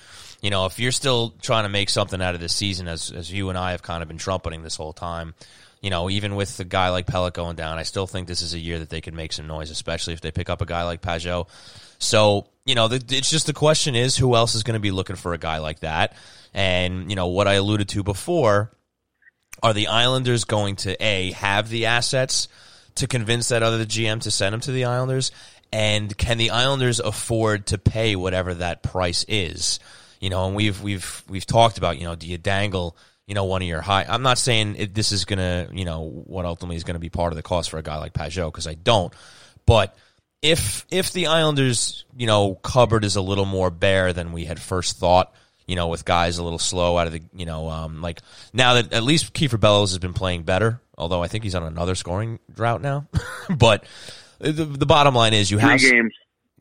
you 0.42 0.50
know, 0.50 0.66
if 0.66 0.78
you're 0.78 0.92
still 0.92 1.34
trying 1.42 1.64
to 1.64 1.70
make 1.70 1.90
something 1.90 2.22
out 2.22 2.36
of 2.36 2.42
this 2.42 2.54
season, 2.54 2.90
as 2.90 3.12
as 3.12 3.32
you 3.32 3.48
and 3.48 3.58
I 3.58 3.72
have 3.72 3.82
kind 3.82 4.02
of 4.02 4.10
been 4.10 4.18
trumpeting 4.18 4.62
this 4.62 4.76
whole 4.76 4.92
time, 4.92 5.36
you 5.82 5.90
know, 5.90 6.10
even 6.10 6.36
with 6.36 6.60
a 6.60 6.66
guy 6.66 6.90
like 6.90 7.08
Pelech 7.08 7.32
going 7.32 7.56
down, 7.56 7.78
I 7.78 7.84
still 7.84 8.08
think 8.08 8.28
this 8.28 8.42
is 8.42 8.54
a 8.54 8.60
year 8.60 8.80
that 8.80 8.90
they 8.90 9.00
can 9.00 9.16
make 9.16 9.32
some 9.32 9.48
noise, 9.48 9.72
especially 9.72 10.14
if 10.14 10.20
they 10.20 10.32
pick 10.32 10.50
up 10.50 10.62
a 10.62 10.66
guy 10.66 10.84
like 10.84 11.02
Pageau. 11.02 11.48
So, 11.98 12.48
you 12.66 12.76
know, 12.76 12.90
the, 12.90 12.96
it's 13.16 13.30
just 13.30 13.48
the 13.48 13.54
question 13.54 13.96
is 13.96 14.18
who 14.18 14.36
else 14.36 14.54
is 14.54 14.64
going 14.64 14.74
to 14.74 14.82
be 14.82 14.92
looking 14.92 15.16
for 15.16 15.34
a 15.34 15.38
guy 15.38 15.60
like 15.60 15.80
that? 15.80 16.18
And, 16.54 17.10
you 17.10 17.16
know, 17.16 17.28
what 17.28 17.48
I 17.48 17.54
alluded 17.54 17.88
to 17.90 18.04
before 18.04 18.72
are 19.64 19.74
the 19.74 19.88
Islanders 19.88 20.44
going 20.44 20.76
to 20.78 21.02
A, 21.02 21.32
have 21.32 21.70
the 21.70 21.86
assets 21.86 22.50
to 22.96 23.08
convince 23.08 23.50
that 23.50 23.64
other 23.64 23.86
GM 23.86 24.22
to 24.22 24.32
send 24.32 24.56
him 24.56 24.62
to 24.62 24.72
the 24.72 24.86
Islanders? 24.86 25.32
And 25.72 26.16
can 26.18 26.38
the 26.38 26.52
Islanders 26.52 27.00
afford 27.00 27.68
to 27.68 27.78
pay 27.78 28.16
whatever 28.16 28.54
that 28.56 28.84
price 28.84 29.26
is? 29.28 29.80
You 30.20 30.30
know, 30.30 30.48
and 30.48 30.56
we've 30.56 30.82
we've 30.82 31.24
we've 31.28 31.46
talked 31.46 31.78
about, 31.78 31.98
you 31.98 32.06
know, 32.06 32.16
do 32.16 32.28
you 32.28 32.38
dangle, 32.38 32.98
you 33.28 33.36
know, 33.36 33.46
one 33.46 33.62
of 33.62 33.68
your 33.68 33.82
high 33.82 34.06
I'm 34.08 34.24
not 34.24 34.38
saying 34.38 34.76
it, 34.78 34.94
this 34.94 35.12
is 35.12 35.26
to, 35.26 35.70
you 35.74 35.86
know, 35.86 36.24
what 36.26 36.46
ultimately 36.46 36.78
is 36.78 36.84
going 36.84 36.96
to 36.96 37.00
be 37.00 37.10
part 37.10 37.34
of 37.34 37.38
the 37.38 37.44
cost 37.44 37.70
for 37.70 37.78
a 37.78 37.84
guy 37.84 37.98
like 37.98 38.14
Pageau 38.14 38.48
because 38.48 38.68
I 38.68 38.76
don't. 38.76 39.14
But 39.66 39.96
if 40.42 40.86
if 40.92 41.12
the 41.12 41.28
Islanders, 41.28 42.06
you 42.16 42.28
know, 42.28 42.56
cupboard 42.56 43.04
is 43.04 43.16
a 43.16 43.22
little 43.22 43.46
more 43.46 43.72
bare 43.72 44.14
than 44.14 44.32
we 44.32 44.46
had 44.46 44.60
first 44.60 44.98
thought, 44.98 45.34
you 45.68 45.76
know, 45.76 45.88
with 45.88 46.06
guys 46.06 46.38
a 46.38 46.44
little 46.44 46.60
slow 46.60 46.98
out 46.98 47.08
of 47.08 47.14
the, 47.14 47.22
you 47.34 47.46
know, 47.46 47.70
um, 47.70 48.02
like 48.02 48.22
now 48.54 48.76
that 48.76 48.94
at 48.94 49.04
least 49.04 49.34
Kiefer 49.34 49.60
Bellows 49.60 49.92
has 49.92 50.00
been 50.00 50.14
playing 50.14 50.44
better, 50.44 50.80
although 50.98 51.24
I 51.24 51.28
think 51.28 51.44
he's 51.44 51.56
on 51.56 51.64
another 51.64 51.96
scoring 51.96 52.40
drought 52.54 52.82
now. 52.82 53.08
but 53.58 53.86
the, 54.40 54.52
the 54.52 54.86
bottom 54.86 55.16
line 55.16 55.34
is 55.34 55.50
you 55.50 55.58
have 55.58 55.80
games. 55.80 56.14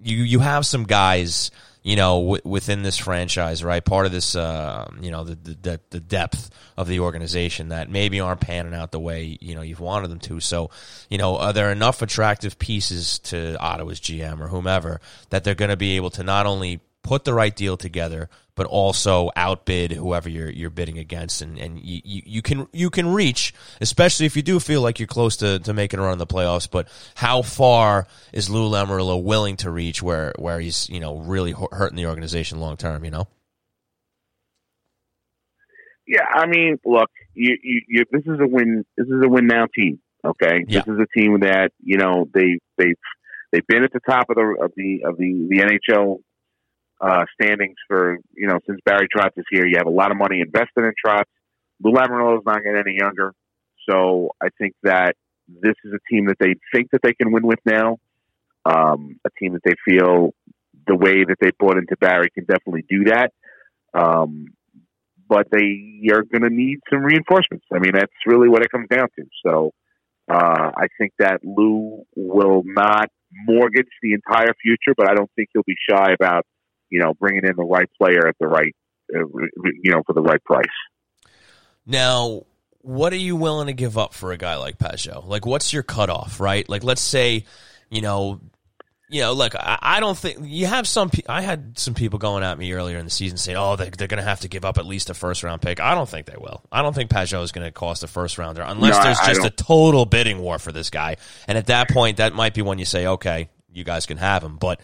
you 0.02 0.18
you 0.18 0.38
have 0.40 0.64
some 0.64 0.84
guys, 0.84 1.50
you 1.82 1.96
know, 1.96 2.20
w- 2.20 2.42
within 2.44 2.82
this 2.82 2.96
franchise, 2.96 3.62
right? 3.62 3.84
Part 3.84 4.07
of 4.07 4.12
this, 4.12 4.34
uh, 4.34 4.90
you 5.00 5.11
know, 5.11 5.24
the, 5.24 5.34
the 5.34 5.80
the 5.90 6.00
depth 6.00 6.50
of 6.76 6.88
the 6.88 7.00
organization 7.00 7.68
that 7.68 7.90
maybe 7.90 8.20
aren't 8.20 8.40
panning 8.40 8.74
out 8.74 8.90
the 8.90 9.00
way 9.00 9.36
you 9.40 9.55
know 9.55 9.62
you've 9.62 9.80
wanted 9.80 10.09
them 10.09 10.20
to. 10.20 10.40
So, 10.40 10.70
you 11.11 11.18
know, 11.18 11.36
are 11.36 11.52
there 11.52 11.70
enough 11.70 12.00
attractive 12.00 12.59
pieces 12.59 13.18
to 13.20 13.59
Ottawa's 13.61 14.00
GM 14.00 14.40
or 14.40 14.48
whomever 14.48 15.00
that 15.28 15.44
they're 15.44 15.55
going 15.55 15.70
to 15.70 15.76
be 15.76 15.96
able 15.96 16.11
to 16.11 16.22
not 16.22 16.46
only 16.46 16.80
put 17.05 17.24
the 17.24 17.34
right 17.34 17.55
deal 17.55 17.76
together, 17.76 18.28
but 18.57 18.66
also 18.66 19.30
outbid 19.36 19.92
whoever 19.92 20.28
you're 20.28 20.50
you're 20.50 20.70
bidding 20.70 20.98
against, 20.98 21.42
and 21.42 21.59
and 21.59 21.78
you, 21.78 22.00
you, 22.05 22.22
you 22.24 22.42
can 22.42 22.66
you 22.72 22.90
can 22.90 23.12
reach, 23.12 23.55
especially 23.80 24.26
if 24.26 24.34
you 24.34 24.42
do 24.42 24.59
feel 24.59 24.80
like 24.80 24.98
you're 24.98 25.07
close 25.07 25.36
to, 25.36 25.61
to 25.61 25.72
making 25.72 26.00
a 26.00 26.02
run 26.02 26.14
in 26.14 26.18
the 26.18 26.26
playoffs. 26.26 26.68
But 26.68 26.88
how 27.14 27.42
far 27.42 28.09
is 28.32 28.50
Lou 28.50 28.68
Lamoriello 28.68 29.22
willing 29.22 29.57
to 29.59 29.70
reach, 29.70 30.02
where 30.02 30.32
where 30.38 30.59
he's 30.59 30.88
you 30.88 30.98
know 30.98 31.18
really 31.18 31.52
hurting 31.52 31.96
the 31.96 32.07
organization 32.07 32.59
long 32.59 32.76
term? 32.76 33.05
You 33.05 33.12
know. 33.12 33.28
Yeah, 36.07 36.26
I 36.34 36.46
mean, 36.46 36.78
look, 36.84 37.11
you, 37.32 37.57
you, 37.62 37.80
you, 37.88 38.05
this 38.11 38.22
is 38.26 38.38
a 38.38 38.46
win. 38.46 38.84
This 38.96 39.07
is 39.07 39.22
a 39.24 39.28
win 39.28 39.46
now 39.46 39.66
team. 39.74 40.00
Okay, 40.24 40.64
yeah. 40.68 40.80
this 40.80 40.94
is 40.94 41.00
a 41.00 41.18
team 41.18 41.40
that 41.40 41.70
you 41.82 41.98
know 41.98 42.26
they 42.32 42.59
they 42.78 42.94
they've 43.52 43.66
been 43.66 43.84
at 43.84 43.92
the 43.92 44.00
top 44.00 44.26
of 44.30 44.36
the 44.36 44.57
of 44.62 44.72
the 44.76 45.00
of 45.05 45.16
the 45.16 45.46
the 45.48 45.59
NHL 45.59 46.18
uh, 47.01 47.24
standings 47.40 47.76
for 47.88 48.18
you 48.34 48.47
know 48.47 48.59
since 48.66 48.80
Barry 48.84 49.09
Trotz 49.14 49.36
is 49.36 49.45
here. 49.51 49.66
You 49.66 49.76
have 49.78 49.86
a 49.86 49.90
lot 49.90 50.11
of 50.11 50.16
money 50.16 50.40
invested 50.40 50.84
in 50.84 50.92
Trotz. 51.05 51.24
Lou 51.82 51.92
Lamoriello 51.92 52.38
is 52.38 52.45
not 52.47 52.62
getting 52.62 52.82
any 52.86 52.97
younger, 52.99 53.34
so 53.88 54.30
I 54.42 54.49
think 54.59 54.74
that 54.82 55.14
this 55.49 55.74
is 55.84 55.92
a 55.92 56.12
team 56.12 56.26
that 56.26 56.36
they 56.40 56.55
think 56.72 56.90
that 56.92 57.01
they 57.03 57.12
can 57.12 57.32
win 57.32 57.47
with 57.47 57.61
now. 57.66 57.99
Um, 58.64 59.20
a 59.26 59.30
team 59.38 59.53
that 59.53 59.62
they 59.64 59.74
feel 59.86 60.32
the 60.86 60.97
way 60.97 61.24
that 61.24 61.36
they 61.40 61.51
bought 61.59 61.76
into 61.76 61.97
Barry 62.01 62.30
can 62.30 62.45
definitely 62.45 62.84
do 62.88 63.05
that. 63.05 63.32
Um, 63.92 64.47
but 65.28 65.49
they 65.51 66.09
are 66.12 66.22
going 66.22 66.42
to 66.42 66.51
need 66.51 66.78
some 66.90 67.03
reinforcements. 67.03 67.64
I 67.72 67.78
mean, 67.78 67.92
that's 67.95 68.12
really 68.26 68.49
what 68.49 68.62
it 68.62 68.70
comes 68.70 68.88
down 68.88 69.09
to. 69.18 69.24
So 69.45 69.72
uh, 70.30 70.70
I 70.76 70.86
think 70.99 71.12
that 71.18 71.40
Lou 71.45 72.05
will 72.16 72.62
not 72.64 73.11
mortgage 73.47 73.88
the 74.03 74.12
entire 74.12 74.55
future, 74.62 74.95
but 74.97 75.11
I 75.11 75.14
don't 75.14 75.30
think 75.36 75.49
he'll 75.53 75.62
be 75.66 75.76
shy 75.88 76.12
about 76.12 76.47
you 76.95 77.01
know 77.01 77.12
bringing 77.14 77.45
in 77.45 77.57
the 77.57 77.64
right 77.64 77.88
player 78.01 78.26
at 78.28 78.36
the 78.38 78.47
right 78.47 78.72
uh, 79.14 79.18
you 79.82 79.90
know 79.92 80.03
for 80.07 80.12
the 80.12 80.22
right 80.22 80.42
price. 80.45 80.64
Now, 81.86 82.45
what 82.82 83.12
are 83.12 83.16
you 83.16 83.36
willing 83.36 83.66
to 83.66 83.72
give 83.72 83.99
up 83.99 84.14
for 84.14 84.32
a 84.32 84.36
guy 84.38 84.57
like 84.57 84.78
Pageau? 84.78 85.26
Like, 85.26 85.45
what's 85.45 85.72
your 85.72 85.82
cutoff, 85.82 86.38
right? 86.40 86.66
Like, 86.68 86.84
let's 86.84 87.03
say, 87.03 87.45
you 87.90 88.01
know, 88.01 88.40
you 89.11 89.20
know, 89.20 89.32
look, 89.34 89.55
I, 89.55 89.78
I 89.82 90.01
don't 90.01 90.16
think 90.16 90.38
you 90.42 90.66
have 90.66 90.88
some. 90.88 91.11
Pe- 91.11 91.22
I 91.28 91.42
had 91.42 91.78
some 91.78 91.92
people 91.95 92.18
going 92.18 92.42
at 92.42 92.59
me 92.59 92.72
earlier 92.72 92.97
in 92.99 93.05
the 93.05 93.11
season 93.11 93.36
saying, 93.36 93.59
"Oh, 93.59 93.76
they, 93.76 93.90
they're 93.90 94.09
going 94.09 94.22
to 94.22 94.28
have 94.28 94.40
to 94.40 94.49
give 94.49 94.64
up 94.64 94.78
at 94.78 94.86
least 94.86 95.11
a 95.11 95.14
first 95.14 95.42
round 95.42 95.61
pick." 95.61 95.78
I 95.78 95.95
don't 95.95 96.09
think 96.09 96.26
they 96.26 96.38
will. 96.38 96.62
I 96.72 96.80
don't 96.82 96.95
think 96.95 97.11
Pageau 97.11 97.42
is 97.42 97.53
going 97.53 97.66
to 97.66 97.70
cost 97.70 98.03
a 98.03 98.07
first 98.07 98.38
rounder 98.38 98.62
unless 98.62 98.97
No, 98.97 99.03
there's 99.05 99.18
I- 99.18 99.24
I 99.24 99.34
just 99.34 99.45
a 99.47 99.51
total 99.51 100.07
bidding 100.07 100.38
war 100.38 100.59
for 100.59 100.72
this 100.72 100.88
guy. 100.90 101.16
And 101.47 101.59
at 101.59 101.66
that 101.66 101.90
point, 101.90 102.16
that 102.16 102.32
might 102.34 102.55
be 102.55 102.62
when 102.62 102.78
you 102.78 102.86
say, 102.86 103.07
"Okay, 103.07 103.51
you 103.72 103.84
guys 103.84 104.07
can 104.07 104.16
have 104.16 104.42
him." 104.42 104.57
But 104.57 104.80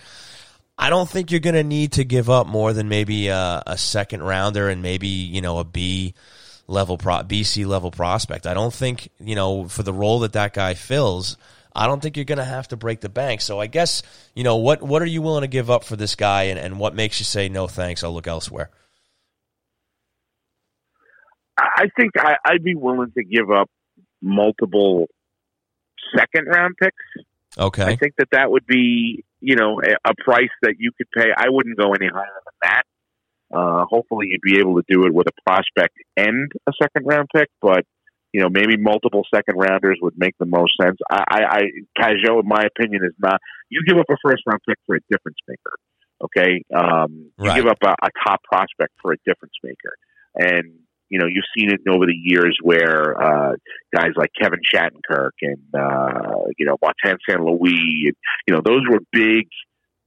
I 0.81 0.89
don't 0.89 1.09
think 1.09 1.31
you're 1.31 1.41
going 1.41 1.55
to 1.55 1.63
need 1.63 1.93
to 1.93 2.05
give 2.05 2.31
up 2.31 2.47
more 2.47 2.73
than 2.73 2.89
maybe 2.89 3.29
a, 3.29 3.63
a 3.67 3.77
second 3.77 4.23
rounder 4.23 4.71
and 4.71 4.81
maybe 4.81 5.09
you 5.09 5.43
know 5.43 5.59
a 5.59 5.65
B 5.65 6.15
level 6.67 6.97
pro, 6.97 7.17
BC 7.17 7.67
level 7.67 7.91
prospect. 7.91 8.47
I 8.47 8.55
don't 8.55 8.73
think 8.73 9.11
you 9.21 9.35
know 9.35 9.69
for 9.69 9.83
the 9.83 9.93
role 9.93 10.21
that 10.21 10.33
that 10.33 10.55
guy 10.55 10.73
fills. 10.73 11.37
I 11.73 11.87
don't 11.87 12.01
think 12.01 12.17
you're 12.17 12.25
going 12.25 12.39
to 12.39 12.45
have 12.45 12.67
to 12.69 12.77
break 12.77 13.01
the 13.01 13.09
bank. 13.09 13.43
So 13.43 13.61
I 13.61 13.67
guess 13.67 14.03
you 14.35 14.43
know 14.43 14.57
what 14.57 14.83
what 14.83 15.03
are 15.03 15.07
you 15.07 15.21
willing 15.21 15.43
to 15.43 15.49
give 15.49 15.71
up 15.71 15.85
for 15.85 15.97
this 15.97 16.17
guy, 16.17 16.45
and, 16.45 16.59
and 16.59 16.79
what 16.79 16.95
makes 16.95 17.21
you 17.21 17.25
say 17.25 17.51
no 17.51 17.67
thanks? 17.67 18.03
I'll 18.03 18.15
look 18.15 18.27
elsewhere. 18.27 18.71
I 21.59 21.91
think 21.95 22.13
I, 22.17 22.37
I'd 22.43 22.65
be 22.65 22.75
willing 22.75 23.13
to 23.19 23.23
give 23.23 23.51
up 23.51 23.69
multiple 24.23 25.09
second 26.17 26.47
round 26.47 26.77
picks. 26.81 26.97
Okay, 27.59 27.85
I 27.85 27.97
think 27.97 28.15
that 28.17 28.29
that 28.33 28.51
would 28.51 28.67
be, 28.67 29.25
you 29.41 29.57
know, 29.57 29.81
a, 29.81 30.11
a 30.11 30.15
price 30.23 30.51
that 30.63 30.75
you 30.79 30.91
could 30.97 31.09
pay. 31.17 31.31
I 31.37 31.49
wouldn't 31.49 31.79
go 31.79 31.93
any 31.93 32.09
higher 32.09 32.41
than 32.45 32.55
that. 32.63 32.83
Uh, 33.53 33.85
hopefully, 33.89 34.29
you'd 34.31 34.41
be 34.43 34.61
able 34.61 34.77
to 34.77 34.85
do 34.89 35.07
it 35.07 35.15
with 35.15 35.27
a 35.27 35.43
prospect 35.45 35.97
and 36.17 36.51
a 36.69 36.73
second 36.81 37.05
round 37.07 37.29
pick, 37.35 37.49
but 37.61 37.85
you 38.33 38.41
know, 38.41 38.49
maybe 38.49 38.77
multiple 38.77 39.23
second 39.35 39.57
rounders 39.57 39.99
would 40.01 40.15
make 40.17 40.35
the 40.39 40.47
most 40.47 40.73
sense. 40.81 40.97
I, 41.11 41.25
I, 41.29 41.41
I 41.51 41.61
Pageau, 41.99 42.41
in 42.41 42.47
my 42.47 42.63
opinion, 42.63 43.03
is 43.05 43.15
not. 43.19 43.41
You 43.69 43.83
give 43.87 43.99
up 43.99 44.07
a 44.09 44.17
first 44.25 44.43
round 44.47 44.61
pick 44.69 44.79
for 44.87 44.97
a 44.97 45.01
difference 45.11 45.39
maker. 45.49 45.77
Okay, 46.23 46.63
um, 46.77 47.33
you 47.41 47.55
give 47.55 47.67
up 47.67 47.79
a, 47.83 47.95
a 48.07 48.11
top 48.25 48.41
prospect 48.45 48.93
for 49.03 49.13
a 49.13 49.17
difference 49.27 49.55
maker, 49.65 49.97
and 50.35 50.79
you 51.11 51.19
know 51.19 51.27
you've 51.27 51.45
seen 51.57 51.71
it 51.71 51.81
over 51.89 52.07
the 52.07 52.15
years 52.15 52.57
where 52.63 53.21
uh, 53.21 53.53
guys 53.95 54.11
like 54.17 54.31
Kevin 54.41 54.61
Shattenkirk 54.75 55.31
and 55.43 55.59
uh, 55.75 56.45
you 56.57 56.67
know 56.67 56.77
Martin. 56.81 57.19
Louis, 57.29 58.07
and, 58.07 58.17
you 58.47 58.55
know 58.55 58.61
those 58.65 58.83
were 58.91 59.01
big 59.13 59.47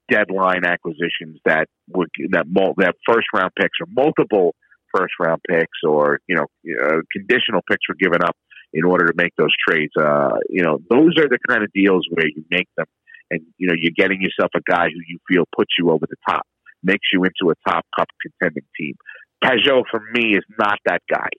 deadline 0.10 0.66
acquisitions 0.66 1.39
that 1.45 1.68
would 1.89 2.10
that 2.32 2.45
mul- 2.47 2.76
that 2.78 2.95
first 3.06 3.28
round 3.34 3.51
picks 3.60 3.78
or 3.82 3.88
multiple 3.89 4.56
first 4.95 5.14
round 5.20 5.41
picks 5.49 5.80
or 5.88 6.20
you 6.28 6.36
know 6.36 6.45
uh, 6.82 7.01
conditional 7.12 7.62
picks 7.70 7.88
were 7.88 7.95
given 7.95 8.24
up 8.24 8.36
in 8.74 8.86
order 8.86 9.06
to 9.06 9.14
make 9.16 9.34
those 9.38 9.54
trades. 9.68 9.93
Uh, 9.99 10.38
you 10.49 10.64
know 10.64 10.80
those 10.89 11.14
are 11.18 11.28
the 11.28 11.39
kind 11.47 11.64
of 11.64 11.72
deals 11.74 12.08
where 12.12 12.28
you 12.28 12.43
make 12.49 12.68
them 12.78 12.88
and 13.34 13.41
you 13.58 13.68
know 13.68 13.74
you're 13.78 13.95
getting 13.95 14.22
yourself 14.22 14.51
a 14.56 14.62
guy 14.70 14.88
who 14.88 15.01
you 15.08 15.18
feel 15.28 15.43
puts 15.56 15.72
you 15.78 15.89
over 15.89 16.06
the 16.08 16.16
top, 16.28 16.45
makes 16.84 17.08
you 17.12 17.24
into 17.24 17.51
a 17.51 17.70
top 17.70 17.86
cup 17.97 18.08
contending 18.22 18.64
team. 18.80 18.95
Pageau 19.44 19.84
for 19.89 20.02
me 20.14 20.36
is 20.36 20.44
not 20.58 20.80
that 20.86 21.02
guy. 21.10 21.30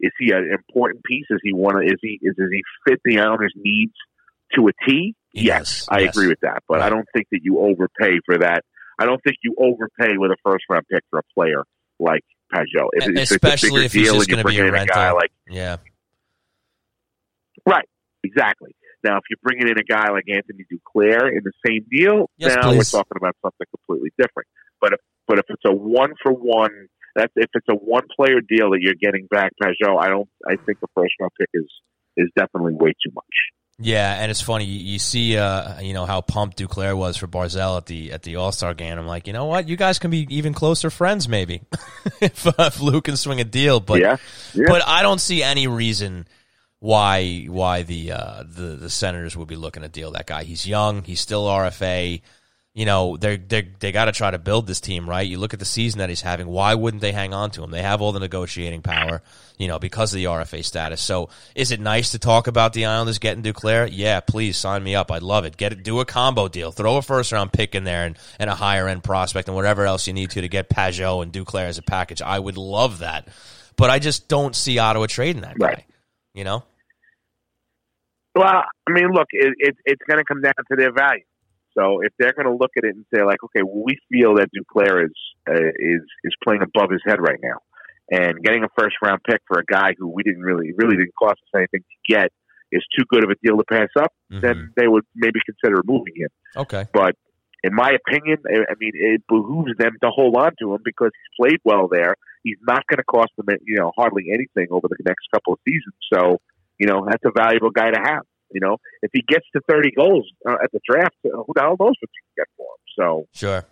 Is 0.00 0.10
he 0.18 0.32
an 0.32 0.50
important 0.50 1.04
piece? 1.04 1.26
Is 1.30 1.38
he 1.42 1.52
one? 1.52 1.76
Of, 1.76 1.82
is 1.84 1.98
he 2.02 2.18
is 2.22 2.34
does 2.36 2.48
he 2.50 2.62
fit 2.86 3.00
the 3.04 3.20
Islanders' 3.20 3.54
needs 3.56 3.92
to 4.56 4.68
a 4.68 4.72
T? 4.86 5.14
He 5.30 5.42
yes, 5.42 5.86
I 5.88 6.00
yes. 6.00 6.16
agree 6.16 6.28
with 6.28 6.40
that. 6.42 6.62
But 6.68 6.80
I 6.80 6.90
don't 6.90 7.06
think 7.14 7.28
that 7.30 7.40
you 7.42 7.60
overpay 7.60 8.18
for 8.26 8.38
that. 8.38 8.64
I 8.98 9.06
don't 9.06 9.22
think 9.22 9.36
you 9.42 9.54
overpay 9.58 10.16
with 10.18 10.32
a 10.32 10.36
first 10.44 10.64
round 10.68 10.84
pick 10.90 11.04
for 11.10 11.20
a 11.20 11.22
player 11.34 11.62
like 12.00 12.22
Pageau. 12.52 12.88
If, 12.92 13.08
if 13.08 13.30
especially 13.30 13.70
bigger 13.70 13.82
if 13.84 13.92
he's 13.92 14.12
just 14.12 14.28
going 14.28 14.42
to 14.42 14.48
be 14.48 14.58
a 14.58 14.66
in 14.66 14.74
a 14.74 14.84
guy 14.84 15.04
rental. 15.04 15.16
like 15.16 15.32
yeah, 15.48 15.76
right, 17.66 17.88
exactly. 18.24 18.74
Now, 19.04 19.16
if 19.16 19.24
you're 19.30 19.38
bringing 19.42 19.68
in 19.68 19.78
a 19.78 19.84
guy 19.84 20.10
like 20.10 20.24
Anthony 20.28 20.64
Duclair 20.70 21.28
in 21.28 21.42
the 21.42 21.52
same 21.66 21.84
deal, 21.90 22.30
Yes, 22.36 22.54
now 22.54 22.70
please. 22.70 22.78
we're 22.78 22.98
talking 22.98 23.16
about 23.16 23.36
something 23.42 23.66
completely 23.76 24.12
different. 24.18 24.48
But 24.80 24.94
if 24.94 25.00
but 25.26 25.38
if 25.38 25.44
it's 25.48 25.62
a 25.64 25.72
one 25.72 26.12
for 26.22 26.32
one, 26.32 26.88
that's 27.14 27.32
if 27.36 27.50
it's 27.54 27.66
a 27.68 27.74
one 27.74 28.04
player 28.14 28.40
deal 28.40 28.70
that 28.70 28.80
you're 28.80 28.94
getting 28.94 29.26
back 29.26 29.52
Pageau, 29.62 30.00
I 30.00 30.08
don't. 30.08 30.28
I 30.46 30.56
think 30.56 30.80
the 30.80 30.88
first 30.94 31.12
round 31.20 31.32
pick 31.38 31.48
is 31.54 31.66
is 32.16 32.28
definitely 32.36 32.74
way 32.74 32.90
too 32.90 33.12
much. 33.14 33.24
yeah. 33.78 34.20
And 34.20 34.30
it's 34.30 34.40
funny 34.40 34.64
you, 34.64 34.92
you 34.92 34.98
see, 34.98 35.36
uh, 35.36 35.80
you 35.80 35.94
know 35.94 36.04
how 36.06 36.20
pumped 36.20 36.58
Duclair 36.58 36.96
was 36.96 37.16
for 37.16 37.26
Barzal 37.26 37.78
at 37.78 37.86
the 37.86 38.12
at 38.12 38.22
the 38.22 38.36
All 38.36 38.52
Star 38.52 38.74
game. 38.74 38.98
I'm 38.98 39.06
like, 39.06 39.26
you 39.26 39.32
know 39.32 39.46
what, 39.46 39.68
you 39.68 39.76
guys 39.76 39.98
can 39.98 40.10
be 40.10 40.26
even 40.30 40.54
closer 40.54 40.90
friends, 40.90 41.28
maybe 41.28 41.62
if, 42.20 42.46
uh, 42.46 42.52
if 42.58 42.80
Lou 42.80 43.00
can 43.00 43.16
swing 43.16 43.40
a 43.40 43.44
deal. 43.44 43.80
But 43.80 44.00
yeah, 44.00 44.16
yeah. 44.54 44.66
but 44.68 44.82
I 44.86 45.02
don't 45.02 45.20
see 45.20 45.42
any 45.42 45.66
reason 45.66 46.26
why 46.78 47.46
why 47.48 47.82
the 47.82 48.12
uh, 48.12 48.42
the 48.46 48.76
the 48.76 48.90
Senators 48.90 49.36
would 49.36 49.48
be 49.48 49.56
looking 49.56 49.82
to 49.82 49.88
deal 49.88 50.10
that 50.12 50.26
guy. 50.26 50.44
He's 50.44 50.66
young. 50.66 51.02
He's 51.04 51.20
still 51.20 51.46
RFA. 51.46 52.20
You 52.74 52.86
know 52.86 53.18
they 53.18 53.36
they 53.36 53.68
they 53.80 53.92
got 53.92 54.06
to 54.06 54.12
try 54.12 54.30
to 54.30 54.38
build 54.38 54.66
this 54.66 54.80
team 54.80 55.06
right. 55.08 55.28
You 55.28 55.36
look 55.36 55.52
at 55.52 55.58
the 55.58 55.66
season 55.66 55.98
that 55.98 56.08
he's 56.08 56.22
having. 56.22 56.46
Why 56.46 56.74
wouldn't 56.74 57.02
they 57.02 57.12
hang 57.12 57.34
on 57.34 57.50
to 57.50 57.62
him? 57.62 57.70
They 57.70 57.82
have 57.82 58.00
all 58.00 58.12
the 58.12 58.20
negotiating 58.20 58.80
power. 58.80 59.20
You 59.58 59.68
know 59.68 59.78
because 59.78 60.14
of 60.14 60.16
the 60.16 60.24
RFA 60.24 60.64
status. 60.64 61.02
So 61.02 61.28
is 61.54 61.70
it 61.70 61.80
nice 61.80 62.12
to 62.12 62.18
talk 62.18 62.46
about 62.46 62.72
the 62.72 62.86
Islanders 62.86 63.18
getting 63.18 63.42
Duclair? 63.42 63.90
Yeah, 63.92 64.20
please 64.20 64.56
sign 64.56 64.82
me 64.82 64.94
up. 64.94 65.12
I'd 65.12 65.22
love 65.22 65.44
it. 65.44 65.58
Get 65.58 65.72
it. 65.72 65.82
Do 65.82 66.00
a 66.00 66.06
combo 66.06 66.48
deal. 66.48 66.72
Throw 66.72 66.96
a 66.96 67.02
first 67.02 67.30
round 67.30 67.52
pick 67.52 67.74
in 67.74 67.84
there 67.84 68.06
and, 68.06 68.16
and 68.38 68.48
a 68.48 68.54
higher 68.54 68.88
end 68.88 69.04
prospect 69.04 69.48
and 69.48 69.54
whatever 69.54 69.84
else 69.84 70.06
you 70.06 70.14
need 70.14 70.30
to 70.30 70.40
to 70.40 70.48
get 70.48 70.70
Pageau 70.70 71.22
and 71.22 71.30
Duclair 71.30 71.66
as 71.66 71.76
a 71.76 71.82
package. 71.82 72.22
I 72.22 72.38
would 72.38 72.56
love 72.56 73.00
that. 73.00 73.28
But 73.76 73.90
I 73.90 73.98
just 73.98 74.28
don't 74.28 74.56
see 74.56 74.78
Ottawa 74.78 75.06
trading 75.06 75.42
that 75.42 75.58
guy. 75.58 75.66
Right. 75.66 75.84
You 76.32 76.44
know? 76.44 76.64
Well, 78.34 78.46
I 78.46 78.90
mean, 78.90 79.12
look, 79.12 79.28
it, 79.32 79.52
it, 79.58 79.76
it's 79.84 80.00
going 80.08 80.18
to 80.18 80.24
come 80.24 80.40
down 80.40 80.54
to 80.70 80.76
their 80.76 80.92
value. 80.92 81.24
So 81.76 82.00
if 82.00 82.12
they're 82.18 82.32
going 82.32 82.46
to 82.46 82.54
look 82.54 82.72
at 82.76 82.84
it 82.84 82.94
and 82.94 83.04
say, 83.14 83.22
like, 83.22 83.42
okay, 83.44 83.62
well, 83.62 83.82
we 83.84 83.96
feel 84.10 84.36
that 84.36 84.48
Duclair 84.52 85.04
is 85.04 85.14
uh, 85.48 85.72
is 85.76 86.02
is 86.24 86.34
playing 86.44 86.62
above 86.62 86.90
his 86.90 87.00
head 87.06 87.20
right 87.20 87.38
now, 87.42 87.58
and 88.10 88.42
getting 88.42 88.64
a 88.64 88.68
first 88.78 88.96
round 89.02 89.20
pick 89.28 89.40
for 89.46 89.58
a 89.58 89.64
guy 89.64 89.94
who 89.98 90.08
we 90.08 90.22
didn't 90.22 90.42
really 90.42 90.72
really 90.76 90.96
didn't 90.96 91.14
cost 91.18 91.40
us 91.42 91.58
anything 91.58 91.80
to 91.80 92.14
get 92.14 92.32
is 92.72 92.82
too 92.96 93.04
good 93.08 93.22
of 93.22 93.30
a 93.30 93.34
deal 93.44 93.58
to 93.58 93.64
pass 93.64 93.88
up, 93.98 94.12
then 94.30 94.72
they 94.76 94.88
would 94.88 95.04
maybe 95.14 95.38
consider 95.44 95.82
moving 95.84 96.14
him. 96.16 96.30
Okay. 96.56 96.86
But 96.92 97.16
in 97.62 97.74
my 97.74 97.90
opinion, 97.90 98.38
I 98.48 98.74
mean, 98.80 98.92
it 98.94 99.22
behooves 99.28 99.72
them 99.78 99.92
to 100.02 100.10
hold 100.10 100.36
on 100.36 100.52
to 100.60 100.74
him 100.74 100.80
because 100.84 101.10
he's 101.12 101.36
played 101.38 101.60
well 101.64 101.86
there. 101.88 102.16
He's 102.42 102.56
not 102.66 102.84
going 102.88 102.96
to 102.98 103.04
cost 103.04 103.30
them, 103.36 103.46
you 103.64 103.76
know, 103.76 103.92
hardly 103.94 104.24
anything 104.32 104.68
over 104.70 104.88
the 104.88 104.96
next 105.04 105.28
couple 105.32 105.52
of 105.52 105.60
seasons. 105.64 105.94
So, 106.12 106.40
you 106.78 106.86
know, 106.86 107.06
that's 107.08 107.22
a 107.24 107.30
valuable 107.30 107.70
guy 107.70 107.90
to 107.90 108.00
have. 108.02 108.22
You 108.52 108.60
know, 108.60 108.76
if 109.02 109.10
he 109.12 109.22
gets 109.26 109.46
to 109.54 109.60
30 109.68 109.92
goals 109.96 110.28
uh, 110.48 110.56
at 110.62 110.70
the 110.72 110.80
draft, 110.88 111.16
uh, 111.24 111.42
who 111.46 111.52
the 111.54 111.60
hell 111.60 111.76
knows 111.78 111.94
what 112.00 112.10
you 112.14 112.22
can 112.36 112.44
get 112.44 112.46
for 112.56 112.66
him? 112.66 112.82
So, 112.96 113.26
Sure. 113.32 113.64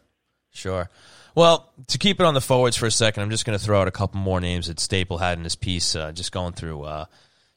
Sure. 0.52 0.90
Well, 1.35 1.73
to 1.89 1.98
keep 1.98 2.20
it 2.20 2.27
on 2.27 2.35
the 2.35 2.40
forwards 2.40 2.77
for 2.77 2.86
a 2.86 2.90
second, 2.90 3.23
I'm 3.23 3.31
just 3.31 3.44
going 3.44 3.59
to 3.59 3.65
throw 3.65 3.81
out 3.81 3.89
a 3.89 3.93
couple 3.93 4.20
more 4.20 4.40
names 4.40 4.66
that 4.66 4.81
Staple 4.81 5.19
had 5.19 5.39
in 5.39 5.44
his 5.44 5.55
piece. 5.57 5.94
Uh, 5.94 6.12
just 6.12 6.32
going 6.32 6.55
through, 6.55 6.82
uh, 6.82 7.05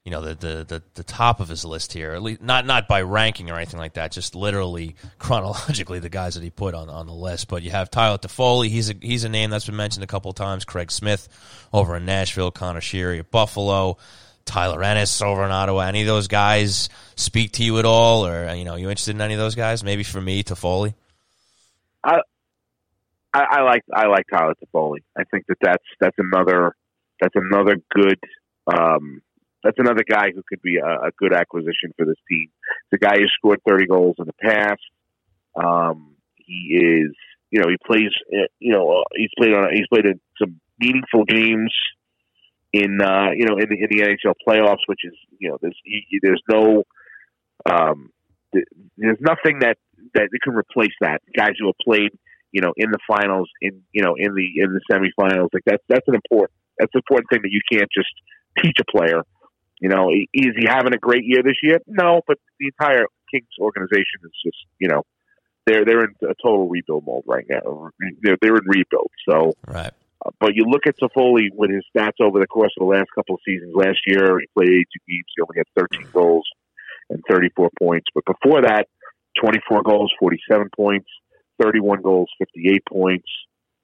you 0.05 0.11
know, 0.11 0.21
the, 0.21 0.35
the 0.35 0.65
the 0.65 0.83
the 0.93 1.03
top 1.03 1.39
of 1.39 1.47
his 1.47 1.65
list 1.65 1.91
here. 1.93 2.11
At 2.11 2.21
least 2.21 2.41
not 2.41 2.65
not 2.67 2.87
by 2.87 3.01
ranking 3.01 3.49
or 3.49 3.55
anything 3.55 3.79
like 3.79 3.93
that. 3.93 4.11
Just 4.11 4.35
literally 4.35 4.95
chronologically 5.17 5.99
the 5.99 6.09
guys 6.09 6.35
that 6.35 6.43
he 6.43 6.49
put 6.51 6.75
on, 6.75 6.89
on 6.89 7.07
the 7.07 7.13
list. 7.13 7.47
But 7.47 7.63
you 7.63 7.71
have 7.71 7.89
Tyler 7.89 8.17
Toffoli. 8.17 8.67
He's 8.69 8.89
a 8.91 8.95
he's 9.01 9.23
a 9.23 9.29
name 9.29 9.49
that's 9.49 9.65
been 9.65 9.75
mentioned 9.75 10.03
a 10.03 10.07
couple 10.07 10.31
times. 10.33 10.65
Craig 10.65 10.91
Smith 10.91 11.27
over 11.73 11.95
in 11.95 12.05
Nashville. 12.05 12.51
Connor 12.51 12.81
Sheary 12.81 13.19
at 13.19 13.31
Buffalo. 13.31 13.97
Tyler 14.45 14.83
Ennis 14.83 15.21
over 15.21 15.43
in 15.43 15.51
Ottawa. 15.51 15.81
Any 15.81 16.01
of 16.01 16.07
those 16.07 16.27
guys 16.27 16.89
speak 17.15 17.53
to 17.53 17.63
you 17.63 17.79
at 17.79 17.85
all, 17.85 18.25
or 18.25 18.47
uh, 18.47 18.53
you 18.53 18.65
know, 18.65 18.75
you 18.75 18.89
interested 18.89 19.15
in 19.15 19.21
any 19.21 19.33
of 19.33 19.39
those 19.39 19.55
guys? 19.55 19.83
Maybe 19.83 20.03
for 20.03 20.21
me, 20.21 20.43
Toffoli. 20.43 20.93
I, 23.33 23.45
I 23.59 23.61
like 23.61 23.83
I 23.93 24.05
like 24.07 24.25
Tyler 24.31 24.53
Toffoli. 24.63 24.99
I 25.17 25.23
think 25.23 25.47
that 25.47 25.57
that's 25.61 25.83
that's 25.99 26.17
another 26.19 26.75
that's 27.19 27.35
another 27.35 27.77
good 27.89 28.19
um, 28.67 29.21
that's 29.63 29.79
another 29.79 30.03
guy 30.07 30.31
who 30.35 30.43
could 30.47 30.61
be 30.61 30.77
a, 30.77 31.07
a 31.07 31.11
good 31.17 31.33
acquisition 31.33 31.93
for 31.97 32.05
this 32.05 32.17
team. 32.29 32.49
The 32.91 32.99
guy 32.99 33.17
who 33.17 33.25
scored 33.37 33.61
30 33.67 33.87
goals 33.87 34.15
in 34.19 34.25
the 34.25 34.33
past. 34.33 34.81
Um, 35.55 36.15
he 36.35 36.77
is 36.79 37.15
you 37.49 37.61
know 37.61 37.69
he 37.69 37.77
plays 37.85 38.11
uh, 38.31 38.47
you 38.59 38.73
know 38.73 39.01
uh, 39.01 39.03
he's 39.15 39.29
played 39.37 39.53
on 39.53 39.67
he's 39.73 39.87
played 39.87 40.05
in 40.05 40.19
some 40.39 40.59
meaningful 40.79 41.23
games 41.25 41.73
in 42.73 42.99
uh, 43.01 43.29
you 43.35 43.45
know 43.45 43.57
in 43.57 43.69
the, 43.69 43.75
in 43.75 43.87
the 43.89 44.01
NHL 44.03 44.33
playoffs, 44.45 44.83
which 44.87 45.01
is 45.03 45.13
you 45.39 45.49
know 45.49 45.57
there's 45.61 45.77
he, 45.85 46.19
there's 46.21 46.41
no 46.49 46.83
um, 47.69 48.11
there's 48.51 49.21
nothing 49.21 49.59
that 49.59 49.77
that 50.15 50.29
can 50.43 50.53
replace 50.53 50.93
that. 51.01 51.21
Guys 51.35 51.53
who 51.59 51.67
have 51.67 51.77
played 51.83 52.11
you 52.51 52.61
know 52.61 52.73
in 52.75 52.91
the 52.91 52.99
finals 53.07 53.49
in 53.61 53.81
you 53.91 54.03
know 54.03 54.15
in 54.17 54.33
the 54.33 54.61
in 54.61 54.73
the 54.73 54.81
semifinals 54.91 55.49
like 55.53 55.63
that's 55.65 55.83
that's 55.87 56.07
an 56.07 56.15
important 56.15 56.51
That's 56.77 56.91
the 56.91 56.99
important 56.99 57.29
thing 57.31 57.41
that 57.43 57.51
you 57.51 57.61
can't 57.71 57.89
just 57.93 58.11
teach 58.61 58.77
a 58.79 58.91
player. 58.91 59.21
You 59.79 59.89
know, 59.89 60.09
is 60.11 60.53
he 60.55 60.65
having 60.67 60.93
a 60.93 60.97
great 60.97 61.25
year 61.25 61.43
this 61.43 61.57
year? 61.61 61.79
No, 61.87 62.21
but 62.25 62.37
the 62.59 62.67
entire 62.67 63.05
Kings 63.29 63.47
organization 63.59 64.21
is 64.23 64.31
just, 64.45 64.57
you 64.79 64.87
know, 64.87 65.03
they're 65.65 65.83
they're 65.83 66.05
in 66.05 66.15
a 66.23 66.33
total 66.41 66.69
rebuild 66.69 67.05
mode 67.05 67.23
right 67.25 67.45
now. 67.49 67.89
They're 68.21 68.37
they're 68.41 68.55
in 68.55 68.65
rebuild. 68.65 69.11
So, 69.27 69.53
right. 69.67 69.91
But 70.39 70.55
you 70.55 70.65
look 70.65 70.87
at 70.87 70.95
Toffoli 70.97 71.49
with 71.53 71.69
his 71.69 71.83
stats 71.95 72.21
over 72.21 72.39
the 72.39 72.47
course 72.47 72.71
of 72.77 72.87
the 72.87 72.93
last 72.93 73.07
couple 73.13 73.35
of 73.35 73.41
seasons. 73.45 73.73
Last 73.75 73.99
year, 74.07 74.39
he 74.39 74.47
played 74.53 74.69
82 74.69 74.85
games. 75.07 75.25
He 75.35 75.41
only 75.41 75.57
had 75.57 75.89
13 75.91 76.11
goals 76.13 76.47
and 77.09 77.21
34 77.29 77.69
points. 77.77 78.07
But 78.15 78.23
before 78.25 78.61
that, 78.61 78.87
24 79.41 79.83
goals, 79.83 80.13
47 80.19 80.69
points, 80.75 81.07
31 81.61 82.01
goals, 82.01 82.29
58 82.39 82.83
points. 82.89 83.27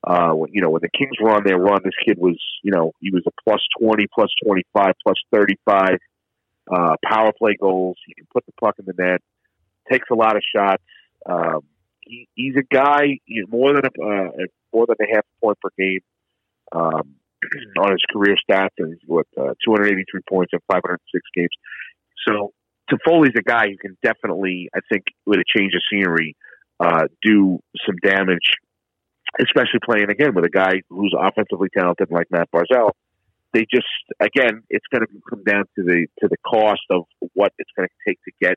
Uh, 0.01 0.33
you 0.49 0.61
know, 0.61 0.69
when 0.69 0.81
the 0.81 0.89
Kings 0.97 1.17
were 1.21 1.31
on 1.31 1.43
their 1.43 1.57
run, 1.57 1.81
this 1.83 1.93
kid 2.05 2.17
was, 2.17 2.39
you 2.63 2.71
know, 2.71 2.93
he 3.01 3.11
was 3.11 3.23
a 3.27 3.31
plus 3.43 3.59
20, 3.81 4.05
plus 4.13 4.29
25, 4.45 4.93
plus 5.03 5.17
35 5.33 5.97
uh, 6.73 6.95
power 7.03 7.31
play 7.37 7.57
goals. 7.59 7.97
He 8.05 8.13
can 8.13 8.25
put 8.31 8.45
the 8.45 8.53
puck 8.61 8.75
in 8.79 8.85
the 8.85 8.93
net, 8.97 9.19
takes 9.91 10.07
a 10.09 10.15
lot 10.15 10.37
of 10.37 10.43
shots. 10.55 10.83
Um, 11.29 11.61
he, 11.99 12.29
he's 12.33 12.55
a 12.55 12.63
guy, 12.73 13.19
he's 13.25 13.43
more 13.49 13.73
than 13.73 13.83
a, 13.85 14.01
uh, 14.01 14.29
more 14.73 14.85
than 14.87 14.95
a 15.01 15.15
half 15.15 15.25
point 15.41 15.59
per 15.59 15.69
game 15.77 15.99
um, 16.71 17.15
on 17.79 17.91
his 17.91 18.03
career 18.11 18.35
stats, 18.49 18.77
and 18.77 18.97
what 19.05 19.27
uh, 19.37 19.53
283 19.65 20.21
points 20.27 20.51
in 20.53 20.59
506 20.67 21.23
games. 21.35 21.49
So 22.27 22.53
Toffoli's 22.91 23.35
a 23.37 23.41
guy 23.41 23.67
who 23.69 23.77
can 23.77 23.97
definitely, 24.03 24.69
I 24.75 24.79
think, 24.91 25.05
with 25.25 25.39
a 25.39 25.57
change 25.57 25.73
of 25.73 25.81
scenery, 25.91 26.35
uh, 26.79 27.07
do 27.21 27.59
some 27.85 27.95
damage, 28.03 28.57
especially 29.39 29.79
playing 29.83 30.09
again 30.09 30.33
with 30.33 30.45
a 30.45 30.49
guy 30.49 30.81
who's 30.89 31.15
offensively 31.17 31.69
talented 31.75 32.09
like 32.11 32.27
Matt 32.31 32.49
Barzal. 32.51 32.91
They 33.53 33.65
just, 33.71 33.87
again, 34.19 34.63
it's 34.69 34.85
going 34.91 35.01
to 35.01 35.07
come 35.29 35.43
down 35.43 35.63
to 35.75 35.83
the 35.83 36.05
to 36.19 36.27
the 36.27 36.37
cost 36.45 36.81
of 36.91 37.03
what 37.33 37.51
it's 37.57 37.71
going 37.75 37.87
to 37.87 38.09
take 38.09 38.19
to 38.23 38.31
get 38.39 38.55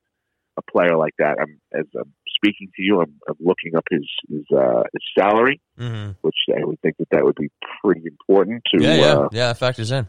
a 0.59 0.63
player 0.71 0.97
like 0.97 1.15
that. 1.19 1.37
I'm, 1.41 1.61
as 1.73 1.87
I'm 1.99 2.13
speaking 2.43 2.69
to 2.77 2.83
you, 2.83 3.01
I'm, 3.01 3.15
I'm 3.29 3.37
looking 3.41 3.77
up 3.77 3.85
his 3.91 4.09
his, 4.29 4.45
uh, 4.57 4.83
his 4.93 5.03
salary, 5.19 5.61
mm-hmm. 5.79 6.13
which 6.23 6.37
I 6.51 6.65
would 6.65 6.81
think 6.81 6.97
that 6.99 7.09
that 7.11 7.25
would 7.25 7.37
be 7.37 7.51
pretty 7.83 8.03
important 8.07 8.63
to 8.75 8.83
yeah 8.83 8.95
yeah 8.95 9.15
uh, 9.15 9.29
yeah 9.33 9.53
factors 9.53 9.91
in 9.91 10.09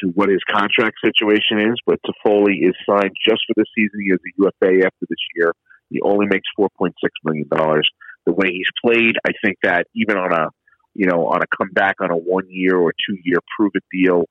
to 0.00 0.08
what 0.14 0.28
his 0.28 0.40
contract 0.50 0.96
situation 1.04 1.58
is. 1.70 1.76
But 1.86 2.00
Toffoli 2.02 2.62
is 2.62 2.74
signed 2.88 3.14
just 3.26 3.42
for 3.46 3.54
the 3.56 3.66
season. 3.74 4.00
He 4.04 4.12
is 4.12 4.20
a 4.20 4.42
UFA 4.42 4.86
after 4.86 5.06
this 5.08 5.18
year. 5.36 5.52
He 5.90 6.00
only 6.00 6.26
makes 6.26 6.48
four 6.56 6.68
point 6.78 6.94
six 7.02 7.12
million 7.24 7.48
dollars. 7.48 7.88
The 8.26 8.32
way 8.32 8.48
he's 8.50 8.70
played, 8.84 9.16
I 9.26 9.32
think 9.44 9.58
that 9.62 9.86
even 9.94 10.16
on 10.16 10.32
a 10.32 10.48
you 10.94 11.06
know 11.06 11.26
on 11.26 11.40
a 11.42 11.56
comeback 11.56 11.96
on 12.00 12.10
a 12.10 12.16
one 12.16 12.46
year 12.48 12.76
or 12.76 12.92
two 12.92 13.16
year 13.24 13.38
prove 13.56 13.72
it 13.74 13.84
deal 13.92 14.24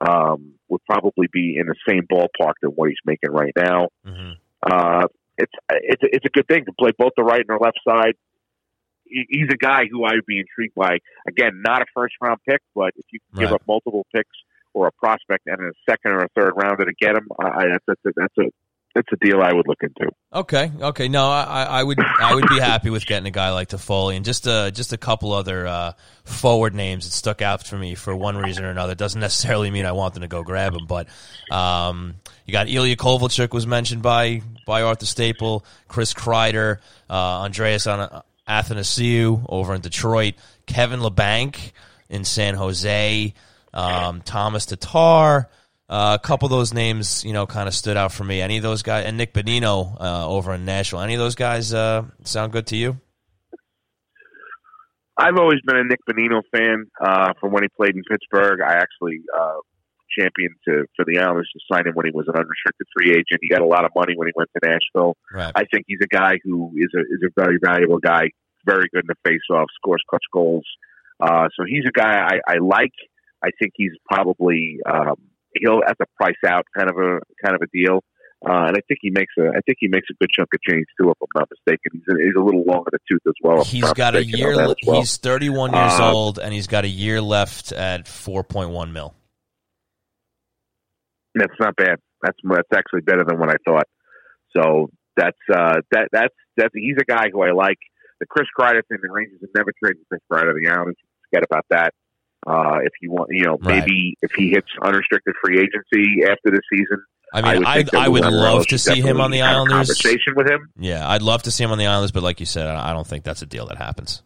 um, 0.00 0.54
would 0.68 0.80
probably 0.88 1.28
be 1.32 1.56
in 1.58 1.66
the 1.66 1.74
same 1.88 2.06
ballpark 2.10 2.54
than 2.62 2.70
what 2.70 2.88
he's 2.88 2.98
making 3.04 3.30
right 3.30 3.52
now. 3.56 3.88
Mm-hmm. 4.06 4.32
Uh, 4.62 5.06
it's 5.38 5.52
it's 5.68 6.02
it's 6.02 6.24
a 6.24 6.30
good 6.30 6.46
thing 6.48 6.64
to 6.64 6.72
play 6.78 6.92
both 6.96 7.12
the 7.16 7.24
right 7.24 7.44
and 7.46 7.58
the 7.58 7.62
left 7.62 7.78
side. 7.86 8.14
He's 9.06 9.48
a 9.52 9.56
guy 9.56 9.84
who 9.90 10.04
I 10.04 10.14
would 10.14 10.26
be 10.26 10.40
intrigued 10.40 10.74
by. 10.74 10.98
Again, 11.28 11.62
not 11.64 11.82
a 11.82 11.86
first 11.94 12.14
round 12.20 12.38
pick, 12.48 12.60
but 12.74 12.92
if 12.96 13.04
you 13.12 13.20
right. 13.32 13.42
give 13.42 13.52
up 13.52 13.62
multiple 13.68 14.06
picks 14.14 14.36
or 14.72 14.88
a 14.88 14.92
prospect 14.92 15.46
and 15.46 15.60
a 15.60 15.72
second 15.88 16.12
or 16.12 16.20
a 16.20 16.28
third 16.34 16.54
rounder 16.56 16.84
to 16.84 16.92
get 16.98 17.14
him, 17.14 17.28
I, 17.38 17.66
that's, 17.68 17.84
that's 17.86 18.00
a, 18.06 18.10
that's 18.16 18.38
a 18.38 18.50
that's 18.94 19.08
a 19.12 19.16
deal 19.16 19.40
I 19.40 19.52
would 19.52 19.66
look 19.66 19.80
into. 19.82 20.12
Okay, 20.32 20.70
okay. 20.80 21.08
No, 21.08 21.28
I, 21.28 21.64
I 21.64 21.82
would 21.82 21.98
I 22.20 22.34
would 22.34 22.48
be 22.48 22.60
happy 22.60 22.90
with 22.90 23.06
getting 23.06 23.26
a 23.26 23.30
guy 23.30 23.50
like 23.50 23.68
Toffoli 23.68 24.16
and 24.16 24.24
just 24.24 24.46
a 24.46 24.70
just 24.72 24.92
a 24.92 24.96
couple 24.96 25.32
other 25.32 25.66
uh, 25.66 25.92
forward 26.24 26.74
names 26.74 27.04
that 27.04 27.12
stuck 27.12 27.42
out 27.42 27.66
for 27.66 27.76
me 27.76 27.94
for 27.94 28.14
one 28.14 28.36
reason 28.36 28.64
or 28.64 28.70
another. 28.70 28.94
Doesn't 28.94 29.20
necessarily 29.20 29.70
mean 29.70 29.84
I 29.84 29.92
want 29.92 30.14
them 30.14 30.22
to 30.22 30.28
go 30.28 30.42
grab 30.42 30.74
him, 30.74 30.86
but 30.86 31.08
um, 31.50 32.14
you 32.46 32.52
got 32.52 32.68
Ilya 32.68 32.96
Kovalchuk 32.96 33.52
was 33.52 33.66
mentioned 33.66 34.02
by 34.02 34.42
by 34.66 34.82
Arthur 34.82 35.06
Staple, 35.06 35.64
Chris 35.88 36.14
Kreider, 36.14 36.78
uh, 37.10 37.42
Andreas 37.42 37.86
Athanasiou 37.86 39.46
over 39.48 39.74
in 39.74 39.80
Detroit, 39.80 40.34
Kevin 40.66 41.00
Labanc 41.00 41.72
in 42.08 42.24
San 42.24 42.54
Jose, 42.54 43.34
um, 43.72 44.22
Thomas 44.22 44.66
Tatar. 44.66 45.48
Uh, 45.88 46.16
a 46.18 46.26
couple 46.26 46.46
of 46.46 46.50
those 46.50 46.72
names, 46.72 47.24
you 47.24 47.32
know, 47.32 47.46
kind 47.46 47.68
of 47.68 47.74
stood 47.74 47.96
out 47.96 48.10
for 48.10 48.24
me. 48.24 48.40
Any 48.40 48.56
of 48.56 48.62
those 48.62 48.82
guys, 48.82 49.04
and 49.04 49.18
Nick 49.18 49.34
Bonino 49.34 50.00
uh, 50.00 50.26
over 50.26 50.54
in 50.54 50.64
Nashville. 50.64 51.00
Any 51.00 51.14
of 51.14 51.20
those 51.20 51.34
guys 51.34 51.74
uh, 51.74 52.04
sound 52.24 52.52
good 52.52 52.66
to 52.68 52.76
you? 52.76 53.00
I've 55.16 55.36
always 55.38 55.60
been 55.64 55.76
a 55.76 55.84
Nick 55.84 56.00
Bonino 56.08 56.42
fan 56.50 56.86
uh, 57.00 57.34
from 57.38 57.52
when 57.52 57.62
he 57.62 57.68
played 57.68 57.94
in 57.94 58.02
Pittsburgh. 58.10 58.60
I 58.60 58.74
actually 58.74 59.20
uh, 59.38 59.58
championed 60.18 60.56
to, 60.66 60.86
for 60.96 61.04
the 61.04 61.18
Islanders 61.18 61.50
to 61.52 61.60
sign 61.70 61.86
him 61.86 61.94
when 61.94 62.06
he 62.06 62.12
was 62.12 62.26
an 62.28 62.34
unrestricted 62.34 62.86
free 62.96 63.10
agent. 63.10 63.40
He 63.42 63.48
got 63.48 63.60
a 63.60 63.66
lot 63.66 63.84
of 63.84 63.92
money 63.94 64.14
when 64.16 64.26
he 64.26 64.32
went 64.34 64.50
to 64.56 64.68
Nashville. 64.68 65.16
Right. 65.32 65.52
I 65.54 65.64
think 65.70 65.84
he's 65.86 66.00
a 66.02 66.08
guy 66.08 66.38
who 66.42 66.72
is 66.76 66.88
a 66.96 67.00
is 67.00 67.20
a 67.22 67.40
very 67.40 67.58
valuable 67.62 67.98
guy. 67.98 68.30
Very 68.66 68.88
good 68.92 69.04
in 69.04 69.08
the 69.08 69.30
face-off, 69.30 69.66
scores 69.76 70.02
clutch 70.08 70.24
goals. 70.32 70.64
Uh, 71.20 71.48
so 71.54 71.64
he's 71.68 71.84
a 71.86 71.92
guy 71.92 72.16
I, 72.16 72.54
I 72.54 72.56
like. 72.62 72.94
I 73.44 73.50
think 73.60 73.74
he's 73.76 73.92
probably 74.10 74.78
um, 74.90 75.16
he'll 75.60 75.82
have 75.86 75.96
to 75.98 76.06
price 76.16 76.34
out 76.46 76.64
kind 76.76 76.90
of 76.90 76.96
a 76.96 77.20
kind 77.44 77.54
of 77.54 77.62
a 77.62 77.66
deal. 77.72 78.00
Uh, 78.46 78.68
and 78.68 78.76
I 78.76 78.80
think 78.86 78.98
he 79.00 79.10
makes 79.10 79.32
a 79.38 79.48
I 79.48 79.60
think 79.64 79.78
he 79.80 79.88
makes 79.88 80.06
a 80.10 80.14
good 80.14 80.28
chunk 80.30 80.48
of 80.52 80.60
change 80.60 80.84
too, 81.00 81.10
if 81.10 81.16
I'm 81.20 81.28
not 81.34 81.48
mistaken. 81.50 81.92
He's 81.92 82.02
a, 82.08 82.22
he's 82.22 82.34
a 82.36 82.42
little 82.42 82.64
long 82.64 82.84
in 82.84 82.92
the 82.92 82.98
tooth 83.08 83.22
as 83.26 83.34
well. 83.42 83.64
He's 83.64 83.90
got 83.94 84.14
a 84.16 84.24
year. 84.24 84.54
Well. 84.54 85.00
He's 85.00 85.16
31 85.16 85.72
years 85.72 85.92
uh, 85.94 86.12
old, 86.12 86.38
and 86.38 86.52
he's 86.52 86.66
got 86.66 86.84
a 86.84 86.88
year 86.88 87.22
left 87.22 87.72
at 87.72 88.04
4.1 88.04 88.92
mil. 88.92 89.14
That's 91.34 91.54
not 91.58 91.74
bad. 91.76 91.98
That's 92.22 92.36
that's 92.44 92.68
actually 92.74 93.00
better 93.00 93.24
than 93.26 93.38
what 93.38 93.48
I 93.48 93.56
thought. 93.64 93.86
So 94.54 94.90
that's 95.16 95.38
uh, 95.52 95.80
that 95.92 96.08
that's 96.12 96.34
that's 96.56 96.74
he's 96.74 96.96
a 97.00 97.04
guy 97.04 97.30
who 97.32 97.42
I 97.42 97.52
like. 97.52 97.78
The 98.20 98.26
Chris 98.26 98.46
Kreider 98.56 98.82
thing, 98.88 98.98
the 99.02 99.10
Rangers 99.10 99.40
have 99.40 99.50
never 99.56 99.72
traded 99.82 100.02
Chris 100.08 100.20
Kreider. 100.30 100.54
The 100.54 100.68
Islanders 100.68 100.96
forget 101.30 101.44
about 101.50 101.66
that. 101.70 101.94
Uh, 102.46 102.78
if 102.84 102.92
you 103.00 103.10
want, 103.10 103.28
you 103.30 103.44
know, 103.44 103.58
maybe 103.60 104.16
right. 104.22 104.30
if 104.30 104.32
he 104.36 104.50
hits 104.50 104.68
unrestricted 104.82 105.34
free 105.42 105.58
agency 105.58 106.24
after 106.24 106.50
the 106.50 106.60
season. 106.70 107.02
I 107.32 107.40
mean, 107.40 107.64
I 107.66 107.78
would, 107.78 107.94
I, 107.94 108.04
I 108.04 108.08
would 108.08 108.24
love 108.24 108.66
to 108.68 108.78
see 108.78 109.00
him 109.00 109.20
on 109.20 109.30
the 109.30 109.42
Islanders. 109.42 109.88
Conversation 109.88 110.34
with 110.36 110.48
him. 110.48 110.68
Yeah, 110.78 111.08
I'd 111.08 111.22
love 111.22 111.42
to 111.44 111.50
see 111.50 111.64
him 111.64 111.72
on 111.72 111.78
the 111.78 111.86
Islanders, 111.86 112.12
but 112.12 112.22
like 112.22 112.40
you 112.40 112.46
said, 112.46 112.66
I 112.66 112.92
don't 112.92 113.06
think 113.06 113.24
that's 113.24 113.42
a 113.42 113.46
deal 113.46 113.66
that 113.66 113.78
happens. 113.78 114.22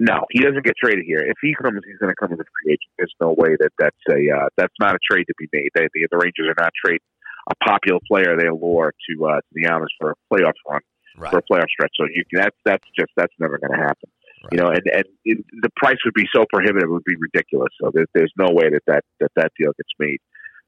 No, 0.00 0.26
he 0.30 0.40
doesn't 0.40 0.64
get 0.64 0.74
traded 0.76 1.04
here. 1.06 1.20
If 1.20 1.36
he 1.40 1.54
comes, 1.54 1.80
he's 1.86 1.96
going 1.98 2.10
to 2.10 2.16
come 2.16 2.32
as 2.32 2.40
a 2.40 2.44
free 2.44 2.72
agent. 2.72 2.90
There's 2.98 3.14
no 3.20 3.32
way 3.32 3.56
that 3.58 3.70
that's 3.78 3.96
a 4.10 4.36
uh, 4.36 4.48
that's 4.56 4.74
not 4.80 4.96
a 4.96 4.98
trade 5.08 5.24
to 5.28 5.34
be 5.38 5.48
made. 5.52 5.70
They, 5.74 5.86
the, 5.94 6.08
the 6.10 6.18
Rangers 6.18 6.48
are 6.50 6.62
not 6.62 6.72
trading 6.84 7.06
a 7.50 7.54
popular 7.64 8.00
player 8.08 8.36
they 8.36 8.46
allure 8.46 8.92
to 9.08 9.26
uh, 9.26 9.36
to 9.36 9.52
the 9.52 9.66
Islanders 9.66 9.94
for 10.00 10.10
a 10.10 10.14
playoff 10.32 10.54
run 10.68 10.80
right. 11.16 11.30
for 11.30 11.38
a 11.38 11.42
playoff 11.42 11.68
stretch. 11.68 11.92
So 11.94 12.06
you, 12.12 12.24
that's 12.32 12.56
that's 12.64 12.84
just 12.98 13.12
that's 13.16 13.32
never 13.38 13.58
going 13.58 13.72
to 13.72 13.84
happen. 13.84 14.10
Right. 14.44 14.52
You 14.52 14.58
know, 14.58 14.68
and 14.68 14.82
and 14.92 15.04
it, 15.24 15.44
the 15.62 15.70
price 15.76 15.96
would 16.04 16.14
be 16.14 16.26
so 16.34 16.44
prohibitive, 16.52 16.88
it 16.88 16.92
would 16.92 17.04
be 17.04 17.16
ridiculous. 17.16 17.70
So 17.80 17.90
there's 17.92 18.08
there's 18.14 18.32
no 18.38 18.52
way 18.52 18.70
that 18.70 18.82
that 18.86 19.04
that, 19.20 19.30
that 19.36 19.52
deal 19.58 19.72
gets 19.76 19.90
made. 19.98 20.18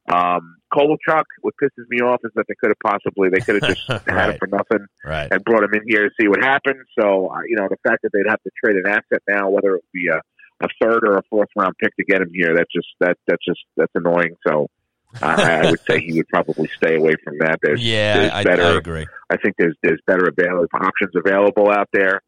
Um, 0.09 0.57
Kovalchuk, 0.73 1.25
what 1.41 1.55
pisses 1.61 1.85
me 1.89 1.99
off 1.99 2.21
is 2.23 2.31
that 2.37 2.45
they 2.49 2.55
could 2.61 2.71
have 2.71 2.79
possibly 2.79 3.29
they 3.29 3.41
could 3.41 3.61
have 3.61 3.75
just 3.75 3.89
right. 3.89 4.03
had 4.07 4.31
him 4.31 4.39
for 4.39 4.47
nothing 4.47 4.87
right. 5.05 5.29
and 5.31 5.43
brought 5.45 5.65
him 5.65 5.75
in 5.75 5.83
here 5.87 6.09
to 6.09 6.11
see 6.21 6.29
what 6.29 6.43
happens. 6.43 6.87
So 6.99 7.29
uh, 7.29 7.41
you 7.49 7.57
know, 7.57 7.67
the 7.69 7.77
fact 7.83 8.03
that 8.03 8.11
they'd 8.13 8.29
have 8.29 8.43
to 8.43 8.51
trade 8.63 8.77
an 8.77 8.87
asset 8.87 9.23
now, 9.29 9.51
whether 9.51 9.75
it 9.77 9.85
be 9.93 10.09
a 10.09 10.21
a 10.65 10.69
third 10.81 11.05
or 11.05 11.19
a 11.19 11.23
fourth 11.29 11.51
round 11.55 11.75
pick 11.79 11.95
to 11.97 12.05
get 12.05 12.23
him 12.23 12.31
here, 12.33 12.55
that's 12.55 12.73
just 12.73 12.89
that 13.01 13.19
that's 13.27 13.45
just 13.45 13.61
that's 13.77 13.93
annoying. 13.95 14.37
So 14.47 14.69
I, 15.23 15.67
I 15.67 15.71
would 15.71 15.81
say 15.89 16.01
he 16.01 16.15
would 16.15 16.29
probably 16.29 16.69
stay 16.77 16.97
away 16.97 17.15
from 17.23 17.39
that. 17.39 17.59
There's, 17.63 17.83
yeah, 17.85 18.19
there's 18.19 18.33
I, 18.33 18.45
better, 18.45 18.63
I 18.63 18.77
agree. 18.77 19.07
I 19.31 19.37
think 19.37 19.57
there's 19.59 19.77
there's 19.83 20.01
better 20.07 20.29
available 20.29 20.69
options 20.75 21.13
available 21.15 21.71
out 21.71 21.89
there. 21.93 22.21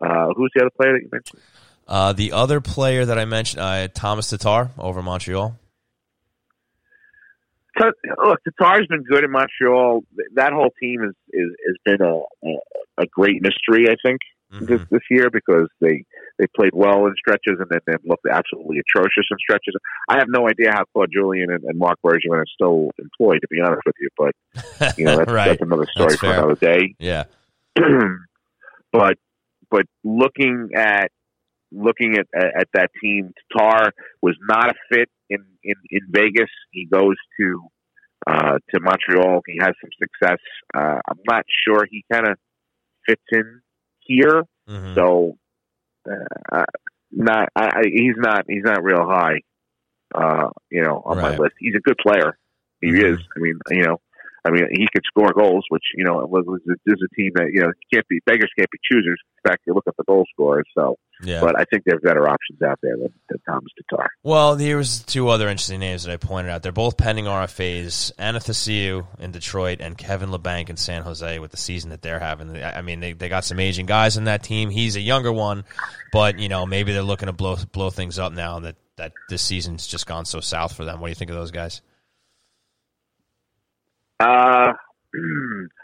Uh, 0.00 0.28
who's 0.36 0.50
the 0.54 0.62
other 0.62 0.70
player 0.70 0.92
that 0.92 1.02
you 1.02 1.08
mentioned? 1.10 1.40
Uh, 1.86 2.12
the 2.12 2.32
other 2.32 2.60
player 2.60 3.04
that 3.04 3.18
I 3.18 3.24
mentioned, 3.24 3.60
uh, 3.60 3.88
Thomas 3.88 4.30
Tatar 4.30 4.70
over 4.78 5.02
Montreal. 5.02 5.58
Look, 7.78 8.38
Tatar's 8.58 8.86
been 8.88 9.02
good 9.02 9.24
in 9.24 9.32
Montreal. 9.32 10.04
That 10.34 10.52
whole 10.52 10.70
team 10.80 11.02
is, 11.02 11.14
is 11.30 11.50
has 11.66 11.76
been 11.84 12.06
a, 12.06 13.02
a, 13.02 13.06
great 13.06 13.42
mystery. 13.42 13.88
I 13.88 13.96
think 14.02 14.20
mm-hmm. 14.52 14.66
this 14.66 14.80
this 14.90 15.02
year 15.10 15.28
because 15.30 15.68
they 15.80 16.04
they 16.38 16.46
played 16.54 16.70
well 16.72 17.06
in 17.06 17.14
stretches 17.18 17.58
and 17.58 17.66
then 17.68 17.80
they 17.86 17.94
looked 18.04 18.26
absolutely 18.30 18.78
atrocious 18.78 19.26
in 19.30 19.36
stretches. 19.38 19.74
I 20.08 20.18
have 20.18 20.28
no 20.28 20.48
idea 20.48 20.70
how 20.70 20.84
Claude 20.92 21.10
Julien 21.12 21.50
and, 21.50 21.64
and 21.64 21.78
Marc 21.78 21.98
Bergevin 22.04 22.30
are 22.30 22.46
still 22.54 22.90
employed. 22.98 23.40
To 23.40 23.48
be 23.50 23.60
honest 23.60 23.82
with 23.84 23.96
you, 24.00 24.08
but 24.16 24.96
you 24.96 25.04
know 25.04 25.16
that's, 25.18 25.32
right. 25.32 25.48
that's 25.48 25.62
another 25.62 25.86
story 25.94 26.10
that's 26.10 26.20
for 26.20 26.32
another 26.32 26.54
day. 26.54 26.94
Yeah, 27.00 27.24
but 28.92 29.18
but 29.74 29.86
looking 30.04 30.70
at 30.76 31.08
looking 31.72 32.12
at 32.20 32.26
at 32.62 32.68
that 32.74 32.90
team, 33.02 33.32
Tatar 33.52 33.92
was 34.22 34.36
not 34.48 34.66
a 34.70 34.74
fit 34.90 35.08
in 35.28 35.40
in, 35.70 35.74
in 35.90 36.02
Vegas. 36.10 36.52
He 36.70 36.86
goes 36.86 37.16
to 37.40 37.46
uh, 38.32 38.58
to 38.70 38.80
Montreal. 38.80 39.40
He 39.46 39.58
has 39.60 39.72
some 39.82 39.90
success. 40.04 40.38
Uh, 40.72 40.98
I'm 41.08 41.18
not 41.28 41.44
sure 41.66 41.80
he 41.90 42.04
kind 42.12 42.26
of 42.30 42.36
fits 43.06 43.28
in 43.32 43.60
here. 43.98 44.44
Mm-hmm. 44.68 44.94
So 44.94 45.36
uh, 46.10 46.64
not. 47.10 47.48
I, 47.56 47.64
I, 47.64 47.82
he's 47.92 48.16
not. 48.16 48.44
He's 48.48 48.64
not 48.64 48.82
real 48.84 49.04
high. 49.06 49.38
Uh, 50.14 50.48
you 50.70 50.82
know, 50.82 51.02
on 51.04 51.16
Right. 51.18 51.32
my 51.32 51.36
list. 51.42 51.54
He's 51.58 51.74
a 51.74 51.80
good 51.80 51.98
player. 52.06 52.38
He 52.80 52.88
Mhm. 52.92 53.14
is. 53.14 53.18
I 53.36 53.40
mean, 53.40 53.58
you 53.70 53.82
know, 53.82 53.96
I 54.44 54.50
mean, 54.50 54.64
he 54.70 54.86
could 54.92 55.02
score 55.06 55.32
goals, 55.32 55.64
which 55.70 55.86
you 55.96 56.04
know, 56.04 56.14
was, 56.34 56.44
was, 56.46 56.60
there's 56.86 57.02
a 57.02 57.12
team 57.16 57.32
that 57.34 57.48
you 57.52 57.62
know 57.62 57.72
can't 57.92 58.06
be 58.08 58.20
beggars 58.26 58.52
can't 58.56 58.70
be 58.70 58.78
choosers. 58.90 59.20
Fact, 59.46 59.62
you 59.66 59.74
look 59.74 59.84
at 59.86 59.96
the 59.96 60.04
goal 60.04 60.24
scorers. 60.32 60.64
So, 60.74 60.96
Yeah. 61.22 61.40
but 61.40 61.58
I 61.58 61.64
think 61.64 61.82
there's 61.84 62.00
better 62.02 62.28
options 62.28 62.62
out 62.62 62.78
there 62.82 62.96
than, 62.96 63.12
than 63.28 63.38
Thomas 63.46 63.70
Tatar. 63.90 64.08
Well, 64.22 64.56
there 64.56 64.76
was 64.76 65.00
two 65.04 65.28
other 65.28 65.48
interesting 65.48 65.80
names 65.80 66.04
that 66.04 66.12
I 66.12 66.16
pointed 66.16 66.50
out. 66.50 66.62
They're 66.62 66.72
both 66.72 66.96
pending 66.96 67.26
RFAs: 67.26 68.12
Athanasiou 68.16 69.06
in 69.20 69.32
Detroit 69.32 69.80
and 69.80 69.98
Kevin 69.98 70.30
Labanc 70.30 70.70
in 70.70 70.76
San 70.76 71.02
Jose. 71.02 71.38
With 71.38 71.50
the 71.50 71.56
season 71.56 71.90
that 71.90 72.00
they're 72.02 72.20
having, 72.20 72.56
I 72.56 72.78
I 72.78 72.82
mean, 72.82 73.00
they 73.00 73.12
they 73.12 73.28
got 73.28 73.44
some 73.44 73.60
aging 73.60 73.86
guys 73.86 74.16
in 74.16 74.24
that 74.24 74.42
team. 74.42 74.70
He's 74.70 74.96
a 74.96 75.00
younger 75.00 75.32
one, 75.32 75.64
but 76.12 76.38
you 76.38 76.48
know, 76.48 76.64
maybe 76.66 76.92
they're 76.92 77.02
looking 77.02 77.26
to 77.26 77.32
blow 77.32 77.56
blow 77.72 77.90
things 77.90 78.18
up 78.18 78.32
now 78.32 78.60
that 78.60 78.76
that 78.96 79.12
this 79.28 79.42
season's 79.42 79.86
just 79.86 80.06
gone 80.06 80.24
so 80.24 80.40
south 80.40 80.74
for 80.74 80.84
them. 80.84 81.00
What 81.00 81.08
do 81.08 81.10
you 81.10 81.16
think 81.16 81.30
of 81.30 81.36
those 81.36 81.50
guys? 81.50 81.82
Uh, 84.20 84.72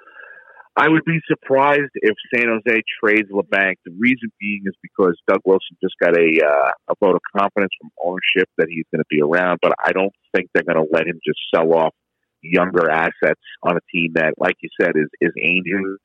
I 0.81 0.89
would 0.89 1.05
be 1.05 1.21
surprised 1.29 1.93
if 1.97 2.17
San 2.35 2.49
Jose 2.49 2.83
trades 3.05 3.29
Labanc. 3.31 3.75
The 3.85 3.93
reason 3.99 4.33
being 4.41 4.63
is 4.65 4.75
because 4.83 5.15
Doug 5.29 5.41
Wilson 5.45 5.77
just 5.83 5.95
got 6.01 6.17
a 6.17 6.41
uh, 6.43 6.71
a 6.89 6.95
vote 7.05 7.17
of 7.17 7.21
confidence 7.37 7.73
from 7.79 7.91
ownership 8.03 8.49
that 8.57 8.69
he's 8.71 8.87
going 8.91 9.03
to 9.03 9.11
be 9.11 9.21
around, 9.21 9.59
but 9.61 9.73
I 9.79 9.93
don't 9.93 10.13
think 10.35 10.49
they're 10.55 10.65
going 10.65 10.83
to 10.83 10.91
let 10.91 11.07
him 11.07 11.21
just 11.23 11.39
sell 11.55 11.71
off 11.75 11.95
younger 12.41 12.91
assets 12.91 13.43
on 13.63 13.77
a 13.77 13.81
team 13.93 14.13
that, 14.15 14.35
like 14.39 14.57
you 14.63 14.71
said, 14.81 14.93
is 14.95 15.09
is 15.21 15.33
aging. 15.39 15.99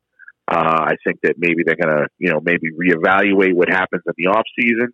Uh, 0.52 0.92
I 0.92 0.96
think 1.06 1.22
that 1.24 1.36
maybe 1.38 1.64
they're 1.66 1.80
going 1.82 1.96
to, 1.96 2.08
you 2.20 2.32
know, 2.32 2.42
maybe 2.44 2.70
reevaluate 2.70 3.56
what 3.56 3.70
happens 3.70 4.04
in 4.06 4.14
the 4.18 4.30
off 4.30 4.44
season. 4.60 4.90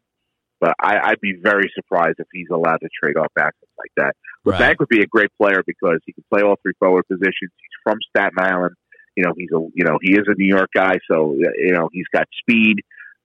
But 0.62 0.76
I, 0.80 0.98
I'd 1.03 1.20
be 1.22 1.34
very 1.41 1.72
surprised 1.74 2.18
if 2.20 2.28
he's 2.32 2.48
allowed 2.53 2.78
to 2.78 2.90
trade 3.02 3.18
off 3.18 3.32
assets 3.38 3.74
like 3.80 3.91
that. 3.98 4.14
Labanc 4.45 4.60
Right. 4.60 4.80
would 4.80 4.90
be 4.90 5.02
a 5.02 5.08
great 5.08 5.32
player 5.41 5.64
because 5.66 5.98
he 6.06 6.14
can 6.14 6.24
play 6.32 6.44
all 6.44 6.56
three 6.62 6.74
forward 6.80 7.03
positions. 7.08 7.34
He's 7.58 7.78
from 7.84 7.98
Staten 8.10 8.38
Island. 8.40 8.76
You 9.16 9.24
know, 9.26 9.34
he's 9.36 9.50
a 9.52 9.60
you 9.74 9.84
know 9.84 9.98
he 10.02 10.14
is 10.14 10.26
a 10.28 10.36
New 10.38 10.48
York 10.48 10.70
guy, 10.74 10.96
so 11.10 11.36
you 11.36 11.74
know 11.74 11.90
he's 11.92 12.08
got 12.14 12.28
speed. 12.40 12.78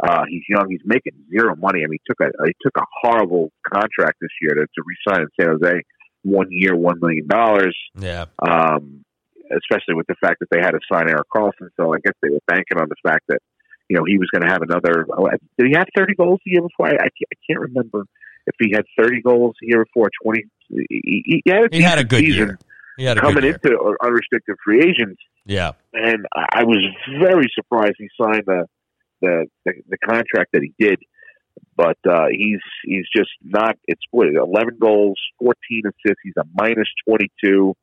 Uh, 0.02 0.24
he's 0.28 0.42
young. 0.48 0.66
He's 0.68 0.82
making 0.84 1.12
zero 1.30 1.56
money. 1.56 1.80
I 1.82 1.86
mean, 1.86 1.98
he 2.04 2.12
took 2.12 2.20
a 2.20 2.30
he 2.46 2.54
took 2.60 2.76
a 2.76 2.84
horrible 3.02 3.50
contract 3.66 4.18
this 4.20 4.30
year 4.42 4.54
to, 4.54 4.66
to 4.66 4.82
resign 4.84 5.22
in 5.22 5.28
San 5.40 5.58
Jose, 5.58 5.82
one 6.22 6.48
year, 6.50 6.76
one 6.76 6.98
million 7.00 7.26
dollars. 7.26 7.76
Yeah, 7.98 8.26
Um, 8.46 9.04
especially 9.50 9.94
with 9.94 10.06
the 10.06 10.16
fact 10.20 10.40
that 10.40 10.48
they 10.50 10.58
had 10.60 10.72
to 10.72 10.80
sign 10.92 11.08
Erik 11.08 11.28
Karlsson, 11.34 11.70
so 11.76 11.94
I 11.94 11.98
guess 12.04 12.14
they 12.22 12.30
were 12.30 12.40
banking 12.46 12.78
on 12.78 12.88
the 12.88 12.96
fact 13.02 13.24
that 13.28 13.38
you 13.88 13.96
know 13.96 14.04
he 14.04 14.18
was 14.18 14.28
going 14.30 14.42
to 14.42 14.48
have 14.48 14.62
another. 14.62 15.06
Oh, 15.16 15.28
did 15.58 15.68
he 15.68 15.74
have 15.74 15.86
thirty 15.96 16.14
goals 16.14 16.40
the 16.44 16.52
year 16.52 16.62
before? 16.62 16.88
I, 16.88 16.94
I, 16.94 17.08
can't, 17.08 17.30
I 17.32 17.36
can't 17.48 17.60
remember 17.60 18.04
if 18.46 18.54
he 18.58 18.72
had 18.74 18.84
thirty 18.98 19.22
goals 19.22 19.56
the 19.60 19.68
year 19.68 19.84
before. 19.84 20.10
Twenty. 20.22 20.44
He, 20.68 20.86
he, 20.90 21.42
he 21.44 21.50
had 21.50 21.72
a, 21.72 21.76
he 21.76 21.82
had 21.82 21.98
a 21.98 22.04
good 22.04 22.20
season 22.20 22.48
year. 22.48 22.58
He 22.96 23.04
had 23.04 23.18
a 23.18 23.20
coming 23.20 23.44
into 23.44 23.96
unrestricted 24.02 24.56
free 24.64 24.80
agents, 24.82 25.20
Yeah, 25.44 25.72
and 25.92 26.26
I 26.34 26.60
I 26.60 26.64
was 26.64 26.82
very 27.20 27.46
surprised 27.54 27.94
he 27.98 28.08
signed 28.20 28.44
the 28.46 28.66
the 29.20 29.46
the, 29.64 29.72
the 29.88 29.98
contract 29.98 30.52
that 30.52 30.62
he 30.62 30.72
did. 30.78 31.00
But 31.74 31.98
uh, 32.08 32.26
he's 32.30 32.60
he's 32.84 33.06
just 33.14 33.30
not. 33.42 33.76
It's 33.86 34.02
what 34.10 34.28
eleven 34.28 34.78
goals, 34.80 35.18
fourteen 35.38 35.82
assists. 35.84 36.20
He's 36.22 36.36
a 36.38 36.44
minus 36.54 36.88
twenty 37.06 37.30
two. 37.42 37.74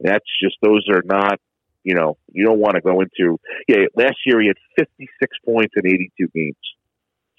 That's 0.00 0.26
just 0.42 0.56
those 0.62 0.86
are 0.90 1.02
not. 1.04 1.40
You 1.82 1.94
know, 1.94 2.18
you 2.32 2.44
don't 2.44 2.58
want 2.58 2.74
to 2.74 2.82
go 2.82 3.00
into. 3.00 3.38
Yeah, 3.66 3.86
last 3.96 4.16
year 4.26 4.40
he 4.40 4.48
had 4.48 4.56
fifty 4.76 5.08
six 5.20 5.36
points 5.44 5.74
in 5.76 5.86
eighty 5.86 6.10
two 6.18 6.28
games. 6.34 6.56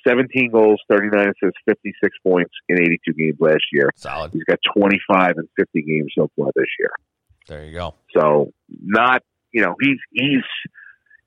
17 0.07 0.49
goals, 0.51 0.79
39 0.89 1.11
assists, 1.19 1.59
56 1.67 2.17
points 2.23 2.51
in 2.69 2.81
82 2.81 3.13
games 3.13 3.37
last 3.39 3.65
year. 3.73 3.89
solid. 3.97 4.31
He's 4.31 4.45
got 4.45 4.57
25 4.73 5.33
and 5.35 5.47
50 5.57 5.81
games 5.81 6.13
so 6.17 6.29
far 6.37 6.51
this 6.55 6.69
year. 6.79 6.89
There 7.49 7.65
you 7.65 7.73
go. 7.73 7.95
So 8.15 8.53
not 8.69 9.23
you 9.51 9.61
know 9.63 9.75
he's 9.81 9.97
he's 10.11 10.43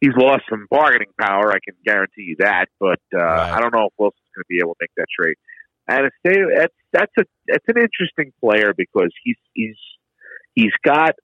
he's 0.00 0.12
lost 0.16 0.44
some 0.48 0.66
bargaining 0.70 1.12
power. 1.20 1.50
I 1.50 1.58
can 1.64 1.74
guarantee 1.84 2.22
you 2.22 2.36
that. 2.38 2.66
But 2.80 3.00
uh, 3.14 3.18
Right. 3.18 3.52
I 3.52 3.60
don't 3.60 3.74
know 3.74 3.86
if 3.86 3.92
Wilson's 3.98 4.30
going 4.34 4.44
to 4.44 4.48
be 4.48 4.58
able 4.62 4.74
to 4.74 4.78
make 4.80 4.90
that 4.96 5.06
trade. 5.18 5.36
And 5.88 6.06
it's 6.06 6.16
that's 6.56 6.74
that's 6.92 7.12
a 7.18 7.24
that's 7.48 7.64
an 7.68 7.82
interesting 7.82 8.32
player 8.40 8.72
because 8.76 9.10
he's 9.24 9.36
he's 9.52 9.76
he's 10.54 10.72
got 10.84 11.14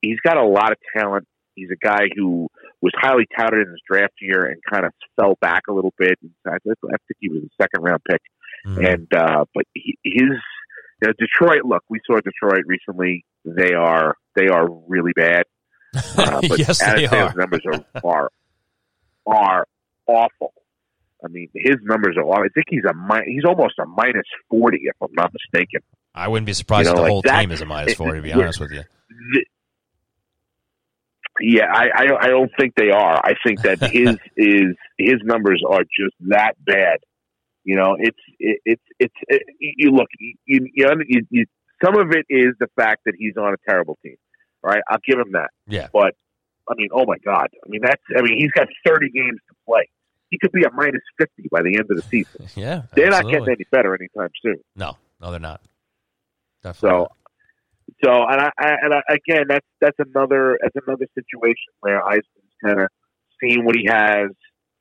he's 0.00 0.20
got 0.24 0.36
a 0.36 0.44
lot 0.44 0.72
of 0.72 0.78
talent. 0.96 1.26
He's 1.54 1.70
a 1.70 1.86
guy 1.86 2.06
who 2.14 2.48
was 2.80 2.92
highly 2.96 3.26
touted 3.36 3.66
in 3.66 3.72
his 3.72 3.80
draft 3.90 4.14
year 4.20 4.46
and 4.46 4.60
kind 4.70 4.86
of 4.86 4.92
fell 5.16 5.36
back 5.40 5.62
a 5.68 5.72
little 5.72 5.92
bit. 5.98 6.18
I 6.46 6.58
think 6.64 6.78
I 6.84 6.96
think 7.06 7.18
he 7.18 7.28
was 7.28 7.42
a 7.42 7.62
second 7.62 7.82
round 7.82 8.00
pick. 8.08 8.22
Mhm. 8.66 8.92
And 8.94 9.14
uh, 9.14 9.44
but 9.54 9.64
he, 9.74 9.98
his 10.04 10.30
you 11.02 11.08
know, 11.08 11.14
Detroit. 11.18 11.64
Look, 11.64 11.84
we 11.88 12.00
saw 12.06 12.16
Detroit 12.20 12.64
recently. 12.66 13.24
They 13.44 13.72
are 13.74 14.16
they 14.34 14.48
are 14.48 14.68
really 14.86 15.12
bad. 15.14 15.44
Uh, 16.18 16.40
but 16.46 16.58
yes, 16.58 16.78
they 16.80 17.06
Athanasiou's 17.06 17.12
are. 17.12 17.34
numbers 17.36 17.62
are 17.66 17.84
are 18.04 18.30
are 19.26 19.66
awful. 20.06 20.52
I 21.24 21.28
mean, 21.28 21.48
his 21.54 21.76
numbers 21.82 22.16
are. 22.18 22.24
awful. 22.24 22.44
I 22.44 22.48
think 22.54 22.66
he's 22.68 22.84
a 22.84 22.94
mi- 22.94 23.24
he's 23.32 23.44
almost 23.46 23.74
a 23.78 23.86
minus 23.86 24.26
forty, 24.50 24.80
if 24.84 24.94
I'm 25.02 25.08
not 25.14 25.32
mistaken. 25.32 25.80
I 26.14 26.28
wouldn't 26.28 26.46
be 26.46 26.52
surprised 26.52 26.88
You 26.88 26.94
know, 26.94 26.96
if 26.96 26.96
the 26.98 27.02
like 27.02 27.10
whole 27.10 27.22
that- 27.22 27.40
team 27.40 27.52
is 27.52 27.60
a 27.62 27.66
minus 27.66 27.94
forty. 27.94 28.18
To 28.18 28.22
be 28.22 28.32
honest 28.32 28.60
with 28.60 28.70
you. 28.72 28.82
Th- 29.32 29.46
Yeah, 31.40 31.66
I, 31.72 31.86
I 31.94 32.04
I 32.22 32.26
don't 32.28 32.50
think 32.58 32.74
they 32.74 32.90
are. 32.90 33.16
I 33.24 33.34
think 33.46 33.62
that 33.62 33.78
his 33.92 34.16
is 34.36 34.76
his 34.98 35.16
numbers 35.24 35.62
are 35.68 35.82
just 35.82 36.14
that 36.28 36.52
bad. 36.64 36.98
You 37.68 37.76
know, 37.76 37.96
it's 37.98 38.16
it, 38.38 38.62
it's 38.64 38.82
it's 38.98 39.14
it, 39.28 39.42
you 39.58 39.90
look 39.90 40.08
you, 40.18 40.36
you, 40.46 40.70
you, 41.06 41.26
you 41.28 41.44
some 41.84 41.98
of 41.98 42.12
it 42.12 42.24
is 42.30 42.54
the 42.58 42.68
fact 42.76 43.02
that 43.04 43.12
he's 43.18 43.36
on 43.36 43.52
a 43.52 43.56
terrible 43.68 43.98
team. 44.02 44.16
Right, 44.62 44.80
I'll 44.88 44.96
give 45.06 45.18
him 45.18 45.32
that. 45.32 45.50
Yeah. 45.66 45.88
But 45.92 46.14
I 46.66 46.72
mean, 46.78 46.88
oh 46.94 47.04
my 47.06 47.18
God! 47.22 47.48
I 47.62 47.68
mean, 47.68 47.82
that's 47.82 48.00
I 48.16 48.22
mean, 48.22 48.38
he's 48.38 48.52
got 48.52 48.68
30 48.86 49.10
games 49.10 49.38
to 49.50 49.54
play. 49.66 49.90
He 50.30 50.38
could 50.38 50.50
be 50.50 50.62
a 50.62 50.70
minus 50.72 51.02
50 51.18 51.48
by 51.50 51.60
the 51.60 51.74
end 51.74 51.84
of 51.90 51.96
the 51.96 52.02
season. 52.02 52.48
Yeah, 52.56 52.84
They're 52.94 53.10
not 53.10 53.24
getting 53.24 53.46
any 53.46 53.66
better 53.70 53.94
anytime 53.94 54.30
soon. 54.42 54.56
No, 54.74 54.96
no, 55.20 55.30
they're 55.30 55.38
not. 55.38 55.60
Definitely. 56.62 56.88
So, 56.88 56.96
not. 56.96 57.12
so 58.02 58.10
and 58.28 58.40
I, 58.40 58.50
I 58.58 58.76
and 58.82 58.94
I, 58.94 59.02
again, 59.12 59.44
that's 59.46 59.66
that's 59.82 59.98
another 59.98 60.58
that's 60.62 60.86
another 60.86 61.06
situation 61.14 61.68
where 61.80 62.00
Yzerman's 62.00 62.56
kind 62.64 62.80
of 62.80 62.88
seeing 63.42 63.66
what 63.66 63.76
he 63.76 63.86
has. 63.90 64.30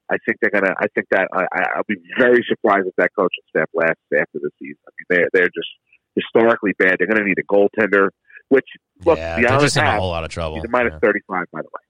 I 0.10 0.18
think 0.26 0.38
they're 0.42 0.52
gonna. 0.52 0.74
I 0.78 0.88
think 0.96 1.08
that 1.12 1.28
I, 1.34 1.46
I'll 1.76 1.88
be 1.88 1.98
very 2.18 2.44
surprised 2.48 2.88
if 2.88 2.96
that 2.98 3.12
coaching 3.16 3.44
staff 3.50 3.70
lasts 3.74 4.02
after 4.14 4.40
the 4.40 4.50
season. 4.60 4.80
I 4.88 4.92
mean, 4.96 5.06
they're 5.10 5.30
they're 5.34 5.52
just 5.54 5.70
historically 6.16 6.74
bad. 6.80 6.98
They're 7.00 7.08
gonna 7.08 7.26
need 7.26 7.40
a 7.40 7.44
goaltender. 7.44 8.10
Which 8.50 8.68
look, 9.04 9.18
yeah, 9.18 9.42
the 9.42 9.60
just 9.60 9.76
in 9.76 9.84
a 9.84 10.00
whole 10.00 10.10
lot 10.10 10.24
of 10.24 10.30
trouble. 10.30 10.56
He's 10.56 10.64
a 10.64 10.70
minus 10.70 10.94
yeah. 10.94 11.00
35, 11.00 11.46
by 11.52 11.62
the 11.62 11.68
way. 11.68 11.82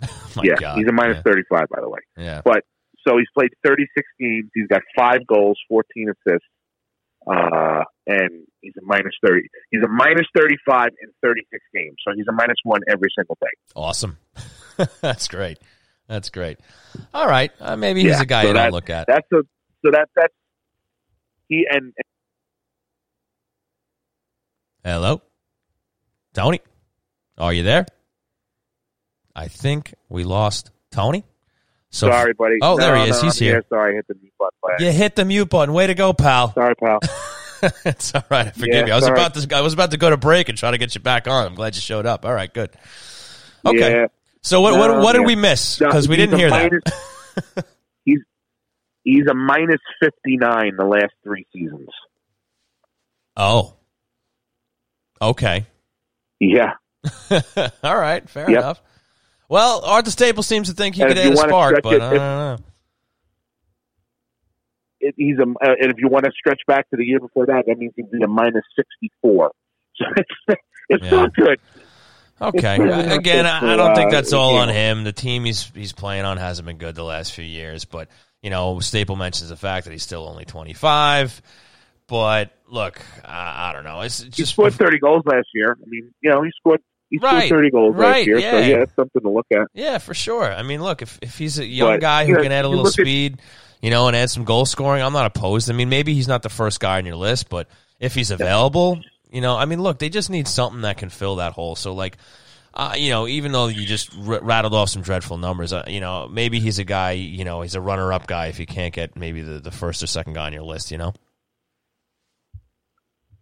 Oh 0.36 0.42
yeah, 0.44 0.54
God. 0.54 0.78
he's 0.78 0.86
a 0.86 0.92
minus 0.92 1.16
yeah. 1.16 1.32
35, 1.32 1.68
by 1.68 1.80
the 1.80 1.88
way. 1.88 1.98
Yeah. 2.16 2.42
But 2.44 2.62
so 3.06 3.16
he's 3.16 3.26
played 3.36 3.50
36 3.64 4.06
games. 4.20 4.50
He's 4.54 4.68
got 4.68 4.82
five 4.96 5.26
goals, 5.26 5.58
14 5.68 6.10
assists, 6.10 6.46
uh, 7.26 7.82
and 8.06 8.46
he's 8.60 8.74
a 8.78 8.84
minus 8.84 9.14
30. 9.26 9.48
He's 9.70 9.82
a 9.82 9.88
minus 9.88 10.26
35 10.36 10.90
in 11.02 11.10
36 11.22 11.64
games. 11.74 11.96
So 12.06 12.14
he's 12.14 12.26
a 12.28 12.32
minus 12.32 12.58
one 12.62 12.82
every 12.88 13.08
single 13.16 13.36
day. 13.40 13.48
Awesome. 13.74 14.18
That's 15.00 15.26
great. 15.26 15.58
That's 16.08 16.30
great. 16.30 16.58
All 17.12 17.26
right. 17.28 17.52
Uh, 17.60 17.76
maybe 17.76 18.00
he's 18.02 18.12
Yeah, 18.12 18.22
a 18.22 18.26
guy 18.26 18.42
so 18.42 18.48
you 18.48 18.54
that- 18.54 18.62
don't 18.64 18.72
look 18.72 18.90
at. 18.90 19.06
That's 19.06 19.26
a 19.32 19.42
so 19.84 19.90
that 19.92 20.08
that's 20.16 20.34
he 21.48 21.66
and 21.70 21.92
Hello? 24.84 25.20
Tony? 26.34 26.60
Are 27.36 27.52
you 27.52 27.62
there? 27.62 27.86
I 29.34 29.48
think 29.48 29.94
we 30.08 30.24
lost 30.24 30.70
Tony. 30.90 31.24
So 31.90 32.08
sorry, 32.10 32.32
buddy. 32.34 32.56
Oh, 32.62 32.76
there 32.76 32.96
he 32.96 33.04
is. 33.04 33.22
no, 33.22 33.28
He's 33.28 33.40
I'm 33.40 33.44
here. 33.46 33.64
Sorry, 33.68 33.92
I 33.92 33.96
hit 33.96 34.06
the 34.08 34.14
mute 34.20 34.32
button. 34.38 34.86
you 34.86 34.92
hit 34.92 35.16
the 35.16 35.24
mute 35.24 35.48
button. 35.48 35.74
Way 35.74 35.86
to 35.86 35.94
go, 35.94 36.12
pal. 36.12 36.52
Sorry, 36.52 36.74
pal. 36.74 36.98
it's 37.84 38.14
all 38.14 38.24
right. 38.30 38.46
I 38.46 38.50
forgive 38.50 38.74
Yeah, 38.74 38.84
me. 38.84 38.90
I 38.92 38.96
was 38.96 39.08
sorry. 44.42 44.62
about 44.62 44.78
to. 44.78 44.78
I 44.78 44.78
was 44.78 44.78
about 44.78 44.78
to 44.78 44.78
go 44.78 44.78
to 44.78 44.78
break 44.78 44.78
and 44.78 44.78
try 44.78 44.78
to 44.78 44.78
get 44.78 44.78
you 44.78 44.78
back 44.78 44.78
on. 44.78 44.78
I'm 44.78 44.78
glad 44.78 44.78
you 44.78 44.78
showed 44.78 44.78
up. 44.78 44.78
All 44.78 44.78
right, 44.78 44.78
good. 44.78 44.78
Okay. 44.78 44.78
Yeah. 44.78 44.78
So 44.78 44.78
what? 44.78 44.78
What? 44.78 44.98
What 45.02 45.12
did 45.14 45.26
we 45.26 45.36
miss? 45.36 45.78
Because 45.78 46.08
we 46.08 46.16
didn't 46.16 46.38
hear 46.38 46.50
that. 46.50 47.66
he's 48.04 48.20
he's 49.04 49.26
a 49.30 49.34
minus 49.34 49.80
59 50.02 50.76
the 50.76 50.84
last 50.84 51.12
three 51.24 51.46
seasons. 51.52 51.88
Oh. 53.36 53.74
Okay. 55.20 55.66
Yeah. 56.40 56.74
All 57.82 57.98
right. 57.98 58.28
Fair 58.28 58.50
Yep. 58.50 58.58
enough. 58.58 58.82
Well, 59.48 59.84
Arthur 59.84 60.10
Staples 60.10 60.46
seems 60.46 60.68
to 60.68 60.74
think 60.74 60.94
he 60.96 61.02
And 61.02 61.08
could 61.10 61.18
add 61.18 61.32
a 61.32 61.36
spark, 61.36 61.82
but 61.82 61.94
it, 61.94 62.02
I 62.02 62.10
don't 62.10 62.18
know. 62.18 62.58
it, 65.00 65.14
he's 65.16 65.38
a, 65.38 65.42
uh, 65.42 65.74
and 65.80 65.90
if 65.90 65.98
you 65.98 66.08
want 66.08 66.24
to 66.26 66.32
stretch 66.38 66.60
back 66.66 66.88
to 66.90 66.96
the 66.96 67.04
year 67.04 67.18
before 67.20 67.46
that, 67.46 67.64
that 67.66 67.78
means 67.78 67.92
he'd 67.96 68.10
be 68.10 68.22
a 68.22 68.28
minus 68.28 68.64
64. 68.76 69.52
So 69.98 70.04
it's, 70.16 70.60
it's 70.90 71.04
Yeah. 71.04 71.10
not 71.10 71.34
good. 71.34 71.58
Okay. 72.40 72.74
It's 72.74 72.78
really 72.78 73.06
not 73.06 73.16
Again, 73.18 73.46
I 73.46 73.74
I 73.74 73.76
don't 73.76 73.94
think 73.94 74.08
uh, 74.08 74.16
that's 74.16 74.32
all 74.32 74.56
on 74.56 74.68
him. 74.68 75.04
The 75.04 75.12
team 75.12 75.44
he's 75.44 75.70
he's 75.74 75.92
playing 75.92 76.24
on 76.24 76.36
hasn't 76.36 76.66
been 76.66 76.78
good 76.78 76.94
the 76.94 77.04
last 77.04 77.32
few 77.32 77.44
years, 77.44 77.84
but 77.84 78.08
You 78.42 78.50
know, 78.50 78.78
Staple 78.80 79.16
mentions 79.16 79.48
the 79.50 79.56
fact 79.56 79.86
that 79.86 79.92
he's 79.92 80.02
still 80.04 80.26
only 80.28 80.44
25. 80.44 81.42
But 82.06 82.50
look, 82.68 83.00
I, 83.24 83.70
I 83.70 83.72
don't 83.72 83.84
know. 83.84 84.00
It's 84.02 84.22
He 84.34 84.44
scored 84.44 84.72
30 84.74 84.98
goals 84.98 85.22
last 85.26 85.48
year. 85.54 85.76
I 85.80 85.84
mean, 85.88 86.12
you 86.22 86.30
know, 86.30 86.42
he 86.42 86.50
scored 86.58 86.80
he 87.10 87.18
scored 87.18 87.32
Right, 87.32 87.48
30 87.50 87.70
goals 87.70 87.96
right, 87.96 88.18
last 88.18 88.26
year. 88.26 88.40
So 88.40 88.46
yeah. 88.58 88.66
yeah, 88.66 88.76
it's 88.82 88.94
something 88.94 89.22
to 89.22 89.30
look 89.30 89.46
at. 89.52 89.66
Yeah, 89.74 89.98
for 89.98 90.14
sure. 90.14 90.44
I 90.52 90.62
mean, 90.62 90.82
look, 90.82 91.02
if 91.02 91.18
if 91.22 91.36
he's 91.38 91.58
a 91.58 91.66
young 91.66 91.94
But, 91.94 92.00
guy 92.00 92.26
who 92.26 92.34
know, 92.34 92.42
can 92.42 92.52
add 92.52 92.64
a 92.64 92.68
little 92.68 92.84
look 92.84 92.98
at- 92.98 93.04
speed, 93.04 93.40
you 93.82 93.90
know, 93.90 94.06
and 94.08 94.16
add 94.16 94.30
some 94.30 94.44
goal 94.44 94.64
scoring, 94.66 95.02
I'm 95.02 95.12
not 95.12 95.26
opposed. 95.26 95.70
I 95.70 95.72
mean, 95.74 95.88
maybe 95.88 96.14
he's 96.14 96.28
not 96.28 96.42
the 96.42 96.48
first 96.48 96.80
guy 96.80 96.98
on 96.98 97.06
your 97.06 97.16
list, 97.16 97.48
but 97.48 97.68
if 98.00 98.14
he's 98.14 98.30
available, 98.30 99.00
you 99.30 99.40
know, 99.40 99.56
I 99.56 99.64
mean, 99.64 99.82
look, 99.82 99.98
they 99.98 100.08
just 100.08 100.30
need 100.30 100.48
something 100.48 100.82
that 100.82 100.98
can 100.98 101.08
fill 101.08 101.36
that 101.36 101.52
hole. 101.52 101.76
So, 101.76 101.94
like, 101.94 102.16
uh, 102.74 102.94
you 102.96 103.10
know, 103.10 103.26
even 103.26 103.52
though 103.52 103.66
you 103.66 103.86
just 103.86 104.14
r- 104.16 104.40
rattled 104.42 104.74
off 104.74 104.88
some 104.88 105.02
dreadful 105.02 105.38
numbers, 105.38 105.72
uh, 105.72 105.84
you 105.88 106.00
know, 106.00 106.28
maybe 106.28 106.60
he's 106.60 106.78
a 106.78 106.84
guy, 106.84 107.12
you 107.12 107.44
know, 107.44 107.62
he's 107.62 107.74
a 107.74 107.80
runner-up 107.80 108.26
guy 108.26 108.46
if 108.46 108.60
you 108.60 108.66
can't 108.66 108.94
get 108.94 109.16
maybe 109.16 109.42
the, 109.42 109.58
the 109.58 109.70
first 109.70 110.02
or 110.02 110.06
second 110.06 110.34
guy 110.34 110.46
on 110.46 110.52
your 110.52 110.62
list, 110.62 110.90
you 110.90 110.98
know. 110.98 111.12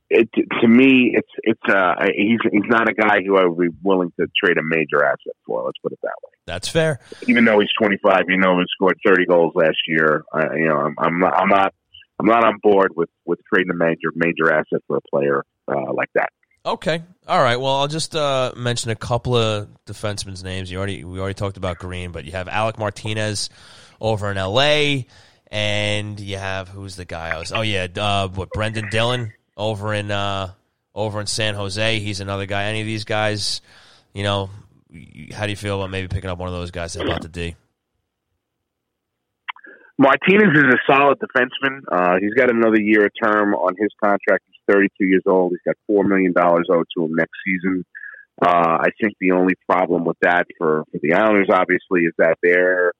It, 0.08 0.28
to 0.60 0.68
me, 0.68 1.14
it's 1.14 1.28
it's 1.42 1.60
uh 1.68 1.94
he's 2.16 2.38
he's 2.52 2.68
not 2.68 2.88
a 2.88 2.94
guy 2.94 3.22
who 3.26 3.36
I 3.38 3.44
would 3.44 3.58
be 3.58 3.76
willing 3.82 4.12
to 4.20 4.28
trade 4.40 4.56
a 4.56 4.62
major 4.62 5.04
asset 5.04 5.34
for. 5.44 5.64
Let's 5.64 5.78
put 5.82 5.90
it 5.90 5.98
that 6.04 6.14
way. 6.22 6.30
That's 6.46 6.68
fair. 6.68 7.00
Even 7.26 7.44
though 7.44 7.58
he's 7.58 7.72
25, 7.76 8.26
you 8.28 8.36
know, 8.36 8.56
he 8.56 8.64
scored 8.72 9.00
30 9.04 9.26
goals 9.26 9.52
last 9.56 9.78
year. 9.88 10.22
I, 10.32 10.54
you 10.54 10.68
know, 10.68 10.76
I'm, 10.76 10.94
I'm 10.96 11.18
not 11.18 11.34
I'm 11.34 11.48
not 11.48 11.74
I'm 12.20 12.26
not 12.26 12.44
on 12.44 12.58
board 12.62 12.92
with 12.94 13.08
with 13.24 13.40
trading 13.52 13.72
a 13.72 13.74
major 13.74 14.12
major 14.14 14.52
asset 14.52 14.80
for 14.86 14.96
a 14.96 15.00
player 15.10 15.42
uh, 15.68 15.92
like 15.92 16.10
that. 16.14 16.30
Okay. 16.64 17.02
All 17.28 17.40
right. 17.40 17.56
Well, 17.60 17.76
I'll 17.76 17.88
just 17.88 18.16
uh, 18.16 18.52
mention 18.56 18.90
a 18.90 18.96
couple 18.96 19.36
of 19.36 19.68
defensemen's 19.84 20.42
names. 20.42 20.70
You 20.70 20.78
already 20.78 21.04
we 21.04 21.20
already 21.20 21.34
talked 21.34 21.56
about 21.56 21.78
Greene, 21.78 22.10
but 22.10 22.24
you 22.24 22.32
have 22.32 22.48
Alec 22.48 22.78
Martinez 22.78 23.50
over 24.00 24.30
in 24.30 24.36
L.A. 24.36 25.06
and 25.48 26.18
you 26.18 26.38
have 26.38 26.68
who's 26.68 26.96
the 26.96 27.04
guy 27.04 27.28
I 27.28 27.38
was? 27.38 27.52
Oh 27.52 27.60
yeah, 27.60 27.86
uh, 27.96 28.28
what 28.28 28.50
Brendan 28.50 28.88
Dillon 28.90 29.32
over 29.56 29.94
in 29.94 30.10
uh, 30.10 30.52
over 30.94 31.20
in 31.20 31.26
San 31.26 31.54
Jose. 31.54 32.00
He's 32.00 32.20
another 32.20 32.46
guy. 32.46 32.64
Any 32.64 32.80
of 32.80 32.86
these 32.86 33.04
guys, 33.04 33.60
you 34.12 34.24
know, 34.24 34.50
how 35.32 35.44
do 35.44 35.50
you 35.50 35.56
feel 35.56 35.76
about 35.76 35.90
maybe 35.90 36.08
picking 36.08 36.30
up 36.30 36.38
one 36.38 36.48
of 36.48 36.54
those 36.54 36.72
guys 36.72 36.94
help 36.94 37.08
out 37.08 37.22
the 37.22 37.28
D? 37.28 37.54
Martinez 39.98 40.52
is 40.54 40.64
a 40.64 40.92
solid 40.92 41.18
defenseman. 41.18 41.80
Uh, 41.90 42.16
he's 42.20 42.34
got 42.34 42.50
another 42.50 42.80
year 42.80 43.06
of 43.06 43.12
term 43.22 43.54
on 43.54 43.74
his 43.78 43.88
contract. 44.02 44.44
He's 44.46 44.55
32 44.70 45.04
years 45.04 45.22
old. 45.26 45.52
He's 45.52 45.60
got 45.66 45.76
four 45.86 46.04
million 46.04 46.32
dollars 46.32 46.66
owed 46.70 46.86
to 46.96 47.04
him 47.04 47.14
next 47.14 47.32
season. 47.44 47.84
Uh, 48.44 48.78
I 48.80 48.88
think 49.00 49.14
the 49.20 49.32
only 49.32 49.54
problem 49.68 50.04
with 50.04 50.18
that 50.20 50.46
for, 50.58 50.84
for 50.92 50.98
the 51.02 51.14
Islanders, 51.14 51.48
obviously, 51.50 52.02
is 52.02 52.12
that 52.18 52.36
they're 52.42 52.92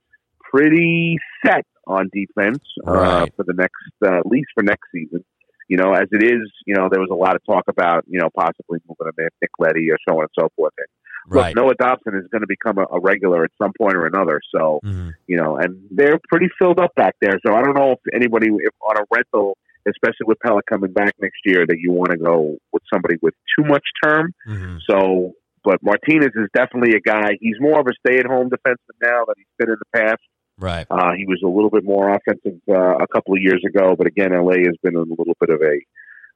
pretty 0.50 1.18
set 1.44 1.64
on 1.86 2.08
defense 2.12 2.62
uh, 2.86 2.90
Right. 2.90 3.32
for 3.36 3.44
the 3.44 3.52
next, 3.54 3.74
uh, 4.04 4.18
at 4.18 4.26
least 4.26 4.48
for 4.54 4.62
next 4.62 4.88
season. 4.92 5.24
You 5.68 5.76
know, 5.76 5.92
as 5.92 6.06
it 6.12 6.22
is, 6.22 6.50
you 6.64 6.74
know, 6.74 6.88
there 6.90 7.00
was 7.00 7.10
a 7.10 7.14
lot 7.14 7.34
of 7.34 7.42
talk 7.44 7.64
about, 7.68 8.04
you 8.06 8.20
know, 8.20 8.30
possibly 8.36 8.78
moving 8.88 9.12
a 9.12 9.20
man, 9.20 9.28
Nick 9.42 9.50
Leddy 9.58 9.90
or 9.90 9.98
so 10.08 10.16
on 10.16 10.22
and 10.22 10.30
so 10.38 10.48
forth. 10.56 10.72
And 10.78 10.86
Right. 11.28 11.56
look, 11.56 11.64
Noah 11.64 11.74
Dobson 11.74 12.14
is 12.14 12.28
going 12.30 12.42
to 12.42 12.46
become 12.46 12.78
a, 12.78 12.86
a 12.94 13.00
regular 13.00 13.42
at 13.42 13.50
some 13.60 13.72
point 13.76 13.96
or 13.96 14.06
another. 14.06 14.40
So, 14.54 14.78
Mhm. 14.84 15.14
you 15.26 15.36
know, 15.36 15.56
and 15.56 15.82
they're 15.90 16.20
pretty 16.28 16.48
filled 16.56 16.78
up 16.78 16.94
back 16.94 17.16
there. 17.20 17.40
So 17.44 17.52
I 17.52 17.62
don't 17.62 17.74
know 17.76 17.92
if 17.92 17.98
anybody, 18.14 18.46
if 18.46 18.72
on 18.88 18.96
a 18.96 19.04
rental, 19.12 19.58
especially 19.88 20.26
with 20.26 20.38
Pelech 20.44 20.62
coming 20.68 20.92
back 20.92 21.14
next 21.20 21.38
year, 21.44 21.64
that 21.66 21.78
you 21.78 21.92
want 21.92 22.10
to 22.10 22.18
go 22.18 22.56
with 22.72 22.82
somebody 22.92 23.16
with 23.22 23.34
too 23.58 23.64
much 23.64 23.84
term. 24.02 24.32
Mhm. 24.48 24.80
So, 24.88 25.32
but 25.64 25.82
Martinez 25.82 26.32
is 26.34 26.48
definitely 26.54 26.96
a 26.96 27.00
guy. 27.00 27.36
He's 27.40 27.60
more 27.60 27.80
of 27.80 27.86
a 27.86 27.92
stay-at-home 28.06 28.50
defenseman 28.50 28.96
now 29.02 29.24
than 29.26 29.34
he's 29.36 29.46
been 29.58 29.70
in 29.70 29.76
the 29.78 29.98
past. 29.98 30.22
Right. 30.58 30.86
Uh, 30.90 31.12
he 31.16 31.26
was 31.26 31.40
a 31.44 31.48
little 31.48 31.70
bit 31.70 31.84
more 31.84 32.08
offensive 32.08 32.60
uh, 32.68 32.96
a 32.96 33.06
couple 33.08 33.34
of 33.34 33.42
years 33.42 33.62
ago, 33.66 33.94
but 33.96 34.06
again, 34.06 34.32
LA 34.32 34.64
has 34.64 34.76
been 34.82 34.94
in 34.94 35.02
a 35.02 35.16
little 35.18 35.36
bit 35.40 35.50
of 35.50 35.60
a 35.60 35.80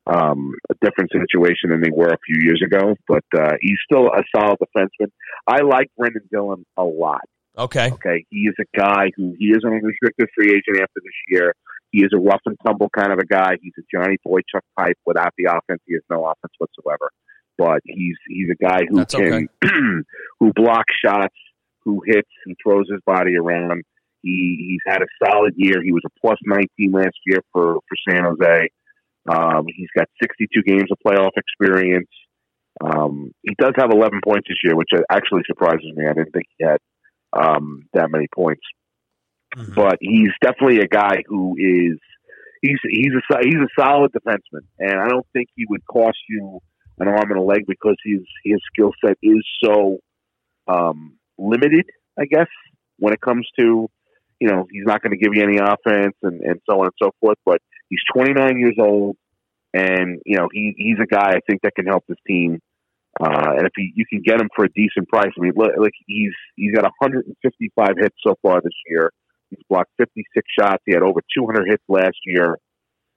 um, 0.07 0.55
a 0.71 0.75
different 0.81 1.11
situation 1.13 1.71
than 1.71 1.83
they 1.83 1.91
were 1.93 2.09
a 2.09 2.19
few 2.27 2.43
years 2.43 2.63
ago. 2.65 2.95
But 3.07 3.25
uh, 3.37 3.53
he's 3.61 3.79
still 3.85 4.09
a 4.09 4.23
solid 4.35 4.59
defenseman. 4.59 5.11
I 5.47 5.61
like 5.61 5.89
Brendan 5.97 6.29
Dillon 6.31 6.65
a 6.77 6.85
lot. 6.85 7.23
Okay. 7.59 7.91
Okay, 7.93 8.25
he 8.31 8.49
is 8.49 8.55
a 8.61 8.79
guy 8.79 9.11
who 9.17 9.35
he 9.39 9.47
is 9.47 9.61
an 9.63 9.73
unrestricted 9.73 10.29
free 10.35 10.51
agent 10.51 10.81
after 10.81 11.01
this 11.03 11.19
year. 11.29 11.55
He 11.91 12.03
is 12.03 12.11
a 12.15 12.19
rough 12.19 12.41
and 12.47 12.57
tumble 12.65 12.89
kind 12.97 13.13
of 13.13 13.19
a 13.19 13.27
guy. 13.27 13.57
He's 13.61 13.73
a 13.79 13.83
Johnny 13.93 14.17
Boychuk 14.27 14.63
type. 14.79 14.97
Without 15.05 15.33
the 15.37 15.45
offense, 15.45 15.83
he 15.87 15.95
has 15.95 16.03
no 16.09 16.25
offense 16.25 16.53
whatsoever. 16.59 17.11
But 17.59 17.81
he's 17.85 18.17
he's 18.29 18.49
a 18.51 18.63
guy 18.63 18.81
who 18.89 18.97
That's 18.97 19.15
can 19.15 19.49
who 20.41 20.53
blocks 20.55 20.95
shots, 21.05 21.35
who 21.85 22.01
hits, 22.07 22.29
who 22.45 22.55
throws 22.63 22.87
his 22.91 23.01
body 23.05 23.37
around. 23.37 23.83
He 24.23 24.57
he's 24.69 24.93
had 24.93 25.03
a 25.03 25.07
solid 25.25 25.55
year. 25.57 25.83
He 25.83 25.93
was 25.93 26.03
a 26.07 26.21
plus 26.21 26.39
nineteen 26.45 26.93
last 26.93 27.17
year 27.27 27.41
for 27.53 27.75
for 27.75 27.97
San 28.09 28.25
Jose. 28.25 28.69
Um, 29.29 29.67
he's 29.67 29.91
got 29.97 30.09
sixty 30.23 30.47
two 30.55 30.63
games 30.63 30.91
of 30.91 30.99
playoff 31.05 31.33
experience. 31.37 32.09
Um, 32.83 33.33
he 33.43 33.55
does 33.59 33.73
have 33.77 33.91
eleven 33.91 34.21
points 34.25 34.49
this 34.49 34.59
year, 34.65 34.77
which 34.77 34.91
actually 35.11 35.43
surprises 35.47 35.93
me. 35.95 36.07
I 36.09 36.15
didn't 36.15 36.33
think 36.33 36.47
he 36.57 36.65
had 36.65 36.79
um, 37.33 37.89
that 37.95 38.11
many 38.11 38.27
points 38.35 38.63
Mhm. 39.57 39.75
but 39.75 39.99
he's 40.01 40.31
definitely 40.41 40.81
a 40.81 40.87
guy 40.87 41.25
who 41.27 41.57
is 41.59 41.99
he's 42.63 42.79
he's 42.89 43.13
a 43.31 43.39
he's 43.43 43.55
a 43.55 43.69
solid 43.81 44.13
defenseman, 44.13 44.63
and 44.79 45.01
I 45.01 45.09
don't 45.09 45.27
think 45.33 45.49
he 45.57 45.67
would 45.69 45.85
cost 45.87 46.19
you 46.29 46.61
an 46.99 47.09
arm 47.09 47.31
and 47.31 47.39
a 47.39 47.43
leg 47.43 47.65
because 47.67 47.97
his 48.05 48.21
his 48.45 48.61
skill 48.73 48.93
set 49.05 49.17
is 49.23 49.45
so 49.63 49.99
um, 50.69 51.19
limited. 51.39 51.87
I 52.19 52.27
guess 52.27 52.49
when 52.99 53.13
it 53.13 53.21
comes 53.21 53.49
to 53.59 53.89
you 54.39 54.49
know 54.49 54.67
he's 54.71 54.85
not 54.87 55.03
going 55.03 55.13
to 55.13 55.19
give 55.19 55.35
you 55.35 55.43
any 55.43 55.59
offense 55.59 56.15
and 56.23 56.41
and 56.43 56.61
so 56.69 56.81
on 56.81 56.87
and 56.87 56.95
so 57.03 57.11
forth. 57.21 57.39
But 57.45 57.61
he's 57.89 58.01
29 58.15 58.59
years 58.59 58.77
old, 58.79 59.17
and 59.75 60.21
you 60.25 60.37
know 60.37 60.49
he 60.53 60.75
he's 60.77 60.99
a 61.03 61.07
guy 61.07 61.31
I 61.31 61.41
think 61.49 61.63
that 61.63 61.75
can 61.75 61.87
help 61.87 62.05
this 62.09 62.19
team. 62.27 62.61
Uh, 63.21 63.55
and 63.59 63.67
if 63.67 63.73
he, 63.77 63.93
you 63.97 64.05
can 64.09 64.23
get 64.25 64.41
him 64.41 64.49
for 64.55 64.65
a 64.65 64.69
decent 64.69 65.09
price, 65.09 65.33
I 65.37 65.41
mean, 65.41 65.53
look, 65.57 65.73
like 65.77 65.93
he's 66.07 66.33
he's 66.55 66.73
got 66.73 66.85
155 66.85 67.89
hits 67.99 68.15
so 68.25 68.37
far 68.41 68.61
this 68.61 68.73
year. 68.89 69.11
He's 69.51 69.65
blocked 69.69 69.91
56 69.99 70.47
shots. 70.59 70.83
He 70.87 70.93
had 70.93 71.03
over 71.03 71.21
200 71.37 71.69
hits 71.69 71.83
last 71.89 72.17
year. 72.25 72.57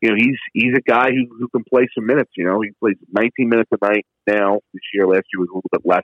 You 0.01 0.10
know, 0.10 0.15
he's 0.18 0.38
he's 0.53 0.73
a 0.76 0.81
guy 0.81 1.11
who, 1.11 1.34
who 1.39 1.47
can 1.47 1.64
play 1.64 1.88
some 1.95 2.05
minutes. 2.05 2.31
You 2.35 2.45
know, 2.45 2.60
he 2.61 2.72
plays 2.80 2.97
19 3.14 3.47
minutes 3.47 3.69
a 3.72 3.85
night 3.85 4.05
now. 4.27 4.60
This 4.73 4.81
year, 4.93 5.07
last 5.07 5.26
year 5.34 5.39
was 5.39 5.49
a 5.51 5.55
little 5.55 5.69
bit 5.72 5.81
less. 5.85 6.03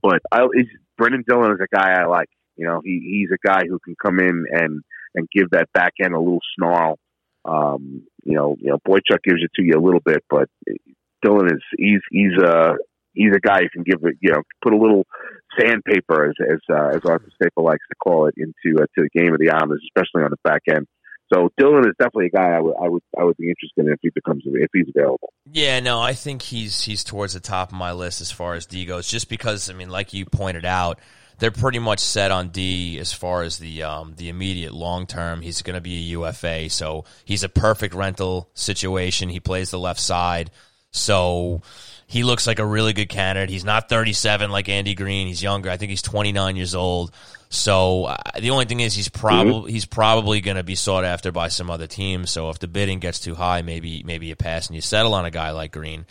But 0.00 0.20
I, 0.30 0.44
is, 0.54 0.66
Brendan 0.96 1.24
Dillon 1.26 1.50
is 1.52 1.58
a 1.60 1.74
guy 1.74 2.00
I 2.00 2.06
like. 2.06 2.28
You 2.56 2.66
know, 2.66 2.80
he 2.84 3.00
he's 3.00 3.30
a 3.32 3.46
guy 3.46 3.62
who 3.68 3.80
can 3.84 3.96
come 4.00 4.20
in 4.20 4.44
and 4.50 4.82
and 5.14 5.28
give 5.34 5.50
that 5.50 5.72
back 5.72 5.94
end 6.02 6.14
a 6.14 6.20
little 6.20 6.40
snarl. 6.56 6.98
Um, 7.44 8.06
you 8.24 8.34
know, 8.34 8.56
you 8.60 8.70
know, 8.70 8.78
Boychuk 8.86 9.22
gives 9.24 9.42
it 9.42 9.50
to 9.56 9.62
you 9.62 9.72
a 9.76 9.82
little 9.82 10.00
bit, 10.04 10.22
but 10.30 10.48
Dillon 11.22 11.46
is 11.46 11.62
he's 11.76 12.00
he's 12.10 12.36
a 12.40 12.76
he's 13.16 13.34
a 13.34 13.40
guy 13.40 13.62
who 13.62 13.68
can 13.70 13.82
give 13.82 14.04
it. 14.04 14.16
You 14.20 14.32
know, 14.32 14.42
put 14.62 14.72
a 14.72 14.76
little 14.76 15.04
sandpaper, 15.58 16.28
as 16.28 16.34
as 16.40 16.60
uh, 16.70 16.96
as 16.96 17.00
Arthur 17.04 17.30
Staple 17.34 17.64
likes 17.64 17.84
to 17.90 17.96
call 17.96 18.26
it, 18.26 18.34
into 18.36 18.80
uh, 18.80 18.86
to 18.94 19.08
the 19.08 19.10
game 19.14 19.32
of 19.32 19.40
the 19.40 19.50
Islanders, 19.50 19.82
especially 19.84 20.22
on 20.22 20.30
the 20.30 20.38
back 20.44 20.62
end. 20.68 20.86
So 21.32 21.48
Dillon 21.58 21.80
is 21.80 21.94
definitely 21.98 22.26
a 22.26 22.36
guy 22.36 22.50
I 22.50 22.60
would 22.60 22.74
I 22.80 22.88
would 22.88 23.02
I 23.18 23.24
would 23.24 23.36
be 23.36 23.48
interested 23.48 23.86
in 23.86 23.92
if 23.92 23.98
he 24.00 24.10
becomes 24.10 24.44
if 24.46 24.70
he's 24.72 24.86
available. 24.94 25.32
Yeah, 25.50 25.80
no, 25.80 26.00
I 26.00 26.12
think 26.12 26.42
he's 26.42 26.82
he's 26.82 27.02
towards 27.02 27.34
the 27.34 27.40
top 27.40 27.72
of 27.72 27.78
my 27.78 27.92
list 27.92 28.20
as 28.20 28.30
far 28.30 28.54
as 28.54 28.66
D 28.66 28.84
goes. 28.84 29.08
Just 29.08 29.28
because, 29.28 29.68
I 29.68 29.72
mean, 29.72 29.90
like 29.90 30.12
you 30.12 30.24
pointed 30.24 30.64
out, 30.64 31.00
they're 31.38 31.50
pretty 31.50 31.80
much 31.80 31.98
set 31.98 32.30
on 32.30 32.50
D 32.50 32.98
as 33.00 33.12
far 33.12 33.42
as 33.42 33.58
the 33.58 33.82
um, 33.82 34.14
the 34.16 34.28
immediate 34.28 34.72
long 34.72 35.06
term. 35.06 35.42
He's 35.42 35.62
going 35.62 35.74
to 35.74 35.80
be 35.80 35.96
a 35.96 36.18
UFA, 36.18 36.70
so 36.70 37.04
he's 37.24 37.42
a 37.42 37.48
perfect 37.48 37.94
rental 37.94 38.48
situation. 38.54 39.28
He 39.28 39.40
plays 39.40 39.70
the 39.70 39.80
left 39.80 40.00
side, 40.00 40.52
so 40.96 41.62
he 42.06 42.22
looks 42.22 42.46
like 42.46 42.58
a 42.58 42.66
really 42.66 42.92
good 42.92 43.08
candidate. 43.08 43.50
He's 43.50 43.64
not 43.64 43.88
37 43.88 44.50
like 44.50 44.68
Andy 44.68 44.94
Greene. 44.94 45.26
He's 45.26 45.42
younger. 45.42 45.70
I 45.70 45.76
think 45.76 45.90
he's 45.90 46.02
29 46.02 46.56
years 46.56 46.74
old. 46.74 47.12
So 47.48 48.04
uh, 48.04 48.16
the 48.40 48.50
only 48.50 48.64
thing 48.64 48.80
is 48.80 48.94
he's 48.94 49.08
probably 49.08 49.72
he's 49.72 49.86
probably 49.86 50.40
going 50.40 50.56
to 50.56 50.64
be 50.64 50.74
sought 50.74 51.04
after 51.04 51.32
by 51.32 51.48
some 51.48 51.70
other 51.70 51.86
teams. 51.86 52.30
So 52.30 52.50
if 52.50 52.58
the 52.58 52.68
bidding 52.68 52.98
gets 52.98 53.20
too 53.20 53.34
high, 53.34 53.62
maybe 53.62 54.02
maybe 54.04 54.26
you 54.26 54.36
pass 54.36 54.66
and 54.66 54.74
you 54.74 54.80
settle 54.80 55.14
on 55.14 55.24
a 55.24 55.30
guy 55.30 55.50
like 55.52 55.72
Greene. 55.72 56.06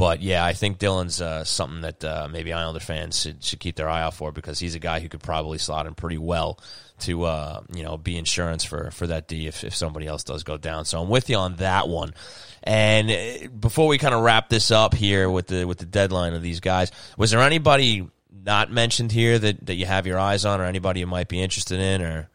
But 0.00 0.22
yeah, 0.22 0.42
I 0.42 0.54
think 0.54 0.78
Dillon's 0.78 1.20
uh, 1.20 1.44
something 1.44 1.82
that 1.82 2.02
uh, 2.02 2.26
maybe 2.32 2.54
Islander 2.54 2.80
fans 2.80 3.20
should, 3.20 3.44
should 3.44 3.60
keep 3.60 3.76
their 3.76 3.86
eye 3.86 4.00
out 4.00 4.14
for 4.14 4.32
because 4.32 4.58
he's 4.58 4.74
a 4.74 4.78
guy 4.78 4.98
who 4.98 5.10
could 5.10 5.22
probably 5.22 5.58
slot 5.58 5.86
in 5.86 5.92
pretty 5.92 6.16
well 6.16 6.58
to 7.00 7.24
uh, 7.24 7.60
you 7.70 7.82
know 7.82 7.98
be 7.98 8.16
insurance 8.16 8.64
for 8.64 8.90
for 8.92 9.08
that 9.08 9.28
D 9.28 9.46
if, 9.46 9.62
if 9.62 9.76
somebody 9.76 10.06
else 10.06 10.24
does 10.24 10.42
go 10.42 10.56
down. 10.56 10.86
So 10.86 11.02
I'm 11.02 11.10
with 11.10 11.28
you 11.28 11.36
on 11.36 11.56
that 11.56 11.86
one. 11.86 12.14
And 12.62 13.10
uh, 13.10 13.48
before 13.48 13.88
we 13.88 13.98
kind 13.98 14.14
of 14.14 14.22
wrap 14.22 14.48
this 14.48 14.70
up 14.70 14.94
here 14.94 15.28
with 15.28 15.48
the 15.48 15.66
with 15.66 15.76
the 15.76 15.84
deadline 15.84 16.32
of 16.32 16.40
these 16.40 16.60
guys, 16.60 16.90
was 17.18 17.32
there 17.32 17.42
anybody 17.42 18.08
not 18.32 18.72
mentioned 18.72 19.12
here 19.12 19.38
that, 19.38 19.66
that 19.66 19.74
you 19.74 19.84
have 19.84 20.06
your 20.06 20.18
eyes 20.18 20.46
on, 20.46 20.62
or 20.62 20.64
anybody 20.64 21.00
you 21.00 21.06
might 21.06 21.28
be 21.28 21.42
interested 21.42 21.78
in, 21.78 22.00
or 22.00 22.30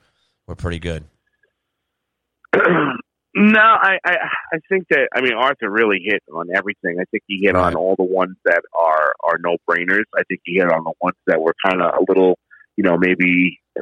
we're 0.46 0.54
pretty 0.54 0.78
good? 0.78 1.04
no, 3.36 3.60
I, 3.60 3.98
I 4.06 4.16
I 4.54 4.58
think 4.70 4.86
that 4.90 5.10
I 5.14 5.22
mean 5.22 5.34
Arthur 5.34 5.70
really 5.70 6.00
hit 6.04 6.24
on 6.34 6.48
everything. 6.56 6.98
I 7.00 7.06
think 7.12 7.24
he 7.28 7.40
hit 7.44 7.54
Right. 7.54 7.68
on 7.68 7.76
all 7.76 7.96
the 7.98 8.04
ones 8.06 8.38
that 8.46 8.62
are 8.78 9.14
are 9.24 9.38
no 9.40 9.58
brainers. 9.70 10.06
I 10.18 10.24
think 10.28 10.42
he 10.46 10.56
hit 10.56 10.72
on 10.72 10.84
the 10.84 10.94
ones 11.02 11.18
that 11.28 11.42
were 11.42 11.54
kind 11.66 11.82
of 11.82 11.92
a 11.96 12.04
little 12.08 12.38
you 12.78 12.84
know, 12.84 12.98
maybe 12.98 13.60
uh, 13.80 13.82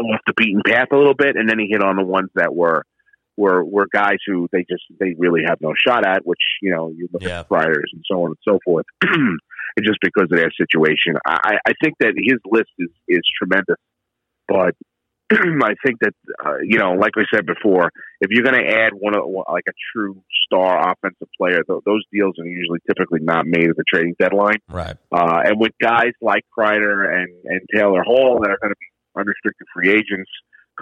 off 0.00 0.20
the 0.26 0.32
beaten 0.36 0.62
path 0.64 0.88
a 0.92 0.96
little 0.96 1.14
bit, 1.14 1.34
and 1.36 1.48
then 1.48 1.58
he 1.58 1.66
hit 1.68 1.82
on 1.82 1.96
the 1.96 2.04
ones 2.04 2.30
that 2.36 2.54
were 2.54 2.84
were 3.36 3.64
were 3.64 3.86
guys 3.92 4.18
who 4.26 4.48
they 4.52 4.64
just 4.70 4.82
they 5.00 5.14
really 5.18 5.42
have 5.46 5.58
no 5.60 5.72
shot 5.76 6.06
at. 6.06 6.24
Which 6.24 6.38
you 6.62 6.70
know, 6.70 6.90
you 6.96 7.08
look 7.12 7.22
Yeah. 7.22 7.40
at 7.40 7.48
Friars 7.48 7.90
and 7.92 8.02
so 8.10 8.22
on 8.24 8.28
and 8.30 8.36
so 8.46 8.58
forth, 8.64 8.86
and 9.02 9.38
just 9.84 9.98
because 10.02 10.28
of 10.30 10.38
their 10.38 10.50
situation, 10.52 11.14
I, 11.26 11.58
I 11.66 11.72
think 11.82 11.94
that 12.00 12.14
his 12.16 12.38
list 12.50 12.70
is 12.78 12.90
is 13.08 13.22
tremendous, 13.38 13.76
but. 14.46 14.74
I 15.32 15.74
think 15.84 15.98
that 16.00 16.14
uh, 16.44 16.56
you 16.62 16.78
know, 16.78 16.92
like 16.92 17.14
we 17.16 17.26
said 17.32 17.44
before, 17.44 17.90
if 18.20 18.30
you're 18.30 18.44
going 18.44 18.58
to 18.58 18.70
add 18.70 18.92
one 18.94 19.14
of 19.14 19.24
like 19.52 19.64
a 19.68 19.72
true 19.92 20.22
star 20.46 20.78
offensive 20.90 21.28
player, 21.36 21.62
th- 21.68 21.82
those 21.84 22.02
deals 22.12 22.34
are 22.38 22.46
usually 22.46 22.80
typically 22.86 23.20
not 23.20 23.46
made 23.46 23.68
at 23.68 23.76
the 23.76 23.84
trading 23.92 24.14
deadline. 24.18 24.58
Right. 24.68 24.96
Uh, 25.12 25.40
and 25.44 25.60
with 25.60 25.72
guys 25.82 26.12
like 26.22 26.44
Kreider 26.56 27.14
and, 27.14 27.28
and 27.44 27.60
Taylor 27.74 28.02
Hall 28.02 28.40
that 28.42 28.50
are 28.50 28.58
going 28.60 28.72
to 28.72 28.80
be 28.80 29.20
unrestricted 29.20 29.66
free 29.74 29.90
agents 29.90 30.30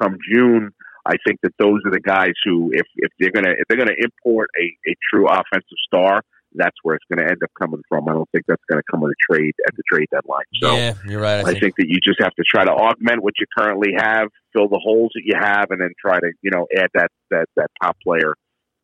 come 0.01 0.17
June, 0.33 0.71
I 1.05 1.17
think 1.27 1.41
that 1.43 1.53
those 1.59 1.81
are 1.85 1.91
the 1.91 2.01
guys 2.01 2.35
who, 2.45 2.71
if, 2.73 2.87
if 2.97 3.11
they're 3.19 3.33
going 3.33 3.47
to 3.47 3.53
if 3.53 3.67
they're 3.69 3.79
going 3.79 3.89
to 3.89 4.03
import 4.03 4.51
a, 4.61 4.91
a 4.91 4.95
true 5.11 5.27
offensive 5.27 5.79
star, 5.87 6.23
that's 6.57 6.77
where 6.83 6.97
it's 6.97 7.05
going 7.13 7.25
to 7.25 7.31
end 7.31 7.41
up 7.43 7.51
coming 7.61 7.83
from. 7.89 8.09
I 8.09 8.13
don't 8.13 8.29
think 8.31 8.45
that's 8.49 8.63
going 8.71 8.79
to 8.79 8.85
come 8.91 9.01
with 9.01 9.13
a 9.13 9.33
trade 9.33 9.55
at 9.67 9.75
the 9.77 9.83
trade 9.91 10.07
deadline. 10.11 10.45
So 10.61 10.77
yeah, 10.77 10.95
you're 11.07 11.21
right. 11.21 11.37
I 11.37 11.41
I 11.41 11.45
think, 11.45 11.61
think 11.61 11.77
that 11.77 11.87
you 11.89 11.99
just 12.03 12.21
have 12.21 12.35
to 12.35 12.45
try 12.49 12.65
to 12.65 12.73
augment 12.73 13.23
what 13.23 13.35
you 13.39 13.47
currently 13.57 13.93
have, 13.97 14.29
fill 14.53 14.69
the 14.69 14.81
holes 14.83 15.13
that 15.15 15.23
you 15.25 15.35
have, 15.39 15.71
and 15.71 15.81
then 15.81 15.91
try 16.01 16.19
to 16.19 16.33
you 16.43 16.51
know 16.51 16.67
add 16.77 16.89
that 16.95 17.11
that 17.31 17.47
that 17.57 17.69
top 17.83 17.97
player, 18.03 18.35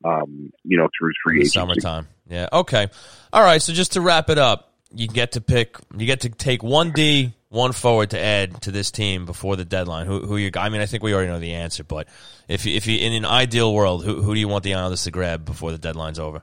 um, 0.05 0.51
you 0.65 0.79
know, 0.79 0.89
through 0.99 1.13
free 1.25 1.41
agency. 1.41 1.59
summertime. 1.59 2.09
Yeah. 2.29 2.49
Okay. 2.53 2.89
All 3.33 3.43
right. 3.43 3.61
So 3.61 3.73
just 3.73 3.93
to 3.93 4.01
wrap 4.01 4.31
it 4.31 4.39
up, 4.39 4.73
you 4.95 5.09
get 5.09 5.33
to 5.33 5.41
pick. 5.41 5.77
You 5.97 6.07
get 6.07 6.21
to 6.21 6.29
take 6.29 6.63
one 6.63 6.93
D, 6.93 7.35
one 7.49 7.73
forward 7.73 8.11
to 8.11 8.19
add 8.19 8.63
to 8.63 8.71
this 8.71 8.91
team 8.91 9.27
before 9.27 9.57
the 9.57 9.65
deadline. 9.65 10.07
Who 10.07 10.21
who 10.21 10.37
you? 10.37 10.51
I 10.57 10.69
mean, 10.69 10.81
I 10.81 10.87
think 10.87 11.03
we 11.03 11.15
already 11.15 11.29
know 11.29 11.41
the 11.41 11.55
answer, 11.55 11.85
but 11.85 12.09
if 12.49 12.67
you, 12.67 12.75
if 12.75 12.87
you 12.87 12.99
in 12.99 13.13
an 13.13 13.25
ideal 13.25 13.73
world, 13.75 14.05
who 14.05 14.23
who 14.23 14.35
do 14.35 14.41
you 14.41 14.49
want 14.49 14.65
the 14.65 14.75
Islanders 14.75 15.05
to 15.05 15.11
grab 15.11 15.45
before 15.45 15.73
the 15.73 15.79
deadline's 15.79 16.19
over? 16.19 16.43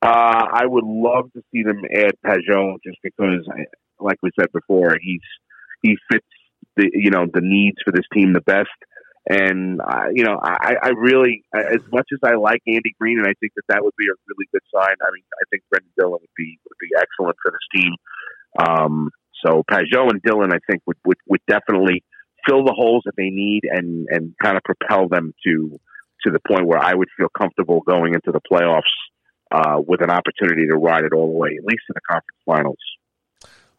Uh, 0.00 0.46
I 0.52 0.64
would 0.64 0.84
love 0.84 1.32
to 1.32 1.42
see 1.52 1.62
them 1.64 1.82
add 1.92 2.12
Pageau 2.24 2.76
just 2.84 2.98
because, 3.02 3.46
like 3.98 4.18
we 4.22 4.30
said 4.38 4.52
before, 4.52 4.96
he's 5.00 5.20
he 5.82 5.96
fits 6.10 6.26
the 6.76 6.88
you 6.92 7.10
know 7.10 7.26
the 7.32 7.40
needs 7.40 7.78
for 7.84 7.92
this 7.92 8.06
team 8.12 8.32
the 8.32 8.40
best. 8.40 8.68
And 9.28 9.80
uh, 9.80 10.08
you 10.12 10.24
know, 10.24 10.38
I, 10.40 10.76
I 10.82 10.88
really, 10.96 11.42
as 11.52 11.82
much 11.92 12.06
as 12.12 12.20
I 12.24 12.36
like 12.36 12.62
Andy 12.66 12.94
Greene, 12.98 13.18
and 13.18 13.26
I 13.26 13.34
think 13.40 13.52
that 13.56 13.64
that 13.68 13.82
would 13.82 13.92
be 13.98 14.06
a 14.06 14.16
really 14.28 14.48
good 14.52 14.62
sign. 14.72 14.94
I 15.02 15.10
mean, 15.12 15.24
I 15.34 15.44
think 15.50 15.64
Brendan 15.68 15.90
Dillon 15.98 16.20
would 16.20 16.36
be 16.36 16.58
would 16.64 16.78
be 16.80 16.88
excellent 16.96 17.36
for 17.42 17.50
this 17.50 17.82
team. 17.82 17.92
Um, 18.58 19.10
so 19.44 19.64
Pageau 19.70 20.10
and 20.10 20.22
Dillon, 20.22 20.52
I 20.52 20.58
think, 20.70 20.82
would, 20.86 20.96
would 21.04 21.18
would 21.28 21.40
definitely 21.48 22.04
fill 22.48 22.64
the 22.64 22.72
holes 22.72 23.02
that 23.04 23.16
they 23.16 23.30
need 23.30 23.62
and 23.64 24.06
and 24.10 24.34
kind 24.40 24.56
of 24.56 24.62
propel 24.62 25.08
them 25.08 25.34
to 25.44 25.78
to 26.24 26.30
the 26.30 26.40
point 26.46 26.66
where 26.66 26.78
I 26.78 26.94
would 26.94 27.08
feel 27.16 27.28
comfortable 27.36 27.80
going 27.80 28.14
into 28.14 28.32
the 28.32 28.40
playoffs 28.40 28.94
uh, 29.50 29.80
with 29.86 30.00
an 30.02 30.10
opportunity 30.10 30.66
to 30.66 30.76
ride 30.76 31.04
it 31.04 31.12
all 31.12 31.26
the 31.26 31.38
way, 31.38 31.50
at 31.58 31.64
least 31.64 31.82
in 31.88 31.94
the 31.94 32.00
conference 32.00 32.38
finals. 32.44 32.78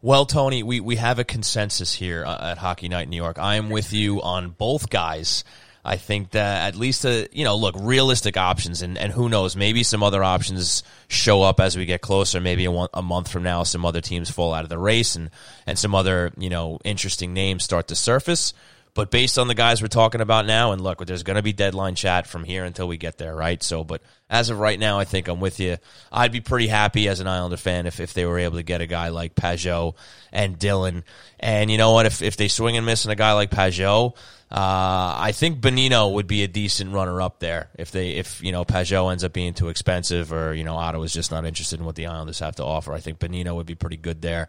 Well, 0.02 0.24
Tony, 0.24 0.62
we, 0.62 0.80
we 0.80 0.96
have 0.96 1.18
a 1.18 1.24
consensus 1.24 1.92
here 1.94 2.24
uh, 2.24 2.52
at 2.52 2.58
Hockey 2.58 2.88
Night 2.88 3.02
in 3.02 3.10
New 3.10 3.16
York. 3.16 3.38
I 3.38 3.56
am 3.56 3.68
with 3.68 3.92
you 3.92 4.22
on 4.22 4.50
both 4.50 4.88
guys. 4.88 5.44
I 5.84 5.96
think 5.96 6.30
that 6.30 6.68
at 6.68 6.78
least 6.78 7.02
the 7.02 7.28
you 7.32 7.44
know 7.44 7.56
look 7.56 7.74
realistic 7.78 8.36
options 8.36 8.82
and, 8.82 8.98
and 8.98 9.12
who 9.12 9.28
knows 9.28 9.56
maybe 9.56 9.82
some 9.82 10.02
other 10.02 10.22
options 10.22 10.82
show 11.08 11.42
up 11.42 11.58
as 11.58 11.76
we 11.76 11.86
get 11.86 12.02
closer. 12.02 12.40
Maybe 12.40 12.66
a, 12.66 12.70
one, 12.70 12.88
a 12.92 13.02
month 13.02 13.30
from 13.30 13.42
now, 13.42 13.62
some 13.62 13.86
other 13.86 14.00
teams 14.00 14.30
fall 14.30 14.52
out 14.52 14.64
of 14.64 14.68
the 14.68 14.78
race 14.78 15.16
and 15.16 15.30
and 15.66 15.78
some 15.78 15.94
other 15.94 16.32
you 16.36 16.50
know 16.50 16.78
interesting 16.84 17.32
names 17.32 17.64
start 17.64 17.88
to 17.88 17.96
surface. 17.96 18.52
But 18.94 19.10
based 19.10 19.38
on 19.38 19.48
the 19.48 19.54
guys 19.54 19.80
we're 19.80 19.88
talking 19.88 20.20
about 20.20 20.46
now, 20.46 20.72
and 20.72 20.80
look, 20.80 21.04
there's 21.06 21.22
going 21.22 21.36
to 21.36 21.42
be 21.42 21.52
deadline 21.52 21.94
chat 21.94 22.26
from 22.26 22.44
here 22.44 22.64
until 22.64 22.88
we 22.88 22.96
get 22.96 23.18
there, 23.18 23.34
right? 23.34 23.62
So, 23.62 23.84
but 23.84 24.02
as 24.28 24.50
of 24.50 24.58
right 24.58 24.78
now, 24.78 24.98
I 24.98 25.04
think 25.04 25.28
I'm 25.28 25.40
with 25.40 25.60
you. 25.60 25.76
I'd 26.10 26.32
be 26.32 26.40
pretty 26.40 26.66
happy 26.66 27.08
as 27.08 27.20
an 27.20 27.28
Islander 27.28 27.56
fan 27.56 27.86
if, 27.86 28.00
if 28.00 28.14
they 28.14 28.26
were 28.26 28.38
able 28.38 28.56
to 28.56 28.62
get 28.62 28.80
a 28.80 28.86
guy 28.86 29.08
like 29.08 29.34
Pageau 29.34 29.94
and 30.32 30.58
Dillon. 30.58 31.04
And 31.38 31.70
you 31.70 31.78
know 31.78 31.92
what? 31.92 32.06
If, 32.06 32.20
if 32.20 32.36
they 32.36 32.48
swing 32.48 32.76
and 32.76 32.84
miss 32.84 33.06
on 33.06 33.12
a 33.12 33.16
guy 33.16 33.32
like 33.32 33.50
Pageau, 33.50 34.16
uh, 34.50 35.14
I 35.16 35.30
think 35.32 35.60
Bonino 35.60 36.12
would 36.12 36.26
be 36.26 36.42
a 36.42 36.48
decent 36.48 36.92
runner 36.92 37.22
up 37.22 37.38
there 37.38 37.68
if 37.78 37.92
they 37.92 38.10
if 38.16 38.42
you 38.42 38.50
know 38.50 38.64
Pageau 38.64 39.12
ends 39.12 39.22
up 39.22 39.32
being 39.32 39.54
too 39.54 39.68
expensive 39.68 40.32
or 40.32 40.54
you 40.54 40.64
know 40.64 40.74
Ottawa's 40.74 41.12
just 41.12 41.30
not 41.30 41.44
interested 41.44 41.78
in 41.78 41.86
what 41.86 41.94
the 41.94 42.06
Islanders 42.06 42.40
have 42.40 42.56
to 42.56 42.64
offer. 42.64 42.92
I 42.92 42.98
think 42.98 43.20
Bonino 43.20 43.54
would 43.54 43.66
be 43.66 43.76
pretty 43.76 43.96
good 43.96 44.22
there, 44.22 44.48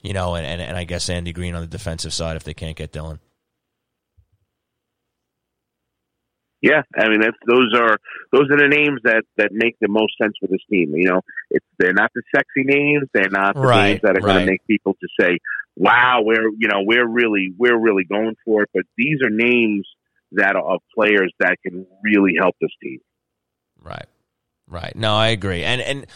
you 0.00 0.14
know, 0.14 0.36
and, 0.36 0.46
and, 0.46 0.62
and 0.62 0.74
I 0.74 0.84
guess 0.84 1.10
Andy 1.10 1.34
Greene 1.34 1.54
on 1.54 1.60
the 1.60 1.66
defensive 1.66 2.14
side 2.14 2.36
if 2.36 2.44
they 2.44 2.54
can't 2.54 2.76
get 2.76 2.92
Dillon. 2.92 3.20
Yeah, 6.62 6.82
I 6.96 7.08
mean 7.08 7.20
that's 7.20 7.36
those 7.44 7.74
are 7.74 7.98
those 8.30 8.48
are 8.50 8.56
the 8.56 8.68
names 8.68 9.00
that 9.02 9.24
that 9.36 9.50
make 9.50 9.76
the 9.80 9.88
most 9.88 10.12
sense 10.20 10.34
for 10.40 10.46
this 10.46 10.60
team. 10.70 10.94
You 10.94 11.10
know, 11.10 11.20
it's 11.50 11.66
they're 11.76 11.92
not 11.92 12.12
the 12.14 12.22
sexy 12.34 12.62
names, 12.64 13.08
they're 13.12 13.30
not 13.30 13.54
the 13.54 13.60
Right, 13.60 13.88
names 13.88 14.00
that 14.04 14.16
are 14.16 14.20
going 14.20 14.38
to 14.38 14.46
make 14.46 14.64
people 14.68 14.96
just 15.00 15.12
say, 15.20 15.38
"Wow, 15.74 16.20
we're 16.22 16.50
you 16.50 16.68
know 16.68 16.82
we're 16.84 17.06
really 17.06 17.52
we're 17.58 17.76
really 17.78 18.04
going 18.04 18.36
for 18.44 18.62
it." 18.62 18.70
But 18.72 18.84
these 18.96 19.18
are 19.24 19.30
names 19.30 19.88
that 20.32 20.54
are 20.54 20.74
of 20.74 20.80
players 20.94 21.32
that 21.40 21.56
can 21.64 21.84
really 22.04 22.34
help 22.38 22.54
this 22.60 22.70
team. 22.80 23.00
Right. 23.82 24.06
Right. 24.68 24.94
No, 24.94 25.14
I 25.14 25.28
agree. 25.28 25.64
And 25.64 25.80
and 25.80 26.06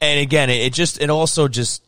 and 0.00 0.20
again, 0.20 0.48
it 0.48 0.72
just 0.72 1.00
it 1.00 1.10
also 1.10 1.46
just 1.46 1.84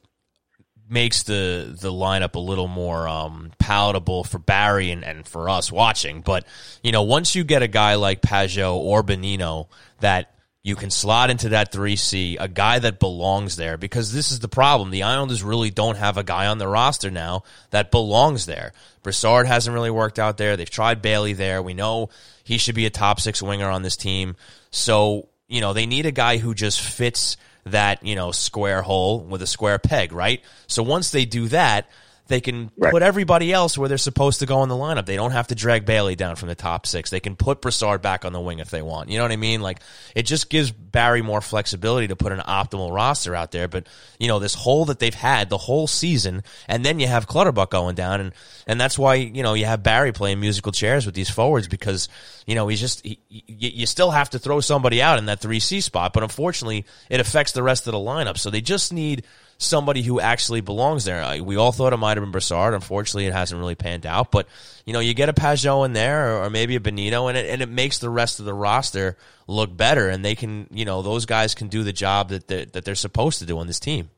makes 0.93 1.23
the 1.23 1.77
the 1.81 1.91
lineup 1.91 2.35
a 2.35 2.39
little 2.39 2.69
more 2.69 3.09
um, 3.09 3.53
palatable 3.59 4.25
for 4.25 4.39
Barry 4.39 4.91
and, 4.91 5.05
and 5.05 5.27
for 5.27 5.49
us 5.49 5.73
watching. 5.73 6.21
But 6.21 6.47
you 6.83 6.93
know, 6.93 7.03
once 7.03 7.35
you 7.35 7.43
get 7.45 7.63
a 7.63 7.69
guy 7.69 7.95
like 7.95 8.21
Pageau 8.21 8.77
or 8.77 9.03
Bonino 9.03 9.69
that 10.01 10.33
you 10.65 10.77
can 10.77 10.91
slot 10.91 11.29
into 11.29 11.49
that 11.49 11.73
3C, 11.73 12.37
a 12.39 12.47
guy 12.47 12.79
that 12.79 13.01
belongs 13.01 13.57
there, 13.57 13.77
because 13.77 14.13
this 14.13 14.31
is 14.31 14.39
the 14.39 14.49
problem. 14.49 14.91
The 14.91 15.03
Islanders 15.03 15.43
really 15.43 15.71
don't 15.71 15.97
have 15.97 16.17
a 16.17 16.23
guy 16.23 16.47
on 16.47 16.59
the 16.59 16.69
roster 16.69 17.11
now 17.11 17.43
that 17.71 17.91
belongs 17.91 18.47
there. 18.47 18.73
Brassard 19.03 19.49
hasn't 19.49 19.75
really 19.75 19.91
worked 19.91 20.21
out 20.21 20.37
there. 20.37 20.57
They've 20.57 20.71
tried 20.71 21.03
Bailey 21.03 21.33
there. 21.33 21.61
We 21.63 21.75
know 21.75 22.11
he 22.45 22.59
should 22.59 22.77
be 22.77 22.87
a 22.87 22.91
top 22.91 23.19
six 23.19 23.43
winger 23.43 23.69
on 23.69 23.83
this 23.83 23.97
team. 23.97 24.37
So, 24.71 25.29
you 25.49 25.61
know, 25.61 25.73
they 25.73 25.87
need 25.87 26.07
a 26.07 26.13
guy 26.13 26.39
who 26.39 26.55
just 26.55 26.81
fits 26.81 27.37
that, 27.65 28.05
you 28.05 28.15
know, 28.15 28.33
square 28.33 28.83
hole 28.83 29.21
with 29.21 29.43
a 29.43 29.47
square 29.47 29.79
peg, 29.79 30.13
right? 30.13 30.43
So 30.67 30.83
once 30.83 31.11
they 31.11 31.25
do 31.25 31.49
that, 31.49 31.89
they 32.33 32.41
can 32.41 32.71
Right. 32.79 32.91
put 32.91 33.03
everybody 33.03 33.53
else 33.53 33.77
where 33.77 33.89
they're 33.91 33.99
supposed 33.99 34.41
to 34.41 34.47
go 34.47 34.63
in 34.63 34.71
the 34.71 34.75
lineup. 34.75 35.05
They 35.05 35.17
don't 35.17 35.33
have 35.33 35.49
to 35.49 35.55
drag 35.55 35.85
Bailey 35.85 36.17
down 36.17 36.37
from 36.37 36.49
the 36.49 36.55
top 36.55 36.87
six. 36.87 37.11
They 37.11 37.21
can 37.21 37.37
put 37.37 37.61
Brassard 37.61 38.01
back 38.01 38.25
on 38.25 38.33
the 38.33 38.41
wing 38.41 38.59
if 38.59 38.71
they 38.71 38.81
want. 38.81 39.11
You 39.11 39.19
know 39.19 39.25
what 39.25 39.33
I 39.33 39.37
mean? 39.37 39.61
Like 39.61 39.81
it 40.17 40.23
just 40.23 40.49
gives 40.49 40.71
Barry 40.71 41.21
more 41.21 41.43
flexibility 41.43 42.09
to 42.09 42.17
put 42.17 42.33
an 42.33 42.41
optimal 42.41 42.91
roster 42.93 43.37
out 43.37 43.53
there. 43.53 43.69
But 43.69 43.87
you 44.19 44.29
know 44.29 44.39
this 44.39 44.55
hole 44.55 44.87
that 44.87 44.99
they've 44.99 45.15
had 45.15 45.51
the 45.51 45.59
whole 45.59 45.87
season, 45.87 46.43
and 46.67 46.85
then 46.85 46.99
you 46.99 47.07
have 47.07 47.29
Clutterbuck 47.29 47.71
going 47.71 47.95
down, 47.95 48.21
and 48.21 48.33
and 48.67 48.81
that's 48.81 48.99
why 48.99 49.17
you 49.17 49.43
know 49.43 49.53
you 49.53 49.67
have 49.67 49.83
Barry 49.83 50.13
playing 50.13 50.41
musical 50.41 50.73
chairs 50.73 51.05
with 51.05 51.15
these 51.15 51.29
forwards 51.31 51.69
because 51.69 52.09
you 52.47 52.55
know 52.55 52.67
he's 52.69 52.81
just 52.81 53.05
he, 53.05 53.19
you 53.29 53.85
still 53.87 54.11
have 54.11 54.31
to 54.31 54.39
throw 54.39 54.61
somebody 54.61 55.03
out 55.03 55.19
in 55.19 55.27
that 55.27 55.41
three 55.41 55.61
C 55.61 55.83
spot, 55.83 56.15
but 56.15 56.23
unfortunately 56.23 56.87
it 57.11 57.21
affects 57.21 57.53
the 57.53 57.63
rest 57.63 57.87
of 57.87 57.93
the 57.93 57.99
lineup. 57.99 58.39
So 58.39 58.49
they 58.49 58.63
just 58.63 58.93
need 58.93 59.25
somebody 59.63 60.03
who 60.03 60.21
actually 60.21 60.61
belongs 60.61 61.05
there. 61.05 61.43
We 61.43 61.57
all 61.57 61.73
thought 61.73 61.93
it 61.93 61.99
might 61.99 62.17
have 62.17 62.23
been 62.23 62.33
Brassard. 62.33 62.75
Unfortunately, 62.75 63.27
it 63.27 63.33
hasn't 63.33 63.59
really 63.59 63.75
panned 63.75 64.07
out. 64.07 64.31
But 64.31 64.47
you 64.85 64.93
know, 64.93 65.01
you 65.01 65.15
get 65.15 65.29
a 65.29 65.33
Pageau 65.33 65.85
in 65.87 65.93
there, 65.93 66.37
or, 66.37 66.45
or 66.45 66.51
maybe 66.51 66.77
a 66.77 66.81
Bonino, 66.81 67.29
and 67.29 67.39
it 67.39 67.49
and 67.49 67.63
it 67.63 67.69
makes 67.69 67.99
the 67.99 68.11
rest 68.11 68.41
of 68.41 68.45
the 68.45 68.55
roster 68.55 69.17
look 69.47 69.77
better, 69.77 70.09
and 70.09 70.25
they 70.25 70.35
can, 70.35 70.67
you 70.71 70.85
know, 70.85 71.03
those 71.03 71.27
guys 71.27 71.55
can 71.55 71.69
do 71.69 71.83
the 71.83 71.93
job 71.93 72.31
that 72.31 72.49
they, 72.49 72.65
that 72.67 72.85
they're 72.85 72.95
supposed 72.95 73.39
to 73.39 73.47
do 73.47 73.59
on 73.59 73.67
this 73.67 73.81
team. 73.81 74.11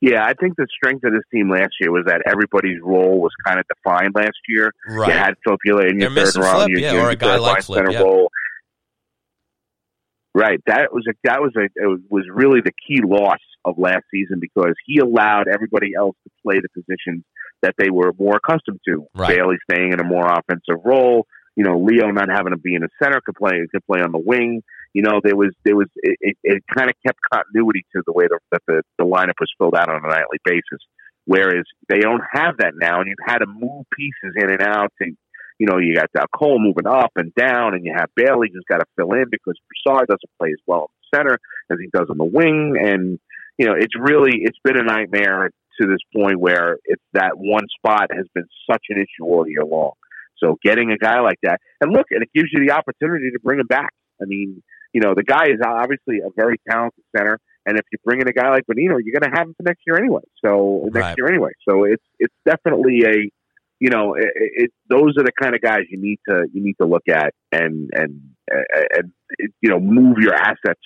Yeah, 0.00 0.24
I 0.24 0.34
think 0.34 0.56
the 0.56 0.66
strength 0.70 1.02
of 1.04 1.12
this 1.12 1.24
team 1.32 1.50
last 1.50 1.72
year 1.80 1.90
was 1.90 2.04
that 2.06 2.22
everybody's 2.24 2.80
role 2.80 3.20
was 3.20 3.32
kind 3.44 3.58
of 3.58 3.66
defined 3.66 4.14
last 4.14 4.38
year. 4.48 4.70
Right. 4.88 5.08
You 5.08 5.14
had 5.14 5.34
Philip 5.42 5.60
Hewlett 5.64 5.88
in 5.88 6.00
your 6.00 6.10
They're 6.10 6.26
third 6.26 6.36
round, 6.36 6.56
Flip, 6.56 6.68
your, 6.68 6.78
yeah, 6.78 7.04
or 7.04 7.10
a 7.10 7.16
guy 7.16 7.36
like 7.38 7.64
Flip, 7.64 7.78
center 7.78 7.90
yeah. 7.90 8.02
role. 8.02 8.30
Right, 10.38 10.60
that 10.66 10.92
was 10.92 11.04
a 11.08 11.14
that 11.24 11.40
was 11.40 11.52
a 11.56 11.64
it 11.64 11.86
was- 11.86 12.00
was 12.08 12.24
really 12.32 12.60
the 12.60 12.72
key 12.86 13.00
loss 13.02 13.40
of 13.64 13.76
last 13.76 14.04
season 14.10 14.38
because 14.40 14.74
he 14.86 14.98
allowed 14.98 15.48
everybody 15.48 15.94
else 15.98 16.16
to 16.24 16.30
play 16.44 16.60
the 16.60 16.68
positions 16.68 17.24
that 17.62 17.74
they 17.76 17.90
were 17.90 18.12
more 18.18 18.36
accustomed 18.36 18.80
to. 18.86 19.06
Right. 19.14 19.36
Bailey 19.36 19.56
staying 19.68 19.92
in 19.92 20.00
a 20.00 20.04
more 20.04 20.26
offensive 20.26 20.80
role. 20.84 21.26
You 21.56 21.64
know, 21.64 21.76
Leo 21.80 22.06
not 22.12 22.30
having 22.30 22.52
to 22.52 22.58
be 22.58 22.76
in 22.76 22.82
the 22.82 22.88
center 23.02 23.20
could 23.20 23.34
play 23.34 23.66
could 23.72 23.84
play 23.86 24.00
on 24.00 24.12
the 24.12 24.22
wing. 24.24 24.62
You 24.94 25.02
know, 25.02 25.20
there 25.22 25.34
was 25.34 25.50
there 25.64 25.74
was 25.74 25.88
it, 25.96 26.16
it, 26.20 26.36
it 26.44 26.62
kind 26.72 26.88
of 26.88 26.94
kept 27.04 27.18
continuity 27.32 27.84
to 27.96 28.02
the 28.06 28.12
way 28.12 28.26
the, 28.28 28.38
that 28.52 28.62
the 28.68 28.82
the 28.98 29.04
lineup 29.04 29.38
was 29.40 29.52
filled 29.58 29.74
out 29.74 29.88
on 29.88 30.04
a 30.04 30.08
nightly 30.08 30.38
basis. 30.44 30.80
Whereas 31.26 31.64
they 31.88 31.98
don't 31.98 32.22
have 32.32 32.56
that 32.58 32.72
now, 32.80 33.00
and 33.00 33.08
you've 33.08 33.26
had 33.26 33.38
to 33.38 33.46
move 33.46 33.84
pieces 33.94 34.32
in 34.36 34.50
and 34.50 34.62
out. 34.62 34.92
To, 35.02 35.12
you 35.58 35.66
know, 35.66 35.78
you 35.78 35.94
got 35.94 36.08
uh, 36.18 36.26
Cole 36.34 36.58
moving 36.58 36.86
up 36.86 37.12
and 37.16 37.34
down, 37.34 37.74
and 37.74 37.84
you 37.84 37.92
have 37.96 38.10
Bailey 38.14 38.48
who's 38.52 38.64
got 38.68 38.78
to 38.78 38.86
fill 38.96 39.12
in 39.12 39.24
because 39.30 39.56
Brassard 39.84 40.06
doesn't 40.08 40.30
play 40.40 40.50
as 40.50 40.60
well 40.66 40.90
in 40.90 40.94
the 41.02 41.18
center 41.18 41.38
as 41.70 41.78
he 41.80 41.88
does 41.92 42.06
on 42.10 42.18
the 42.18 42.24
wing. 42.24 42.76
And 42.80 43.18
you 43.58 43.66
know, 43.66 43.74
it's 43.76 43.94
really 43.98 44.40
it's 44.42 44.58
been 44.62 44.76
a 44.78 44.84
nightmare 44.84 45.50
to 45.80 45.86
this 45.86 45.98
point 46.14 46.40
where 46.40 46.78
it's 46.84 47.02
that 47.12 47.32
one 47.36 47.64
spot 47.76 48.08
has 48.14 48.26
been 48.34 48.46
such 48.70 48.84
an 48.90 48.98
issue 48.98 49.24
all 49.24 49.48
year 49.48 49.64
long. 49.64 49.92
So 50.42 50.56
getting 50.62 50.92
a 50.92 50.96
guy 50.96 51.20
like 51.20 51.38
that, 51.42 51.60
and 51.80 51.92
look, 51.92 52.06
and 52.10 52.22
it 52.22 52.30
gives 52.34 52.48
you 52.52 52.64
the 52.64 52.72
opportunity 52.72 53.30
to 53.32 53.40
bring 53.42 53.58
him 53.58 53.66
back. 53.66 53.90
I 54.22 54.24
mean, 54.26 54.62
you 54.92 55.00
know, 55.00 55.14
the 55.16 55.24
guy 55.24 55.46
is 55.46 55.58
obviously 55.64 56.18
a 56.18 56.30
very 56.36 56.60
talented 56.70 57.02
center, 57.16 57.40
and 57.66 57.76
if 57.76 57.84
you 57.92 57.98
bring 58.04 58.20
in 58.20 58.28
a 58.28 58.32
guy 58.32 58.50
like 58.50 58.64
Bonino, 58.70 58.96
you're 59.02 59.18
going 59.18 59.30
to 59.30 59.36
have 59.36 59.48
him 59.48 59.54
for 59.56 59.64
next 59.64 59.82
year 59.86 59.96
anyway. 59.96 60.22
So 60.44 60.88
next 60.92 60.94
Right. 61.04 61.14
year 61.16 61.28
anyway. 61.28 61.50
So 61.68 61.84
it's 61.84 62.02
it's 62.18 62.34
definitely 62.46 63.02
a, 63.04 63.30
you 63.80 63.90
know, 63.90 64.14
it, 64.14 64.28
it, 64.34 64.70
those 64.88 65.14
are 65.18 65.24
the 65.24 65.32
kind 65.40 65.54
of 65.54 65.60
guys 65.60 65.82
you 65.88 66.00
need 66.00 66.18
to 66.28 66.46
you 66.52 66.62
need 66.62 66.76
to 66.80 66.86
look 66.86 67.04
at 67.08 67.32
and 67.52 67.90
and 67.92 68.20
and 68.48 69.12
you 69.60 69.70
know 69.70 69.78
move 69.78 70.18
your 70.18 70.34
assets 70.34 70.80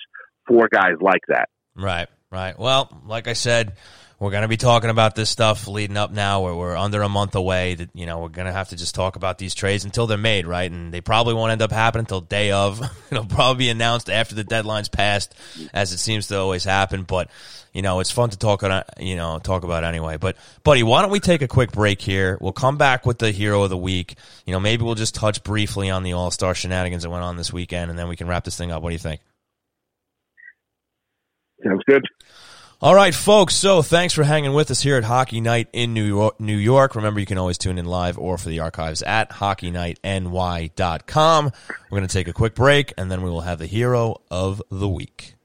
for 0.47 0.67
guys 0.71 0.95
like 1.01 1.21
that. 1.27 1.49
Right, 1.75 2.07
right. 2.31 2.57
Well, 2.57 3.01
like 3.05 3.27
I 3.27 3.33
said, 3.33 3.73
we're 4.23 4.31
going 4.31 4.43
to 4.43 4.47
be 4.47 4.55
talking 4.55 4.89
about 4.89 5.15
this 5.15 5.29
stuff 5.29 5.67
leading 5.67 5.97
up 5.97 6.09
now 6.09 6.41
where 6.41 6.55
we're 6.55 6.77
under 6.77 7.01
a 7.01 7.09
month 7.09 7.35
away 7.35 7.75
that, 7.75 7.89
you 7.93 8.05
know, 8.05 8.19
we're 8.19 8.29
going 8.29 8.47
to 8.47 8.53
have 8.53 8.69
to 8.69 8.77
just 8.77 8.95
talk 8.95 9.17
about 9.17 9.37
these 9.37 9.53
trades 9.53 9.83
until 9.83 10.07
they're 10.07 10.17
made, 10.17 10.47
right? 10.47 10.71
And 10.71 10.93
they 10.93 11.01
probably 11.01 11.33
won't 11.33 11.51
end 11.51 11.61
up 11.61 11.73
happening 11.73 12.03
until 12.03 12.21
day 12.21 12.53
of. 12.53 12.81
It'll 13.11 13.25
probably 13.25 13.65
be 13.65 13.69
announced 13.69 14.09
after 14.09 14.33
the 14.33 14.45
deadline's 14.45 14.87
passed 14.87 15.35
as 15.73 15.91
it 15.91 15.97
seems 15.97 16.27
to 16.27 16.39
always 16.39 16.63
happen, 16.63 17.03
but 17.03 17.29
you 17.73 17.81
know, 17.81 17.99
it's 17.99 18.11
fun 18.11 18.29
to 18.29 18.37
talk 18.37 18.63
on, 18.63 18.83
you 18.97 19.17
know, 19.17 19.39
talk 19.39 19.65
about 19.65 19.83
anyway. 19.83 20.15
But 20.15 20.37
buddy, 20.63 20.83
why 20.83 21.01
don't 21.01 21.11
we 21.11 21.19
take 21.19 21.41
a 21.41 21.47
quick 21.49 21.73
break 21.73 22.01
here? 22.01 22.37
We'll 22.39 22.53
come 22.53 22.77
back 22.77 23.05
with 23.05 23.17
the 23.17 23.31
hero 23.31 23.63
of 23.63 23.71
the 23.71 23.77
week. 23.77 24.15
You 24.45 24.53
know, 24.53 24.59
maybe 24.61 24.85
we'll 24.85 24.95
just 24.95 25.15
touch 25.15 25.43
briefly 25.43 25.89
on 25.89 26.03
the 26.03 26.13
All-Star 26.13 26.55
shenanigans 26.55 27.03
that 27.03 27.09
went 27.09 27.23
on 27.23 27.35
this 27.35 27.51
weekend 27.51 27.89
and 27.89 27.99
then 27.99 28.07
we 28.07 28.15
can 28.15 28.27
wrap 28.27 28.45
this 28.45 28.57
thing 28.57 28.71
up. 28.71 28.81
What 28.83 28.91
do 28.91 28.93
you 28.93 28.99
think? 28.99 29.19
Sounds 31.61 31.81
good. 31.85 32.05
All 32.83 32.93
right, 32.93 33.15
folks. 33.15 33.55
So 33.55 33.81
thanks 33.81 34.13
for 34.13 34.23
hanging 34.23 34.51
with 34.51 34.69
us 34.69 34.81
here 34.81 34.97
at 34.97 35.05
Hockey 35.05 35.39
Night 35.39 35.69
in 35.71 35.93
New 35.93 36.03
York. 36.03 36.37
New 36.41 36.57
York. 36.57 36.97
Remember, 36.97 37.21
you 37.21 37.25
can 37.25 37.37
always 37.37 37.57
tune 37.57 37.77
in 37.77 37.85
live 37.85 38.19
or 38.19 38.37
for 38.37 38.49
the 38.49 38.59
archives 38.59 39.01
at 39.03 39.29
hockeynightny.com. 39.29 41.51
We're 41.89 41.97
going 41.97 42.05
to 42.05 42.13
take 42.13 42.27
a 42.27 42.33
quick 42.33 42.55
break, 42.55 42.93
and 42.97 43.09
then 43.09 43.21
we 43.21 43.29
will 43.29 43.39
have 43.39 43.59
the 43.59 43.67
hero 43.67 44.17
of 44.29 44.61
the 44.69 44.89
week. 44.89 45.35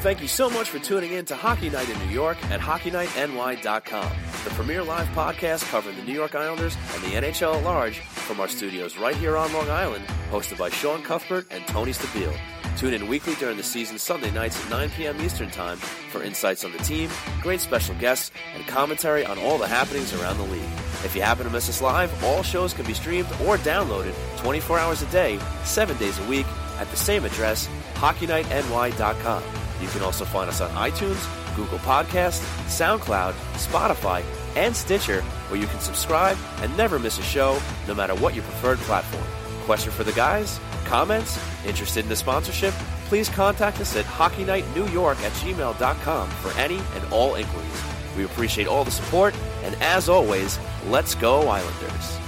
Thank 0.00 0.22
you 0.22 0.28
so 0.28 0.48
much 0.48 0.70
for 0.70 0.78
tuning 0.78 1.12
in 1.12 1.26
to 1.26 1.36
Hockey 1.36 1.68
Night 1.68 1.90
in 1.90 1.98
New 1.98 2.14
York 2.14 2.42
at 2.46 2.60
HockeyNightNY.com, 2.60 4.12
the 4.44 4.50
premier 4.50 4.82
live 4.82 5.08
podcast 5.08 5.70
covering 5.70 5.98
the 5.98 6.04
New 6.04 6.14
York 6.14 6.34
Islanders 6.34 6.78
and 6.94 7.02
the 7.02 7.08
NHL 7.08 7.56
at 7.56 7.64
large 7.64 7.98
from 7.98 8.40
our 8.40 8.48
studios 8.48 8.96
right 8.96 9.16
here 9.16 9.36
on 9.36 9.52
Long 9.52 9.68
Island, 9.68 10.06
hosted 10.30 10.56
by 10.56 10.70
Sean 10.70 11.02
Cuthbert 11.02 11.46
and 11.50 11.66
Tony 11.66 11.92
Stabile. 11.92 12.55
Tune 12.76 12.92
in 12.92 13.08
weekly 13.08 13.34
during 13.36 13.56
the 13.56 13.62
season 13.62 13.98
Sunday 13.98 14.30
nights 14.30 14.62
at 14.62 14.70
9 14.70 14.90
p.m. 14.90 15.18
Eastern 15.22 15.50
Time 15.50 15.78
for 15.78 16.22
insights 16.22 16.62
on 16.62 16.72
the 16.72 16.78
team, 16.78 17.08
great 17.40 17.60
special 17.60 17.94
guests, 17.94 18.30
and 18.54 18.66
commentary 18.66 19.24
on 19.24 19.38
all 19.38 19.56
the 19.56 19.66
happenings 19.66 20.12
around 20.12 20.36
the 20.36 20.44
league. 20.44 20.62
If 21.02 21.16
you 21.16 21.22
happen 21.22 21.44
to 21.44 21.50
miss 21.50 21.70
us 21.70 21.80
live, 21.80 22.12
all 22.22 22.42
shows 22.42 22.74
can 22.74 22.84
be 22.84 22.92
streamed 22.92 23.28
or 23.46 23.56
downloaded 23.58 24.14
24 24.38 24.78
hours 24.78 25.00
a 25.00 25.06
day, 25.06 25.38
7 25.64 25.96
days 25.96 26.18
a 26.18 26.24
week 26.28 26.46
at 26.78 26.90
the 26.90 26.96
same 26.96 27.24
address, 27.24 27.66
HockeyNightNY.com. 27.94 29.42
You 29.80 29.88
can 29.88 30.02
also 30.02 30.26
find 30.26 30.50
us 30.50 30.60
on 30.60 30.70
iTunes, 30.72 31.56
Google 31.56 31.78
Podcast, 31.78 32.40
SoundCloud, 32.66 33.32
Spotify, 33.54 34.22
and 34.54 34.76
Stitcher, 34.76 35.22
where 35.48 35.58
you 35.58 35.66
can 35.66 35.80
subscribe 35.80 36.36
and 36.58 36.76
never 36.76 36.98
miss 36.98 37.18
a 37.18 37.22
show, 37.22 37.58
no 37.88 37.94
matter 37.94 38.14
what 38.14 38.34
your 38.34 38.44
preferred 38.44 38.78
platform. 38.80 39.24
Question 39.66 39.90
for 39.90 40.04
the 40.04 40.12
guys? 40.12 40.60
Comments? 40.84 41.40
Interested 41.66 42.04
in 42.04 42.08
the 42.08 42.14
sponsorship? 42.14 42.72
Please 43.06 43.28
contact 43.28 43.80
us 43.80 43.96
at 43.96 44.04
HockeyNightNewYork 44.04 45.16
at 45.16 45.32
gmail.com 45.32 46.30
for 46.30 46.56
any 46.56 46.78
and 46.78 47.12
all 47.12 47.34
inquiries. 47.34 47.82
We 48.16 48.24
appreciate 48.24 48.68
all 48.68 48.84
the 48.84 48.92
support, 48.92 49.34
and 49.64 49.74
as 49.82 50.08
always, 50.08 50.60
let's 50.86 51.16
go 51.16 51.48
Islanders. 51.48 52.25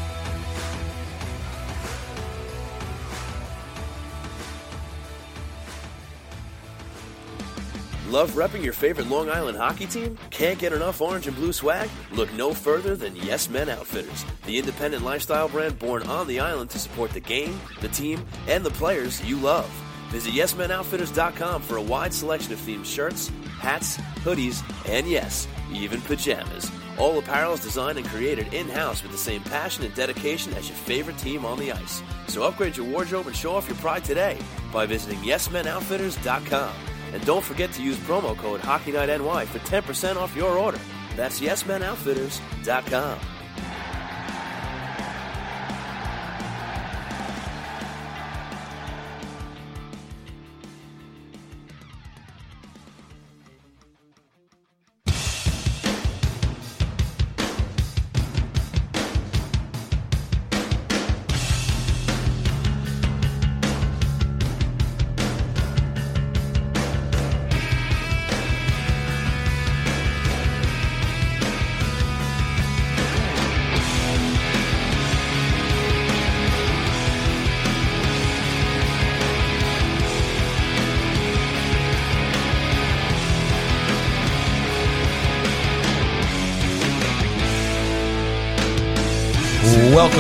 Love 8.09 8.30
repping 8.30 8.64
your 8.64 8.72
favorite 8.72 9.06
Long 9.09 9.28
Island 9.28 9.59
hockey 9.59 9.85
team? 9.85 10.16
Can't 10.30 10.59
get 10.59 10.72
enough 10.72 11.02
orange 11.02 11.26
and 11.26 11.36
blue 11.36 11.52
swag? 11.52 11.90
Look 12.10 12.32
no 12.32 12.55
further 12.55 12.97
than 12.97 13.14
Yes 13.14 13.51
Men 13.51 13.68
Outfitters, 13.68 14.24
the 14.47 14.59
independent 14.59 15.05
lifestyle 15.05 15.47
brand 15.47 15.78
born 15.78 16.05
on 16.05 16.26
the 16.26 16.40
island 16.40 16.70
to 16.70 16.78
support 16.78 17.10
the 17.10 17.20
game, 17.20 17.60
the 17.82 17.89
team, 17.89 18.24
and 18.48 18.64
the 18.64 18.70
players 18.70 19.22
you 19.26 19.36
love. 19.36 19.68
Visit 20.09 20.32
YesMenOutfitters.com 20.32 21.60
for 21.60 21.76
a 21.76 21.82
wide 21.82 22.14
selection 22.14 22.55
of 22.55 22.59
themed 22.60 22.86
shirts, 22.86 23.30
hats, 23.59 23.98
hoodies, 24.24 24.62
and 24.89 25.06
yes, 25.06 25.47
even 25.70 26.01
pajamas. 26.01 26.70
All 26.97 27.18
apparel 27.18 27.52
is 27.52 27.60
designed 27.60 27.98
and 27.98 28.06
created 28.06 28.55
in-house 28.55 29.02
with 29.02 29.12
the 29.12 29.18
same 29.18 29.43
passion 29.43 29.85
and 29.85 29.94
dedication 29.94 30.55
as 30.55 30.66
your 30.66 30.78
favorite 30.78 31.18
team 31.18 31.44
on 31.44 31.59
the 31.59 31.72
ice. 31.72 32.02
So 32.28 32.44
upgrade 32.44 32.78
your 32.78 32.86
wardrobe 32.86 33.26
and 33.26 33.36
show 33.36 33.55
off 33.55 33.68
your 33.68 33.76
pride 33.76 34.05
today 34.05 34.39
by 34.72 34.86
visiting 34.86 35.18
YesMenOutfitters.com. 35.18 36.88
And 37.12 37.24
don't 37.24 37.44
forget 37.44 37.72
to 37.72 37.82
use 37.82 37.97
promo 37.98 38.36
code 38.36 38.60
HockeyNightNY 38.60 39.47
for 39.47 39.59
10% 39.60 40.16
off 40.16 40.36
your 40.36 40.59
order. 40.59 40.80
That's 41.16 41.40
YesMenOutfitters.com. 41.40 43.38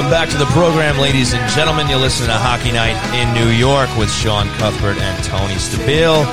Welcome 0.08 0.26
back 0.26 0.38
to 0.38 0.42
the 0.42 0.50
program, 0.52 0.96
ladies 0.96 1.34
and 1.34 1.50
gentlemen. 1.50 1.86
You're 1.86 1.98
listening 1.98 2.30
to 2.30 2.38
Hockey 2.38 2.72
Night 2.72 2.96
in 3.12 3.34
New 3.34 3.50
York 3.50 3.94
with 3.98 4.10
Sean 4.10 4.48
Cuthbert 4.56 4.96
and 4.96 5.22
Tony 5.22 5.56
Stabile. 5.56 6.24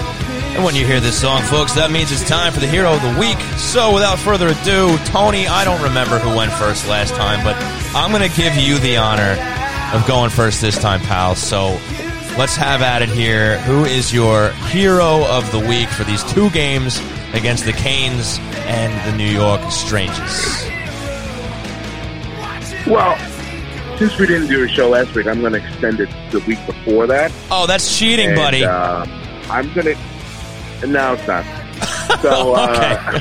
And 0.55 0.63
when 0.63 0.75
you 0.75 0.87
hear 0.87 1.01
this 1.01 1.19
song, 1.19 1.41
folks, 1.41 1.73
that 1.73 1.91
means 1.91 2.09
it's 2.09 2.25
time 2.25 2.53
for 2.53 2.61
the 2.61 2.67
hero 2.67 2.93
of 2.93 3.01
the 3.01 3.19
week. 3.19 3.37
So 3.57 3.93
without 3.93 4.17
further 4.17 4.47
ado, 4.47 4.97
Tony, 5.03 5.45
I 5.49 5.65
don't 5.65 5.81
remember 5.83 6.19
who 6.19 6.37
went 6.37 6.53
first 6.53 6.87
last 6.87 7.15
time, 7.15 7.43
but 7.43 7.57
I'm 7.93 8.11
going 8.11 8.23
to 8.23 8.33
give 8.37 8.55
you 8.55 8.79
the 8.79 8.95
honor 8.95 9.35
of 9.91 10.07
going 10.07 10.29
first 10.29 10.61
this 10.61 10.79
time, 10.79 11.01
pal. 11.01 11.35
So 11.35 11.77
let's 12.39 12.55
have 12.55 12.81
at 12.81 13.01
it 13.01 13.09
here. 13.09 13.59
Who 13.63 13.83
is 13.83 14.13
your 14.13 14.51
hero 14.71 15.25
of 15.25 15.51
the 15.51 15.59
week 15.59 15.89
for 15.89 16.05
these 16.05 16.23
two 16.23 16.49
games 16.51 17.01
against 17.33 17.65
the 17.65 17.73
Canes 17.73 18.39
and 18.71 18.95
the 19.11 19.17
New 19.17 19.29
York 19.29 19.69
Strangers? 19.69 20.63
Well, 22.87 23.17
since 23.97 24.17
we 24.17 24.27
didn't 24.27 24.47
do 24.47 24.63
a 24.63 24.67
show 24.67 24.89
last 24.89 25.13
week, 25.15 25.27
I'm 25.27 25.41
going 25.41 25.53
to 25.53 25.65
extend 25.65 25.99
it 25.99 26.09
the 26.31 26.39
week 26.41 26.59
before 26.65 27.07
that. 27.07 27.31
Oh, 27.49 27.65
that's 27.67 27.97
cheating, 27.97 28.27
And, 28.29 28.35
buddy. 28.35 28.65
Uh, 28.65 29.05
I'm 29.49 29.73
going 29.73 29.95
to. 29.95 30.87
No, 30.87 31.13
it's 31.13 31.27
not. 31.27 31.45
So 32.21 32.53
uh, 32.55 33.11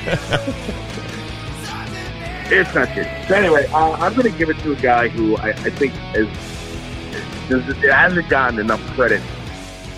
it's 2.47 2.75
not 2.75 2.95
good. 2.95 3.09
So 3.27 3.35
anyway, 3.35 3.67
uh, 3.73 3.93
I'm 3.93 4.15
going 4.15 4.31
to 4.31 4.39
give 4.39 4.51
it 4.51 4.59
to 4.61 4.73
a 4.73 4.77
guy 4.77 5.09
who 5.09 5.37
I, 5.39 5.49
I 5.49 5.71
think 5.71 5.93
is 6.15 6.29
does, 7.49 7.65
hasn't 7.83 8.29
gotten 8.29 8.59
enough 8.59 8.81
credit 8.95 9.21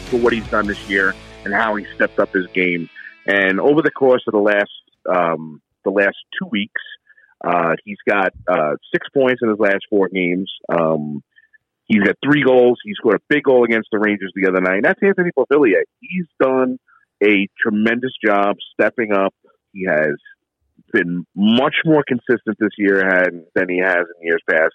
for 0.09 0.19
what 0.19 0.32
he's 0.32 0.47
done 0.48 0.66
this 0.66 0.89
year 0.89 1.15
and 1.44 1.53
how 1.55 1.74
he 1.74 1.85
stepped 1.94 2.19
up 2.19 2.32
his 2.32 2.47
game. 2.48 2.89
And 3.27 3.61
over 3.61 3.82
the 3.82 3.90
course 3.90 4.23
of 4.27 4.32
the 4.32 4.40
last 4.40 4.70
um, 5.09 5.61
the 5.85 5.90
last 5.90 6.16
two 6.39 6.47
weeks, 6.51 6.82
uh, 7.44 7.74
he's 7.84 7.98
got 8.08 8.30
uh, 8.48 8.76
six 8.92 9.06
points 9.14 9.40
in 9.42 9.50
his 9.50 9.58
last 9.58 9.84
four 9.90 10.08
games. 10.08 10.50
Um, 10.68 11.22
he's 11.86 12.02
got 12.02 12.16
three 12.24 12.42
goals. 12.42 12.78
He 12.84 12.92
scored 12.94 13.16
a 13.16 13.24
big 13.28 13.44
goal 13.44 13.64
against 13.64 13.88
the 13.92 13.98
Rangers 13.98 14.32
the 14.34 14.48
other 14.48 14.60
night. 14.60 14.76
And 14.76 14.84
that's 14.84 15.00
Anthony 15.02 15.30
Beauvillier. 15.36 15.82
He's 16.00 16.26
done 16.40 16.78
a 17.22 17.48
tremendous 17.60 18.12
job 18.24 18.56
stepping 18.72 19.12
up. 19.12 19.34
He 19.72 19.86
has 19.88 20.16
been 20.92 21.26
much 21.34 21.74
more 21.84 22.04
consistent 22.06 22.56
this 22.58 22.70
year 22.78 23.02
than 23.54 23.68
he 23.68 23.78
has 23.78 24.04
in 24.20 24.26
years 24.26 24.42
past. 24.48 24.72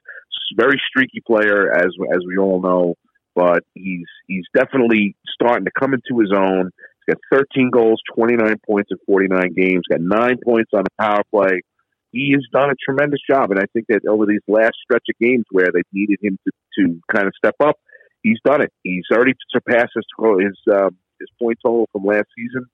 Very 0.57 0.81
streaky 0.89 1.21
player, 1.25 1.71
as 1.73 1.91
as 2.13 2.19
we 2.27 2.38
all 2.38 2.61
know, 2.61 2.95
but 3.35 3.63
he's 3.73 4.05
he's 4.27 4.43
definitely 4.53 5.15
starting 5.33 5.63
to 5.63 5.71
come 5.79 5.93
into 5.93 6.19
his 6.19 6.33
own. 6.35 6.71
He's 7.05 7.15
got 7.15 7.39
13 7.55 7.69
goals, 7.71 8.01
29 8.13 8.55
points 8.67 8.89
in 8.91 8.97
49 9.07 9.53
games. 9.55 9.83
Got 9.89 10.01
nine 10.01 10.39
points 10.43 10.71
on 10.73 10.83
the 10.83 11.03
power 11.03 11.21
play. 11.33 11.61
He 12.11 12.33
has 12.33 12.45
done 12.51 12.69
a 12.69 12.75
tremendous 12.83 13.19
job, 13.29 13.51
and 13.51 13.59
I 13.59 13.65
think 13.73 13.88
that 13.88 14.05
over 14.07 14.25
these 14.25 14.41
last 14.47 14.73
stretch 14.83 15.05
of 15.09 15.17
games 15.19 15.45
where 15.51 15.69
they 15.73 15.81
needed 15.93 16.19
him 16.21 16.38
to, 16.45 16.51
to 16.79 16.99
kind 17.11 17.27
of 17.27 17.33
step 17.38 17.55
up, 17.61 17.77
he's 18.21 18.39
done 18.43 18.61
it. 18.61 18.71
He's 18.83 19.05
already 19.11 19.33
surpassed 19.49 19.91
his 19.95 20.05
his, 20.39 20.73
uh, 20.73 20.89
his 21.19 21.29
point 21.41 21.57
total 21.63 21.88
from 21.91 22.03
last 22.03 22.27
season, 22.35 22.65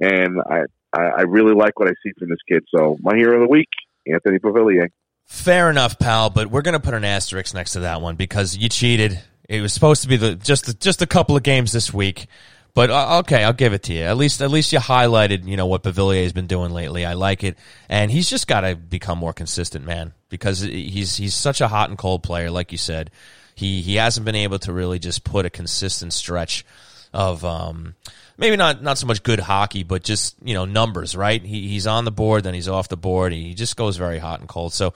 and 0.00 0.40
I, 0.48 0.64
I 0.96 1.22
really 1.22 1.54
like 1.54 1.78
what 1.78 1.88
I 1.88 1.94
see 2.02 2.12
from 2.18 2.28
this 2.28 2.38
kid. 2.48 2.64
So 2.74 2.96
my 3.00 3.16
hero 3.16 3.34
of 3.34 3.42
the 3.42 3.50
week, 3.50 3.68
Anthony 4.06 4.38
Beauvillier. 4.38 4.88
Fair 5.26 5.70
enough, 5.70 5.98
pal, 5.98 6.30
but 6.30 6.48
we're 6.48 6.62
going 6.62 6.74
to 6.74 6.80
put 6.80 6.94
an 6.94 7.04
asterisk 7.04 7.54
next 7.54 7.72
to 7.72 7.80
that 7.80 8.00
one 8.00 8.16
because 8.16 8.56
you 8.56 8.68
cheated. 8.68 9.18
It 9.48 9.60
was 9.60 9.72
supposed 9.72 10.02
to 10.02 10.08
be 10.08 10.16
the 10.16 10.34
just 10.34 10.66
the, 10.66 10.74
just 10.74 11.02
a 11.02 11.06
couple 11.06 11.36
of 11.36 11.42
games 11.42 11.72
this 11.72 11.92
week. 11.92 12.26
But 12.74 12.90
uh, 12.90 13.18
okay, 13.20 13.44
I'll 13.44 13.52
give 13.52 13.72
it 13.72 13.84
to 13.84 13.92
you. 13.92 14.02
At 14.02 14.16
least, 14.16 14.42
at 14.42 14.50
least 14.50 14.72
you 14.72 14.80
highlighted, 14.80 15.46
you 15.46 15.56
know, 15.56 15.66
what 15.66 15.84
Beauvillier 15.84 16.24
has 16.24 16.32
been 16.32 16.48
doing 16.48 16.72
lately. 16.72 17.06
I 17.06 17.12
like 17.12 17.44
it, 17.44 17.56
and 17.88 18.10
he's 18.10 18.28
just 18.28 18.48
got 18.48 18.62
to 18.62 18.74
become 18.74 19.18
more 19.18 19.32
consistent, 19.32 19.86
man, 19.86 20.12
because 20.28 20.60
he's 20.60 21.16
he's 21.16 21.34
such 21.34 21.60
a 21.60 21.68
hot 21.68 21.88
and 21.88 21.96
cold 21.96 22.24
player, 22.24 22.50
like 22.50 22.72
you 22.72 22.78
said. 22.78 23.12
He 23.54 23.80
he 23.80 23.94
hasn't 23.94 24.24
been 24.24 24.34
able 24.34 24.58
to 24.60 24.72
really 24.72 24.98
just 24.98 25.22
put 25.22 25.46
a 25.46 25.50
consistent 25.50 26.12
stretch 26.12 26.64
of 27.12 27.44
um, 27.44 27.94
maybe 28.36 28.56
not 28.56 28.82
not 28.82 28.98
so 28.98 29.06
much 29.06 29.22
good 29.22 29.38
hockey, 29.38 29.84
but 29.84 30.02
just 30.02 30.34
you 30.42 30.54
know 30.54 30.64
numbers. 30.64 31.14
Right? 31.14 31.40
He, 31.40 31.68
he's 31.68 31.86
on 31.86 32.04
the 32.04 32.10
board, 32.10 32.42
then 32.42 32.54
he's 32.54 32.68
off 32.68 32.88
the 32.88 32.96
board. 32.96 33.32
He 33.32 33.54
just 33.54 33.76
goes 33.76 33.96
very 33.96 34.18
hot 34.18 34.40
and 34.40 34.48
cold. 34.48 34.72
So, 34.72 34.94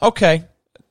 okay, 0.00 0.44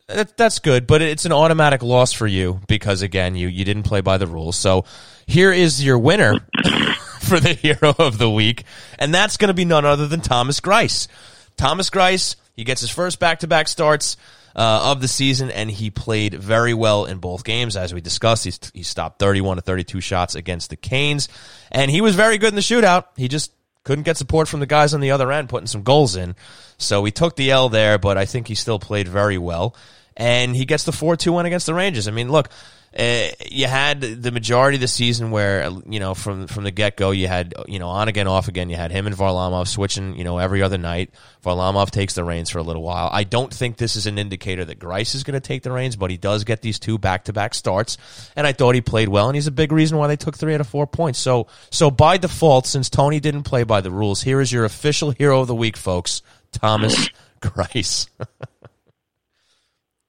that, 0.07 0.37
that's 0.37 0.59
good, 0.59 0.87
but 0.87 1.01
it's 1.01 1.25
an 1.25 1.33
automatic 1.33 1.83
loss 1.83 2.13
for 2.13 2.27
you 2.27 2.61
because 2.67 3.01
again, 3.01 3.35
you 3.35 3.47
you 3.47 3.65
didn't 3.65 3.83
play 3.83 4.01
by 4.01 4.17
the 4.17 4.27
rules. 4.27 4.55
So 4.55 4.85
here 5.25 5.51
is 5.51 5.83
your 5.83 5.99
winner 5.99 6.39
for 7.21 7.39
the 7.39 7.53
hero 7.53 7.93
of 7.99 8.17
the 8.17 8.29
week, 8.29 8.63
and 8.97 9.13
that's 9.13 9.37
going 9.37 9.49
to 9.49 9.53
be 9.53 9.65
none 9.65 9.85
other 9.85 10.07
than 10.07 10.21
Thomas 10.21 10.61
Greiss. 10.61 11.07
Thomas 11.57 11.89
Greiss, 11.89 12.35
he 12.55 12.63
gets 12.63 12.81
his 12.81 12.89
first 12.89 13.19
back 13.19 13.39
to 13.39 13.47
back 13.47 13.67
starts. 13.67 14.17
Uh, 14.55 14.89
of 14.91 15.01
the 15.01 15.07
season, 15.07 15.51
and 15.51 15.69
he 15.69 15.91
played 15.91 16.33
very 16.33 16.73
well 16.73 17.05
in 17.05 17.19
both 17.19 17.43
games. 17.43 17.77
As 17.77 17.93
we 17.93 18.01
discussed, 18.01 18.43
he's, 18.43 18.59
he 18.73 18.81
stopped 18.81 19.19
31 19.19 19.57
to 19.57 19.61
32 19.61 20.01
shots 20.01 20.33
against 20.33 20.71
the 20.71 20.75
Canes, 20.75 21.29
and 21.71 21.91
he 21.91 22.01
was 22.01 22.15
very 22.15 22.39
good 22.39 22.49
in 22.49 22.55
the 22.55 22.61
shootout. 22.61 23.03
He 23.15 23.27
just 23.27 23.51
couldn't 23.87 24.03
get 24.03 24.17
support 24.17 24.49
from 24.49 24.59
the 24.59 24.65
guys 24.65 24.93
on 24.93 24.99
the 24.99 25.11
other 25.11 25.31
end 25.31 25.47
putting 25.47 25.65
some 25.65 25.81
goals 25.81 26.17
in. 26.17 26.35
So 26.77 27.05
he 27.05 27.11
took 27.11 27.37
the 27.37 27.51
L 27.51 27.69
there, 27.69 27.97
but 27.97 28.17
I 28.17 28.25
think 28.25 28.49
he 28.49 28.53
still 28.53 28.79
played 28.79 29.07
very 29.07 29.37
well. 29.37 29.75
And 30.17 30.53
he 30.53 30.65
gets 30.65 30.83
the 30.83 30.91
4 30.91 31.15
2 31.15 31.31
win 31.31 31.45
against 31.45 31.67
the 31.67 31.73
Rangers. 31.73 32.05
I 32.05 32.11
mean, 32.11 32.29
look, 32.29 32.49
uh, 32.97 33.27
you 33.51 33.67
had 33.67 34.01
the 34.01 34.31
majority 34.31 34.77
of 34.77 34.81
the 34.81 34.87
season 34.87 35.29
where 35.29 35.69
you 35.87 35.99
know 35.99 36.15
from 36.15 36.47
from 36.47 36.63
the 36.63 36.71
get 36.71 36.97
go 36.97 37.11
you 37.11 37.27
had 37.27 37.53
you 37.67 37.77
know 37.77 37.89
on 37.89 38.07
again 38.07 38.27
off 38.27 38.47
again 38.47 38.71
you 38.71 38.75
had 38.75 38.91
him 38.91 39.05
and 39.05 39.15
Varlamov 39.15 39.67
switching 39.67 40.17
you 40.17 40.23
know 40.23 40.39
every 40.39 40.63
other 40.63 40.79
night. 40.79 41.11
Varlamov 41.45 41.91
takes 41.91 42.15
the 42.15 42.23
reins 42.23 42.49
for 42.49 42.57
a 42.57 42.63
little 42.63 42.81
while. 42.81 43.07
I 43.11 43.23
don't 43.23 43.53
think 43.53 43.77
this 43.77 43.95
is 43.95 44.07
an 44.07 44.17
indicator 44.17 44.65
that 44.65 44.79
Greiss 44.79 45.13
is 45.13 45.23
going 45.23 45.35
to 45.35 45.39
take 45.39 45.61
the 45.61 45.71
reins, 45.71 45.95
but 45.95 46.09
he 46.09 46.17
does 46.17 46.43
get 46.43 46.63
these 46.63 46.79
two 46.79 46.97
back 46.97 47.25
to 47.25 47.33
back 47.33 47.53
starts, 47.53 47.97
and 48.35 48.47
I 48.47 48.53
thought 48.53 48.73
he 48.73 48.81
played 48.81 49.09
well, 49.09 49.27
and 49.27 49.35
he's 49.35 49.47
a 49.47 49.51
big 49.51 49.71
reason 49.71 49.99
why 49.99 50.07
they 50.07 50.15
took 50.15 50.35
three 50.35 50.55
out 50.55 50.61
of 50.61 50.67
four 50.67 50.87
points. 50.87 51.19
So 51.19 51.45
so 51.69 51.91
by 51.91 52.17
default, 52.17 52.65
since 52.65 52.89
Tony 52.89 53.19
didn't 53.19 53.43
play 53.43 53.63
by 53.63 53.81
the 53.81 53.91
rules, 53.91 54.23
here 54.23 54.41
is 54.41 54.51
your 54.51 54.65
official 54.65 55.11
hero 55.11 55.41
of 55.41 55.47
the 55.47 55.55
week, 55.55 55.77
folks, 55.77 56.23
Thomas 56.51 57.09
Greiss. 57.41 58.07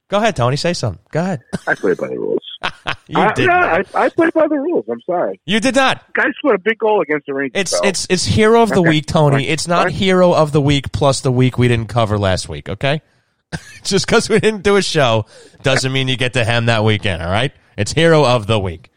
Go 0.08 0.16
ahead, 0.16 0.36
Tony. 0.36 0.56
Say 0.56 0.72
something. 0.72 1.02
Go 1.10 1.20
ahead. 1.20 1.42
I 1.66 1.74
play 1.74 1.92
by 1.92 2.08
the 2.08 2.18
rules. 2.18 2.47
you 3.08 3.18
I, 3.20 3.32
did. 3.34 3.46
no, 3.46 3.54
not. 3.60 3.86
I, 3.94 4.04
I 4.04 4.08
played 4.08 4.32
by 4.32 4.48
the 4.48 4.56
rules. 4.58 4.84
I'm 4.90 5.00
sorry. 5.06 5.40
You 5.46 5.60
did 5.60 5.74
not. 5.76 6.02
Guys 6.14 6.32
scored 6.38 6.56
a 6.56 6.58
big 6.58 6.78
goal 6.78 7.00
against 7.00 7.26
the 7.26 7.34
Rangers. 7.34 7.60
It's 7.60 7.80
though. 7.80 7.88
it's 7.88 8.06
it's 8.10 8.24
hero 8.24 8.62
of 8.62 8.70
the 8.70 8.80
Okay. 8.80 8.88
week, 8.88 9.06
Tony. 9.06 9.46
It's 9.48 9.68
not 9.68 9.84
Fine. 9.84 9.92
hero 9.92 10.32
of 10.34 10.52
the 10.52 10.60
week 10.60 10.90
plus 10.92 11.20
the 11.20 11.30
week 11.32 11.56
we 11.58 11.68
didn't 11.68 11.88
cover 11.88 12.18
last 12.18 12.48
week. 12.48 12.68
Okay, 12.68 13.00
just 13.84 14.06
because 14.06 14.28
we 14.28 14.40
didn't 14.40 14.62
do 14.62 14.76
a 14.76 14.82
show 14.82 15.26
doesn't 15.62 15.92
mean 15.92 16.08
you 16.08 16.16
get 16.16 16.32
to 16.34 16.44
hem 16.44 16.66
that 16.66 16.82
weekend. 16.84 17.22
All 17.22 17.30
right, 17.30 17.52
it's 17.76 17.92
hero 17.92 18.24
of 18.24 18.46
the 18.46 18.58
week. 18.58 18.90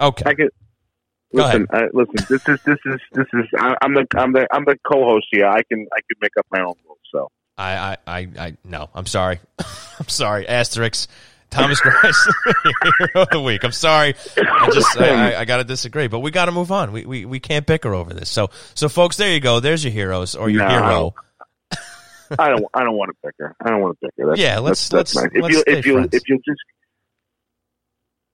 Okay, 0.00 0.24
I 0.26 0.34
could. 0.34 0.50
Listen, 1.32 1.66
uh, 1.70 1.80
listen. 1.92 2.14
This 2.30 2.40
is 2.48 2.58
this 2.64 2.78
is 2.86 3.00
this 3.12 3.26
is. 3.34 3.44
I, 3.58 3.76
I'm 3.82 3.92
the 3.94 4.06
I'm 4.16 4.32
the 4.32 4.46
I'm 4.52 4.64
the 4.64 4.78
co-host 4.90 5.26
here. 5.30 5.46
I 5.46 5.62
can 5.70 5.86
I 5.92 6.00
can 6.00 6.16
make 6.22 6.32
up 6.38 6.46
my 6.50 6.60
own 6.60 6.74
rules. 6.86 6.98
So 7.12 7.28
I 7.58 7.76
I 7.76 7.96
I, 8.06 8.28
I 8.38 8.56
no, 8.64 8.88
I'm 8.94 9.04
sorry, 9.06 9.40
I'm 9.58 10.08
sorry. 10.08 10.46
Asterix. 10.46 11.08
Thomas 11.50 11.80
Greiss, 11.80 12.14
hero 12.98 13.22
of 13.22 13.28
the 13.30 13.40
week. 13.40 13.64
I'm 13.64 13.72
sorry. 13.72 14.14
I 14.36 14.70
just 14.72 14.98
I, 15.00 15.32
I, 15.34 15.40
I 15.40 15.44
got 15.44 15.58
to 15.58 15.64
disagree, 15.64 16.06
but 16.08 16.20
we 16.20 16.30
got 16.30 16.46
to 16.46 16.52
move 16.52 16.70
on. 16.72 16.92
We, 16.92 17.04
we 17.06 17.24
we 17.24 17.40
can't 17.40 17.64
bicker 17.66 17.94
over 17.94 18.12
this. 18.12 18.28
So 18.28 18.50
so 18.74 18.88
folks, 18.88 19.16
there 19.16 19.32
you 19.32 19.40
go. 19.40 19.60
There's 19.60 19.84
your 19.84 19.92
heroes 19.92 20.34
or 20.34 20.50
your 20.50 20.68
No. 20.68 20.68
hero. 20.68 21.14
I 22.38 22.48
don't 22.48 22.64
I 22.74 22.82
don't 22.84 22.96
want 22.96 23.10
to 23.10 23.16
pick 23.26 23.34
her. 23.38 23.54
I 23.64 23.70
don't 23.70 23.80
want 23.80 23.98
to 24.00 24.06
pick 24.06 24.14
her. 24.18 24.26
That's, 24.30 24.40
Yeah, 24.40 24.58
let's- 24.58 24.88
that's, 24.88 25.12
that's 25.14 25.14
let's- 25.14 25.34
nice. 25.34 25.36
If 25.36 25.42
let's 25.42 25.54
you 25.54 25.60
stay 25.60 25.78
if 25.78 25.86
you 25.86 25.92
friends. 25.94 26.08
if 26.14 26.22
you 26.28 26.36
just 26.44 26.60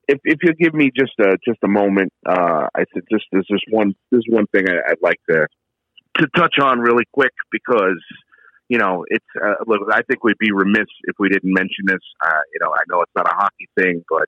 if 0.08 0.18
if 0.24 0.38
you 0.42 0.54
give 0.54 0.74
me 0.74 0.90
just 0.96 1.12
a 1.20 1.36
just 1.46 1.58
a 1.62 1.68
moment, 1.68 2.12
uh, 2.26 2.66
I 2.74 2.84
said 2.92 3.02
just 3.10 3.24
there's 3.30 3.46
just 3.50 3.64
one 3.70 3.94
there's 4.10 4.26
one 4.28 4.46
thing 4.48 4.64
I, 4.68 4.90
I'd 4.92 5.02
like 5.02 5.20
to 5.30 5.46
to 6.18 6.26
touch 6.36 6.54
on 6.60 6.80
really 6.80 7.04
quick 7.12 7.32
because 7.50 8.02
you 8.72 8.78
know 8.78 9.04
it's 9.08 9.32
uh, 9.36 9.56
look 9.66 9.80
I 9.92 10.00
think 10.08 10.24
we'd 10.24 10.38
be 10.38 10.52
remiss 10.52 10.90
if 11.04 11.16
we 11.18 11.28
didn't 11.28 11.52
mention 11.52 11.84
this. 11.86 12.04
Uh, 12.24 12.42
you 12.52 12.60
know 12.62 12.72
I 12.72 12.82
know 12.88 13.02
it's 13.02 13.12
not 13.14 13.26
a 13.26 13.34
hockey 13.34 13.68
thing, 13.78 14.02
but 14.08 14.26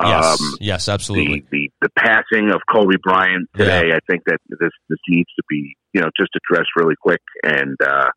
Yes, 0.00 0.40
um, 0.40 0.56
yes, 0.58 0.88
absolutely. 0.88 1.44
the, 1.50 1.68
the 1.82 1.88
the 1.88 1.88
passing 1.96 2.50
of 2.50 2.62
Kobe 2.70 2.96
Bryant 3.02 3.48
today, 3.54 3.92
I 3.94 3.98
think 4.08 4.22
that 4.26 4.38
this 4.48 4.70
this 4.88 4.98
needs 5.06 5.28
to 5.36 5.42
be 5.48 5.76
you 5.92 6.00
know 6.00 6.08
just 6.18 6.30
addressed 6.34 6.70
really 6.76 6.94
quick. 7.00 7.20
And 7.44 7.76
uh, 7.84 8.08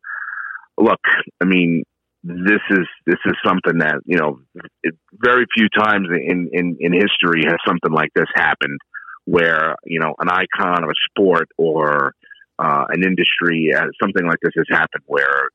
look, 0.78 1.00
I 1.40 1.44
mean, 1.44 1.84
this 2.24 2.62
is 2.70 2.86
this 3.04 3.20
is 3.26 3.34
something 3.44 3.78
that 3.80 3.96
you 4.06 4.18
know 4.18 4.40
it, 4.82 4.94
very 5.12 5.44
few 5.54 5.68
times 5.68 6.08
in, 6.10 6.48
in 6.50 6.76
in 6.80 6.92
history 6.94 7.42
has 7.46 7.58
something 7.66 7.92
like 7.92 8.10
this 8.14 8.26
happened, 8.34 8.78
where 9.26 9.76
you 9.84 10.00
know 10.00 10.14
an 10.18 10.30
icon 10.30 10.82
of 10.82 10.88
a 10.88 11.10
sport 11.10 11.48
or 11.58 12.14
uh, 12.58 12.84
an 12.88 13.02
industry, 13.02 13.70
uh, 13.76 13.86
something 14.02 14.26
like 14.26 14.38
this 14.42 14.54
has 14.56 14.66
happened, 14.70 15.04
where 15.06 15.48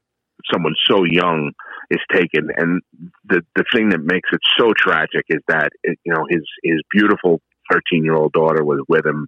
someone 0.52 0.74
so 0.90 1.04
young 1.04 1.52
is 1.90 2.00
taken. 2.12 2.50
And 2.56 2.82
the 3.26 3.42
the 3.56 3.66
thing 3.74 3.90
that 3.90 4.02
makes 4.02 4.30
it 4.32 4.40
so 4.58 4.74
tragic 4.76 5.26
is 5.30 5.42
that 5.48 5.70
it, 5.84 5.98
you 6.04 6.14
know 6.14 6.26
his 6.30 6.44
his 6.64 6.82
beautiful 6.92 7.42
13 7.72 8.04
year 8.04 8.16
old 8.16 8.34
daughter 8.34 8.64
was 8.64 8.84
with 8.88 9.06
him 9.06 9.28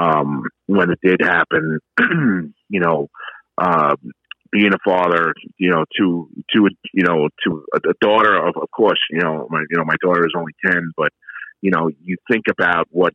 um 0.00 0.42
when 0.66 0.90
it 0.90 0.98
did 1.02 1.20
happen 1.22 1.78
you 2.68 2.80
know 2.80 3.08
uh 3.56 3.94
being 4.50 4.72
a 4.72 4.78
father 4.84 5.34
you 5.58 5.70
know 5.70 5.84
to 5.96 6.28
to 6.50 6.68
you 6.92 7.04
know 7.04 7.28
to 7.44 7.64
a, 7.74 7.90
a 7.90 7.94
daughter 8.00 8.34
of 8.36 8.56
of 8.56 8.70
course 8.70 8.98
you 9.10 9.20
know 9.20 9.46
my 9.50 9.60
you 9.70 9.76
know 9.76 9.84
my 9.84 9.96
daughter 10.02 10.26
is 10.26 10.32
only 10.36 10.52
10 10.64 10.92
but 10.96 11.12
you 11.60 11.70
know 11.70 11.90
you 12.02 12.16
think 12.30 12.44
about 12.50 12.86
what 12.90 13.14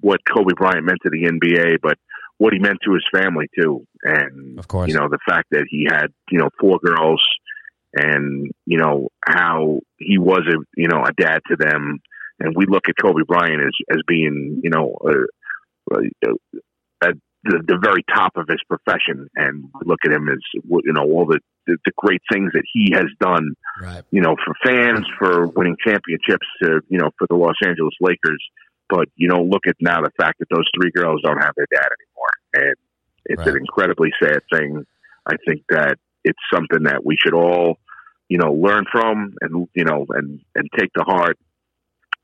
what 0.00 0.20
Kobe 0.28 0.52
Bryant 0.56 0.84
meant 0.84 0.98
to 1.02 1.10
the 1.10 1.24
NBA 1.24 1.78
but 1.82 1.96
what 2.42 2.52
he 2.54 2.58
meant 2.66 2.78
to 2.84 2.92
his 2.98 3.06
family 3.18 3.46
too 3.58 3.74
and 4.02 4.58
Of 4.58 4.66
course. 4.68 4.88
you 4.88 4.94
know 4.98 5.08
the 5.16 5.22
fact 5.30 5.46
that 5.54 5.64
he 5.74 5.80
had 5.96 6.08
you 6.32 6.38
know 6.40 6.50
four 6.60 6.76
girls 6.88 7.22
and 7.94 8.50
you 8.72 8.78
know 8.82 8.96
how 9.24 9.80
he 9.98 10.16
was 10.18 10.42
a 10.54 10.58
you 10.82 10.88
know 10.88 11.00
a 11.10 11.12
dad 11.26 11.40
to 11.50 11.56
them 11.66 11.98
and 12.40 12.48
we 12.56 12.64
look 12.74 12.84
at 12.88 12.94
Kobe 13.02 13.22
Bryant 13.32 13.62
as 13.68 13.76
as 13.96 14.00
being 14.14 14.60
you 14.64 14.70
know 14.74 14.86
uh, 15.10 15.94
uh, 15.94 16.34
at 17.08 17.14
the, 17.44 17.56
the 17.70 17.78
very 17.88 18.02
top 18.18 18.32
of 18.36 18.46
his 18.48 18.62
profession 18.72 19.28
and 19.34 19.54
look 19.84 19.98
at 20.06 20.12
him 20.12 20.28
as 20.28 20.38
you 20.54 20.92
know 20.96 21.02
all 21.12 21.26
the, 21.32 21.38
the 21.66 21.76
the 21.86 21.92
great 21.96 22.22
things 22.32 22.50
that 22.54 22.64
he 22.72 22.84
has 22.94 23.06
done 23.20 23.46
Right. 23.80 24.04
you 24.10 24.20
know, 24.20 24.36
for 24.44 24.54
fans, 24.64 25.06
for 25.18 25.46
winning 25.56 25.76
championships, 25.84 26.46
to 26.62 26.82
you 26.88 26.98
know, 26.98 27.10
for 27.18 27.26
the 27.30 27.36
Los 27.44 27.54
Angeles 27.66 27.94
Lakers. 28.00 28.42
But 28.88 29.08
you 29.16 29.28
know, 29.28 29.42
look 29.42 29.62
at 29.66 29.76
now 29.80 30.00
the 30.02 30.10
fact 30.20 30.38
that 30.40 30.48
those 30.50 30.68
three 30.76 30.90
girls 30.90 31.20
don't 31.24 31.38
have 31.42 31.54
their 31.56 31.66
dad 31.72 31.88
anymore, 32.00 32.34
and 32.54 32.76
it's 33.26 33.38
Right. 33.38 33.48
an 33.48 33.56
incredibly 33.58 34.10
sad 34.22 34.40
thing. 34.52 34.84
I 35.26 35.36
think 35.46 35.62
that 35.70 35.96
it's 36.24 36.38
something 36.52 36.84
that 36.84 37.04
we 37.04 37.16
should 37.16 37.34
all, 37.34 37.78
you 38.28 38.38
know, 38.38 38.52
learn 38.52 38.84
from, 38.90 39.34
and 39.40 39.68
you 39.74 39.84
know, 39.84 40.06
and 40.10 40.40
and 40.54 40.68
take 40.78 40.92
to 40.94 41.04
heart. 41.04 41.38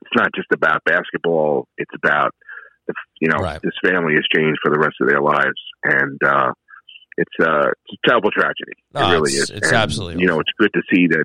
It's 0.03 0.15
not 0.17 0.31
just 0.35 0.49
about 0.53 0.85
basketball; 0.85 1.69
it's 1.79 1.95
about, 1.95 2.35
if, 2.89 2.97
you 3.21 3.29
know, 3.29 3.39
Right. 3.39 3.61
this 3.63 3.75
family 3.85 4.15
has 4.15 4.25
changed 4.35 4.59
for 4.63 4.71
the 4.73 4.79
rest 4.79 4.97
of 5.01 5.09
their 5.09 5.21
lives, 5.21 5.61
and 5.85 6.19
uh, 6.25 6.53
it's, 7.17 7.35
uh, 7.41 7.69
it's 7.71 7.99
a 8.05 8.09
terrible 8.09 8.31
tragedy. 8.31 8.75
No, 8.95 9.01
it 9.01 9.13
really 9.13 9.33
it's- 9.33 9.43
is. 9.45 9.51
it's 9.51 9.69
And, 9.69 9.77
absolutely 9.77 10.23
You 10.23 10.29
know, 10.29 10.39
it's 10.41 10.53
good 10.59 10.73
to 10.75 10.83
see 10.93 11.07
that 11.09 11.25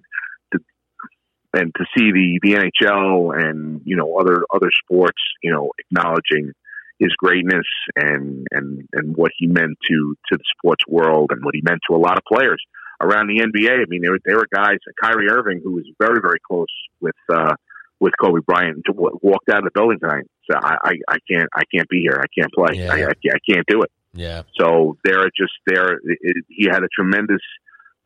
and 1.53 1.73
to 1.75 1.85
see 1.97 2.11
the 2.11 2.39
the 2.41 2.53
NHL 2.53 3.37
and 3.39 3.81
you 3.85 3.95
know 3.95 4.17
other 4.17 4.43
other 4.53 4.69
sports 4.83 5.21
you 5.41 5.51
know 5.51 5.71
acknowledging 5.79 6.51
his 6.99 7.11
greatness 7.17 7.65
and 7.95 8.47
and 8.51 8.87
and 8.93 9.15
what 9.15 9.31
he 9.37 9.47
meant 9.47 9.77
to 9.89 10.15
to 10.31 10.37
the 10.37 10.43
sports 10.57 10.83
world 10.87 11.31
and 11.31 11.43
what 11.43 11.55
he 11.55 11.61
meant 11.63 11.79
to 11.89 11.95
a 11.95 11.99
lot 11.99 12.17
of 12.17 12.23
players 12.31 12.61
around 13.01 13.27
the 13.27 13.39
NBA. 13.43 13.71
I 13.81 13.85
mean, 13.89 14.01
there 14.01 14.11
were 14.11 14.19
there 14.25 14.37
were 14.37 14.47
guys, 14.53 14.77
Kyrie 15.01 15.29
Irving, 15.29 15.61
who 15.63 15.73
was 15.73 15.85
very 15.99 16.21
very 16.21 16.39
close 16.47 16.67
with 17.01 17.15
uh, 17.33 17.55
with 17.99 18.13
Kobe 18.21 18.41
Bryant, 18.45 18.83
to 18.85 18.91
wa- 18.93 19.17
walked 19.21 19.49
out 19.49 19.59
of 19.59 19.63
the 19.65 19.71
building 19.73 19.99
tonight 19.99 20.25
So 20.49 20.57
I, 20.57 20.75
I 20.83 20.93
I 21.09 21.17
can't 21.29 21.49
I 21.55 21.63
can't 21.73 21.89
be 21.89 22.01
here. 22.01 22.19
I 22.21 22.27
can't 22.39 22.51
play. 22.53 22.77
Yeah. 22.79 22.91
I, 22.91 22.95
I, 22.95 23.13
can't- 23.21 23.35
I 23.35 23.51
can't 23.51 23.65
do 23.67 23.81
it. 23.81 23.91
Yeah. 24.13 24.43
So 24.59 24.97
there 25.03 25.19
are 25.21 25.31
just 25.35 25.53
there. 25.65 25.93
It, 26.03 26.45
he 26.47 26.67
had 26.69 26.83
a 26.83 26.87
tremendous 26.95 27.41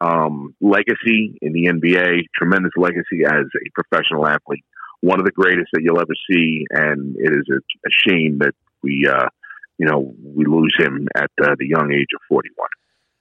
um, 0.02 0.56
legacy 0.62 1.38
in 1.42 1.54
the 1.54 1.66
NBA, 1.66 2.26
tremendous 2.36 2.74
legacy 2.78 3.24
as 3.26 3.46
a 3.46 3.70
professional 3.74 4.28
athlete, 4.28 4.64
one 5.02 5.20
of 5.20 5.26
the 5.26 5.32
greatest 5.32 5.70
that 5.74 5.82
you'll 5.82 6.00
ever 6.00 6.14
see. 6.30 6.66
And 6.72 7.16
it 7.18 7.32
is 7.32 7.46
a, 7.52 7.58
a 7.58 7.92
shame 8.08 8.40
that 8.40 8.54
we, 8.82 9.08
uh, 9.12 9.30
you 9.78 9.88
know, 9.88 10.14
we 10.24 10.46
lose 10.46 10.76
him 10.78 11.08
at 11.16 11.32
uh, 11.42 11.56
the 11.58 11.68
young 11.68 11.92
age 11.94 12.08
of 12.16 12.22
41. 12.30 12.68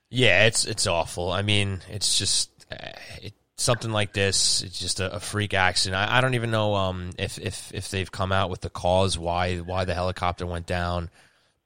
Yeah, 0.09 0.45
it's 0.45 0.65
it's 0.65 0.87
awful. 0.87 1.31
I 1.31 1.41
mean, 1.41 1.81
it's 1.89 2.17
just 2.17 2.49
uh, 2.71 2.91
it, 3.21 3.33
something 3.57 3.91
like 3.91 4.13
this. 4.13 4.63
It's 4.63 4.79
just 4.79 5.01
a, 5.01 5.15
a 5.15 5.19
freak 5.19 5.53
accident. 5.53 5.95
I, 5.95 6.17
I 6.17 6.21
don't 6.21 6.35
even 6.35 6.49
know 6.49 6.75
um, 6.75 7.09
if 7.17 7.37
if 7.39 7.73
if 7.73 7.89
they've 7.89 8.09
come 8.09 8.31
out 8.31 8.49
with 8.49 8.61
the 8.61 8.69
cause 8.69 9.17
why 9.17 9.57
why 9.57 9.83
the 9.83 9.93
helicopter 9.93 10.45
went 10.45 10.65
down. 10.65 11.09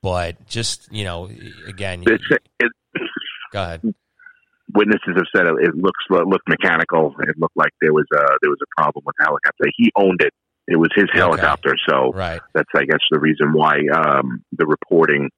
But 0.02 0.48
just 0.48 0.92
you 0.92 1.04
know, 1.04 1.30
again, 1.68 2.04
It's, 2.08 2.24
it, 2.60 2.72
go 3.52 3.62
ahead. 3.62 3.94
Witnesses 4.74 5.16
have 5.16 5.26
said 5.36 5.48
it, 5.48 5.54
it 5.70 5.76
looks 5.76 6.04
looked 6.10 6.48
mechanical. 6.50 7.16
It 7.22 7.38
looked 7.38 7.58
like 7.58 7.72
there 7.82 7.94
was 7.94 8.06
a 8.14 8.24
there 8.42 8.50
was 8.50 8.60
a 8.62 8.82
problem 8.82 9.04
with 9.06 9.16
the 9.20 9.26
helicopter. 9.26 9.66
He 9.76 9.92
owned 9.96 10.22
it. 10.22 10.34
It 10.68 10.78
was 10.78 10.90
his 10.96 11.06
Okay. 11.10 11.20
helicopter, 11.20 11.74
so 11.90 12.12
Right. 12.14 12.42
that's 12.54 12.70
I 12.76 12.86
guess 12.86 13.00
the 13.10 13.20
reason 13.20 13.54
why 13.54 13.80
um, 13.94 14.44
the 14.52 14.66
reporting 14.66 15.30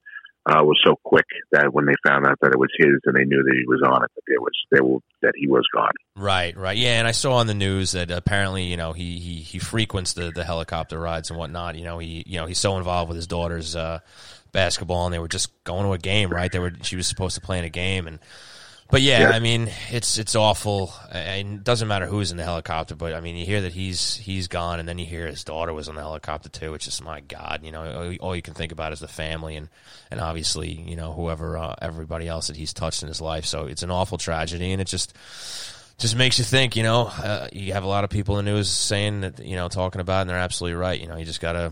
uh, 0.45 0.61
was 0.61 0.77
so 0.85 0.95
quick 1.05 1.25
that 1.53 1.73
when 1.73 1.85
they 1.85 1.93
found 2.05 2.27
out 2.27 2.37
that 2.41 2.51
it 2.51 2.59
was 2.59 2.69
his 2.77 2.99
and 3.05 3.15
they 3.15 3.23
knew 3.23 3.41
that 3.41 3.55
he 3.57 3.65
was 3.65 3.81
on 3.85 4.03
it, 4.03 4.11
that 4.15 4.21
there 4.27 4.41
was 4.41 4.51
there 4.71 4.83
was 4.83 5.01
that 5.21 5.31
he 5.37 5.47
was 5.47 5.65
gone. 5.73 5.93
Right, 6.17 6.55
right, 6.57 6.77
yeah, 6.77 6.99
and 6.99 7.07
I 7.07 7.11
saw 7.11 7.35
on 7.35 7.47
the 7.47 7.53
news 7.53 7.93
that 7.93 8.11
apparently, 8.11 8.63
you 8.63 8.75
know, 8.75 8.91
he 8.91 9.19
he, 9.19 9.35
he 9.35 9.59
frequents 9.59 10.13
the, 10.13 10.31
the 10.31 10.43
helicopter 10.43 10.99
rides 10.99 11.29
and 11.29 11.39
whatnot. 11.39 11.75
You 11.77 11.85
know, 11.85 11.97
he 11.99 12.23
you 12.27 12.37
know 12.37 12.45
he's 12.45 12.59
so 12.59 12.77
involved 12.77 13.07
with 13.07 13.15
his 13.15 13.25
daughter's 13.27 13.75
uh, 13.75 13.99
basketball, 14.51 15.05
and 15.05 15.13
they 15.13 15.19
were 15.19 15.29
just 15.29 15.49
going 15.63 15.85
to 15.85 15.93
a 15.93 15.97
game, 15.97 16.29
right? 16.29 16.51
They 16.51 16.59
were 16.59 16.73
she 16.81 16.97
was 16.97 17.07
supposed 17.07 17.35
to 17.35 17.41
play 17.41 17.57
in 17.59 17.65
a 17.65 17.69
game, 17.69 18.05
and 18.07 18.19
but 18.93 19.01
yeah, 19.01 19.21
Yeah. 19.21 19.29
I 19.29 19.39
mean, 19.39 19.69
it's 19.89 20.17
it's 20.17 20.35
awful, 20.35 20.93
and 21.11 21.57
it 21.57 21.63
doesn't 21.63 21.87
matter 21.87 22.05
who's 22.05 22.31
in 22.31 22.37
the 22.37 22.43
helicopter, 22.43 22.95
but 22.95 23.13
I 23.13 23.19
mean, 23.19 23.35
you 23.35 23.45
hear 23.45 23.61
that 23.61 23.73
he's 23.73 24.15
he's 24.15 24.47
gone, 24.47 24.79
and 24.79 24.87
then 24.87 24.99
you 24.99 25.05
hear 25.05 25.27
his 25.27 25.43
daughter 25.43 25.73
was 25.73 25.89
on 25.89 25.95
the 25.95 26.01
helicopter 26.01 26.47
too. 26.47 26.75
It's 26.75 26.85
just 26.85 27.03
my 27.03 27.21
God, 27.21 27.61
you 27.63 27.71
know, 27.71 27.83
all, 27.83 28.27
all 28.27 28.35
you 28.35 28.41
can 28.43 28.53
think 28.53 28.71
about 28.71 28.93
is 28.93 28.99
the 28.99 29.07
family, 29.07 29.55
and 29.55 29.67
and 30.11 30.21
obviously, 30.21 30.71
you 30.71 30.95
know, 30.95 31.11
whoever 31.11 31.57
uh, 31.57 31.75
everybody 31.81 32.27
else 32.27 32.47
that 32.47 32.55
he's 32.55 32.71
touched 32.71 33.01
in 33.01 33.07
his 33.07 33.19
life. 33.19 33.45
So 33.45 33.65
it's 33.65 33.81
an 33.81 33.89
awful 33.91 34.19
tragedy, 34.19 34.71
and 34.71 34.79
it 34.79 34.87
just 34.87 35.13
just 35.97 36.15
makes 36.15 36.37
you 36.37 36.45
think, 36.45 36.75
you 36.75 36.83
know, 36.83 37.07
uh, 37.07 37.47
you 37.51 37.73
have 37.73 37.83
a 37.83 37.87
lot 37.87 38.03
of 38.03 38.09
people 38.09 38.37
in 38.37 38.45
the 38.45 38.51
news 38.51 38.69
saying 38.69 39.21
that, 39.21 39.39
you 39.39 39.55
know, 39.55 39.69
talking 39.69 40.01
about, 40.01 40.19
it, 40.19 40.21
and 40.21 40.29
they're 40.29 40.37
absolutely 40.37 40.75
right. 40.75 40.99
You 40.99 41.07
know, 41.07 41.17
you 41.17 41.25
just 41.25 41.39
gotta, 41.41 41.71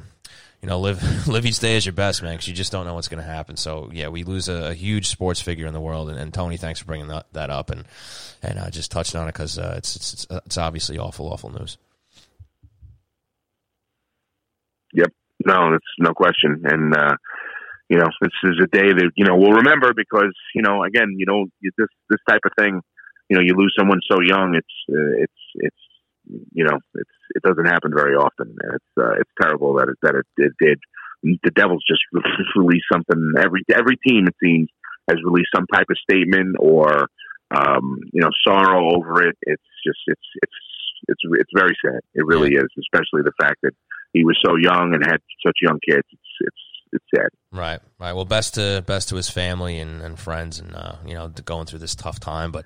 you 0.61 0.69
know, 0.69 0.79
live 0.79 1.01
live 1.27 1.45
each 1.45 1.59
day 1.59 1.75
as 1.75 1.85
your 1.85 1.93
best, 1.93 2.21
man, 2.21 2.33
because 2.33 2.47
you 2.47 2.53
just 2.53 2.71
don't 2.71 2.85
know 2.85 2.93
what's 2.93 3.07
going 3.07 3.23
to 3.23 3.29
happen. 3.29 3.57
So 3.57 3.89
yeah, 3.91 4.09
we 4.09 4.23
lose 4.23 4.47
a, 4.47 4.69
a 4.69 4.73
huge 4.73 5.07
sports 5.07 5.41
figure 5.41 5.65
in 5.67 5.73
the 5.73 5.81
world, 5.81 6.09
and, 6.09 6.19
and 6.19 6.33
Tony, 6.33 6.57
thanks 6.57 6.79
for 6.79 6.85
bringing 6.85 7.07
that, 7.07 7.27
that 7.33 7.49
up 7.49 7.69
and 7.69 7.85
and 8.43 8.59
uh, 8.59 8.69
just 8.69 8.91
touching 8.91 9.19
on 9.19 9.27
it 9.27 9.33
because 9.33 9.57
uh, 9.57 9.73
it's, 9.77 9.95
it's 9.95 10.13
it's 10.13 10.27
it's 10.45 10.57
obviously 10.57 10.97
awful, 10.97 11.31
awful 11.31 11.51
news. 11.51 11.77
Yep, 14.93 15.11
no, 15.45 15.71
that's 15.71 15.83
no 15.99 16.13
question. 16.13 16.61
And 16.65 16.95
uh, 16.95 17.15
you 17.89 17.97
know, 17.97 18.07
this 18.21 18.31
is 18.43 18.61
a 18.63 18.67
day 18.67 18.93
that 18.93 19.11
you 19.15 19.25
know 19.25 19.35
we'll 19.35 19.53
remember 19.53 19.93
because 19.95 20.33
you 20.53 20.61
know, 20.61 20.83
again, 20.83 21.15
you 21.17 21.25
know, 21.25 21.45
this 21.61 21.87
this 22.09 22.19
type 22.29 22.41
of 22.45 22.51
thing, 22.57 22.81
you 23.29 23.37
know, 23.37 23.41
you 23.43 23.55
lose 23.55 23.73
someone 23.77 23.99
so 24.09 24.19
young. 24.21 24.55
It's 24.55 24.67
uh, 24.89 25.23
it's 25.23 25.33
it's 25.55 25.75
you 26.27 26.63
know, 26.63 26.77
it's 26.95 27.17
it 27.35 27.43
doesn't 27.43 27.65
happen 27.65 27.91
very 27.95 28.15
often. 28.15 28.55
And 28.61 28.75
It's 28.75 28.93
uh, 28.97 29.13
it's 29.19 29.31
terrible 29.41 29.75
that 29.75 29.89
it 29.89 29.97
that 30.01 30.15
it, 30.15 30.25
it 30.37 30.53
did. 30.59 30.79
The 31.23 31.51
Devils 31.51 31.83
just 31.87 32.01
released 32.55 32.85
something. 32.91 33.33
Every 33.37 33.63
every 33.73 33.97
team 33.97 34.27
it 34.27 34.35
seems 34.43 34.69
has 35.09 35.17
released 35.23 35.49
some 35.55 35.65
type 35.71 35.87
of 35.89 35.97
statement 35.97 36.55
or 36.59 37.07
um, 37.55 37.99
you 38.13 38.21
know 38.21 38.29
sorrow 38.45 38.95
over 38.95 39.27
it. 39.27 39.37
It's 39.43 39.63
just 39.85 39.99
it's 40.07 40.27
it's 40.43 40.53
it's 41.07 41.21
it's 41.39 41.51
very 41.55 41.75
sad. 41.85 42.01
It 42.13 42.25
really 42.25 42.53
is, 42.53 42.67
especially 42.79 43.23
the 43.23 43.33
fact 43.39 43.57
that 43.63 43.73
he 44.13 44.23
was 44.23 44.37
so 44.45 44.55
young 44.55 44.93
and 44.93 45.03
had 45.05 45.21
such 45.45 45.57
young 45.61 45.79
kids. 45.87 46.07
It's 46.11 46.21
it's 46.41 46.61
it's 46.93 47.05
sad. 47.15 47.29
Right, 47.51 47.79
right. 47.99 48.13
Well, 48.13 48.25
best 48.25 48.55
to 48.55 48.83
best 48.85 49.09
to 49.09 49.15
his 49.15 49.29
family 49.29 49.79
and, 49.79 50.01
and 50.01 50.19
friends, 50.19 50.59
and 50.59 50.75
uh, 50.75 50.95
you 51.05 51.13
know, 51.13 51.29
going 51.29 51.65
through 51.65 51.79
this 51.79 51.95
tough 51.95 52.19
time. 52.19 52.51
But 52.51 52.65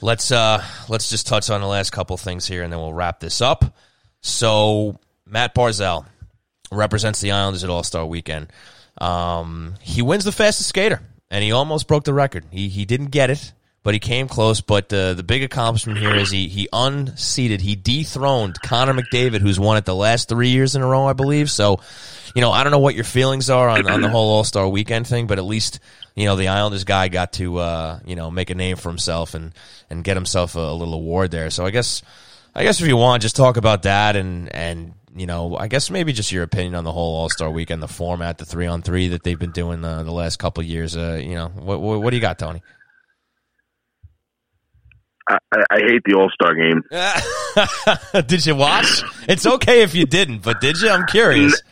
let's 0.00 0.30
uh, 0.30 0.64
let's 0.88 1.10
just 1.10 1.26
touch 1.26 1.50
on 1.50 1.60
the 1.60 1.66
last 1.66 1.90
couple 1.90 2.16
things 2.16 2.46
here, 2.46 2.62
and 2.62 2.72
then 2.72 2.80
we'll 2.80 2.92
wrap 2.92 3.20
this 3.20 3.40
up. 3.40 3.76
So 4.20 4.98
Matt 5.26 5.54
Barzal 5.54 6.06
represents 6.70 7.20
the 7.20 7.32
Islanders 7.32 7.64
at 7.64 7.70
All 7.70 7.82
Star 7.82 8.04
Weekend. 8.06 8.48
Um, 9.00 9.74
he 9.80 10.02
wins 10.02 10.24
the 10.24 10.32
fastest 10.32 10.68
skater, 10.68 11.00
and 11.30 11.44
he 11.44 11.52
almost 11.52 11.86
broke 11.86 12.04
the 12.04 12.14
record. 12.14 12.44
He 12.50 12.68
he 12.68 12.84
didn't 12.84 13.10
get 13.10 13.30
it, 13.30 13.52
but 13.82 13.94
he 13.94 14.00
came 14.00 14.28
close. 14.28 14.60
But 14.60 14.92
uh, 14.92 15.14
the 15.14 15.22
big 15.22 15.42
accomplishment 15.42 15.98
here 15.98 16.14
is 16.14 16.30
he 16.30 16.48
he 16.48 16.68
unseated, 16.72 17.60
he 17.60 17.76
dethroned 17.76 18.60
Connor 18.60 18.94
McDavid, 18.94 19.40
who's 19.40 19.60
won 19.60 19.76
it 19.76 19.84
the 19.84 19.94
last 19.94 20.28
three 20.28 20.50
years 20.50 20.74
in 20.74 20.82
a 20.82 20.86
row, 20.86 21.06
I 21.06 21.12
believe. 21.12 21.50
So, 21.50 21.80
you 22.34 22.40
know, 22.40 22.50
I 22.50 22.64
don't 22.64 22.72
know 22.72 22.80
what 22.80 22.94
your 22.94 23.04
feelings 23.04 23.50
are 23.50 23.68
on, 23.68 23.88
on 23.88 24.00
the 24.00 24.08
whole 24.08 24.30
All 24.30 24.44
Star 24.44 24.68
Weekend 24.68 25.06
thing, 25.06 25.26
but 25.26 25.38
at 25.38 25.44
least 25.44 25.78
you 26.18 26.26
know 26.26 26.34
the 26.34 26.48
Islanders 26.48 26.82
guy 26.82 27.06
got 27.08 27.34
to 27.34 27.58
uh, 27.58 28.00
you 28.04 28.16
know 28.16 28.30
make 28.30 28.50
a 28.50 28.54
name 28.54 28.76
for 28.76 28.88
himself 28.88 29.34
and 29.34 29.52
and 29.88 30.02
get 30.02 30.16
himself 30.16 30.56
a, 30.56 30.60
a 30.60 30.74
little 30.74 30.94
award 30.94 31.30
there. 31.30 31.48
So 31.50 31.64
I 31.64 31.70
guess 31.70 32.02
I 32.54 32.64
guess 32.64 32.80
if 32.80 32.88
you 32.88 32.96
want, 32.96 33.22
just 33.22 33.36
talk 33.36 33.56
about 33.56 33.84
that 33.84 34.16
and 34.16 34.52
and 34.54 34.94
you 35.14 35.26
know, 35.26 35.56
I 35.56 35.68
guess 35.68 35.90
maybe 35.90 36.12
just 36.12 36.32
your 36.32 36.42
opinion 36.42 36.74
on 36.74 36.84
the 36.84 36.92
whole 36.92 37.14
All 37.16 37.30
Star 37.30 37.50
Weekend, 37.50 37.82
the 37.82 37.88
format, 37.88 38.38
the 38.38 38.44
three 38.44 38.66
on 38.66 38.82
three 38.82 39.08
that 39.08 39.22
they've 39.22 39.38
been 39.38 39.52
doing 39.52 39.84
uh, 39.84 40.02
the 40.02 40.12
last 40.12 40.38
couple 40.38 40.60
of 40.60 40.66
years. 40.66 40.96
Uh, 40.96 41.20
you 41.22 41.34
know, 41.34 41.48
what, 41.48 41.80
what 41.80 42.02
what 42.02 42.10
do 42.10 42.16
you 42.16 42.20
got, 42.20 42.38
Tony? 42.38 42.62
I, 45.28 45.38
I, 45.52 45.62
I 45.70 45.78
hate 45.86 46.02
the 46.04 46.14
All 46.14 46.30
Star 46.30 46.54
game. 46.54 46.82
did 48.26 48.44
you 48.44 48.56
watch? 48.56 49.02
It's 49.28 49.46
okay 49.46 49.82
if 49.82 49.94
you 49.94 50.04
didn't, 50.04 50.42
but 50.42 50.60
did 50.60 50.80
you? 50.80 50.90
I'm 50.90 51.06
curious. 51.06 51.62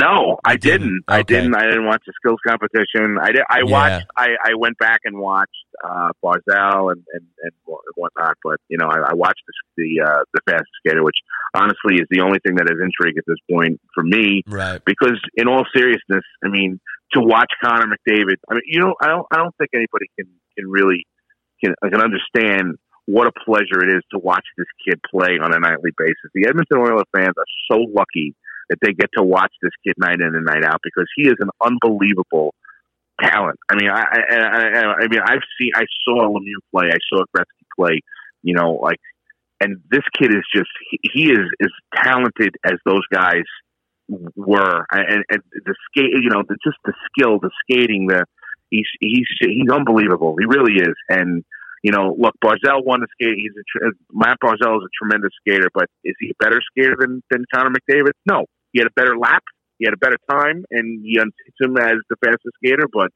No, 0.00 0.38
I 0.44 0.56
didn't? 0.56 0.80
didn't. 0.80 1.04
I 1.08 1.18
Okay. 1.20 1.34
didn't. 1.34 1.54
I 1.54 1.64
didn't 1.64 1.86
watch 1.86 2.02
the 2.06 2.12
skills 2.16 2.38
competition. 2.46 3.18
I 3.20 3.32
did. 3.32 3.42
I 3.48 3.58
Yeah. 3.58 3.64
watched. 3.70 4.06
I, 4.16 4.28
I 4.44 4.54
went 4.56 4.78
back 4.78 5.00
and 5.04 5.18
watched 5.18 5.50
uh, 5.84 6.10
Barzal 6.24 6.92
and, 6.92 7.02
and 7.12 7.24
and 7.42 7.52
whatnot. 7.96 8.36
But 8.42 8.58
you 8.68 8.78
know, 8.78 8.86
I, 8.88 9.10
I 9.10 9.14
watched 9.14 9.42
the 9.46 9.52
the, 9.76 10.04
uh, 10.04 10.22
the 10.34 10.40
fast 10.50 10.64
skater, 10.78 11.02
which 11.02 11.16
honestly 11.54 11.96
is 11.96 12.06
the 12.10 12.20
only 12.20 12.38
thing 12.44 12.56
that 12.56 12.66
has 12.68 12.78
intrigue 12.82 13.16
at 13.18 13.24
this 13.26 13.38
point 13.50 13.80
for 13.94 14.02
me. 14.02 14.42
Right. 14.46 14.80
Because 14.84 15.20
in 15.36 15.48
all 15.48 15.64
seriousness, 15.74 16.24
I 16.44 16.48
mean, 16.48 16.80
to 17.12 17.20
watch 17.20 17.50
Connor 17.64 17.86
McDavid, 17.86 18.36
I 18.50 18.54
mean, 18.54 18.62
you 18.66 18.80
know, 18.80 18.94
I 19.02 19.06
don't. 19.08 19.26
I 19.30 19.36
don't 19.36 19.54
think 19.58 19.70
anybody 19.74 20.06
can 20.18 20.26
can 20.58 20.68
really 20.70 21.06
can 21.62 21.74
can 21.82 22.00
understand 22.00 22.76
what 23.06 23.26
a 23.26 23.32
pleasure 23.44 23.82
it 23.82 23.90
is 23.96 24.02
to 24.12 24.18
watch 24.18 24.44
this 24.56 24.66
kid 24.86 25.00
play 25.10 25.38
on 25.42 25.52
a 25.52 25.58
nightly 25.58 25.90
basis. 25.98 26.30
The 26.34 26.46
Edmonton 26.46 26.78
Oilers 26.78 27.04
fans 27.14 27.34
are 27.36 27.50
so 27.70 27.78
lucky 27.92 28.36
that 28.70 28.78
they 28.80 28.92
get 28.92 29.10
to 29.16 29.22
watch 29.22 29.52
this 29.60 29.72
kid 29.84 29.94
night 29.98 30.20
in 30.20 30.34
and 30.34 30.44
night 30.44 30.64
out 30.64 30.80
because 30.82 31.06
he 31.16 31.28
is 31.28 31.34
an 31.40 31.50
unbelievable 31.62 32.54
talent. 33.20 33.58
I 33.68 33.74
mean, 33.74 33.90
I 33.90 34.00
I, 34.00 34.36
I, 34.36 34.94
I 35.02 35.08
mean, 35.08 35.20
I've 35.22 35.44
seen, 35.58 35.72
I 35.74 35.84
saw 36.04 36.28
Lemieux 36.28 36.62
play, 36.72 36.88
I 36.88 36.98
saw 37.12 37.24
Gretzky 37.36 37.66
play. 37.76 38.00
You 38.42 38.54
know, 38.54 38.78
like, 38.82 39.00
and 39.60 39.82
this 39.90 40.04
kid 40.18 40.30
is 40.30 40.44
just 40.54 40.70
he, 41.02 41.30
is 41.30 41.46
as 41.62 41.70
talented 41.94 42.54
as 42.64 42.78
those 42.86 43.06
guys 43.12 43.44
were, 44.08 44.86
and, 44.90 45.24
and 45.28 45.42
the 45.52 45.74
skate, 45.90 46.10
you 46.22 46.30
know, 46.30 46.42
the, 46.48 46.56
just 46.64 46.78
the 46.84 46.94
skill, 47.10 47.38
the 47.38 47.50
skating, 47.62 48.06
the 48.06 48.24
he's 48.70 48.86
he's 49.00 49.26
he's 49.40 49.70
unbelievable. 49.70 50.36
He 50.38 50.46
really 50.46 50.80
is, 50.80 50.94
and 51.08 51.44
you 51.82 51.92
know, 51.92 52.14
look, 52.18 52.34
Barzal 52.42 52.84
won 52.84 53.00
the 53.00 53.08
skate. 53.12 53.36
He's 53.36 53.52
a 53.82 53.90
Matt 54.12 54.38
Barzal 54.42 54.78
is 54.78 54.84
a 54.84 54.96
tremendous 54.98 55.32
skater, 55.40 55.68
but 55.74 55.86
is 56.04 56.14
he 56.18 56.30
a 56.30 56.42
better 56.42 56.60
skater 56.72 56.96
than 56.98 57.22
than 57.30 57.44
Connor 57.54 57.70
McDavid? 57.70 58.12
No, 58.26 58.46
he 58.72 58.80
had 58.80 58.86
a 58.86 58.94
better 58.94 59.16
lap, 59.16 59.42
he 59.78 59.86
had 59.86 59.94
a 59.94 59.98
better 59.98 60.18
time, 60.30 60.64
and 60.70 61.04
he 61.04 61.18
unseats 61.18 61.58
him 61.60 61.76
as 61.76 61.98
the 62.08 62.16
fastest 62.24 62.54
skater. 62.62 62.86
But 62.92 63.10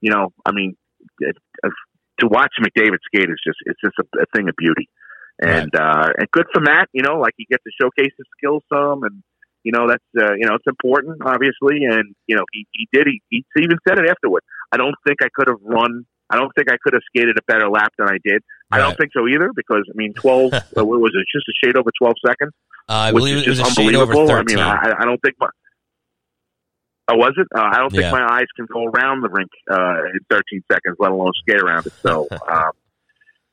you 0.00 0.10
know, 0.10 0.32
I 0.44 0.52
mean, 0.52 0.76
it, 1.20 1.36
uh, 1.64 1.70
to 2.20 2.28
watch 2.28 2.52
McDavid 2.60 3.00
skate 3.04 3.30
is 3.30 3.40
just 3.44 3.58
it's 3.64 3.80
just 3.80 3.96
a, 3.98 4.22
a 4.22 4.26
thing 4.34 4.48
of 4.48 4.54
beauty, 4.56 4.88
and 5.40 5.74
uh, 5.74 6.08
and 6.16 6.30
good 6.30 6.46
for 6.52 6.60
Matt. 6.60 6.88
You 6.92 7.02
know, 7.02 7.18
like 7.18 7.34
he 7.36 7.46
gets 7.50 7.64
to 7.64 7.70
showcase 7.80 8.12
his 8.16 8.26
skills 8.36 8.62
some, 8.72 9.02
and 9.02 9.22
you 9.64 9.72
know 9.72 9.88
that's 9.88 10.04
uh, 10.18 10.34
you 10.34 10.46
know 10.46 10.54
it's 10.54 10.68
important, 10.68 11.22
obviously, 11.24 11.84
and 11.84 12.14
you 12.26 12.36
know 12.36 12.44
he 12.52 12.66
he 12.72 12.88
did 12.92 13.06
he, 13.08 13.22
he 13.30 13.44
even 13.56 13.78
said 13.88 13.98
it 13.98 14.08
afterward. 14.08 14.42
I 14.72 14.76
don't 14.76 14.94
think 15.06 15.18
I 15.22 15.28
could 15.34 15.48
have 15.48 15.60
run. 15.62 16.06
I 16.28 16.36
don't 16.36 16.52
think 16.54 16.70
I 16.70 16.76
could 16.80 16.92
have 16.92 17.02
skated 17.06 17.36
a 17.36 17.42
better 17.50 17.68
lap 17.68 17.92
than 17.98 18.08
I 18.08 18.18
did. 18.22 18.42
I 18.70 18.78
don't 18.78 18.96
think 18.96 19.10
so 19.12 19.26
either 19.26 19.50
because 19.54 19.88
I 19.90 19.96
mean, 19.96 20.12
twelve. 20.14 20.52
what 20.72 20.86
was 20.86 21.12
it? 21.16 21.26
Just 21.32 21.48
a 21.48 21.56
shade 21.64 21.76
over 21.76 21.90
twelve 21.98 22.14
seconds, 22.24 22.52
I 22.94 23.12
which 23.12 23.22
believe 23.22 23.46
it 23.46 23.48
was 23.48 23.60
a 23.60 23.64
shade 23.66 23.94
over 23.94 24.12
unbelievable. 24.12 24.30
I 24.30 24.42
mean, 24.42 24.58
I, 24.58 24.94
I 25.00 25.04
don't 25.04 25.20
think 25.22 25.36
my. 25.38 25.48
Oh, 27.08 27.16
was 27.16 27.32
it? 27.36 27.46
Uh, 27.54 27.62
I 27.62 27.78
don't 27.78 27.90
think 27.90 28.02
Yeah. 28.02 28.12
my 28.12 28.38
eyes 28.38 28.46
can 28.54 28.66
go 28.66 28.84
around 28.84 29.22
the 29.22 29.28
rink 29.28 29.50
uh, 29.70 30.04
in 30.12 30.20
13 30.30 30.62
seconds, 30.70 30.96
let 31.00 31.10
alone 31.10 31.32
skate 31.40 31.60
around 31.60 31.86
it. 31.86 31.92
So, 32.02 32.28
um, 32.48 32.70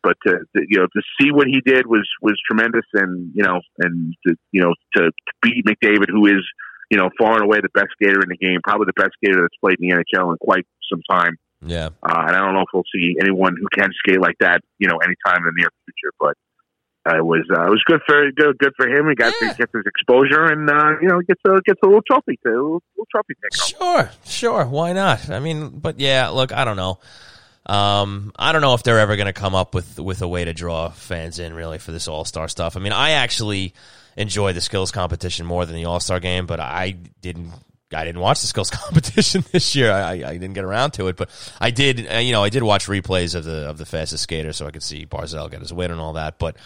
but 0.04 0.16
to, 0.26 0.40
to, 0.56 0.66
you 0.68 0.78
know, 0.78 0.86
to 0.86 1.02
see 1.20 1.32
what 1.32 1.48
he 1.48 1.62
did 1.62 1.88
was 1.88 2.08
was 2.22 2.40
tremendous, 2.46 2.86
and 2.94 3.32
you 3.34 3.44
know, 3.44 3.62
and 3.80 4.14
to, 4.28 4.36
you 4.52 4.62
know, 4.62 4.74
to, 4.96 5.06
to 5.06 5.34
beat 5.42 5.66
McDavid, 5.66 6.10
who 6.10 6.28
is 6.28 6.44
you 6.90 6.98
know, 6.98 7.10
far 7.18 7.34
and 7.34 7.44
away 7.44 7.60
the 7.62 7.70
best 7.74 7.88
skater 7.94 8.22
in 8.22 8.30
the 8.30 8.38
game, 8.38 8.60
probably 8.64 8.86
the 8.86 9.02
best 9.02 9.12
skater 9.18 9.42
that's 9.42 9.58
played 9.60 9.78
in 9.80 9.90
the 9.90 9.96
NHL 9.96 10.32
in 10.32 10.38
quite 10.40 10.66
some 10.90 11.02
time. 11.10 11.36
Yeah. 11.66 11.90
Uh, 12.04 12.24
and 12.28 12.36
I 12.36 12.40
don't 12.40 12.54
know 12.54 12.62
if 12.62 12.70
we'll 12.74 12.88
see 12.94 13.18
anyone 13.20 13.56
who 13.60 13.68
can 13.74 13.90
skate 14.00 14.22
like 14.22 14.38
that, 14.40 14.62
you 14.80 14.88
know, 14.88 14.98
anytime 14.98 15.40
in 15.40 15.46
the 15.46 15.54
near 15.58 15.70
future. 15.86 16.14
But 16.20 16.36
uh, 17.08 17.18
it 17.18 17.26
was 17.26 17.46
uh, 17.56 17.66
it 17.66 17.70
was 17.70 17.82
good 17.86 18.02
for 18.06 18.32
good 18.32 18.58
good 18.58 18.74
for 18.78 18.88
him. 18.88 19.08
He 19.10 19.16
got 19.16 19.34
Yeah. 19.42 19.52
to 19.52 19.58
get 19.58 19.70
his 19.74 19.84
exposure, 19.86 20.46
and 20.46 20.70
uh, 20.70 21.00
you 21.02 21.08
know, 21.08 21.22
gets 21.22 21.42
a 21.48 21.62
gets 21.66 21.80
a 21.84 21.86
little 21.86 22.02
trophy, 22.02 22.38
to, 22.46 22.50
a 22.50 22.52
little, 22.52 22.84
little 22.98 23.08
trophy. 23.12 23.34
Sure, 23.54 24.12
sure. 24.26 24.66
Why 24.66 24.94
not? 24.94 25.30
I 25.30 25.40
mean, 25.40 25.80
but 25.80 26.00
yeah, 26.00 26.30
look, 26.30 26.52
I 26.52 26.66
don't 26.66 26.78
know. 26.78 27.00
Um, 27.66 28.32
I 28.38 28.54
don't 28.54 28.62
know 28.62 28.74
if 28.76 28.84
they're 28.84 29.00
ever 29.00 29.16
going 29.18 29.26
to 29.28 29.34
come 29.34 29.54
up 29.56 29.74
with 29.76 30.00
with 30.00 30.22
a 30.22 30.28
way 30.28 30.46
to 30.46 30.54
draw 30.54 30.90
fans 30.90 31.38
in 31.40 31.54
really 31.54 31.78
for 31.80 31.92
this 31.92 32.08
All 32.08 32.24
Star 32.26 32.48
stuff. 32.48 32.78
I 32.78 32.80
mean, 32.80 32.94
I 32.94 33.12
actually 33.12 33.74
enjoy 34.16 34.54
the 34.54 34.62
skills 34.62 34.92
competition 34.92 35.46
more 35.46 35.66
than 35.66 35.76
the 35.76 35.86
All 35.86 36.00
Star 36.00 36.20
game, 36.20 36.46
but 36.46 36.60
I 36.60 36.92
didn't. 37.22 37.52
I 37.94 38.04
didn't 38.04 38.20
watch 38.20 38.42
the 38.42 38.48
skills 38.48 38.70
competition 38.72 39.46
this 39.52 39.76
year. 39.76 39.92
I, 39.92 40.12
I 40.12 40.34
didn't 40.34 40.54
get 40.54 40.66
around 40.66 40.92
to 40.92 41.08
it, 41.08 41.16
but 41.16 41.30
I 41.62 41.72
did. 41.72 42.06
Uh, 42.12 42.18
you 42.18 42.34
know, 42.34 42.44
I 42.44 42.50
did 42.50 42.64
watch 42.64 42.88
replays 42.88 43.34
of 43.34 43.46
the 43.46 43.70
of 43.70 43.78
the 43.78 43.86
fastest 43.86 44.24
skater, 44.24 44.52
so 44.52 44.68
I 44.68 44.72
could 44.72 44.84
see 44.84 45.06
Barzal 45.06 45.50
get 45.50 45.62
his 45.62 45.72
win 45.72 45.92
and 45.92 46.02
all 46.02 46.14
that. 46.14 46.38
But 46.38 46.58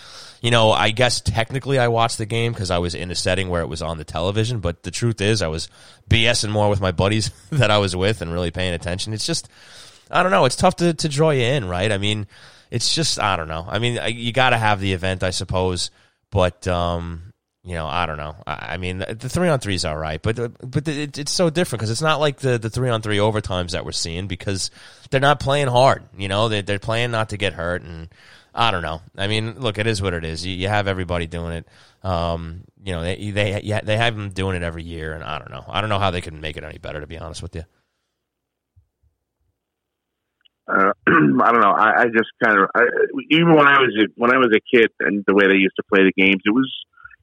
you 0.42 0.50
know, 0.50 0.72
I 0.72 0.90
guess 0.90 1.22
technically 1.22 1.78
I 1.78 1.90
watched 1.90 2.18
the 2.18 2.26
game 2.26 2.54
because 2.54 2.72
I 2.72 2.80
was 2.80 2.96
in 2.96 3.12
a 3.12 3.16
setting 3.16 3.50
where 3.50 3.62
it 3.62 3.68
was 3.68 3.84
on 3.84 3.98
the 3.98 4.04
television. 4.04 4.60
But 4.60 4.82
the 4.84 4.92
truth 4.92 5.22
is, 5.22 5.44
I 5.44 5.48
was 5.48 5.70
BSing 6.10 6.50
more 6.50 6.70
with 6.70 6.82
my 6.82 6.92
buddies 6.92 7.30
that 7.52 7.70
I 7.70 7.78
was 7.78 7.96
with 7.96 8.22
and 8.22 8.34
really 8.34 8.52
paying 8.52 8.74
attention. 8.74 9.14
It's 9.14 9.26
just, 9.26 9.48
I 10.10 10.24
don't 10.24 10.32
know. 10.32 10.46
It's 10.46 10.56
tough 10.56 10.78
to 10.78 10.94
to 10.94 11.08
draw 11.10 11.30
you 11.30 11.44
in, 11.44 11.66
right? 11.68 11.92
I 11.92 12.00
mean, 12.00 12.26
it's 12.72 12.96
just, 12.96 13.20
I 13.20 13.36
don't 13.36 13.48
know. 13.48 13.68
I 13.70 13.78
mean, 13.78 14.00
you 14.08 14.32
got 14.32 14.52
to 14.52 14.58
have 14.58 14.80
the 14.80 14.94
event, 14.94 15.24
I 15.24 15.30
suppose, 15.30 15.92
but. 16.32 16.68
um 16.68 17.31
you 17.64 17.76
know, 17.76 17.86
I 17.86 18.08
don't 18.08 18.18
know. 18.18 18.36
I 18.48 18.78
mean, 18.78 19.00
the 19.00 19.30
three 19.30 19.48
on 19.48 19.60
three 19.60 19.76
is 19.76 19.86
all 19.86 19.98
right, 19.98 20.20
but 20.20 20.36
but 20.68 20.88
it, 20.88 21.20
it's 21.20 21.32
so 21.32 21.52
different 21.52 21.80
because 21.80 21.92
it's 21.92 22.02
not 22.02 22.20
like 22.20 22.38
the, 22.40 22.58
the 22.58 22.72
three 22.72 22.90
on 22.90 23.04
three 23.04 23.18
overtimes 23.18 23.72
that 23.72 23.86
we're 23.86 23.92
seeing 23.92 24.26
because 24.26 24.72
they're 25.12 25.22
not 25.22 25.40
playing 25.40 25.68
hard. 25.68 26.04
You 26.18 26.28
know, 26.28 26.50
they 26.50 26.62
they're 26.62 26.80
playing 26.80 27.12
not 27.12 27.30
to 27.30 27.38
get 27.38 27.54
hurt, 27.54 27.84
and 27.84 28.10
I 28.56 28.72
don't 28.72 28.82
know. 28.82 29.02
I 29.16 29.28
mean, 29.28 29.60
look, 29.60 29.78
it 29.78 29.86
is 29.86 30.02
what 30.02 30.16
it 30.16 30.26
is. 30.26 30.44
You, 30.44 30.56
you 30.56 30.70
have 30.70 30.88
everybody 30.88 31.28
doing 31.28 31.54
it. 31.54 31.68
Um, 32.04 32.64
you 32.84 32.94
know, 32.94 33.04
they 33.04 33.30
they 33.30 33.82
they 33.84 33.98
have 33.98 34.16
them 34.16 34.32
doing 34.32 34.56
it 34.56 34.64
every 34.64 34.84
year, 34.84 35.14
and 35.14 35.24
I 35.24 35.38
don't 35.38 35.52
know. 35.52 35.64
I 35.68 35.82
don't 35.82 35.90
know 35.92 36.00
how 36.00 36.10
they 36.10 36.22
can 36.22 36.42
make 36.42 36.58
it 36.58 36.64
any 36.64 36.80
better, 36.80 37.00
to 37.00 37.06
be 37.06 37.20
honest 37.20 37.44
with 37.44 37.56
you. 37.56 37.64
Uh, 40.68 40.94
I 41.08 41.52
don't 41.52 41.62
know. 41.62 41.74
I, 41.78 42.02
I 42.02 42.06
just 42.06 42.32
kind 42.44 42.58
of 42.58 42.70
even 43.30 43.54
when 43.54 43.68
I 43.68 43.80
was 43.80 43.96
a, 44.02 44.08
when 44.16 44.34
I 44.34 44.38
was 44.38 44.50
a 44.56 44.76
kid 44.76 44.90
and 45.00 45.24
the 45.28 45.36
way 45.36 45.46
they 45.48 45.60
used 45.60 45.76
to 45.76 45.84
play 45.84 46.04
the 46.04 46.14
games, 46.20 46.42
it 46.44 46.56
was 46.56 46.72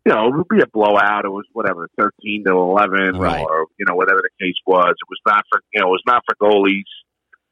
you 0.07 0.12
know 0.12 0.29
it 0.29 0.37
would 0.37 0.49
be 0.49 0.61
a 0.62 0.66
blowout. 0.66 1.25
It 1.25 1.31
was 1.31 1.45
whatever 1.53 1.89
thirteen 1.99 2.45
to 2.47 2.53
eleven 2.53 3.16
Right. 3.16 3.41
or 3.41 3.66
you 3.79 3.87
know 3.89 3.95
whatever 3.95 4.20
the 4.23 4.45
case 4.45 4.57
was. 4.66 4.91
It 4.91 5.09
was 5.09 5.20
not 5.27 5.45
for 5.51 5.61
you 5.73 5.81
know 5.81 5.89
it 5.89 5.91
was 5.91 6.03
not 6.07 6.23
for 6.29 6.37
goalies, 6.41 6.89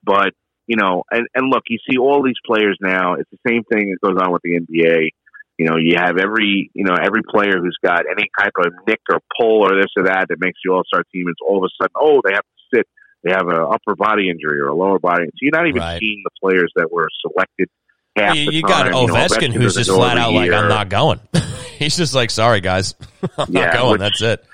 but 0.05 0.33
you 0.67 0.77
know 0.77 1.05
and 1.11 1.27
and 1.35 1.51
look, 1.51 1.65
you 1.69 1.79
see 1.89 1.99
all 1.99 2.23
these 2.23 2.41
players 2.47 2.79
now. 2.81 3.15
It's 3.15 3.31
the 3.31 3.39
same 3.49 3.63
thing 3.73 3.91
that 3.91 4.07
goes 4.07 4.17
on 4.21 4.33
with 4.33 4.43
the 4.43 4.59
NBA. 4.61 5.11
You 5.59 5.67
know, 5.67 5.77
you 5.79 5.97
have 5.97 6.19
every 6.19 6.71
you 6.75 6.85
know 6.85 6.95
every 6.95 7.23
player 7.29 7.59
who's 7.61 7.79
got 7.83 8.03
any 8.11 8.29
type 8.39 8.53
of 8.59 8.73
nick 8.87 9.01
or 9.11 9.21
pull 9.41 9.65
or 9.65 9.75
this 9.77 9.91
or 9.97 10.05
that 10.05 10.27
that 10.29 10.37
makes 10.41 10.59
the 10.65 10.73
All 10.73 10.83
Star 10.87 11.03
team. 11.13 11.27
It's 11.29 11.41
all 11.47 11.59
of 11.59 11.65
a 11.65 11.73
sudden, 11.83 11.95
oh, 11.97 12.21
they 12.25 12.33
have 12.35 12.45
to 12.45 12.77
sit 12.77 12.87
they 13.25 13.33
have 13.33 13.49
an 13.49 13.59
upper 13.59 13.97
body 13.97 14.29
injury 14.31 14.61
or 14.61 14.69
a 14.69 14.75
lower 14.75 14.99
body. 15.01 15.25
So 15.25 15.39
you're 15.41 15.51
not 15.57 15.67
even 15.67 15.81
Right. 15.81 15.99
seeing 15.99 16.23
the 16.25 16.31
players 16.41 16.71
that 16.77 16.93
were 16.93 17.09
selected. 17.23 17.69
Half 18.17 18.37
You, 18.37 18.51
you 18.51 18.63
got 18.63 18.85
time. 18.85 18.93
You 18.95 19.07
know, 19.09 19.15
who's 19.61 19.75
just 19.75 19.91
flat 19.91 20.17
out 20.19 20.33
like. 20.33 20.51
I'm 20.51 20.69
not 20.69 20.89
going. 20.89 21.21
He's 21.79 21.97
just 21.97 22.15
like, 22.15 22.31
sorry 22.31 22.61
guys, 22.61 22.95
I'm 23.39 23.53
Yeah, 23.53 23.67
not 23.67 23.73
going. 23.75 23.91
which- 23.93 24.01
That's 24.01 24.23
it. 24.23 24.45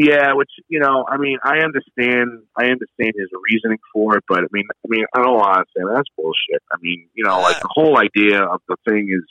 Yeah, 0.00 0.34
which 0.34 0.50
you 0.68 0.78
know, 0.78 1.04
I 1.08 1.16
mean, 1.16 1.38
I 1.42 1.58
understand, 1.58 2.42
I 2.56 2.66
understand 2.66 3.14
his 3.18 3.28
reasoning 3.50 3.78
for 3.92 4.16
it, 4.16 4.22
but 4.28 4.38
I 4.38 4.46
mean, 4.52 4.62
I 4.72 4.86
mean, 4.88 5.04
I 5.12 5.22
don't 5.22 5.34
want 5.34 5.58
to 5.58 5.64
say 5.76 5.82
that's 5.92 6.08
bullshit. 6.16 6.62
I 6.70 6.76
mean, 6.80 7.08
you 7.14 7.24
know, 7.24 7.40
like 7.40 7.60
the 7.60 7.68
whole 7.68 7.98
idea 7.98 8.40
of 8.44 8.60
the 8.68 8.76
thing 8.88 9.08
is, 9.10 9.24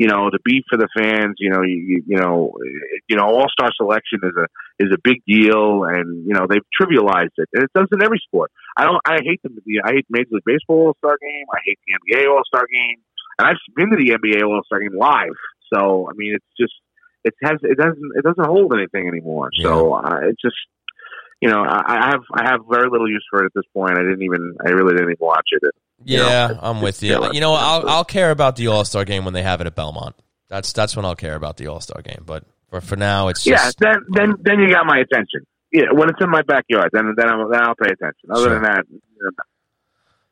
you 0.00 0.08
know, 0.08 0.30
to 0.30 0.38
be 0.42 0.64
for 0.64 0.78
the 0.78 0.88
fans. 0.96 1.36
You 1.38 1.50
know, 1.50 1.60
you, 1.60 2.02
you, 2.06 2.16
know, 2.16 2.56
you 3.06 3.16
know, 3.16 3.26
All 3.26 3.44
Star 3.52 3.68
selection 3.76 4.20
is 4.22 4.32
a 4.32 4.46
is 4.82 4.88
a 4.94 4.98
big 5.04 5.20
deal, 5.28 5.84
and 5.84 6.26
you 6.26 6.32
know 6.32 6.46
they've 6.48 6.64
trivialized 6.72 7.36
it, 7.36 7.48
and 7.52 7.64
it 7.64 7.70
does 7.74 7.86
in 7.92 8.02
every 8.02 8.18
sport. 8.24 8.50
I 8.78 8.84
don't, 8.84 8.96
I 9.04 9.18
hate 9.22 9.42
them. 9.42 9.58
I 9.84 9.92
hate 9.92 10.06
Major 10.08 10.30
League 10.32 10.44
Baseball 10.46 10.86
All 10.86 10.96
Star 11.04 11.18
Game. 11.20 11.44
I 11.52 11.58
hate 11.66 11.78
the 11.84 11.92
NBA 12.00 12.32
All 12.32 12.40
Star 12.46 12.64
Game, 12.72 12.96
and 13.38 13.46
I've 13.46 13.60
been 13.76 13.90
to 13.90 13.96
the 13.96 14.16
NBA 14.16 14.42
All 14.42 14.62
Star 14.64 14.80
Game 14.80 14.96
live. 14.96 15.36
So 15.70 16.08
I 16.08 16.14
mean, 16.16 16.32
it's 16.34 16.52
just 16.58 16.72
it 17.22 17.34
has 17.42 17.58
it 17.62 17.76
doesn't 17.76 18.10
it 18.16 18.24
doesn't 18.24 18.46
hold 18.48 18.72
anything 18.72 19.06
anymore. 19.06 19.50
So 19.60 19.96
uh, 19.96 20.20
it 20.30 20.36
just 20.40 20.56
you 21.42 21.50
know 21.50 21.60
I, 21.60 21.82
I 21.86 22.06
have 22.08 22.24
I 22.32 22.48
have 22.48 22.60
very 22.70 22.88
little 22.88 23.10
use 23.10 23.26
for 23.28 23.42
it 23.42 23.52
at 23.52 23.52
this 23.54 23.68
point. 23.74 23.98
I 23.98 24.02
didn't 24.02 24.22
even 24.22 24.56
I 24.64 24.70
really 24.70 24.94
didn't 24.94 25.12
even 25.12 25.20
watch 25.20 25.52
it. 25.52 25.60
You 26.04 26.18
know, 26.18 26.28
Yeah, 26.28 26.58
I'm 26.60 26.80
with 26.80 27.02
you. 27.02 27.32
You 27.32 27.40
know, 27.40 27.52
I'll 27.52 27.88
I'll 27.88 28.04
care 28.04 28.30
about 28.30 28.56
the 28.56 28.68
All 28.68 28.84
Star 28.84 29.04
game 29.04 29.24
when 29.24 29.34
they 29.34 29.42
have 29.42 29.60
it 29.60 29.66
at 29.66 29.74
Belmont. 29.74 30.16
That's 30.48 30.72
that's 30.72 30.96
when 30.96 31.04
I'll 31.04 31.16
care 31.16 31.34
about 31.34 31.56
the 31.56 31.68
All 31.68 31.80
Star 31.80 32.02
game. 32.02 32.22
But 32.24 32.44
for 32.68 32.80
for 32.80 32.96
now, 32.96 33.28
it's 33.28 33.46
yeah, 33.46 33.56
just 33.56 33.78
then 33.78 33.96
then 34.10 34.34
then 34.40 34.60
you 34.60 34.72
got 34.72 34.86
my 34.86 34.98
attention. 34.98 35.46
Yeah, 35.72 35.92
when 35.92 36.08
it's 36.08 36.18
in 36.20 36.30
my 36.30 36.42
backyard, 36.42 36.90
then 36.92 37.14
then, 37.16 37.28
I'm, 37.28 37.50
then 37.50 37.60
I'll 37.62 37.74
pay 37.76 37.90
attention. 37.90 38.30
Other 38.30 38.46
Sure. 38.46 38.54
than 38.54 38.62
that, 38.62 38.84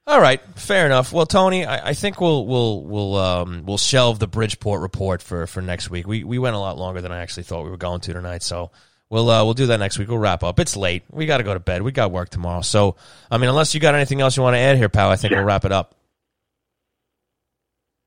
all 0.08 0.22
right. 0.22 0.40
Fair 0.56 0.86
enough. 0.86 1.12
Well, 1.12 1.26
Tony, 1.26 1.66
I, 1.66 1.90
I 1.90 1.94
think 1.94 2.18
we'll 2.18 2.46
we'll 2.46 2.82
we'll 2.82 3.16
um 3.16 3.64
we'll 3.66 3.76
shelve 3.76 4.18
the 4.18 4.26
Bridgeport 4.26 4.80
report 4.80 5.20
for 5.20 5.46
for 5.46 5.60
next 5.60 5.90
week. 5.90 6.06
We 6.06 6.24
we 6.24 6.38
went 6.38 6.56
a 6.56 6.58
lot 6.58 6.78
longer 6.78 7.02
than 7.02 7.12
I 7.12 7.18
actually 7.18 7.42
thought 7.42 7.64
we 7.64 7.70
were 7.70 7.76
going 7.76 8.00
to 8.00 8.12
tonight, 8.14 8.42
so. 8.42 8.70
We'll 9.10 9.30
uh, 9.30 9.44
we'll 9.44 9.54
do 9.54 9.66
that 9.66 9.78
next 9.78 9.98
week. 9.98 10.08
We'll 10.08 10.18
wrap 10.18 10.42
up. 10.42 10.60
It's 10.60 10.76
late. 10.76 11.02
We 11.10 11.26
got 11.26 11.38
to 11.38 11.42
go 11.42 11.54
to 11.54 11.60
bed. 11.60 11.82
We 11.82 11.92
got 11.92 12.10
work 12.12 12.28
tomorrow. 12.28 12.60
So, 12.60 12.96
I 13.30 13.38
mean, 13.38 13.48
unless 13.48 13.74
you 13.74 13.80
got 13.80 13.94
anything 13.94 14.20
else 14.20 14.36
you 14.36 14.42
want 14.42 14.54
to 14.54 14.58
add 14.58 14.76
here, 14.76 14.88
pal, 14.88 15.10
I 15.10 15.16
think 15.16 15.34
we'll 15.34 15.44
wrap 15.44 15.64
it 15.64 15.72
up. 15.72 15.94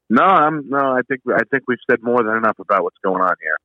no, 0.09 0.23
I'm 0.23 0.69
no. 0.69 0.77
I 0.77 1.01
think 1.07 1.21
I 1.27 1.43
think 1.49 1.63
we've 1.67 1.79
said 1.89 2.03
more 2.03 2.23
than 2.23 2.35
enough 2.35 2.59
about 2.59 2.83
what's 2.83 2.97
going 3.03 3.21
on 3.21 3.35
here. 3.41 3.57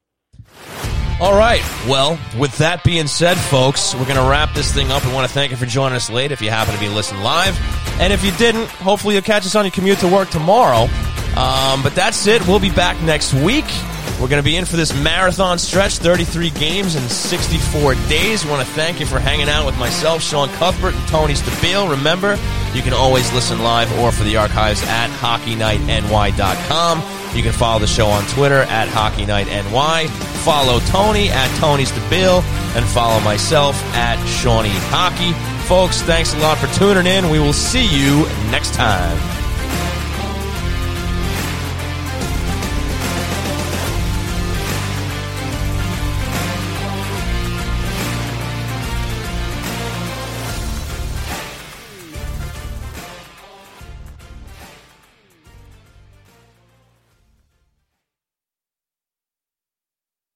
All 1.19 1.37
right. 1.37 1.63
Well, 1.89 2.19
with 2.39 2.57
that 2.59 2.85
being 2.85 3.07
said, 3.07 3.37
folks, 3.39 3.95
we're 3.95 4.05
going 4.05 4.23
to 4.23 4.31
wrap 4.31 4.55
this 4.55 4.71
thing 4.73 4.91
up. 4.91 5.05
We 5.05 5.15
want 5.15 5.27
to 5.27 5.33
thank 5.33 5.51
you 5.51 5.57
for 5.57 5.65
joining 5.65 5.97
us 5.97 6.11
late 6.11 6.31
if 6.31 6.43
you 6.43 6.51
happen 6.51 6.75
to 6.75 6.81
be 6.81 6.89
listening 6.89 7.23
live. 7.23 7.59
And 8.01 8.13
if 8.13 8.23
you 8.23 8.33
didn't, 8.33 8.67
hopefully 8.67 9.15
you'll 9.15 9.23
catch 9.23 9.47
us 9.47 9.55
on 9.55 9.65
your 9.65 9.73
commute 9.73 9.99
to 10.01 10.09
work 10.09 10.29
tomorrow. 10.29 10.89
Um, 11.37 11.83
but 11.83 11.95
that's 11.95 12.27
it. 12.27 12.47
We'll 12.47 12.61
be 12.61 12.71
back 12.71 13.01
next 13.03 13.35
week. 13.35 13.67
We're 14.21 14.29
going 14.29 14.43
to 14.43 14.45
be 14.45 14.57
in 14.57 14.65
for 14.65 14.77
this 14.77 14.95
marathon 14.95 15.59
stretch 15.59 15.99
33 15.99 16.49
games 16.51 16.97
in 16.97 17.07
64 17.07 17.95
days. 18.09 18.43
We 18.45 18.51
want 18.51 18.67
to 18.67 18.73
thank 18.73 18.99
you 18.99 19.05
for 19.05 19.19
hanging 19.19 19.51
out 19.51 19.67
with 19.67 19.77
myself, 19.79 20.23
Sean 20.23 20.49
Cuthbert, 20.49 20.95
and 20.95 21.09
Tony 21.09 21.35
Stabile. 21.35 21.91
Remember, 21.91 22.39
you 22.73 22.81
can 22.81 22.95
always 22.95 23.31
listen 23.35 23.59
live 23.63 23.93
or 23.99 24.11
for 24.13 24.25
the 24.25 24.39
archives 24.39 24.83
at 24.85 25.11
HockeyNightNY.com. 25.11 27.03
You 27.37 27.43
can 27.43 27.53
follow 27.53 27.81
the 27.81 27.87
show 27.87 28.07
on 28.07 28.25
Twitter 28.29 28.63
at 28.63 28.89
HockeyNightNY. 28.89 30.09
Follow 30.43 30.79
Tony 30.81 31.29
at 31.29 31.55
Tony 31.59 31.85
Stabile 31.85 32.43
and 32.75 32.87
follow 32.87 33.21
myself 33.21 33.77
at 33.95 34.17
Shawnee 34.27 34.71
Hockey. 34.73 35.35
Folks, 35.69 36.01
thanks 36.01 36.33
a 36.33 36.39
lot 36.39 36.57
for 36.57 36.69
tuning 36.79 37.07
in. 37.07 37.29
We 37.29 37.39
will 37.39 37.53
see 37.53 37.85
you 37.85 38.27
next 38.51 38.73
time. 38.73 39.45